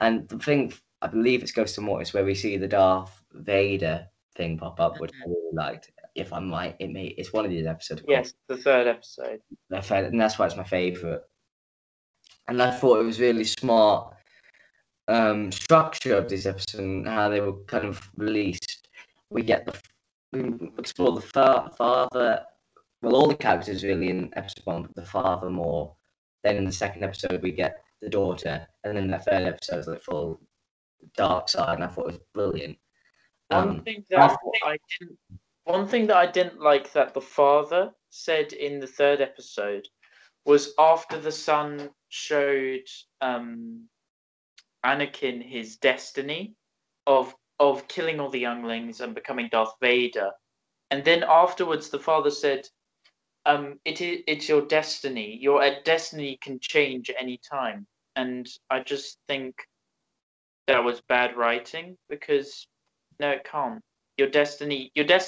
And 0.00 0.28
the 0.28 0.38
thing, 0.38 0.72
I 1.04 1.08
believe 1.08 1.42
it's 1.42 1.52
Ghost 1.52 1.76
of 1.76 1.84
Mortis, 1.84 2.14
where 2.14 2.24
we 2.24 2.34
see 2.34 2.56
the 2.56 2.66
Darth 2.66 3.22
Vader 3.34 4.06
thing 4.36 4.56
pop 4.56 4.80
up, 4.80 4.98
which 5.00 5.12
I 5.22 5.28
really 5.28 5.52
liked. 5.52 5.92
If 6.14 6.32
I'm 6.32 6.50
right, 6.50 6.74
it 6.78 6.90
may 6.90 7.08
it's 7.18 7.32
one 7.32 7.44
of 7.44 7.50
these 7.50 7.66
episodes. 7.66 8.02
Yes, 8.08 8.32
the 8.48 8.56
third 8.56 8.86
episode. 8.86 9.40
Third, 9.70 10.06
And 10.06 10.18
that's 10.18 10.38
why 10.38 10.46
it's 10.46 10.56
my 10.56 10.64
favorite. 10.64 11.22
And 12.48 12.62
I 12.62 12.70
thought 12.70 13.00
it 13.00 13.04
was 13.04 13.20
really 13.20 13.44
smart 13.44 14.14
um, 15.08 15.52
structure 15.52 16.16
of 16.16 16.30
this 16.30 16.46
episode 16.46 16.80
and 16.80 17.06
how 17.06 17.28
they 17.28 17.40
were 17.40 17.62
kind 17.64 17.84
of 17.84 18.00
released. 18.16 18.88
We 19.28 19.42
get 19.42 19.66
the 19.66 19.78
we 20.32 20.70
explore 20.78 21.12
the 21.12 21.20
fa- 21.20 21.70
father 21.76 22.44
well, 23.02 23.16
all 23.16 23.28
the 23.28 23.36
characters 23.36 23.84
really 23.84 24.08
in 24.08 24.30
episode 24.36 24.64
one, 24.64 24.82
but 24.82 24.94
the 24.94 25.04
father 25.04 25.50
more. 25.50 25.94
Then 26.42 26.56
in 26.56 26.64
the 26.64 26.72
second 26.72 27.04
episode, 27.04 27.42
we 27.42 27.52
get 27.52 27.82
the 28.00 28.08
daughter, 28.08 28.66
and 28.84 28.96
then 28.96 29.10
the 29.10 29.18
third 29.18 29.42
episode 29.42 29.80
is 29.80 29.86
like 29.86 30.02
full 30.02 30.40
dark 31.16 31.48
side, 31.48 31.76
and 31.76 31.84
I 31.84 31.88
thought 31.88 32.08
it 32.08 32.12
was 32.12 32.20
brilliant. 32.32 32.78
Um, 33.50 33.66
one 33.68 33.84
thing 33.84 34.04
that 34.10 34.38
I, 34.64 34.70
I 34.70 34.78
didn't, 34.98 35.18
one 35.64 35.86
thing 35.86 36.06
that 36.08 36.16
I 36.16 36.26
didn't 36.26 36.60
like 36.60 36.92
that 36.92 37.14
the 37.14 37.20
father 37.20 37.90
said 38.10 38.52
in 38.52 38.80
the 38.80 38.86
third 38.86 39.20
episode 39.20 39.86
was 40.44 40.74
after 40.78 41.18
the 41.18 41.32
son 41.32 41.90
showed 42.08 42.86
um, 43.20 43.84
Anakin 44.84 45.42
his 45.42 45.76
destiny 45.76 46.54
of 47.06 47.34
of 47.60 47.86
killing 47.88 48.18
all 48.18 48.30
the 48.30 48.40
younglings 48.40 49.00
and 49.00 49.14
becoming 49.14 49.48
Darth 49.50 49.74
Vader, 49.80 50.30
and 50.90 51.04
then 51.04 51.22
afterwards 51.22 51.88
the 51.88 51.98
father 51.98 52.30
said, 52.30 52.66
um, 53.46 53.78
it 53.84 54.00
is 54.00 54.22
it's 54.26 54.48
your 54.48 54.62
destiny. 54.62 55.38
Your 55.40 55.62
uh, 55.62 55.74
destiny 55.84 56.38
can 56.42 56.58
change 56.60 57.10
at 57.10 57.16
any 57.20 57.38
time, 57.38 57.86
and 58.16 58.48
I 58.70 58.80
just 58.80 59.18
think 59.28 59.54
that 60.66 60.82
was 60.82 61.00
bad 61.08 61.36
writing 61.36 61.96
because 62.08 62.66
no, 63.20 63.30
it 63.30 63.44
can't. 63.44 63.80
Your 64.16 64.28
destiny, 64.28 64.90
your 64.94 65.04
des, 65.04 65.24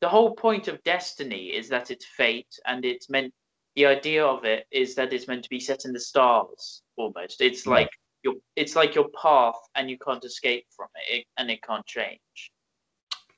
the 0.00 0.08
whole 0.08 0.34
point 0.34 0.68
of 0.68 0.82
destiny 0.82 1.46
is 1.46 1.68
that 1.68 1.90
it's 1.90 2.06
fate, 2.06 2.58
and 2.66 2.84
it's 2.84 3.08
meant. 3.10 3.32
The 3.74 3.86
idea 3.86 4.22
of 4.22 4.44
it 4.44 4.66
is 4.70 4.94
that 4.96 5.14
it's 5.14 5.26
meant 5.28 5.44
to 5.44 5.48
be 5.48 5.58
set 5.58 5.86
in 5.86 5.94
the 5.94 6.00
stars 6.00 6.82
almost. 6.96 7.40
It's 7.40 7.66
like 7.66 7.88
your, 8.22 8.34
it's 8.54 8.76
like 8.76 8.94
your 8.94 9.08
path, 9.20 9.56
and 9.74 9.88
you 9.88 9.96
can't 9.98 10.22
escape 10.24 10.66
from 10.76 10.88
it, 10.96 11.20
it 11.20 11.24
and 11.38 11.50
it 11.50 11.62
can't 11.62 11.86
change. 11.86 12.52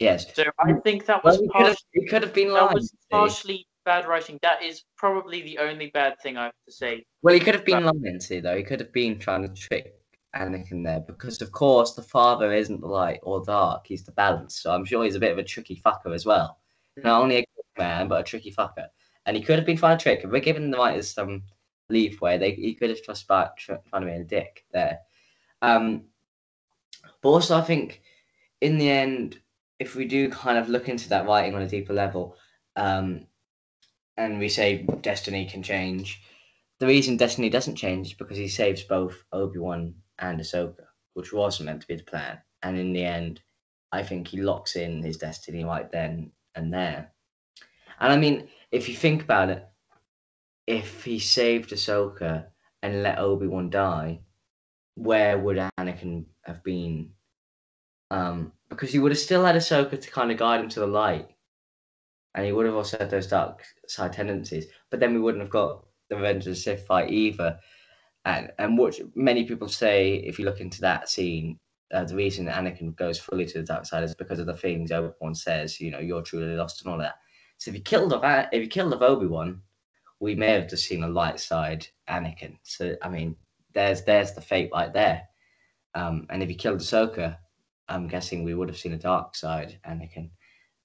Yes. 0.01 0.35
So 0.35 0.45
I 0.59 0.73
think 0.83 1.07
that 1.07 1.23
was 1.23 1.39
well, 1.39 1.49
partially, 1.53 1.77
it 1.93 2.09
could 2.09 2.23
have 2.23 2.35
been 2.35 2.53
that 2.53 2.75
was 2.75 2.93
partially 3.11 3.66
bad 3.85 4.09
writing. 4.09 4.39
That 4.43 4.62
is 4.62 4.83
probably 4.97 5.43
the 5.43 5.59
only 5.59 5.91
bad 5.95 6.21
thing 6.21 6.37
I 6.37 6.45
have 6.47 6.53
to 6.66 6.73
say. 6.73 7.05
Well, 7.23 7.35
he 7.35 7.41
could 7.41 7.55
have 7.55 7.65
been 7.65 7.85
lying, 7.85 8.19
see, 8.21 8.41
though. 8.41 8.57
He 8.57 8.65
could 8.65 8.81
have 8.81 8.93
been 8.93 9.19
trying 9.19 9.43
to 9.43 9.49
trick 9.49 9.95
Anakin 10.35 10.85
there 10.85 11.01
because, 11.01 11.40
of 11.40 11.52
course, 11.52 11.94
the 11.94 12.02
father 12.02 12.52
isn't 12.52 12.81
the 12.81 12.86
light 12.86 13.20
or 13.23 13.44
dark. 13.44 13.86
He's 13.86 14.05
the 14.05 14.12
balance. 14.12 14.61
So 14.61 14.73
I'm 14.73 14.85
sure 14.85 15.05
he's 15.05 15.15
a 15.15 15.20
bit 15.20 15.32
of 15.32 15.39
a 15.39 15.44
tricky 15.44 15.81
fucker 15.85 16.15
as 16.15 16.27
well. 16.27 16.59
Mm. 16.98 17.05
Not 17.05 17.23
only 17.23 17.36
a 17.36 17.40
good 17.40 17.78
man, 17.78 18.09
but 18.09 18.20
a 18.20 18.24
tricky 18.24 18.52
fucker. 18.52 18.89
And 19.27 19.36
he 19.36 19.43
could 19.43 19.56
have 19.56 19.66
been 19.66 19.77
to 19.77 19.97
trick. 19.98 20.20
If 20.23 20.31
we're 20.31 20.40
giving 20.40 20.70
the 20.70 20.78
writers 20.78 21.11
some 21.11 21.44
leeway, 21.89 22.39
they 22.39 22.52
he 22.52 22.74
could 22.74 22.90
have 22.90 23.02
just 23.02 23.27
trying 23.27 23.78
to 23.93 24.01
be 24.01 24.12
a 24.12 24.24
dick 24.24 24.65
there. 24.73 24.98
Um, 25.62 26.05
but 27.23 27.28
also, 27.31 27.56
I 27.56 27.62
think 27.62 28.02
in 28.61 28.78
the 28.78 28.90
end, 28.90 29.39
if 29.78 29.94
we 29.94 30.05
do 30.05 30.28
kind 30.31 30.59
of 30.59 30.69
look 30.69 30.89
into 30.89 31.09
that 31.09 31.27
writing 31.27 31.55
on 31.55 31.62
a 31.62 31.69
deeper 31.69 31.93
level, 31.93 32.36
um, 32.77 33.27
and 34.16 34.39
we 34.39 34.48
say 34.48 34.86
destiny 35.01 35.47
can 35.47 35.62
change. 35.62 36.20
The 36.81 36.86
reason 36.86 37.16
destiny 37.16 37.51
doesn't 37.51 37.77
change 37.77 38.09
is 38.09 38.15
because 38.15 38.36
he 38.36 38.48
saves 38.48 38.82
both 38.82 39.24
Obi 39.32 39.59
Wan 39.59 39.94
and 40.19 40.41
Ahsoka, 40.41 40.85
which 41.15 41.32
wasn't 41.32 41.66
meant 41.66 41.82
to 41.82 41.86
be 41.86 41.97
the 41.97 42.05
plan. 42.05 42.39
And 42.62 42.78
in 42.78 42.93
the 42.93 43.05
end, 43.05 43.41
I 43.93 44.03
think 44.03 44.28
he 44.28 44.41
locks 44.41 44.77
in 44.77 45.03
his 45.03 45.16
destiny 45.16 45.65
right 45.65 45.91
then 45.91 46.32
and 46.55 46.73
there. 46.73 47.12
And 48.01 48.12
I 48.12 48.16
mean, 48.16 48.49
if 48.73 48.89
you 48.89 48.95
think 48.95 49.23
about 49.23 49.51
it, 49.51 49.66
if 50.66 51.05
he 51.05 51.19
saved 51.19 51.70
Ahsoka 51.70 52.47
and 52.82 53.03
let 53.03 53.19
Obi 53.19 53.47
Wan 53.47 53.70
die, 53.70 54.20
where 54.95 55.39
would 55.39 55.59
Anakin 55.78 56.24
have 56.43 56.62
been? 56.65 57.11
Um, 58.11 58.53
because 58.69 58.93
he 58.93 58.99
would 58.99 59.12
have 59.12 59.19
still 59.19 59.45
had 59.45 59.57
Ahsoka 59.57 60.01
to 60.01 60.11
kind 60.11 60.31
of 60.31 60.39
guide 60.39 60.61
him 60.61 60.69
to 60.70 60.81
the 60.81 60.86
light 60.86 61.35
and 62.35 62.45
he 62.45 62.53
would 62.53 62.66
have 62.66 62.74
also 62.74 62.99
had 62.99 63.11
those 63.11 63.27
dark 63.27 63.65
side 63.86 64.12
tendencies. 64.12 64.66
But 64.91 65.01
then 65.01 65.15
we 65.15 65.20
wouldn't 65.20 65.43
have 65.43 65.51
got 65.51 65.85
the 66.09 66.16
Revenge 66.16 66.47
of 66.47 66.53
the 66.53 66.57
Sith 66.57 66.86
fight 66.86 67.11
either. 67.11 67.59
And 68.25 68.53
and 68.59 68.79
what 68.79 68.99
many 69.15 69.45
people 69.45 69.69
say, 69.69 70.15
if 70.15 70.39
you 70.39 70.45
look 70.45 70.61
into 70.61 70.81
that 70.81 71.09
scene, 71.09 71.59
uh, 71.93 72.05
the 72.05 72.17
reason 72.17 72.47
Anakin 72.47 72.97
goes 72.97 73.19
fully 73.19 73.47
to 73.47 73.59
the 73.59 73.65
dark 73.65 73.85
side 73.87 74.03
is 74.03 74.15
because 74.15 74.39
of 74.39 74.47
the 74.47 74.57
things 74.57 74.91
Obi 74.91 75.13
Wan 75.21 75.35
says. 75.35 75.81
You 75.81 75.91
know, 75.91 75.99
you're 75.99 76.23
truly 76.23 76.57
lost 76.57 76.83
and 76.83 76.93
all 76.93 76.99
that. 76.99 77.17
So 77.59 77.71
if 77.71 77.77
you 77.77 77.83
killed 77.83 78.13
off 78.13 78.49
if 78.53 78.63
you 78.63 78.69
killed 78.69 78.95
off 78.95 79.03
Obi 79.03 79.27
Wan, 79.27 79.61
we 80.21 80.35
may 80.35 80.53
have 80.53 80.69
just 80.69 80.87
seen 80.87 81.05
a 81.05 81.09
light 81.09 81.39
side 81.39 81.87
Anakin. 82.09 82.57
So 82.63 82.97
I 83.03 83.09
mean, 83.09 83.37
there's 83.75 84.03
there's 84.05 84.33
the 84.33 84.41
fate 84.41 84.71
right 84.73 84.93
there. 84.93 85.23
Um, 85.95 86.27
and 86.31 86.43
if 86.43 86.49
you 86.49 86.57
killed 86.57 86.81
Ahsoka, 86.81 87.37
I'm 87.89 88.09
guessing 88.09 88.43
we 88.43 88.55
would 88.55 88.69
have 88.69 88.79
seen 88.79 88.95
a 88.95 88.99
dark 88.99 89.35
side 89.37 89.79
Anakin. 89.87 90.31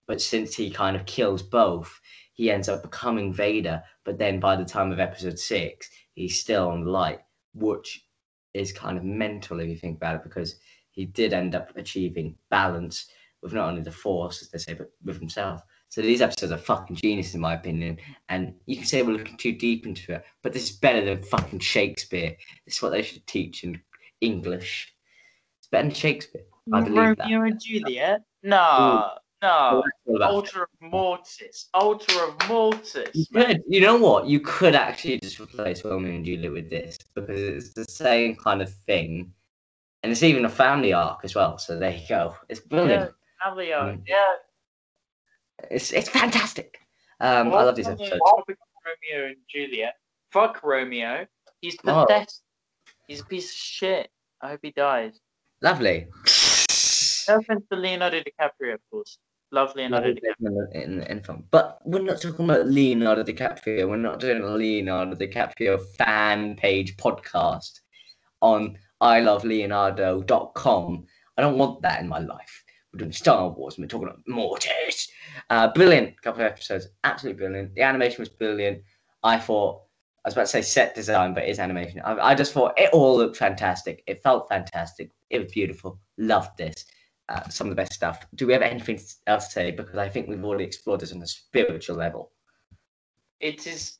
But 0.07 0.21
since 0.21 0.55
he 0.55 0.71
kind 0.71 0.95
of 0.95 1.05
kills 1.05 1.41
both, 1.41 1.99
he 2.33 2.51
ends 2.51 2.67
up 2.67 2.81
becoming 2.81 3.31
Vader. 3.33 3.83
But 4.05 4.17
then 4.17 4.39
by 4.39 4.55
the 4.55 4.65
time 4.65 4.91
of 4.91 4.99
episode 4.99 5.37
six, 5.39 5.89
he's 6.13 6.39
still 6.39 6.67
on 6.69 6.83
the 6.83 6.89
light, 6.89 7.19
which 7.53 8.05
is 8.53 8.71
kind 8.71 8.97
of 8.97 9.03
mental 9.03 9.59
if 9.59 9.67
you 9.67 9.75
think 9.75 9.97
about 9.97 10.15
it, 10.15 10.23
because 10.23 10.55
he 10.91 11.05
did 11.05 11.33
end 11.33 11.55
up 11.55 11.71
achieving 11.75 12.35
balance 12.49 13.07
with 13.41 13.53
not 13.53 13.69
only 13.69 13.81
the 13.81 13.91
Force, 13.91 14.41
as 14.41 14.49
they 14.49 14.57
say, 14.57 14.73
but 14.73 14.91
with 15.03 15.19
himself. 15.19 15.61
So 15.89 16.01
these 16.01 16.21
episodes 16.21 16.51
are 16.51 16.57
fucking 16.57 16.97
genius 16.97 17.33
in 17.33 17.41
my 17.41 17.55
opinion. 17.55 17.97
And 18.27 18.53
you 18.65 18.75
can 18.75 18.85
say 18.85 19.01
we're 19.01 19.17
looking 19.17 19.37
too 19.37 19.53
deep 19.53 19.85
into 19.85 20.13
it, 20.13 20.25
but 20.43 20.53
this 20.53 20.69
is 20.69 20.77
better 20.77 21.03
than 21.03 21.23
fucking 21.23 21.59
Shakespeare. 21.59 22.35
This 22.65 22.75
is 22.75 22.81
what 22.81 22.91
they 22.91 23.01
should 23.01 23.25
teach 23.25 23.63
in 23.63 23.81
English. 24.21 24.93
It's 25.59 25.67
better 25.67 25.87
than 25.87 25.95
Shakespeare. 25.95 26.43
I 26.71 26.81
believe 26.81 27.17
Romeo 27.19 27.41
that. 27.41 27.51
and 27.51 27.61
Juliet? 27.61 28.21
No. 28.43 29.11
No, 29.41 29.83
Altar 30.21 30.63
of 30.63 30.69
Mortis. 30.81 31.69
Altar 31.73 32.25
of 32.25 32.49
Mortis. 32.49 33.09
You 33.13 33.25
could, 33.33 33.63
you 33.67 33.79
know 33.79 33.95
what? 33.95 34.27
You 34.27 34.41
could 34.41 34.75
actually 34.75 35.19
just 35.19 35.39
replace 35.39 35.85
Romeo 35.85 36.13
and 36.13 36.25
Juliet 36.25 36.51
with 36.51 36.69
this 36.69 36.97
because 37.15 37.39
it's 37.39 37.73
the 37.73 37.85
same 37.85 38.35
kind 38.35 38.61
of 38.61 38.73
thing, 38.85 39.31
and 40.03 40.11
it's 40.11 40.23
even 40.23 40.43
a 40.43 40.49
family 40.49 40.91
arc 40.91 41.21
as 41.23 41.35
well. 41.35 41.57
So 41.57 41.79
there 41.79 41.91
you 41.91 42.05
go. 42.09 42.35
It's 42.49 42.59
brilliant. 42.59 43.11
Yeah, 43.11 43.45
family 43.45 43.71
arc. 43.71 43.95
Mm. 43.95 44.03
Yeah. 44.07 44.35
It's 45.71 45.93
it's 45.93 46.09
fantastic. 46.09 46.79
Um, 47.21 47.47
I 47.53 47.63
love 47.63 47.75
these 47.75 47.87
episodes. 47.87 48.19
Romeo 48.19 49.27
and 49.27 49.37
Juliet. 49.49 49.95
Fuck 50.31 50.63
Romeo. 50.63 51.25
He's 51.61 51.75
pathetic. 51.77 52.27
Oh. 52.29 52.93
He's 53.07 53.21
a 53.21 53.25
piece 53.25 53.49
of 53.51 53.55
shit. 53.55 54.09
I 54.41 54.49
hope 54.49 54.59
he 54.63 54.71
dies. 54.71 55.19
Lovely. 55.61 56.07
No 57.27 57.37
offense 57.37 57.63
to 57.71 57.77
Leonardo 57.77 58.19
DiCaprio, 58.19 58.75
of 58.75 58.81
course. 58.89 59.17
Love 59.51 59.75
Leonardo 59.75 60.13
DiCaprio. 60.13 60.71
In, 60.73 61.01
in 61.03 61.21
film. 61.21 61.43
But 61.49 61.79
we're 61.83 62.03
not 62.03 62.21
talking 62.21 62.45
about 62.45 62.67
Leonardo 62.67 63.23
DiCaprio. 63.23 63.89
We're 63.89 63.97
not 63.97 64.19
doing 64.19 64.43
a 64.43 64.47
Leonardo 64.47 65.15
DiCaprio 65.15 65.81
fan 65.97 66.55
page 66.55 66.95
podcast 66.97 67.79
on 68.41 68.77
iloveleonardo.com. 69.01 71.07
I 71.37 71.41
don't 71.41 71.57
want 71.57 71.81
that 71.81 72.01
in 72.01 72.07
my 72.07 72.19
life. 72.19 72.63
We're 72.93 72.99
doing 72.99 73.11
Star 73.11 73.49
Wars 73.49 73.77
and 73.77 73.83
we're 73.83 73.87
talking 73.87 74.09
about 74.09 74.21
Mortis. 74.27 75.09
Uh, 75.49 75.73
brilliant 75.73 76.21
couple 76.21 76.41
of 76.41 76.51
episodes. 76.51 76.89
Absolutely 77.03 77.39
brilliant. 77.39 77.73
The 77.73 77.81
animation 77.81 78.21
was 78.21 78.29
brilliant. 78.29 78.83
I 79.23 79.39
thought, 79.39 79.81
I 80.25 80.27
was 80.27 80.35
about 80.35 80.43
to 80.43 80.47
say 80.47 80.61
set 80.61 80.93
design, 80.93 81.33
but 81.33 81.45
it's 81.45 81.57
animation. 81.59 82.01
I, 82.01 82.19
I 82.19 82.35
just 82.35 82.53
thought 82.53 82.77
it 82.77 82.91
all 82.93 83.17
looked 83.17 83.37
fantastic. 83.37 84.03
It 84.05 84.21
felt 84.21 84.47
fantastic. 84.47 85.09
It 85.31 85.39
was 85.39 85.51
beautiful. 85.51 85.99
Loved 86.17 86.55
this 86.57 86.85
uh, 87.29 87.47
some 87.49 87.67
of 87.67 87.71
the 87.71 87.75
best 87.75 87.93
stuff. 87.93 88.25
Do 88.35 88.47
we 88.47 88.53
have 88.53 88.61
anything 88.61 88.99
else 89.27 89.45
to 89.47 89.51
say? 89.51 89.71
Because 89.71 89.97
I 89.97 90.09
think 90.09 90.27
we've 90.27 90.43
already 90.43 90.63
explored 90.65 90.99
this 90.99 91.13
on 91.13 91.21
a 91.21 91.27
spiritual 91.27 91.95
level. 91.95 92.31
It 93.39 93.65
is. 93.67 93.97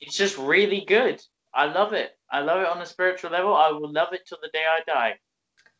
It's 0.00 0.16
just 0.16 0.36
really 0.36 0.84
good. 0.86 1.20
I 1.54 1.66
love 1.66 1.92
it. 1.92 2.10
I 2.30 2.40
love 2.40 2.60
it 2.60 2.66
on 2.66 2.80
a 2.82 2.86
spiritual 2.86 3.30
level. 3.30 3.54
I 3.54 3.70
will 3.70 3.92
love 3.92 4.12
it 4.12 4.22
till 4.26 4.38
the 4.42 4.50
day 4.52 4.64
I 4.68 4.80
die. 4.86 5.14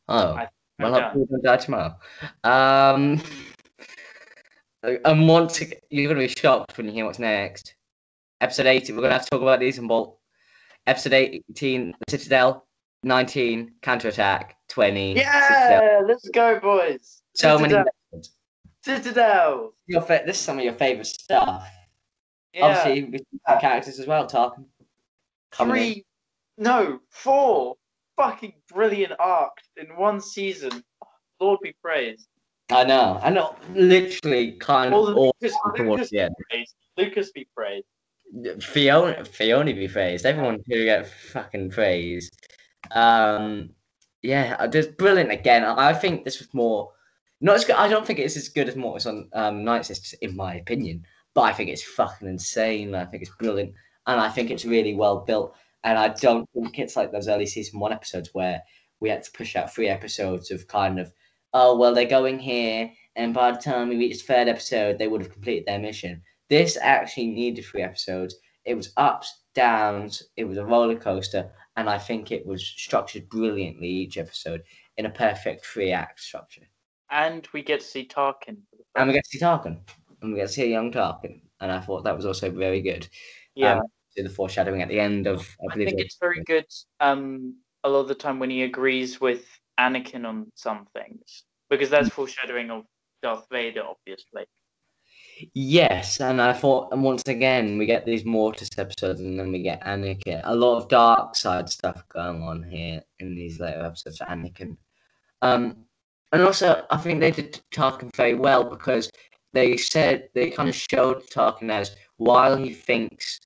Oh, 0.09 0.35
I- 0.35 0.49
well, 0.79 0.95
I'm 0.95 1.03
hopefully 1.03 1.25
we 1.31 1.37
don't 1.37 1.45
die 1.45 1.57
tomorrow. 1.59 1.95
Um, 2.45 3.23
and 4.83 5.29
once 5.29 5.61
you're 5.91 6.13
going 6.13 6.27
to 6.29 6.35
be 6.35 6.41
shocked 6.41 6.77
when 6.77 6.87
you 6.87 6.93
hear 6.93 7.05
what's 7.05 7.19
next. 7.19 7.75
Episode 8.41 8.67
18, 8.67 8.97
we're 8.97 9.03
going 9.03 9.11
to 9.11 9.15
have 9.19 9.25
to 9.25 9.31
talk 9.31 9.43
about 9.43 9.61
these 9.61 9.79
in 9.79 9.87
bulk. 9.87 10.19
Episode 10.87 11.13
18, 11.13 11.95
The 12.07 12.11
Citadel. 12.11 12.67
19, 13.03 13.73
Counterattack. 13.83 14.57
20, 14.69 15.17
Citadel. 15.17 15.27
Yeah, 15.83 16.01
let's 16.07 16.29
go, 16.31 16.59
boys. 16.61 17.23
So. 17.35 17.59
Citadel. 17.59 17.85
episodes. 18.13 18.31
Citadel. 18.85 19.75
Your 19.87 20.01
fa- 20.03 20.23
this 20.25 20.39
is 20.39 20.43
some 20.43 20.59
of 20.59 20.65
your 20.65 20.73
favourite 20.75 21.07
stuff. 21.07 21.69
Yeah. 22.55 22.65
Obviously, 22.67 23.05
with 23.11 23.23
some 23.49 23.61
characters 23.61 23.99
as 23.99 24.07
well, 24.07 24.27
Tarkin. 24.27 24.65
coming 25.51 25.77
in. 25.77 25.93
Three, 25.93 26.05
no, 26.59 27.01
four 27.11 27.77
fucking 28.17 28.55
brilliant 28.73 29.13
arcs 29.19 29.65
in 29.77 29.97
one 29.97 30.21
season. 30.21 30.83
Lord 31.41 31.61
be 31.63 31.75
praised. 31.83 32.29
I 32.71 32.85
know. 32.85 33.19
I 33.23 33.31
know. 33.31 33.57
Literally, 33.75 34.53
kind 34.53 34.95
All 34.95 35.09
of 35.09 35.17
all 35.17 35.35
Lucas, 35.41 35.57
towards 35.77 35.89
Lucas 35.91 36.11
the 36.11 36.21
end. 36.21 36.35
be 36.39 36.45
praised. 36.57 36.75
Lucas 36.97 37.33
be 37.33 37.49
praised. 37.55 37.87
Filoni, 38.35 39.19
Filoni 39.29 39.75
be 39.75 39.89
praised. 39.89 40.25
Everyone 40.25 40.61
who 40.67 40.85
get 40.85 41.07
fucking 41.07 41.71
praised. 41.71 42.35
Um, 42.91 43.71
yeah, 44.23 44.57
uh, 44.59 44.69
just 44.69 44.97
brilliant 44.97 45.31
again. 45.31 45.65
I 45.65 45.93
think 45.93 46.25
this 46.25 46.39
was 46.39 46.53
more 46.53 46.91
not 47.41 47.57
as 47.57 47.65
good. 47.65 47.77
I 47.77 47.89
don't 47.89 48.07
think 48.07 48.21
it's 48.21 48.37
as 48.37 48.49
good 48.49 48.69
as 48.69 48.77
Mortis 48.77 49.07
on 49.07 49.29
um, 49.33 49.65
Night 49.65 49.85
Sisters, 49.85 50.15
in 50.21 50.37
my 50.37 50.55
opinion. 50.55 51.05
But 51.35 51.43
I 51.43 51.53
think 51.53 51.71
it's 51.71 51.83
fucking 51.83 52.29
insane. 52.29 52.95
I 52.95 53.05
think 53.05 53.23
it's 53.23 53.35
brilliant, 53.37 53.75
and 54.07 54.21
I 54.21 54.29
think 54.29 54.51
it's 54.51 54.65
really 54.65 54.95
well 54.95 55.21
built. 55.21 55.57
And 55.85 55.99
I 55.99 56.09
don't 56.09 56.49
think 56.55 56.79
it's 56.79 56.95
like 56.95 57.11
those 57.11 57.29
early 57.29 57.47
season 57.47 57.81
one 57.81 57.93
episodes 57.93 58.31
where 58.33 58.63
we 59.01 59.09
had 59.09 59.25
to 59.25 59.33
push 59.33 59.57
out 59.57 59.75
three 59.75 59.89
episodes 59.89 60.53
of 60.53 60.69
kind 60.69 61.01
of, 61.01 61.13
oh 61.53 61.77
well, 61.77 61.93
they're 61.95 62.05
going 62.05 62.39
here, 62.39 62.91
and 63.17 63.35
by 63.35 63.51
the 63.51 63.59
time 63.59 63.89
we 63.89 63.97
reached 63.97 64.25
third 64.27 64.47
episode, 64.47 64.99
they 64.99 65.09
would 65.09 65.23
have 65.23 65.33
completed 65.33 65.65
their 65.67 65.81
mission. 65.81 66.23
This 66.49 66.79
actually 66.81 67.29
needed 67.29 67.65
three 67.65 67.83
episodes. 67.83 68.37
It 68.65 68.75
was 68.75 68.93
ups, 68.97 69.43
downs. 69.55 70.23
It 70.37 70.45
was 70.45 70.59
a 70.59 70.65
roller 70.65 70.97
coaster, 70.97 71.51
and 71.77 71.89
I 71.89 71.99
think 71.99 72.31
it 72.31 72.47
was 72.47 72.65
structured 72.67 73.29
brilliantly 73.29 73.89
each 73.89 74.19
episode 74.19 74.63
in 74.97 75.07
a 75.07 75.11
perfect 75.11 75.65
three 75.65 75.93
act 75.93 76.21
structure. 76.21 76.69
And 77.11 77.47
we 77.53 77.63
get 77.63 77.81
to 77.81 77.87
see 77.87 78.07
Tarkin. 78.07 78.59
And 78.95 79.09
we 79.09 79.15
get 79.15 79.25
to 79.25 79.31
see 79.31 79.39
Tarkin, 79.39 79.81
and 80.21 80.33
we 80.33 80.39
get 80.39 80.49
to 80.49 80.53
see 80.53 80.63
a 80.65 80.67
young 80.67 80.93
Tarkin, 80.93 81.41
and 81.61 81.73
I 81.73 81.81
thought 81.81 82.05
that 82.05 82.17
was 82.17 82.27
also 82.27 82.51
very 82.51 82.81
good. 82.81 83.09
yeah, 83.55 83.75
um, 83.75 83.83
See 84.15 84.23
the 84.23 84.29
foreshadowing 84.29 84.83
at 84.83 84.89
the 84.89 85.01
end 85.01 85.27
of, 85.27 85.49
I 85.63 85.73
I 85.73 85.77
think 85.77 85.91
it 85.93 86.01
it's 86.01 86.19
very 86.21 86.43
good. 86.45 86.67
Um, 87.01 87.57
a 87.85 87.89
lot 87.89 88.01
of 88.01 88.09
the 88.09 88.15
time 88.15 88.39
when 88.39 88.51
he 88.51 88.63
agrees 88.63 89.21
with 89.21 89.47
Anakin 89.81 90.27
on 90.27 90.51
some 90.55 90.87
things, 90.95 91.45
because 91.71 91.89
that's 91.89 92.09
Mm. 92.09 92.13
foreshadowing 92.13 92.71
of 92.71 92.85
Darth 93.23 93.47
Vader, 93.51 93.85
obviously. 93.85 94.45
Yes, 95.55 96.21
and 96.21 96.41
I 96.41 96.53
thought, 96.53 96.93
and 96.93 97.03
once 97.03 97.23
again, 97.27 97.79
we 97.79 97.87
get 97.87 98.05
these 98.05 98.25
Mortis 98.25 98.71
episodes, 98.79 99.21
and 99.21 99.39
then 99.39 99.53
we 99.53 99.63
get 99.63 99.83
Anakin. 99.83 100.41
A 100.45 100.55
lot 100.55 100.79
of 100.79 100.89
dark 100.89 101.37
side 101.37 101.69
stuff 101.69 102.05
going 102.09 102.43
on 102.43 102.63
here 102.63 103.03
in 103.19 103.35
these 103.35 103.59
later 103.61 103.85
episodes 103.85 104.19
for 104.19 104.25
Anakin. 104.25 104.77
Um, 105.43 105.85
and 106.33 106.43
also, 106.43 106.85
I 106.91 106.97
think 106.97 107.21
they 107.21 107.31
did 107.31 107.61
Tarkin 107.73 108.15
very 108.15 108.35
well 108.35 108.65
because 108.65 109.11
they 109.53 109.77
said 109.77 110.29
they 110.35 110.51
kind 110.51 110.69
of 110.69 110.75
showed 110.75 111.29
Tarkin 111.29 111.71
as 111.71 111.97
while 112.17 112.57
he 112.57 112.73
thinks 112.73 113.41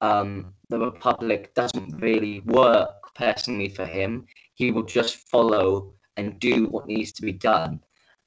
um, 0.00 0.54
the 0.68 0.78
Republic 0.78 1.54
doesn't 1.54 1.98
really 1.98 2.40
work 2.40 2.90
personally 3.14 3.68
for 3.68 3.86
him, 3.86 4.26
he 4.54 4.70
will 4.70 4.84
just 4.84 5.16
follow 5.28 5.94
and 6.16 6.38
do 6.38 6.66
what 6.66 6.86
needs 6.86 7.12
to 7.12 7.22
be 7.22 7.32
done. 7.32 7.80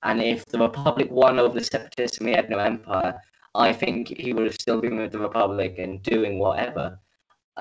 And 0.04 0.22
if 0.22 0.46
the 0.46 0.60
Republic 0.60 1.10
won 1.12 1.40
over 1.40 1.54
the 1.58 1.64
Separatists 1.64 2.18
and 2.18 2.28
we 2.28 2.34
had 2.36 2.50
no 2.50 2.58
empire, 2.60 3.22
I 3.56 3.74
think 3.74 4.08
he 4.18 4.34
would 4.34 4.46
have 4.46 4.56
still 4.56 4.82
been 4.82 4.98
with 4.98 5.12
the 5.12 5.20
Republic 5.20 5.76
and 5.78 6.02
doing 6.04 6.40
whatever, 6.40 7.00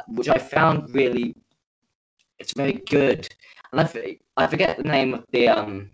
which 0.08 0.28
I 0.28 0.38
found 0.38 0.94
really, 0.94 1.34
it's 2.38 2.54
very 2.54 2.72
good. 2.88 3.28
And 3.72 3.80
I, 3.80 4.18
I 4.36 4.46
forget 4.46 4.76
the 4.76 4.84
name 4.84 5.14
of 5.14 5.24
the 5.32 5.48
um, 5.48 5.90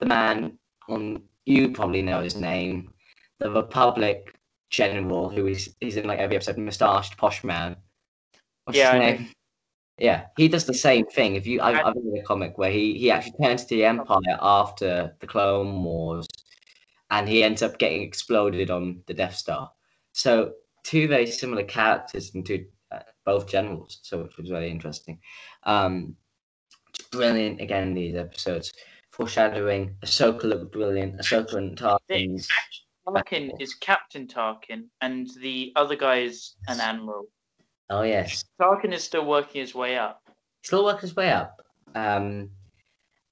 the 0.00 0.06
man 0.06 0.58
on 0.88 1.22
you 1.46 1.70
probably 1.70 2.02
know 2.02 2.20
his 2.20 2.36
name, 2.36 2.92
the 3.38 3.50
Republic 3.50 4.34
general 4.70 5.28
who 5.30 5.46
is 5.46 5.74
he's 5.80 5.96
in 5.96 6.06
like 6.06 6.18
every 6.18 6.36
episode, 6.36 6.58
moustached 6.58 7.16
posh 7.16 7.42
man. 7.44 7.76
What's 8.64 8.78
Yeah, 8.78 8.92
his 8.92 9.00
name? 9.00 9.28
Yeah, 10.00 10.26
he 10.38 10.48
does 10.48 10.64
the 10.64 10.72
same 10.72 11.04
thing. 11.04 11.36
If 11.36 11.46
you, 11.46 11.60
I, 11.60 11.72
And- 11.72 11.80
I've 11.80 11.94
read 11.94 12.22
a 12.22 12.24
comic 12.24 12.56
where 12.56 12.70
he 12.70 12.98
he 12.98 13.10
actually 13.10 13.36
turns 13.42 13.64
to 13.66 13.74
the 13.74 13.84
Empire 13.84 14.38
after 14.40 15.14
the 15.20 15.26
Clone 15.26 15.84
Wars, 15.84 16.26
and 17.10 17.28
he 17.28 17.44
ends 17.44 17.62
up 17.62 17.78
getting 17.78 18.02
exploded 18.02 18.70
on 18.70 19.02
the 19.06 19.14
Death 19.14 19.36
Star. 19.36 19.70
So 20.12 20.52
two 20.84 21.06
very 21.06 21.26
similar 21.26 21.64
characters 21.64 22.34
and 22.34 22.44
two 22.46 22.64
uh, 22.90 23.00
both 23.26 23.46
generals. 23.46 24.00
So 24.02 24.22
which 24.22 24.38
was 24.38 24.48
very 24.48 24.70
interesting. 24.70 25.20
Um, 25.64 26.16
it's 26.88 27.06
brilliant 27.08 27.60
again 27.60 27.92
these 27.92 28.16
episodes. 28.16 28.72
Foreshadowing. 29.10 29.96
Ahsoka 30.02 30.44
looked 30.44 30.72
brilliant. 30.72 31.18
Ahsoka 31.18 31.54
and 31.54 31.76
Tarkin. 31.76 32.48
Tarkin 33.06 33.50
is 33.60 33.74
Captain 33.74 34.26
Tarkin, 34.26 34.84
and 35.02 35.28
the 35.40 35.72
other 35.76 35.96
guy 35.96 36.20
is 36.20 36.54
an 36.68 36.80
admiral. 36.80 37.26
Oh 37.90 38.02
yes, 38.02 38.44
Tarkin 38.60 38.92
is 38.92 39.04
still 39.04 39.26
working 39.26 39.60
his 39.60 39.74
way 39.74 39.98
up. 39.98 40.22
still 40.62 40.84
working 40.84 41.02
his 41.02 41.16
way 41.16 41.30
up. 41.30 41.60
Um, 41.94 42.50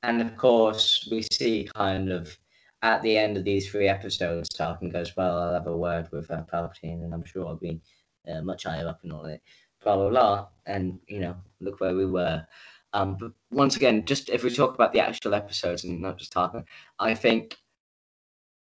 and 0.03 0.21
of 0.21 0.37
course, 0.37 1.09
we 1.11 1.23
see 1.33 1.69
kind 1.75 2.11
of 2.11 2.37
at 2.83 3.03
the 3.03 3.17
end 3.17 3.37
of 3.37 3.45
these 3.45 3.71
three 3.71 3.89
episodes, 3.89 4.49
Tarkin 4.51 4.93
goes, 4.93 5.17
"Well, 5.17 5.39
I'll 5.39 5.55
have 5.55 5.67
a 5.67 5.77
word 5.77 6.09
with 6.13 6.31
uh, 6.31 6.43
Palpatine, 6.53 7.05
and 7.05 7.15
I'm 7.15 7.25
sure 7.25 7.47
I'll 7.47 7.57
be 7.57 7.81
uh, 8.29 8.43
much 8.43 8.65
higher 8.65 8.87
up 8.89 9.01
and 9.03 9.13
all 9.13 9.23
that." 9.25 9.41
Blah 9.83 9.97
blah 9.97 10.11
blah. 10.11 10.49
And 10.67 10.99
you 11.07 11.21
know, 11.21 11.37
look 11.61 11.81
where 11.81 11.95
we 11.95 12.07
were. 12.07 12.47
Um, 12.95 13.17
but 13.19 13.33
once 13.51 13.77
again, 13.77 14.05
just 14.07 14.29
if 14.31 14.43
we 14.43 14.51
talk 14.51 14.75
about 14.75 14.93
the 14.93 15.01
actual 15.01 15.35
episodes 15.35 15.85
and 15.85 16.01
not 16.01 16.19
just 16.19 16.33
Tarkin, 16.33 16.65
I 16.99 17.15
think 17.15 17.57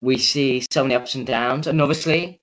we 0.00 0.18
see 0.18 0.64
so 0.70 0.84
many 0.84 0.94
ups 0.94 1.14
and 1.14 1.26
downs, 1.26 1.66
and 1.66 1.80
obviously, 1.82 2.40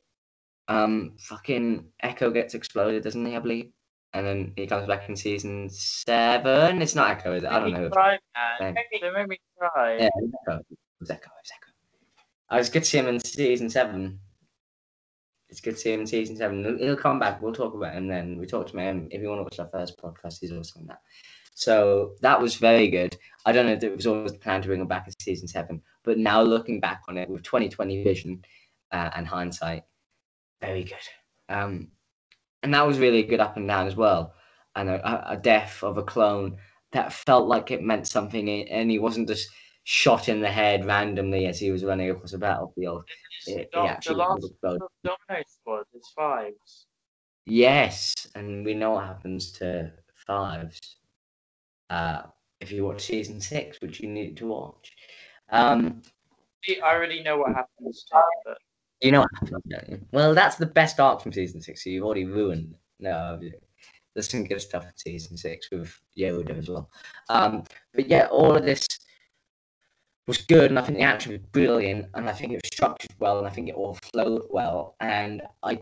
um, 0.70 1.14
fucking 1.18 1.86
Echo 2.02 2.30
gets 2.30 2.54
exploded, 2.54 3.04
doesn't 3.04 3.26
he? 3.26 3.36
I 3.36 3.40
believe. 3.40 3.72
And 4.14 4.26
then 4.26 4.54
he 4.56 4.66
comes 4.66 4.88
back 4.88 5.08
in 5.10 5.16
season 5.16 5.70
seven. 5.70 6.82
It's 6.82 6.96
not 6.96 7.12
Echo, 7.12 7.34
is 7.34 7.44
it? 7.44 7.52
I 7.52 7.60
don't 7.60 7.74
know. 7.74 7.90
Cry, 7.90 8.18
man. 8.60 8.76
They 9.02 9.12
made 9.12 9.28
me 9.28 9.40
cry. 9.58 9.98
Yeah, 9.98 10.10
it's 10.16 10.34
Echo. 10.48 10.62
It's 11.02 11.12
Echo. 11.12 11.30
It's 11.42 11.52
Echo. 11.52 11.72
I 12.50 12.58
was 12.58 12.70
good 12.70 12.84
to 12.84 12.90
see 12.90 12.98
him 12.98 13.08
in 13.08 13.20
season 13.20 13.70
seven. 13.70 14.20
It's 15.50 15.62
good 15.62 15.76
to 15.76 15.78
see 15.78 15.94
him 15.94 16.02
in 16.02 16.08
season 16.08 16.38
seven. 16.38 16.78
He'll, 16.80 16.96
come 16.96 17.20
back. 17.20 17.42
We'll 17.42 17.54
talk 17.54 17.74
about 17.74 17.94
him 17.94 18.08
then. 18.08 18.38
We 18.38 18.46
talked 18.46 18.70
to 18.72 18.78
him. 18.78 19.08
If 19.12 19.22
you 19.22 19.30
want 19.30 19.40
to 19.40 19.44
watch 19.44 19.60
our 19.60 19.70
first 19.72 20.00
podcast, 20.00 20.40
he's 20.40 20.52
also 20.52 20.80
on 20.80 20.88
that. 20.88 21.02
So 21.54 22.16
that 22.22 22.40
was 22.40 22.56
very 22.56 22.90
good. 22.90 23.18
I 23.46 23.52
don't 23.52 23.66
know 23.66 23.74
if 23.74 23.84
it 23.84 23.96
was 23.96 24.08
always 24.08 24.32
the 24.32 24.40
plan 24.40 24.62
to 24.62 24.68
bring 24.68 24.82
him 24.82 24.88
back 24.88 25.08
in 25.08 25.14
season 25.20 25.48
seven, 25.48 25.82
but 26.04 26.18
now 26.18 26.42
looking 26.42 26.80
back 26.80 27.02
on 27.08 27.18
it 27.18 27.30
with 27.30 27.44
2020 27.44 28.04
vision 28.04 28.42
uh, 28.92 29.10
and 29.16 29.28
hindsight, 29.28 29.84
very 30.62 30.84
good. 30.84 30.98
Um, 31.50 31.90
and 32.64 32.74
that 32.74 32.86
was 32.88 33.00
really 33.00 33.20
a 33.20 33.28
good 33.28 33.40
up 33.40 33.58
and 33.58 33.68
down 33.68 33.88
as 33.88 33.96
well. 33.96 34.34
And 34.76 34.90
a, 34.90 35.32
a- 35.32 35.38
death 35.38 35.84
of 35.84 35.98
a 35.98 36.04
clone 36.04 36.58
that 36.92 37.14
felt 37.14 37.48
like 37.48 37.72
it 37.72 37.84
meant 37.84 38.08
something, 38.08 38.50
and 38.50 38.90
he 38.90 39.00
wasn't 39.00 39.28
just 39.28 39.50
shot 39.84 40.30
in 40.30 40.42
the 40.42 40.52
head 40.52 40.86
randomly 40.86 41.46
as 41.48 41.60
he 41.60 41.72
was 41.72 41.84
running 41.84 42.10
across 42.10 42.34
a 42.34 42.38
battlefield. 42.38 43.04
It, 43.48 43.62
it 43.62 43.70
the 43.74 43.80
actually 43.80 44.16
last 44.18 44.46
exploded. 44.46 44.82
Domino 45.04 45.44
squad 45.48 45.86
is 45.94 46.08
fives. 46.16 46.88
Yes, 47.46 48.14
and 48.36 48.64
we 48.66 48.74
know 48.74 48.92
what 48.92 49.06
happens 49.06 49.52
to 49.54 49.92
fives. 50.28 50.98
Uh, 51.90 52.24
if 52.60 52.72
you 52.72 52.86
watch 52.86 53.02
season 53.02 53.42
six, 53.42 53.80
which 53.82 54.00
you 54.00 54.10
need 54.10 54.38
to 54.38 54.48
watch, 54.48 54.92
um, 55.50 56.02
I 56.68 56.94
already 56.96 57.24
know 57.24 57.38
what 57.38 57.56
happens 57.56 58.04
to, 58.12 58.22
but 58.46 58.58
you 59.02 59.12
know? 59.12 59.26
Well, 60.12 60.34
that's 60.34 60.56
the 60.56 60.66
best 60.66 61.00
arc 61.00 61.22
from 61.22 61.34
season 61.34 61.62
six. 61.62 61.84
So 61.84 61.90
you've 61.90 62.06
already 62.06 62.26
ruined. 62.26 62.76
No, 63.00 63.40
there's 64.14 64.30
some 64.30 64.44
good 64.44 64.62
stuff 64.62 64.84
in 64.84 64.92
season 64.96 65.38
six 65.38 65.70
with 65.72 65.98
Yoda 66.18 66.58
as 66.58 66.68
well. 66.68 66.90
Um, 67.30 67.64
but 67.94 68.08
yeah, 68.08 68.26
all 68.26 68.56
of 68.56 68.66
this 68.66 68.86
was 70.28 70.40
good, 70.40 70.70
and 70.70 70.78
I 70.78 70.84
think 70.84 70.98
the 70.98 71.04
action 71.04 71.32
was 71.32 71.42
brilliant, 71.52 72.08
and 72.14 72.30
I 72.30 72.34
think 72.34 72.52
it 72.52 72.62
was 72.62 72.70
structured 72.72 73.16
well, 73.20 73.40
and 73.40 73.48
I 73.48 73.50
think 73.50 73.70
it 73.70 73.76
all 73.76 73.98
flowed 74.14 74.44
well. 74.50 74.96
And 75.00 75.42
I, 75.64 75.80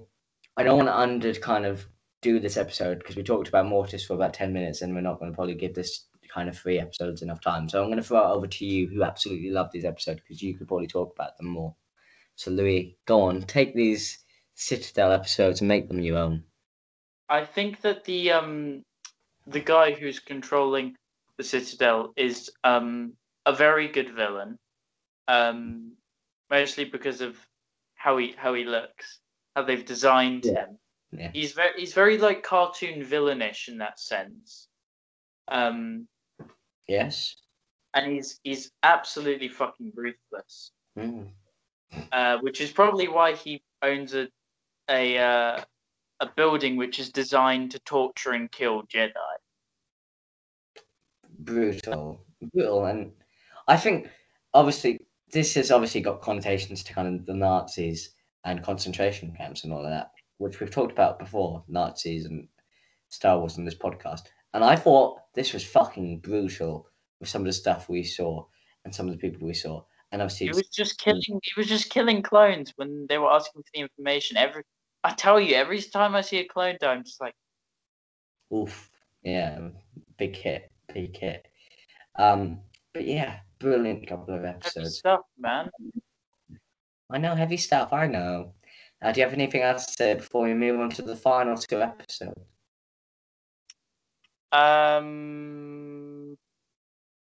I 0.55 0.63
don't 0.63 0.77
want 0.77 0.89
to 0.89 0.97
under 0.97 1.33
kind 1.33 1.65
of 1.65 1.87
do 2.21 2.39
this 2.39 2.57
episode 2.57 2.99
because 2.99 3.15
we 3.15 3.23
talked 3.23 3.47
about 3.47 3.65
Mortis 3.65 4.05
for 4.05 4.13
about 4.13 4.33
ten 4.33 4.53
minutes, 4.53 4.81
and 4.81 4.93
we're 4.93 5.01
not 5.01 5.19
going 5.19 5.31
to 5.31 5.35
probably 5.35 5.55
give 5.55 5.73
this 5.73 6.05
kind 6.33 6.47
of 6.47 6.57
three 6.57 6.79
episodes 6.79 7.21
enough 7.21 7.41
time. 7.41 7.67
So 7.67 7.81
I'm 7.81 7.89
going 7.89 7.97
to 7.97 8.03
throw 8.03 8.31
it 8.31 8.35
over 8.35 8.47
to 8.47 8.65
you, 8.65 8.87
who 8.87 9.03
absolutely 9.03 9.49
loved 9.49 9.71
these 9.71 9.85
episodes, 9.85 10.21
because 10.21 10.41
you 10.41 10.53
could 10.53 10.67
probably 10.67 10.87
talk 10.87 11.13
about 11.13 11.35
them 11.37 11.47
more. 11.47 11.75
So 12.37 12.51
Louis, 12.51 12.95
go 13.05 13.21
on, 13.23 13.41
take 13.41 13.73
these 13.73 14.23
Citadel 14.53 15.11
episodes 15.11 15.59
and 15.61 15.67
make 15.67 15.87
them 15.87 15.99
your 16.01 16.17
own. 16.19 16.43
I 17.29 17.43
think 17.43 17.81
that 17.81 18.05
the 18.05 18.31
um 18.31 18.83
the 19.47 19.59
guy 19.59 19.91
who's 19.91 20.19
controlling 20.19 20.95
the 21.37 21.43
Citadel 21.43 22.13
is 22.15 22.49
um, 22.63 23.13
a 23.45 23.53
very 23.53 23.87
good 23.87 24.13
villain, 24.15 24.57
um, 25.27 25.93
mostly 26.49 26.85
because 26.85 27.21
of 27.21 27.37
how 27.95 28.17
he 28.17 28.33
how 28.37 28.53
he 28.53 28.63
looks, 28.65 29.19
how 29.55 29.63
they've 29.63 29.85
designed 29.85 30.45
Yeah. 30.45 30.65
him. 30.65 30.79
Yeah. 31.11 31.31
He's 31.33 31.53
very 31.53 31.79
he's 31.79 31.93
very 31.93 32.19
like 32.19 32.43
cartoon 32.43 33.03
villainish 33.03 33.67
in 33.67 33.79
that 33.79 33.99
sense. 33.99 34.67
Um, 35.47 36.07
Yes. 36.87 37.35
and 37.95 38.11
he's 38.11 38.39
he's 38.43 38.71
absolutely 38.83 39.49
fucking 39.49 39.91
ruthless. 39.95 40.71
Mm. 40.97 41.31
Uh, 42.11 42.37
which 42.41 42.61
is 42.61 42.71
probably 42.71 43.07
why 43.07 43.33
he 43.33 43.61
owns 43.81 44.13
a 44.13 44.27
a 44.89 45.17
uh, 45.17 45.63
a 46.19 46.29
building 46.35 46.77
which 46.77 46.99
is 46.99 47.09
designed 47.09 47.71
to 47.71 47.79
torture 47.79 48.31
and 48.31 48.51
kill 48.51 48.83
Jedi. 48.83 49.11
brutal, 51.39 52.25
brutal, 52.53 52.85
and 52.85 53.11
I 53.67 53.77
think 53.77 54.09
obviously 54.53 54.99
this 55.31 55.53
has 55.55 55.71
obviously 55.71 56.01
got 56.01 56.21
connotations 56.21 56.83
to 56.83 56.93
kind 56.93 57.07
of 57.07 57.25
the 57.25 57.33
Nazis 57.33 58.13
and 58.45 58.63
concentration 58.63 59.33
camps 59.35 59.63
and 59.63 59.73
all 59.73 59.83
of 59.83 59.91
that, 59.91 60.11
which 60.37 60.59
we've 60.59 60.71
talked 60.71 60.91
about 60.91 61.19
before, 61.19 61.63
Nazis 61.67 62.25
and 62.25 62.47
Star 63.09 63.39
Wars 63.39 63.57
in 63.57 63.65
this 63.65 63.75
podcast. 63.75 64.21
And 64.53 64.63
I 64.63 64.75
thought 64.75 65.19
this 65.35 65.53
was 65.53 65.63
fucking 65.63 66.19
brutal 66.19 66.87
with 67.19 67.29
some 67.29 67.41
of 67.41 67.47
the 67.47 67.53
stuff 67.53 67.89
we 67.89 68.03
saw 68.03 68.45
and 68.85 68.95
some 68.95 69.07
of 69.07 69.13
the 69.13 69.19
people 69.19 69.45
we 69.45 69.53
saw, 69.53 69.83
He 70.11 70.49
was 70.49 70.69
just 70.69 70.99
killing. 70.99 71.21
He 71.43 71.51
was 71.57 71.67
just 71.67 71.89
killing 71.89 72.21
clones 72.21 72.73
when 72.75 73.05
they 73.09 73.17
were 73.17 73.31
asking 73.31 73.61
for 73.61 73.69
the 73.73 73.81
information. 73.81 74.37
Every 74.37 74.63
I 75.03 75.13
tell 75.13 75.39
you, 75.39 75.55
every 75.55 75.81
time 75.81 76.15
I 76.15 76.21
see 76.21 76.37
a 76.39 76.47
clone 76.47 76.77
die, 76.79 76.91
I'm 76.93 77.03
just 77.03 77.21
like, 77.21 77.33
Oof. 78.53 78.89
Yeah, 79.23 79.69
big 80.17 80.35
hit, 80.35 80.71
big 80.93 81.17
hit. 81.17 81.47
Um, 82.17 82.59
but 82.93 83.05
yeah, 83.05 83.39
brilliant 83.59 84.07
couple 84.07 84.35
of 84.35 84.41
heavy 84.43 84.55
episodes. 84.55 84.99
stuff, 84.99 85.21
man. 85.37 85.69
I 87.09 87.17
know 87.17 87.35
heavy 87.35 87.57
stuff. 87.57 87.91
I 87.93 88.07
know. 88.07 88.53
Uh, 89.01 89.11
do 89.11 89.19
you 89.19 89.25
have 89.25 89.33
anything 89.33 89.61
else 89.61 89.85
to 89.87 89.91
say 89.93 90.13
before 90.13 90.43
we 90.43 90.53
move 90.53 90.79
on 90.79 90.89
to 90.91 91.01
the 91.01 91.15
final 91.15 91.57
two 91.57 91.81
episodes? 91.81 92.39
Um, 94.51 95.96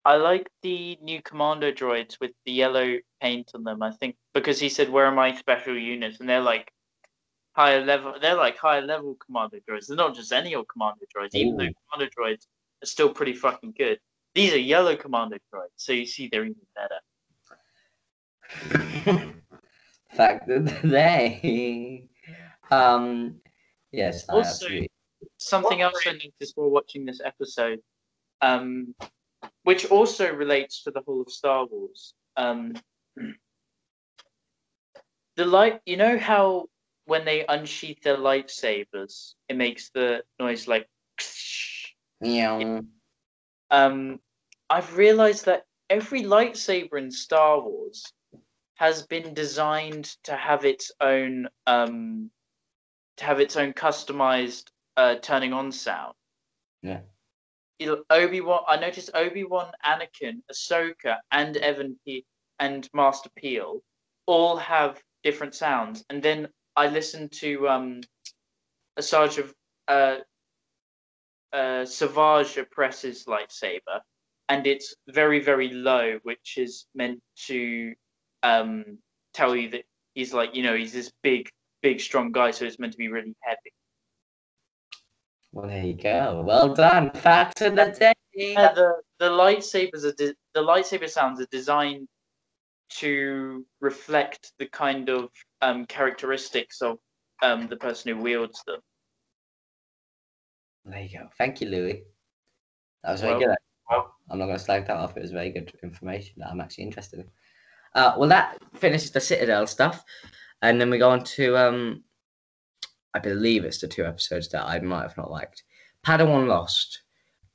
I 0.05 0.16
like 0.16 0.51
the 0.62 0.98
new 1.02 1.22
commando 1.22 1.72
droids 1.72 2.20
with 2.20 2.32
the 2.44 2.52
yellow 2.52 2.98
paint 3.22 3.51
on 3.55 3.64
them. 3.64 3.82
I 3.82 3.93
think 3.93 4.16
because 4.35 4.60
he 4.60 4.68
said, 4.68 4.90
"Where 4.90 5.06
are 5.06 5.12
my 5.14 5.35
special 5.35 5.76
units?" 5.78 6.20
and 6.20 6.28
they're 6.28 6.40
like 6.43 6.70
higher 7.52 7.82
level. 7.85 8.14
They're 8.20 8.35
like 8.35 8.59
higher 8.59 8.82
level 8.82 9.16
commando 9.24 9.59
droids. 9.68 9.86
They're 9.86 9.97
not 9.97 10.14
just 10.14 10.32
any 10.32 10.55
old 10.55 10.68
commando 10.68 11.06
droids. 11.16 11.35
Even 11.35 11.56
though 11.56 11.64
Ooh. 11.64 11.72
commando 11.90 12.10
droids 12.18 12.47
are 12.82 12.86
still 12.86 13.09
pretty 13.14 13.32
fucking 13.35 13.74
good. 13.78 13.98
These 14.35 14.52
are 14.52 14.59
yellow 14.59 14.97
commando 14.97 15.36
droids, 15.55 15.70
so 15.76 15.93
you 15.93 16.06
see 16.06 16.28
they're 16.31 16.44
even 16.44 16.66
better. 16.74 17.01
Fact 20.10 20.47
that 20.48 20.81
they. 20.85 22.09
Um. 22.70 23.40
Yes. 23.93 24.28
I 24.28 24.35
Also- 24.35 24.48
absolutely. 24.51 24.90
Something 25.39 25.81
else 25.81 25.98
I 26.06 26.12
noticed 26.12 26.56
while 26.56 26.70
watching 26.70 27.05
this 27.06 27.20
episode, 27.24 27.81
um, 28.43 28.94
which 29.62 29.87
also 29.87 30.33
relates 30.33 30.83
to 30.85 30.91
the 30.91 31.03
whole 31.07 31.23
of 31.23 31.31
Star 31.31 31.66
Wars. 31.66 32.15
Um, 32.37 32.75
the 35.37 35.45
light, 35.45 35.81
you 35.87 35.97
know 35.97 36.19
how 36.19 36.66
when 37.07 37.25
they 37.25 37.45
unsheath 37.47 38.03
their 38.03 38.16
lightsabers, 38.16 39.35
it 39.49 39.57
makes 39.57 39.91
the 39.91 40.23
noise 40.39 40.66
like. 40.69 40.89
Yeah. 42.21 42.81
Um, 43.71 44.21
I've 44.71 44.97
realized 44.97 45.45
that 45.47 45.65
every 45.91 46.23
lightsaber 46.23 46.99
in 46.99 47.11
Star 47.11 47.61
Wars 47.61 48.05
has 48.77 49.07
been 49.07 49.35
designed 49.35 50.16
to 50.25 50.37
have 50.37 50.65
its 50.65 50.91
own 51.01 51.49
um, 51.66 52.31
to 53.16 53.25
have 53.25 53.41
its 53.41 53.57
own 53.57 53.73
customized 53.73 54.65
uh, 54.97 55.16
turning 55.16 55.53
on 55.53 55.71
sound. 55.73 56.15
Yeah. 56.83 57.01
Obi 58.10 58.40
Wan. 58.40 58.60
I 58.66 58.76
noticed 58.76 59.10
Obi 59.14 59.44
Wan, 59.44 59.70
Anakin, 59.84 60.42
Ahsoka, 60.52 61.18
and 61.30 61.56
Evan 61.56 61.98
P. 62.05 62.24
and 62.59 62.88
Master 62.94 63.30
Piell 63.40 63.80
all 64.26 64.56
have 64.56 65.01
different 65.22 65.55
sounds. 65.55 66.05
And 66.10 66.22
then 66.22 66.48
I 66.76 66.88
listened 66.88 67.32
to 67.32 67.68
um, 67.68 68.01
Asajj 68.98 69.38
of 69.38 69.55
uh, 69.88 70.16
uh, 71.52 71.84
Savage 71.84 72.56
Opress's 72.56 73.24
lightsaber, 73.26 74.01
and 74.48 74.66
it's 74.66 74.94
very 75.09 75.40
very 75.40 75.70
low, 75.70 76.18
which 76.22 76.55
is 76.56 76.86
meant 76.94 77.20
to 77.46 77.94
um, 78.42 78.98
tell 79.32 79.55
you 79.55 79.70
that 79.70 79.84
he's 80.14 80.34
like 80.34 80.55
you 80.55 80.62
know 80.62 80.76
he's 80.76 80.92
this 80.92 81.12
big 81.22 81.48
big 81.82 82.01
strong 82.01 82.32
guy, 82.32 82.51
so 82.51 82.64
it's 82.64 82.78
meant 82.78 82.92
to 82.92 82.98
be 82.98 83.09
really 83.09 83.34
heavy. 83.40 83.72
Well, 85.55 85.68
there 85.68 85.85
you 85.85 85.94
go. 85.94 86.43
Well 86.44 86.74
done. 86.74 87.12
Fact 87.12 87.60
of 87.60 87.76
the 87.76 87.97
day. 87.97 88.12
Yeah, 88.35 88.72
the 88.72 88.97
the 89.20 89.28
lightsabers 89.31 90.02
are 90.05 90.12
de- 90.12 90.35
the 90.52 90.60
lightsaber 90.60 91.09
sounds 91.09 91.40
are 91.40 91.47
designed 91.47 92.09
to 92.94 93.64
reflect 93.81 94.51
the 94.59 94.66
kind 94.66 95.09
of 95.09 95.31
um, 95.62 95.86
characteristics 95.86 96.82
of 96.82 96.98
um, 97.44 97.68
the 97.68 97.76
person 97.76 98.10
who 98.10 98.20
wields 98.20 98.64
them. 98.66 98.81
There 100.86 101.01
you 101.01 101.18
go. 101.20 101.28
Thank 101.39 101.60
you, 101.60 101.68
Louis. 101.68 102.02
That 103.05 103.12
was 103.12 103.20
very 103.20 103.35
Well- 103.35 103.40
good. 103.40 103.56
I'm 104.31 104.39
not 104.39 104.47
going 104.47 104.59
to 104.59 104.64
slag 104.64 104.86
that 104.89 104.97
off. 104.97 105.16
It 105.16 105.20
was 105.20 105.31
very 105.31 105.51
good 105.51 105.70
information 105.85 106.35
that 106.39 106.48
I'm 106.51 106.60
actually 106.60 106.85
interested 106.85 107.20
in. 107.20 107.31
Uh, 107.94 108.14
well, 108.18 108.28
that 108.31 108.59
finishes 108.74 109.12
the 109.12 109.20
Citadel 109.20 109.68
stuff, 109.68 110.02
and 110.62 110.81
then 110.81 110.90
we 110.90 110.98
go 110.98 111.10
on 111.10 111.22
to 111.22 111.56
um, 111.56 112.02
I 113.15 113.20
believe 113.20 113.65
it's 113.65 113.81
the 113.81 113.89
two 113.89 114.05
episodes 114.05 114.49
that 114.51 114.66
I 114.66 114.81
might 114.81 115.03
have 115.03 115.16
not 115.16 115.31
liked. 115.31 115.62
Padawan 116.05 116.49
Lost, 116.49 117.03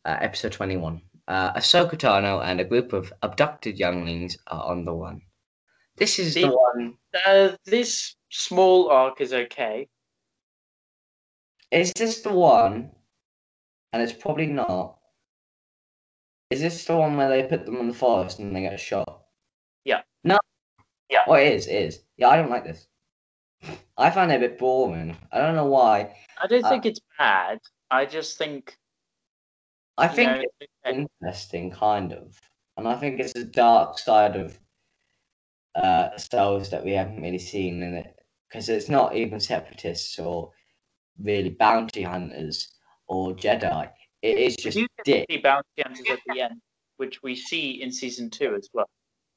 uh, 0.06 0.18
episode 0.22 0.54
21. 0.54 1.02
Uh, 1.28 1.54
Ahsoka 1.54 1.96
Tano 1.96 2.42
and 2.44 2.60
a 2.60 2.64
group 2.66 2.94
of 2.94 3.14
abducted 3.22 3.78
younglings 3.78 4.38
are 4.48 4.64
on 4.64 4.86
the 4.86 4.94
one. 4.94 5.22
This 5.98 6.18
is 6.18 6.34
the 6.34 6.44
The- 6.44 6.58
one. 6.58 6.98
Uh, 7.26 7.56
this 7.66 8.16
small 8.30 8.90
arc 8.90 9.22
is 9.22 9.34
okay. 9.34 9.90
Is 11.72 11.92
this 11.96 12.22
the 12.22 12.34
one? 12.34 12.92
And 13.94 14.02
it's 14.02 14.14
probably 14.14 14.48
not. 14.48 14.98
Is 16.50 16.62
this 16.62 16.86
the 16.86 16.96
one 16.96 17.18
where 17.18 17.30
they 17.30 17.44
put 17.48 17.66
them 17.66 17.78
in 17.78 17.88
the 17.90 17.94
forest 17.94 18.40
and 18.40 18.56
they 18.56 18.62
get 18.62 18.80
shot? 18.80 19.24
Yeah. 19.84 20.02
No. 20.24 20.40
Yeah. 21.10 21.24
Oh, 21.28 21.34
it 21.34 21.54
is. 21.54 21.68
It 21.68 21.76
is. 21.76 22.00
Yeah, 22.18 22.30
I 22.30 22.38
don't 22.38 22.50
like 22.50 22.64
this. 22.64 22.88
I 23.98 24.10
find 24.10 24.32
it 24.32 24.36
a 24.36 24.40
bit 24.40 24.58
boring. 24.58 25.16
I 25.32 25.40
don't 25.40 25.56
know 25.56 25.66
why. 25.66 26.16
I 26.42 26.48
don't 26.48 26.64
Uh, 26.64 26.70
think 26.70 26.86
it's 26.86 27.02
bad. 27.18 27.60
I 27.92 28.06
just 28.06 28.38
think 28.38 28.78
I 29.98 30.08
think 30.08 30.32
know, 30.32 30.44
it's 30.62 31.10
interesting, 31.22 31.72
kind 31.72 32.14
of, 32.14 32.40
and 32.78 32.88
I 32.88 32.96
think 32.96 33.20
it's 33.20 33.36
a 33.36 33.44
dark 33.44 34.00
side 34.00 34.38
of 34.38 34.58
uh, 35.76 36.18
Star 36.18 36.60
that 36.60 36.86
we 36.86 36.92
haven't 36.92 37.22
really 37.22 37.40
seen 37.40 37.84
in 37.84 37.94
it 37.96 38.16
because 38.48 38.70
it's 38.70 38.88
not 38.90 39.16
even 39.16 39.40
separatists 39.40 40.18
or 40.18 40.52
really 41.22 41.50
bounty 41.50 42.04
hunters 42.04 42.74
or 43.08 43.34
Jedi. 43.34 43.90
It 44.22 44.38
is 44.38 44.56
just 44.56 44.80
dick. 45.04 45.28
bounty 45.44 45.68
hunters 45.84 46.06
at 46.10 46.20
the 46.28 46.42
end, 46.42 46.62
which 46.98 47.22
we 47.22 47.36
see 47.36 47.82
in 47.82 47.92
season 47.92 48.30
two 48.30 48.56
as 48.56 48.70
well. 48.74 48.90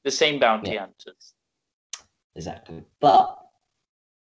The 0.05 0.11
same 0.11 0.39
bounty 0.39 0.73
Yeah. 0.73 0.81
hunters. 0.81 1.33
Exactly. 2.35 2.83
But 2.99 3.37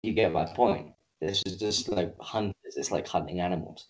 you 0.04 0.14
get 0.14 0.32
my 0.32 0.46
point. 0.46 0.94
This 1.22 1.42
is 1.46 1.58
just 1.58 1.90
like 1.90 2.14
hunters. 2.20 2.76
It's 2.76 2.92
like 2.92 3.08
hunting 3.08 3.40
animals. 3.40 3.88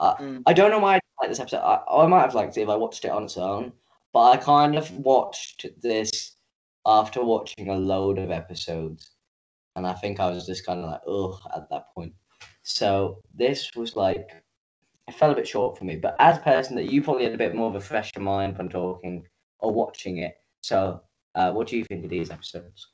Uh, 0.00 0.16
Mm. 0.16 0.42
I 0.46 0.52
don't 0.52 0.70
know 0.70 0.80
why 0.80 0.96
I 0.96 1.00
like 1.20 1.30
this 1.30 1.40
episode. 1.40 1.60
I, 1.60 1.80
I 1.88 2.06
might 2.06 2.22
have 2.22 2.34
liked 2.34 2.56
it 2.58 2.62
if 2.62 2.68
I 2.68 2.76
watched 2.76 3.04
it 3.04 3.10
on 3.12 3.24
its 3.24 3.36
own, 3.36 3.72
but 4.12 4.30
I 4.30 4.36
kind 4.36 4.76
of 4.76 4.90
watched 4.98 5.66
this 5.80 6.36
after 6.84 7.24
watching 7.24 7.68
a 7.68 7.76
load 7.76 8.18
of 8.18 8.30
episodes, 8.30 9.12
and 9.76 9.86
I 9.86 9.94
think 9.94 10.20
I 10.20 10.30
was 10.30 10.46
just 10.46 10.66
kind 10.66 10.80
of 10.80 10.90
like, 10.90 11.00
ugh, 11.06 11.40
at 11.56 11.70
that 11.70 11.94
point. 11.94 12.12
So 12.64 13.22
this 13.34 13.70
was 13.76 13.94
like, 13.94 14.28
it 15.06 15.14
fell 15.14 15.30
a 15.30 15.34
bit 15.34 15.46
short 15.46 15.78
for 15.78 15.84
me. 15.84 15.96
But 15.96 16.16
as 16.18 16.38
a 16.38 16.40
person 16.40 16.74
that 16.76 16.90
you 16.90 17.02
probably 17.02 17.24
had 17.24 17.34
a 17.34 17.38
bit 17.38 17.54
more 17.54 17.68
of 17.68 17.76
a 17.76 17.80
fresher 17.80 18.20
mind 18.20 18.58
when 18.58 18.68
talking 18.68 19.26
or 19.60 19.72
watching 19.72 20.18
it. 20.18 20.36
So, 20.62 21.02
uh, 21.34 21.52
what 21.52 21.68
do 21.68 21.76
you 21.76 21.84
think 21.84 22.04
of 22.04 22.10
these 22.10 22.30
episodes? 22.30 22.88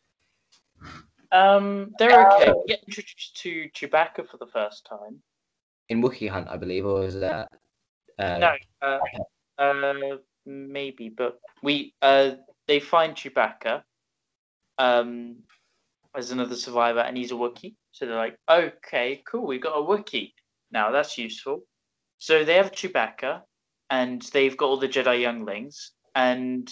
Um, 1.32 1.94
they're 1.98 2.26
okay. 2.26 2.52
We 2.52 2.64
get 2.66 2.82
introduced 2.86 3.36
to 3.42 3.68
Chewbacca 3.74 4.28
for 4.28 4.36
the 4.38 4.46
first 4.46 4.86
time. 4.86 5.22
in 5.88 6.02
Wookiee 6.02 6.28
Hunt, 6.30 6.48
I 6.48 6.56
believe, 6.56 6.86
or 6.86 7.04
is 7.04 7.18
that? 7.20 7.48
Uh, 8.18 8.38
No, 8.38 8.52
uh, 8.82 8.98
uh, 9.58 10.16
maybe, 10.46 11.08
but 11.08 11.40
we 11.62 11.94
uh, 12.02 12.32
they 12.66 12.80
find 12.80 13.14
Chewbacca, 13.14 13.82
um, 14.78 15.36
as 16.14 16.30
another 16.30 16.56
survivor, 16.56 17.00
and 17.00 17.16
he's 17.16 17.32
a 17.32 17.34
Wookiee. 17.34 17.74
So 17.92 18.06
they're 18.06 18.16
like, 18.16 18.38
okay, 18.48 19.22
cool, 19.26 19.46
we've 19.46 19.60
got 19.62 19.78
a 19.78 19.82
Wookiee 19.82 20.32
now. 20.70 20.90
That's 20.90 21.18
useful. 21.18 21.64
So 22.18 22.44
they 22.44 22.54
have 22.54 22.72
Chewbacca, 22.72 23.42
and 23.90 24.22
they've 24.32 24.56
got 24.56 24.66
all 24.66 24.76
the 24.78 24.88
Jedi 24.88 25.20
younglings, 25.22 25.92
and 26.14 26.70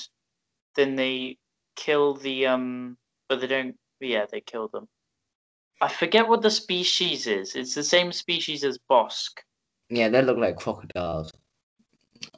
then 0.77 0.95
they 0.97 1.39
kill 1.77 2.15
the 2.15 2.47
um, 2.47 2.97
but 3.29 3.41
they 3.41 3.47
don't. 3.47 3.77
Yeah, 4.01 4.27
they 4.31 4.41
kill 4.41 4.69
them. 4.69 4.89
I 5.81 5.89
forget 5.89 6.29
what 6.29 6.43
the 6.43 6.51
species 6.51 7.27
is. 7.27 7.55
It's 7.55 7.75
the 7.75 7.85
same 7.85 8.13
species 8.13 8.65
as 8.65 8.79
Bossk. 8.91 9.39
Yeah, 9.91 10.09
they 10.09 10.23
look 10.23 10.39
like 10.39 10.57
crocodiles. 10.57 11.33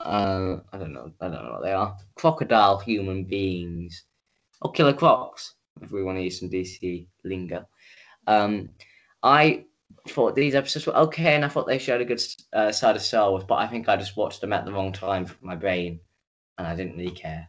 Uh, 0.01 0.59
I 0.73 0.79
don't 0.79 0.93
know. 0.93 1.11
I 1.21 1.29
don't 1.29 1.45
know 1.45 1.53
what 1.53 1.63
they 1.63 1.73
are. 1.73 1.97
Crocodile 2.15 2.79
human 2.79 3.25
beings, 3.25 4.05
or 4.61 4.73
killer 4.73 4.93
crocs, 4.93 5.55
if 5.81 5.91
we 5.91 6.03
want 6.03 6.19
to 6.19 6.23
use 6.23 6.39
some 6.39 6.51
DC 6.51 7.07
lingo. 7.25 7.67
Um, 8.27 8.69
I 9.23 9.65
thought 10.09 10.35
these 10.35 10.55
episodes 10.55 10.87
were 10.87 10.97
okay, 10.97 11.35
and 11.35 11.45
I 11.45 11.49
thought 11.49 11.67
they 11.67 11.79
showed 11.79 12.01
a 12.03 12.05
good 12.05 12.23
uh, 12.53 12.73
side 12.73 12.97
of 12.97 13.03
Star 13.03 13.31
Wars, 13.31 13.45
but 13.49 13.57
I 13.57 13.67
think 13.67 13.89
I 13.89 13.97
just 13.97 14.17
watched 14.17 14.43
them 14.43 14.53
at 14.53 14.65
the 14.67 14.73
wrong 14.73 14.93
time 14.93 15.25
for 15.25 15.37
my 15.45 15.57
brain, 15.57 16.01
and 16.59 16.67
I 16.67 16.77
didn't 16.77 16.97
really 16.97 17.11
care. 17.11 17.49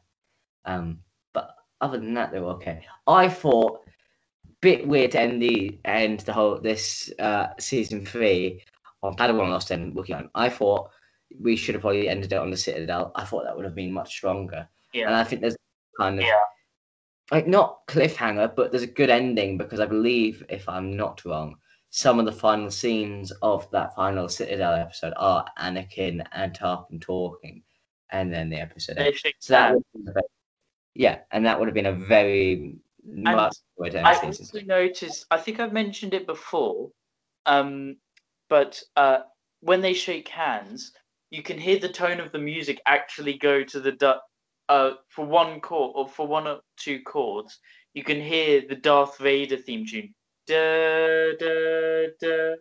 Um, 0.65 0.99
but 1.33 1.55
other 1.81 1.97
than 1.97 2.13
that, 2.13 2.31
they 2.31 2.39
were 2.39 2.51
okay. 2.51 2.85
I 3.07 3.27
thought 3.27 3.81
bit 4.61 4.87
weird 4.87 5.11
to 5.11 5.19
end 5.19 5.41
the 5.41 5.77
end 5.85 6.21
the 6.21 6.33
whole 6.33 6.59
this 6.59 7.11
uh, 7.19 7.47
season 7.59 8.05
three 8.05 8.63
on 9.03 9.15
Padawan 9.15 9.49
Lost 9.49 9.71
and 9.71 9.93
Wookiee 9.95 10.29
I 10.35 10.49
thought 10.49 10.89
we 11.39 11.55
should 11.55 11.75
have 11.75 11.81
probably 11.81 12.07
ended 12.09 12.33
it 12.33 12.37
on 12.37 12.51
the 12.51 12.57
Citadel. 12.57 13.11
I 13.15 13.23
thought 13.25 13.43
that 13.45 13.55
would 13.55 13.65
have 13.65 13.75
been 13.75 13.91
much 13.91 14.09
stronger. 14.11 14.67
Yeah. 14.93 15.07
And 15.07 15.15
I 15.15 15.23
think 15.23 15.41
there's 15.41 15.55
kind 15.99 16.19
of 16.19 16.25
Yeah. 16.25 16.43
like 17.31 17.47
not 17.47 17.87
cliffhanger, 17.87 18.55
but 18.55 18.71
there's 18.71 18.83
a 18.83 18.87
good 18.87 19.09
ending 19.09 19.57
because 19.57 19.79
I 19.79 19.85
believe, 19.85 20.43
if 20.49 20.67
I'm 20.67 20.95
not 20.95 21.23
wrong, 21.25 21.55
some 21.89 22.19
of 22.19 22.25
the 22.25 22.31
final 22.31 22.69
scenes 22.69 23.31
of 23.41 23.69
that 23.71 23.95
final 23.95 24.27
Citadel 24.29 24.73
episode 24.73 25.13
are 25.17 25.45
Anakin 25.57 26.25
and 26.33 26.53
Tarkin 26.53 27.01
talking, 27.01 27.63
and 28.11 28.31
then 28.33 28.49
the 28.49 28.57
episode. 28.57 28.97
They 28.97 29.07
ends. 29.07 29.19
shake 29.19 29.35
So 29.39 29.53
that 29.53 29.69
hands. 29.69 29.83
would 29.93 30.07
have 30.07 30.15
been 30.15 30.23
a- 30.23 30.27
yeah, 30.93 31.19
and 31.31 31.45
that 31.45 31.57
would 31.57 31.67
have 31.69 31.73
been 31.75 31.85
a 31.87 31.93
very 31.93 32.75
I 34.03 34.13
end 34.13 34.35
also 34.39 34.61
noticed. 34.61 35.25
I 35.31 35.37
think 35.37 35.59
I've 35.59 35.73
mentioned 35.73 36.13
it 36.13 36.27
before, 36.27 36.89
um, 37.45 37.97
but 38.49 38.81
uh, 38.95 39.19
when 39.61 39.81
they 39.81 39.93
shake 39.93 40.27
hands, 40.27 40.91
you 41.29 41.43
can 41.43 41.57
hear 41.57 41.79
the 41.79 41.89
tone 41.89 42.19
of 42.19 42.31
the 42.31 42.39
music 42.39 42.81
actually 42.85 43.37
go 43.37 43.63
to 43.63 43.79
the 43.79 43.93
du- 43.93 44.19
uh 44.69 44.91
for 45.09 45.25
one 45.25 45.59
chord 45.59 45.91
or 45.95 46.07
for 46.07 46.27
one 46.27 46.47
or 46.47 46.59
two 46.77 47.01
chords. 47.01 47.59
You 47.93 48.03
can 48.03 48.21
hear 48.21 48.61
the 48.67 48.75
Darth 48.75 49.17
Vader 49.17 49.57
theme 49.57 49.85
tune, 49.85 50.13
da 50.47 51.33
da 51.39 52.07
da, 52.19 52.55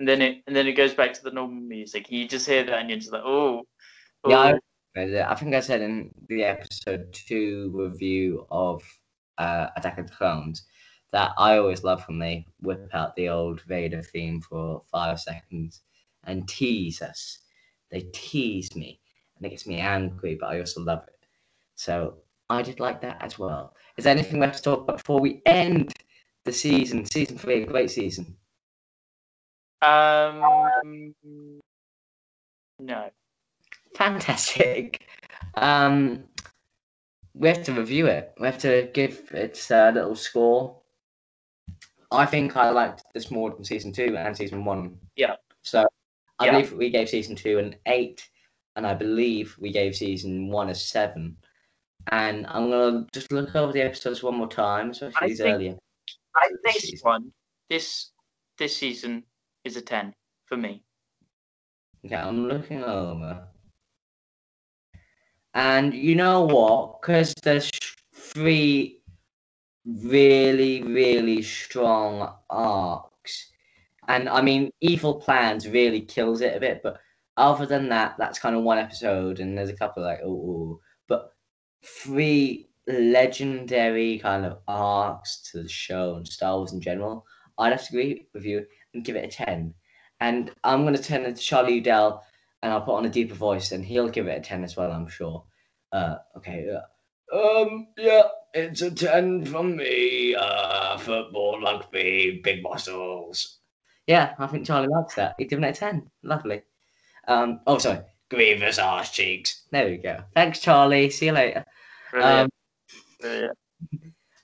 and 0.00 0.08
then 0.08 0.22
it 0.22 0.42
and 0.46 0.54
then 0.54 0.66
it 0.66 0.72
goes 0.72 0.94
back 0.94 1.12
to 1.14 1.22
the 1.22 1.30
normal 1.30 1.62
music. 1.62 2.10
You 2.10 2.28
just 2.28 2.46
hear 2.46 2.64
that, 2.64 2.78
and 2.78 2.90
you're 2.90 2.98
just 2.98 3.12
like, 3.12 3.22
oh, 3.24 3.62
Yeah, 4.26 4.38
I, 4.38 4.52
oh. 4.54 4.58
I 4.96 5.34
think 5.34 5.54
I 5.54 5.60
said 5.60 5.82
in 5.82 6.10
the 6.28 6.44
episode 6.44 7.12
two 7.12 7.70
review 7.74 8.46
of 8.50 8.82
uh, 9.38 9.68
Attack 9.76 9.98
of 9.98 10.10
the 10.10 10.16
Clones 10.16 10.64
that 11.12 11.32
I 11.38 11.58
always 11.58 11.84
love 11.84 12.04
when 12.08 12.18
they 12.18 12.46
whip 12.60 12.90
out 12.92 13.14
the 13.16 13.28
old 13.28 13.62
Vader 13.62 14.02
theme 14.02 14.40
for 14.40 14.82
five 14.90 15.20
seconds 15.20 15.82
and 16.24 16.48
tease 16.48 17.00
us. 17.00 17.38
They 17.90 18.00
tease 18.12 18.74
me 18.74 19.00
and 19.36 19.46
it 19.46 19.50
gets 19.50 19.66
me 19.66 19.78
angry, 19.78 20.36
but 20.38 20.46
I 20.46 20.58
also 20.60 20.82
love 20.82 21.04
it. 21.06 21.26
So 21.76 22.14
I 22.50 22.62
did 22.62 22.80
like 22.80 23.00
that 23.02 23.22
as 23.22 23.38
well. 23.38 23.74
Is 23.96 24.04
there 24.04 24.12
anything 24.12 24.40
we 24.40 24.46
have 24.46 24.56
to 24.56 24.62
talk 24.62 24.80
about 24.82 24.98
before 24.98 25.20
we 25.20 25.42
end 25.46 25.92
the 26.44 26.52
season? 26.52 27.04
Season 27.04 27.38
three, 27.38 27.62
a 27.62 27.66
great 27.66 27.90
season. 27.90 28.36
um, 29.82 31.14
no. 32.78 33.10
Fantastic. 33.94 35.06
Um, 35.54 36.24
we 37.38 37.48
have 37.48 37.62
to 37.64 37.72
review 37.72 38.06
it. 38.06 38.32
We 38.40 38.46
have 38.46 38.58
to 38.58 38.88
give 38.94 39.28
it 39.32 39.66
a 39.70 39.92
little 39.92 40.16
score. 40.16 40.80
I 42.10 42.24
think 42.24 42.56
I 42.56 42.70
liked 42.70 43.04
this 43.14 43.30
more 43.30 43.50
than 43.50 43.64
season 43.64 43.92
two 43.92 44.16
and 44.16 44.36
season 44.36 44.64
one. 44.64 44.98
Yeah. 45.16 45.36
So 45.62 45.86
I 46.38 46.46
Yeah. 46.46 46.52
believe 46.52 46.72
we 46.72 46.90
gave 46.90 47.08
season 47.08 47.36
two 47.36 47.58
an 47.58 47.76
eight, 47.86 48.26
and 48.76 48.86
I 48.86 48.94
believe 48.94 49.56
we 49.58 49.70
gave 49.70 49.94
season 49.96 50.48
one 50.48 50.70
a 50.70 50.74
seven. 50.74 51.36
And 52.12 52.46
I'm 52.46 52.70
gonna 52.70 53.06
just 53.12 53.32
look 53.32 53.54
over 53.54 53.72
the 53.72 53.82
episodes 53.82 54.22
one 54.22 54.36
more 54.36 54.48
time, 54.48 54.90
especially 54.90 55.16
I 55.20 55.28
these 55.28 55.38
think- 55.38 55.54
earlier. 55.54 55.78
I 56.36 56.48
this 56.64 56.74
this 56.74 56.82
season. 56.90 57.04
one, 57.06 57.32
this 57.68 58.12
this 58.58 58.76
season 58.76 59.24
is 59.64 59.76
a 59.76 59.82
ten 59.82 60.14
for 60.46 60.56
me. 60.56 60.82
Okay, 62.04 62.14
I'm 62.14 62.46
looking 62.48 62.82
over. 62.84 63.48
And 65.56 65.94
you 65.94 66.14
know 66.14 66.42
what? 66.42 67.00
Because 67.00 67.32
there's 67.42 67.70
three 68.12 69.00
really, 69.86 70.82
really 70.82 71.40
strong 71.40 72.30
arcs. 72.50 73.52
And 74.06 74.28
I 74.28 74.42
mean, 74.42 74.70
Evil 74.82 75.14
Plans 75.14 75.66
really 75.66 76.02
kills 76.02 76.42
it 76.42 76.54
a 76.54 76.60
bit, 76.60 76.82
but 76.82 76.98
other 77.38 77.64
than 77.64 77.88
that, 77.88 78.16
that's 78.18 78.38
kind 78.38 78.54
of 78.54 78.64
one 78.64 78.76
episode, 78.76 79.40
and 79.40 79.56
there's 79.56 79.70
a 79.70 79.76
couple 79.76 80.02
like, 80.02 80.20
oh, 80.22 80.78
but 81.08 81.32
three 81.82 82.68
legendary 82.86 84.18
kind 84.18 84.44
of 84.44 84.58
arcs 84.68 85.40
to 85.50 85.62
the 85.62 85.68
show 85.70 86.16
and 86.16 86.28
Star 86.28 86.58
Wars 86.58 86.74
in 86.74 86.82
general. 86.82 87.24
I'd 87.56 87.72
have 87.72 87.86
to 87.88 87.98
agree 87.98 88.26
with 88.34 88.44
you 88.44 88.66
and 88.92 89.04
give 89.04 89.16
it 89.16 89.24
a 89.24 89.28
10. 89.28 89.72
And 90.20 90.50
I'm 90.64 90.82
going 90.82 90.94
to 90.94 91.02
turn 91.02 91.24
it 91.24 91.36
to 91.36 91.42
Charlie 91.42 91.76
Udell 91.76 92.22
and 92.66 92.72
I'll 92.72 92.80
put 92.80 92.96
on 92.96 93.06
a 93.06 93.08
deeper 93.08 93.36
voice 93.36 93.70
and 93.70 93.84
he'll 93.84 94.08
give 94.08 94.26
it 94.26 94.38
a 94.38 94.40
10 94.40 94.64
as 94.64 94.76
well, 94.76 94.90
I'm 94.90 95.06
sure. 95.06 95.44
Uh, 95.92 96.16
okay. 96.36 96.68
Uh, 96.68 97.36
um, 97.36 97.86
yeah, 97.96 98.22
it's 98.52 98.82
a 98.82 98.90
10 98.90 99.44
from 99.44 99.76
me. 99.76 100.34
Uh, 100.34 100.98
football, 100.98 101.60
rugby, 101.60 102.40
big 102.42 102.64
muscles. 102.64 103.60
Yeah, 104.08 104.34
I 104.40 104.48
think 104.48 104.66
Charlie 104.66 104.88
likes 104.88 105.14
that. 105.14 105.36
He's 105.38 105.48
giving 105.48 105.64
it 105.64 105.76
a 105.76 105.78
10. 105.78 106.10
Lovely. 106.24 106.62
Um, 107.28 107.60
oh, 107.68 107.78
sorry. 107.78 108.00
Grievous 108.30 108.80
arse 108.80 109.12
cheeks. 109.12 109.62
There 109.70 109.88
we 109.88 109.98
go. 109.98 110.24
Thanks, 110.34 110.58
Charlie. 110.58 111.10
See 111.10 111.26
you 111.26 111.32
later. 111.32 111.64
Um, 112.20 112.48
the 113.20 113.52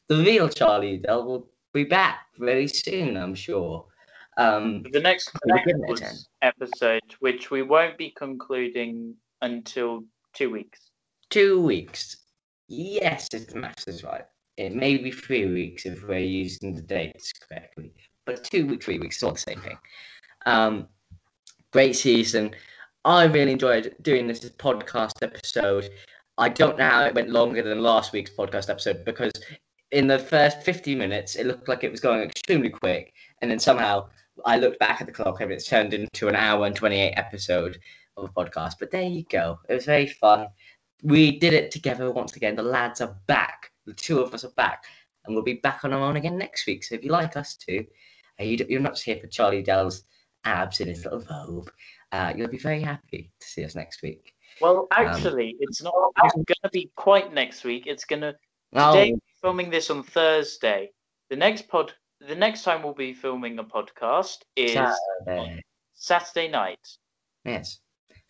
real 0.08 0.48
Charlie 0.48 0.92
Udell 0.92 1.24
will 1.24 1.48
be 1.72 1.82
back 1.82 2.26
very 2.38 2.68
soon, 2.68 3.16
I'm 3.16 3.34
sure. 3.34 3.86
Um, 4.38 4.84
the 4.92 5.00
next 5.00 5.30
we're 5.46 5.58
giving 5.58 5.82
it 5.82 5.90
a 5.90 5.94
Chronicles 5.94 6.28
episode, 6.40 7.02
which 7.20 7.50
we 7.50 7.62
won't 7.62 7.98
be 7.98 8.10
concluding 8.10 9.14
until 9.42 10.04
two 10.32 10.50
weeks. 10.50 10.90
two 11.30 11.60
weeks. 11.60 12.16
Yes, 12.68 13.28
if 13.32 13.48
the 13.48 13.58
maths 13.58 13.86
is 13.86 14.02
right. 14.02 14.24
It 14.56 14.74
may 14.74 14.96
be 14.96 15.10
three 15.10 15.46
weeks 15.46 15.84
if 15.86 16.06
we're 16.06 16.18
using 16.18 16.74
the 16.74 16.82
dates 16.82 17.32
correctly, 17.32 17.92
but 18.24 18.44
two 18.44 18.66
weeks, 18.66 18.84
three 18.84 18.98
weeks 18.98 19.16
is 19.16 19.22
all 19.22 19.32
the 19.32 19.38
same 19.38 19.60
thing. 19.60 19.78
Um, 20.46 20.88
great 21.72 21.96
season. 21.96 22.54
I 23.04 23.24
really 23.24 23.52
enjoyed 23.52 23.94
doing 24.02 24.26
this 24.26 24.40
podcast 24.40 25.22
episode. 25.22 25.90
I 26.38 26.48
don't 26.48 26.78
know 26.78 26.88
how 26.88 27.04
it 27.04 27.14
went 27.14 27.30
longer 27.30 27.62
than 27.62 27.82
last 27.82 28.12
week's 28.12 28.30
podcast 28.30 28.70
episode 28.70 29.04
because 29.04 29.32
in 29.90 30.06
the 30.06 30.18
first 30.18 30.62
50 30.62 30.94
minutes 30.94 31.36
it 31.36 31.46
looked 31.46 31.68
like 31.68 31.84
it 31.84 31.90
was 31.90 32.00
going 32.00 32.22
extremely 32.22 32.70
quick, 32.70 33.12
and 33.40 33.50
then 33.50 33.58
somehow 33.58 34.08
I 34.44 34.58
looked 34.58 34.78
back 34.78 35.00
at 35.00 35.06
the 35.06 35.12
clock 35.12 35.40
and 35.40 35.52
it's 35.52 35.68
turned 35.68 35.94
into 35.94 36.28
an 36.28 36.34
hour 36.36 36.66
and 36.66 36.74
28 36.74 37.12
episode 37.16 37.78
of 38.16 38.24
a 38.24 38.28
podcast. 38.28 38.74
But 38.80 38.90
there 38.90 39.02
you 39.02 39.24
go. 39.30 39.58
It 39.68 39.74
was 39.74 39.84
very 39.86 40.06
fun 40.06 40.48
we 41.02 41.38
did 41.38 41.52
it 41.52 41.70
together 41.70 42.10
once 42.10 42.36
again. 42.36 42.54
The 42.56 42.62
lads 42.62 43.00
are 43.00 43.16
back. 43.26 43.70
The 43.86 43.92
two 43.92 44.20
of 44.20 44.32
us 44.34 44.44
are 44.44 44.50
back, 44.50 44.84
and 45.24 45.34
we'll 45.34 45.44
be 45.44 45.54
back 45.54 45.84
on 45.84 45.92
our 45.92 46.00
own 46.00 46.16
again 46.16 46.38
next 46.38 46.66
week. 46.66 46.84
So 46.84 46.94
if 46.94 47.02
you 47.04 47.10
like 47.10 47.36
us 47.36 47.56
too, 47.56 47.84
uh, 48.40 48.44
you, 48.44 48.64
you're 48.68 48.80
not 48.80 48.92
just 48.92 49.04
here 49.04 49.18
for 49.18 49.26
Charlie 49.26 49.62
Udell's 49.64 50.04
abs 50.44 50.80
in 50.80 50.88
his 50.88 51.04
little 51.04 51.24
robe. 51.28 51.70
Uh, 52.12 52.32
you'll 52.36 52.48
be 52.48 52.58
very 52.58 52.80
happy 52.80 53.32
to 53.40 53.46
see 53.46 53.64
us 53.64 53.74
next 53.74 54.02
week. 54.02 54.32
Well, 54.60 54.86
Um, 54.96 55.06
actually, 55.08 55.56
it's 55.58 55.82
not 55.82 55.92
going 56.22 56.44
to 56.62 56.70
be 56.72 56.90
quite 56.94 57.32
next 57.34 57.64
week. 57.64 57.86
It's 57.86 58.04
going 58.04 58.22
to 58.22 58.36
Oh, 58.74 58.94
today. 58.94 59.12
we're 59.12 59.18
Filming 59.40 59.70
this 59.70 59.90
on 59.90 60.04
Thursday. 60.04 60.92
The 61.30 61.36
next 61.36 61.66
pod, 61.66 61.92
the 62.28 62.34
next 62.34 62.62
time 62.62 62.82
we'll 62.82 62.94
be 62.94 63.12
filming 63.12 63.58
a 63.58 63.64
podcast 63.64 64.38
is 64.56 64.72
Saturday. 64.72 65.62
Saturday 65.94 66.48
night. 66.48 66.78
Yes. 67.44 67.78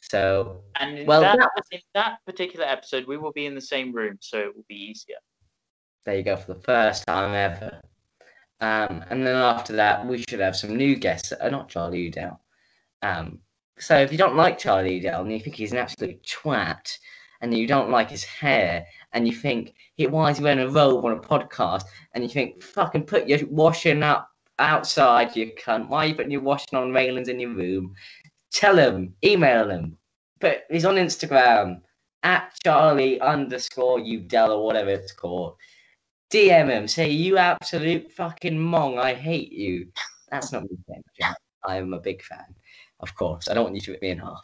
So 0.00 0.62
And 0.80 0.98
in, 0.98 1.06
Well, 1.06 1.20
that, 1.20 1.38
that 1.38 1.50
in 1.70 1.80
that 1.94 2.18
particular 2.26 2.66
episode, 2.66 3.06
we 3.06 3.16
will 3.16 3.32
be 3.32 3.46
in 3.46 3.54
the 3.54 3.60
same 3.60 3.92
room, 3.92 4.18
so 4.20 4.38
it 4.38 4.56
will 4.56 4.64
be 4.68 4.74
easier. 4.74 5.16
there 6.04 6.16
you 6.16 6.22
go 6.22 6.36
for 6.36 6.54
the 6.54 6.60
first 6.60 7.06
time 7.06 7.34
ever. 7.34 7.80
Um, 8.60 9.04
and 9.10 9.26
then 9.26 9.36
after 9.36 9.74
that, 9.74 10.06
we 10.06 10.24
should 10.28 10.40
have 10.40 10.56
some 10.56 10.76
new 10.76 10.96
guests 10.96 11.30
that 11.30 11.44
are 11.44 11.50
not 11.50 11.68
Charlie 11.68 12.02
Udell. 12.08 12.40
Um, 13.02 13.40
so 13.78 13.98
if 13.98 14.12
you 14.12 14.18
don't 14.18 14.36
like 14.36 14.58
Charlie 14.58 14.96
Udell 14.96 15.22
and 15.22 15.32
you 15.32 15.40
think 15.40 15.56
he's 15.56 15.72
an 15.72 15.78
absolute 15.78 16.22
twat, 16.22 16.98
and 17.42 17.52
you 17.52 17.66
don't 17.66 17.90
like 17.90 18.08
his 18.08 18.24
hair, 18.24 18.86
and 19.12 19.26
you 19.26 19.34
think, 19.34 19.74
"He- 19.94 20.06
why 20.06 20.30
is 20.30 20.38
he 20.38 20.44
wearing 20.44 20.60
a 20.60 20.68
robe 20.68 21.04
on 21.04 21.12
a 21.12 21.20
podcast? 21.20 21.84
And 22.14 22.22
you 22.24 22.30
think, 22.30 22.62
fucking 22.62 23.04
put 23.04 23.28
your 23.28 23.40
washing 23.48 24.02
up 24.02 24.30
outside, 24.58 25.34
you 25.36 25.52
cunt. 25.52 25.88
Why 25.88 26.04
are 26.04 26.08
you 26.08 26.14
putting 26.14 26.30
your 26.30 26.40
washing 26.40 26.78
on 26.78 26.92
railings 26.92 27.28
in 27.28 27.40
your 27.40 27.50
room? 27.50 27.94
Tell 28.52 28.76
him, 28.76 29.14
email 29.24 29.70
him, 29.70 29.96
but 30.40 30.64
he's 30.70 30.84
on 30.84 30.96
Instagram 30.96 31.80
at 32.22 32.52
Charlie 32.64 33.20
underscore 33.20 33.98
Udell 33.98 34.52
or 34.52 34.64
whatever 34.64 34.90
it's 34.90 35.12
called. 35.12 35.56
DM 36.30 36.68
him, 36.70 36.88
say 36.88 37.10
you 37.10 37.36
absolute 37.36 38.10
fucking 38.12 38.58
mong, 38.58 38.98
I 38.98 39.14
hate 39.14 39.52
you. 39.52 39.88
That's 40.30 40.52
not 40.52 40.62
me 40.62 40.76
saying. 40.88 41.02
I'm 41.64 41.92
a 41.92 42.00
big 42.00 42.22
fan, 42.22 42.54
of 43.00 43.14
course. 43.14 43.48
I 43.48 43.54
don't 43.54 43.64
want 43.64 43.74
you 43.74 43.80
to 43.82 43.90
rip 43.92 44.02
me 44.02 44.10
in 44.10 44.18
half. 44.18 44.40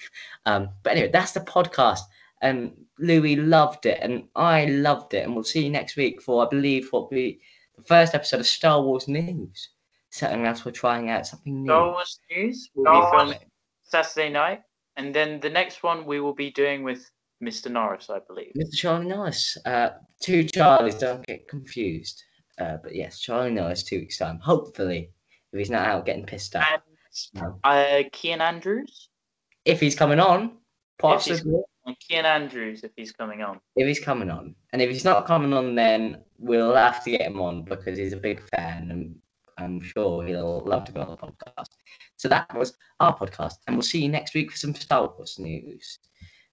Um, 0.46 0.68
but 0.82 0.92
anyway, 0.92 1.10
that's 1.10 1.32
the 1.32 1.40
podcast. 1.40 2.00
And 2.40 2.72
Louis 2.98 3.36
loved 3.36 3.86
it, 3.86 3.98
and 4.00 4.24
I 4.36 4.66
loved 4.66 5.14
it. 5.14 5.24
And 5.24 5.34
we'll 5.34 5.44
see 5.44 5.64
you 5.64 5.70
next 5.70 5.96
week 5.96 6.22
for, 6.22 6.44
I 6.46 6.48
believe, 6.48 6.88
what 6.90 7.10
we 7.10 7.40
the 7.76 7.82
first 7.84 8.14
episode 8.14 8.40
of 8.40 8.46
Star 8.46 8.82
Wars 8.82 9.08
news. 9.08 9.70
Something 10.10 10.46
else 10.46 10.64
we're 10.64 10.72
trying 10.72 11.10
out, 11.10 11.26
something 11.26 11.62
new. 11.62 11.68
Star 11.68 11.90
Wars 11.90 12.20
news 12.30 12.70
will 12.74 12.84
Star 12.84 13.24
be 13.24 13.30
Wars. 13.30 13.36
Saturday 13.82 14.30
night, 14.30 14.62
and 14.96 15.14
then 15.14 15.40
the 15.40 15.50
next 15.50 15.82
one 15.82 16.06
we 16.06 16.20
will 16.20 16.34
be 16.34 16.50
doing 16.50 16.82
with 16.82 17.10
Mr. 17.42 17.70
Norris, 17.70 18.10
I 18.10 18.18
believe. 18.26 18.52
Mr. 18.56 18.74
Charlie 18.76 19.06
Norris. 19.06 19.56
Uh, 19.64 19.90
two 20.20 20.44
Charlies, 20.44 20.98
don't 20.98 21.24
get 21.26 21.46
confused. 21.48 22.22
Uh, 22.60 22.78
but 22.82 22.94
yes, 22.94 23.20
Charlie 23.20 23.52
Norris, 23.52 23.84
two 23.84 24.00
weeks' 24.00 24.18
time. 24.18 24.38
Hopefully, 24.40 25.10
if 25.52 25.58
he's 25.58 25.70
not 25.70 25.86
out 25.86 26.06
getting 26.06 26.26
pissed 26.26 26.56
off. 26.56 26.66
And 26.72 26.82
No. 27.34 27.58
uh, 27.64 28.02
Kian 28.12 28.40
Andrews. 28.40 29.08
If 29.64 29.80
he's 29.80 29.94
coming 29.94 30.18
on, 30.20 30.58
possibly. 30.98 31.62
And 31.88 31.96
Kian 31.98 32.24
Andrews, 32.24 32.84
if 32.84 32.90
he's 32.96 33.12
coming 33.12 33.40
on. 33.40 33.60
If 33.74 33.88
he's 33.88 33.98
coming 33.98 34.30
on. 34.30 34.54
And 34.74 34.82
if 34.82 34.90
he's 34.90 35.06
not 35.06 35.24
coming 35.24 35.54
on, 35.54 35.74
then 35.74 36.20
we'll 36.38 36.74
have 36.74 37.02
to 37.04 37.10
get 37.10 37.22
him 37.22 37.40
on 37.40 37.62
because 37.62 37.96
he's 37.96 38.12
a 38.12 38.18
big 38.18 38.42
fan 38.50 38.90
and 38.90 39.16
I'm 39.56 39.80
sure 39.80 40.22
he'll 40.26 40.60
love 40.66 40.84
to 40.84 40.92
go 40.92 41.00
on 41.00 41.10
the 41.12 41.16
podcast. 41.16 41.70
So 42.16 42.28
that 42.28 42.54
was 42.54 42.76
our 43.00 43.16
podcast. 43.16 43.54
And 43.66 43.74
we'll 43.74 43.82
see 43.82 44.02
you 44.02 44.10
next 44.10 44.34
week 44.34 44.50
for 44.50 44.58
some 44.58 44.74
Star 44.74 45.10
Wars 45.16 45.38
news. 45.38 45.98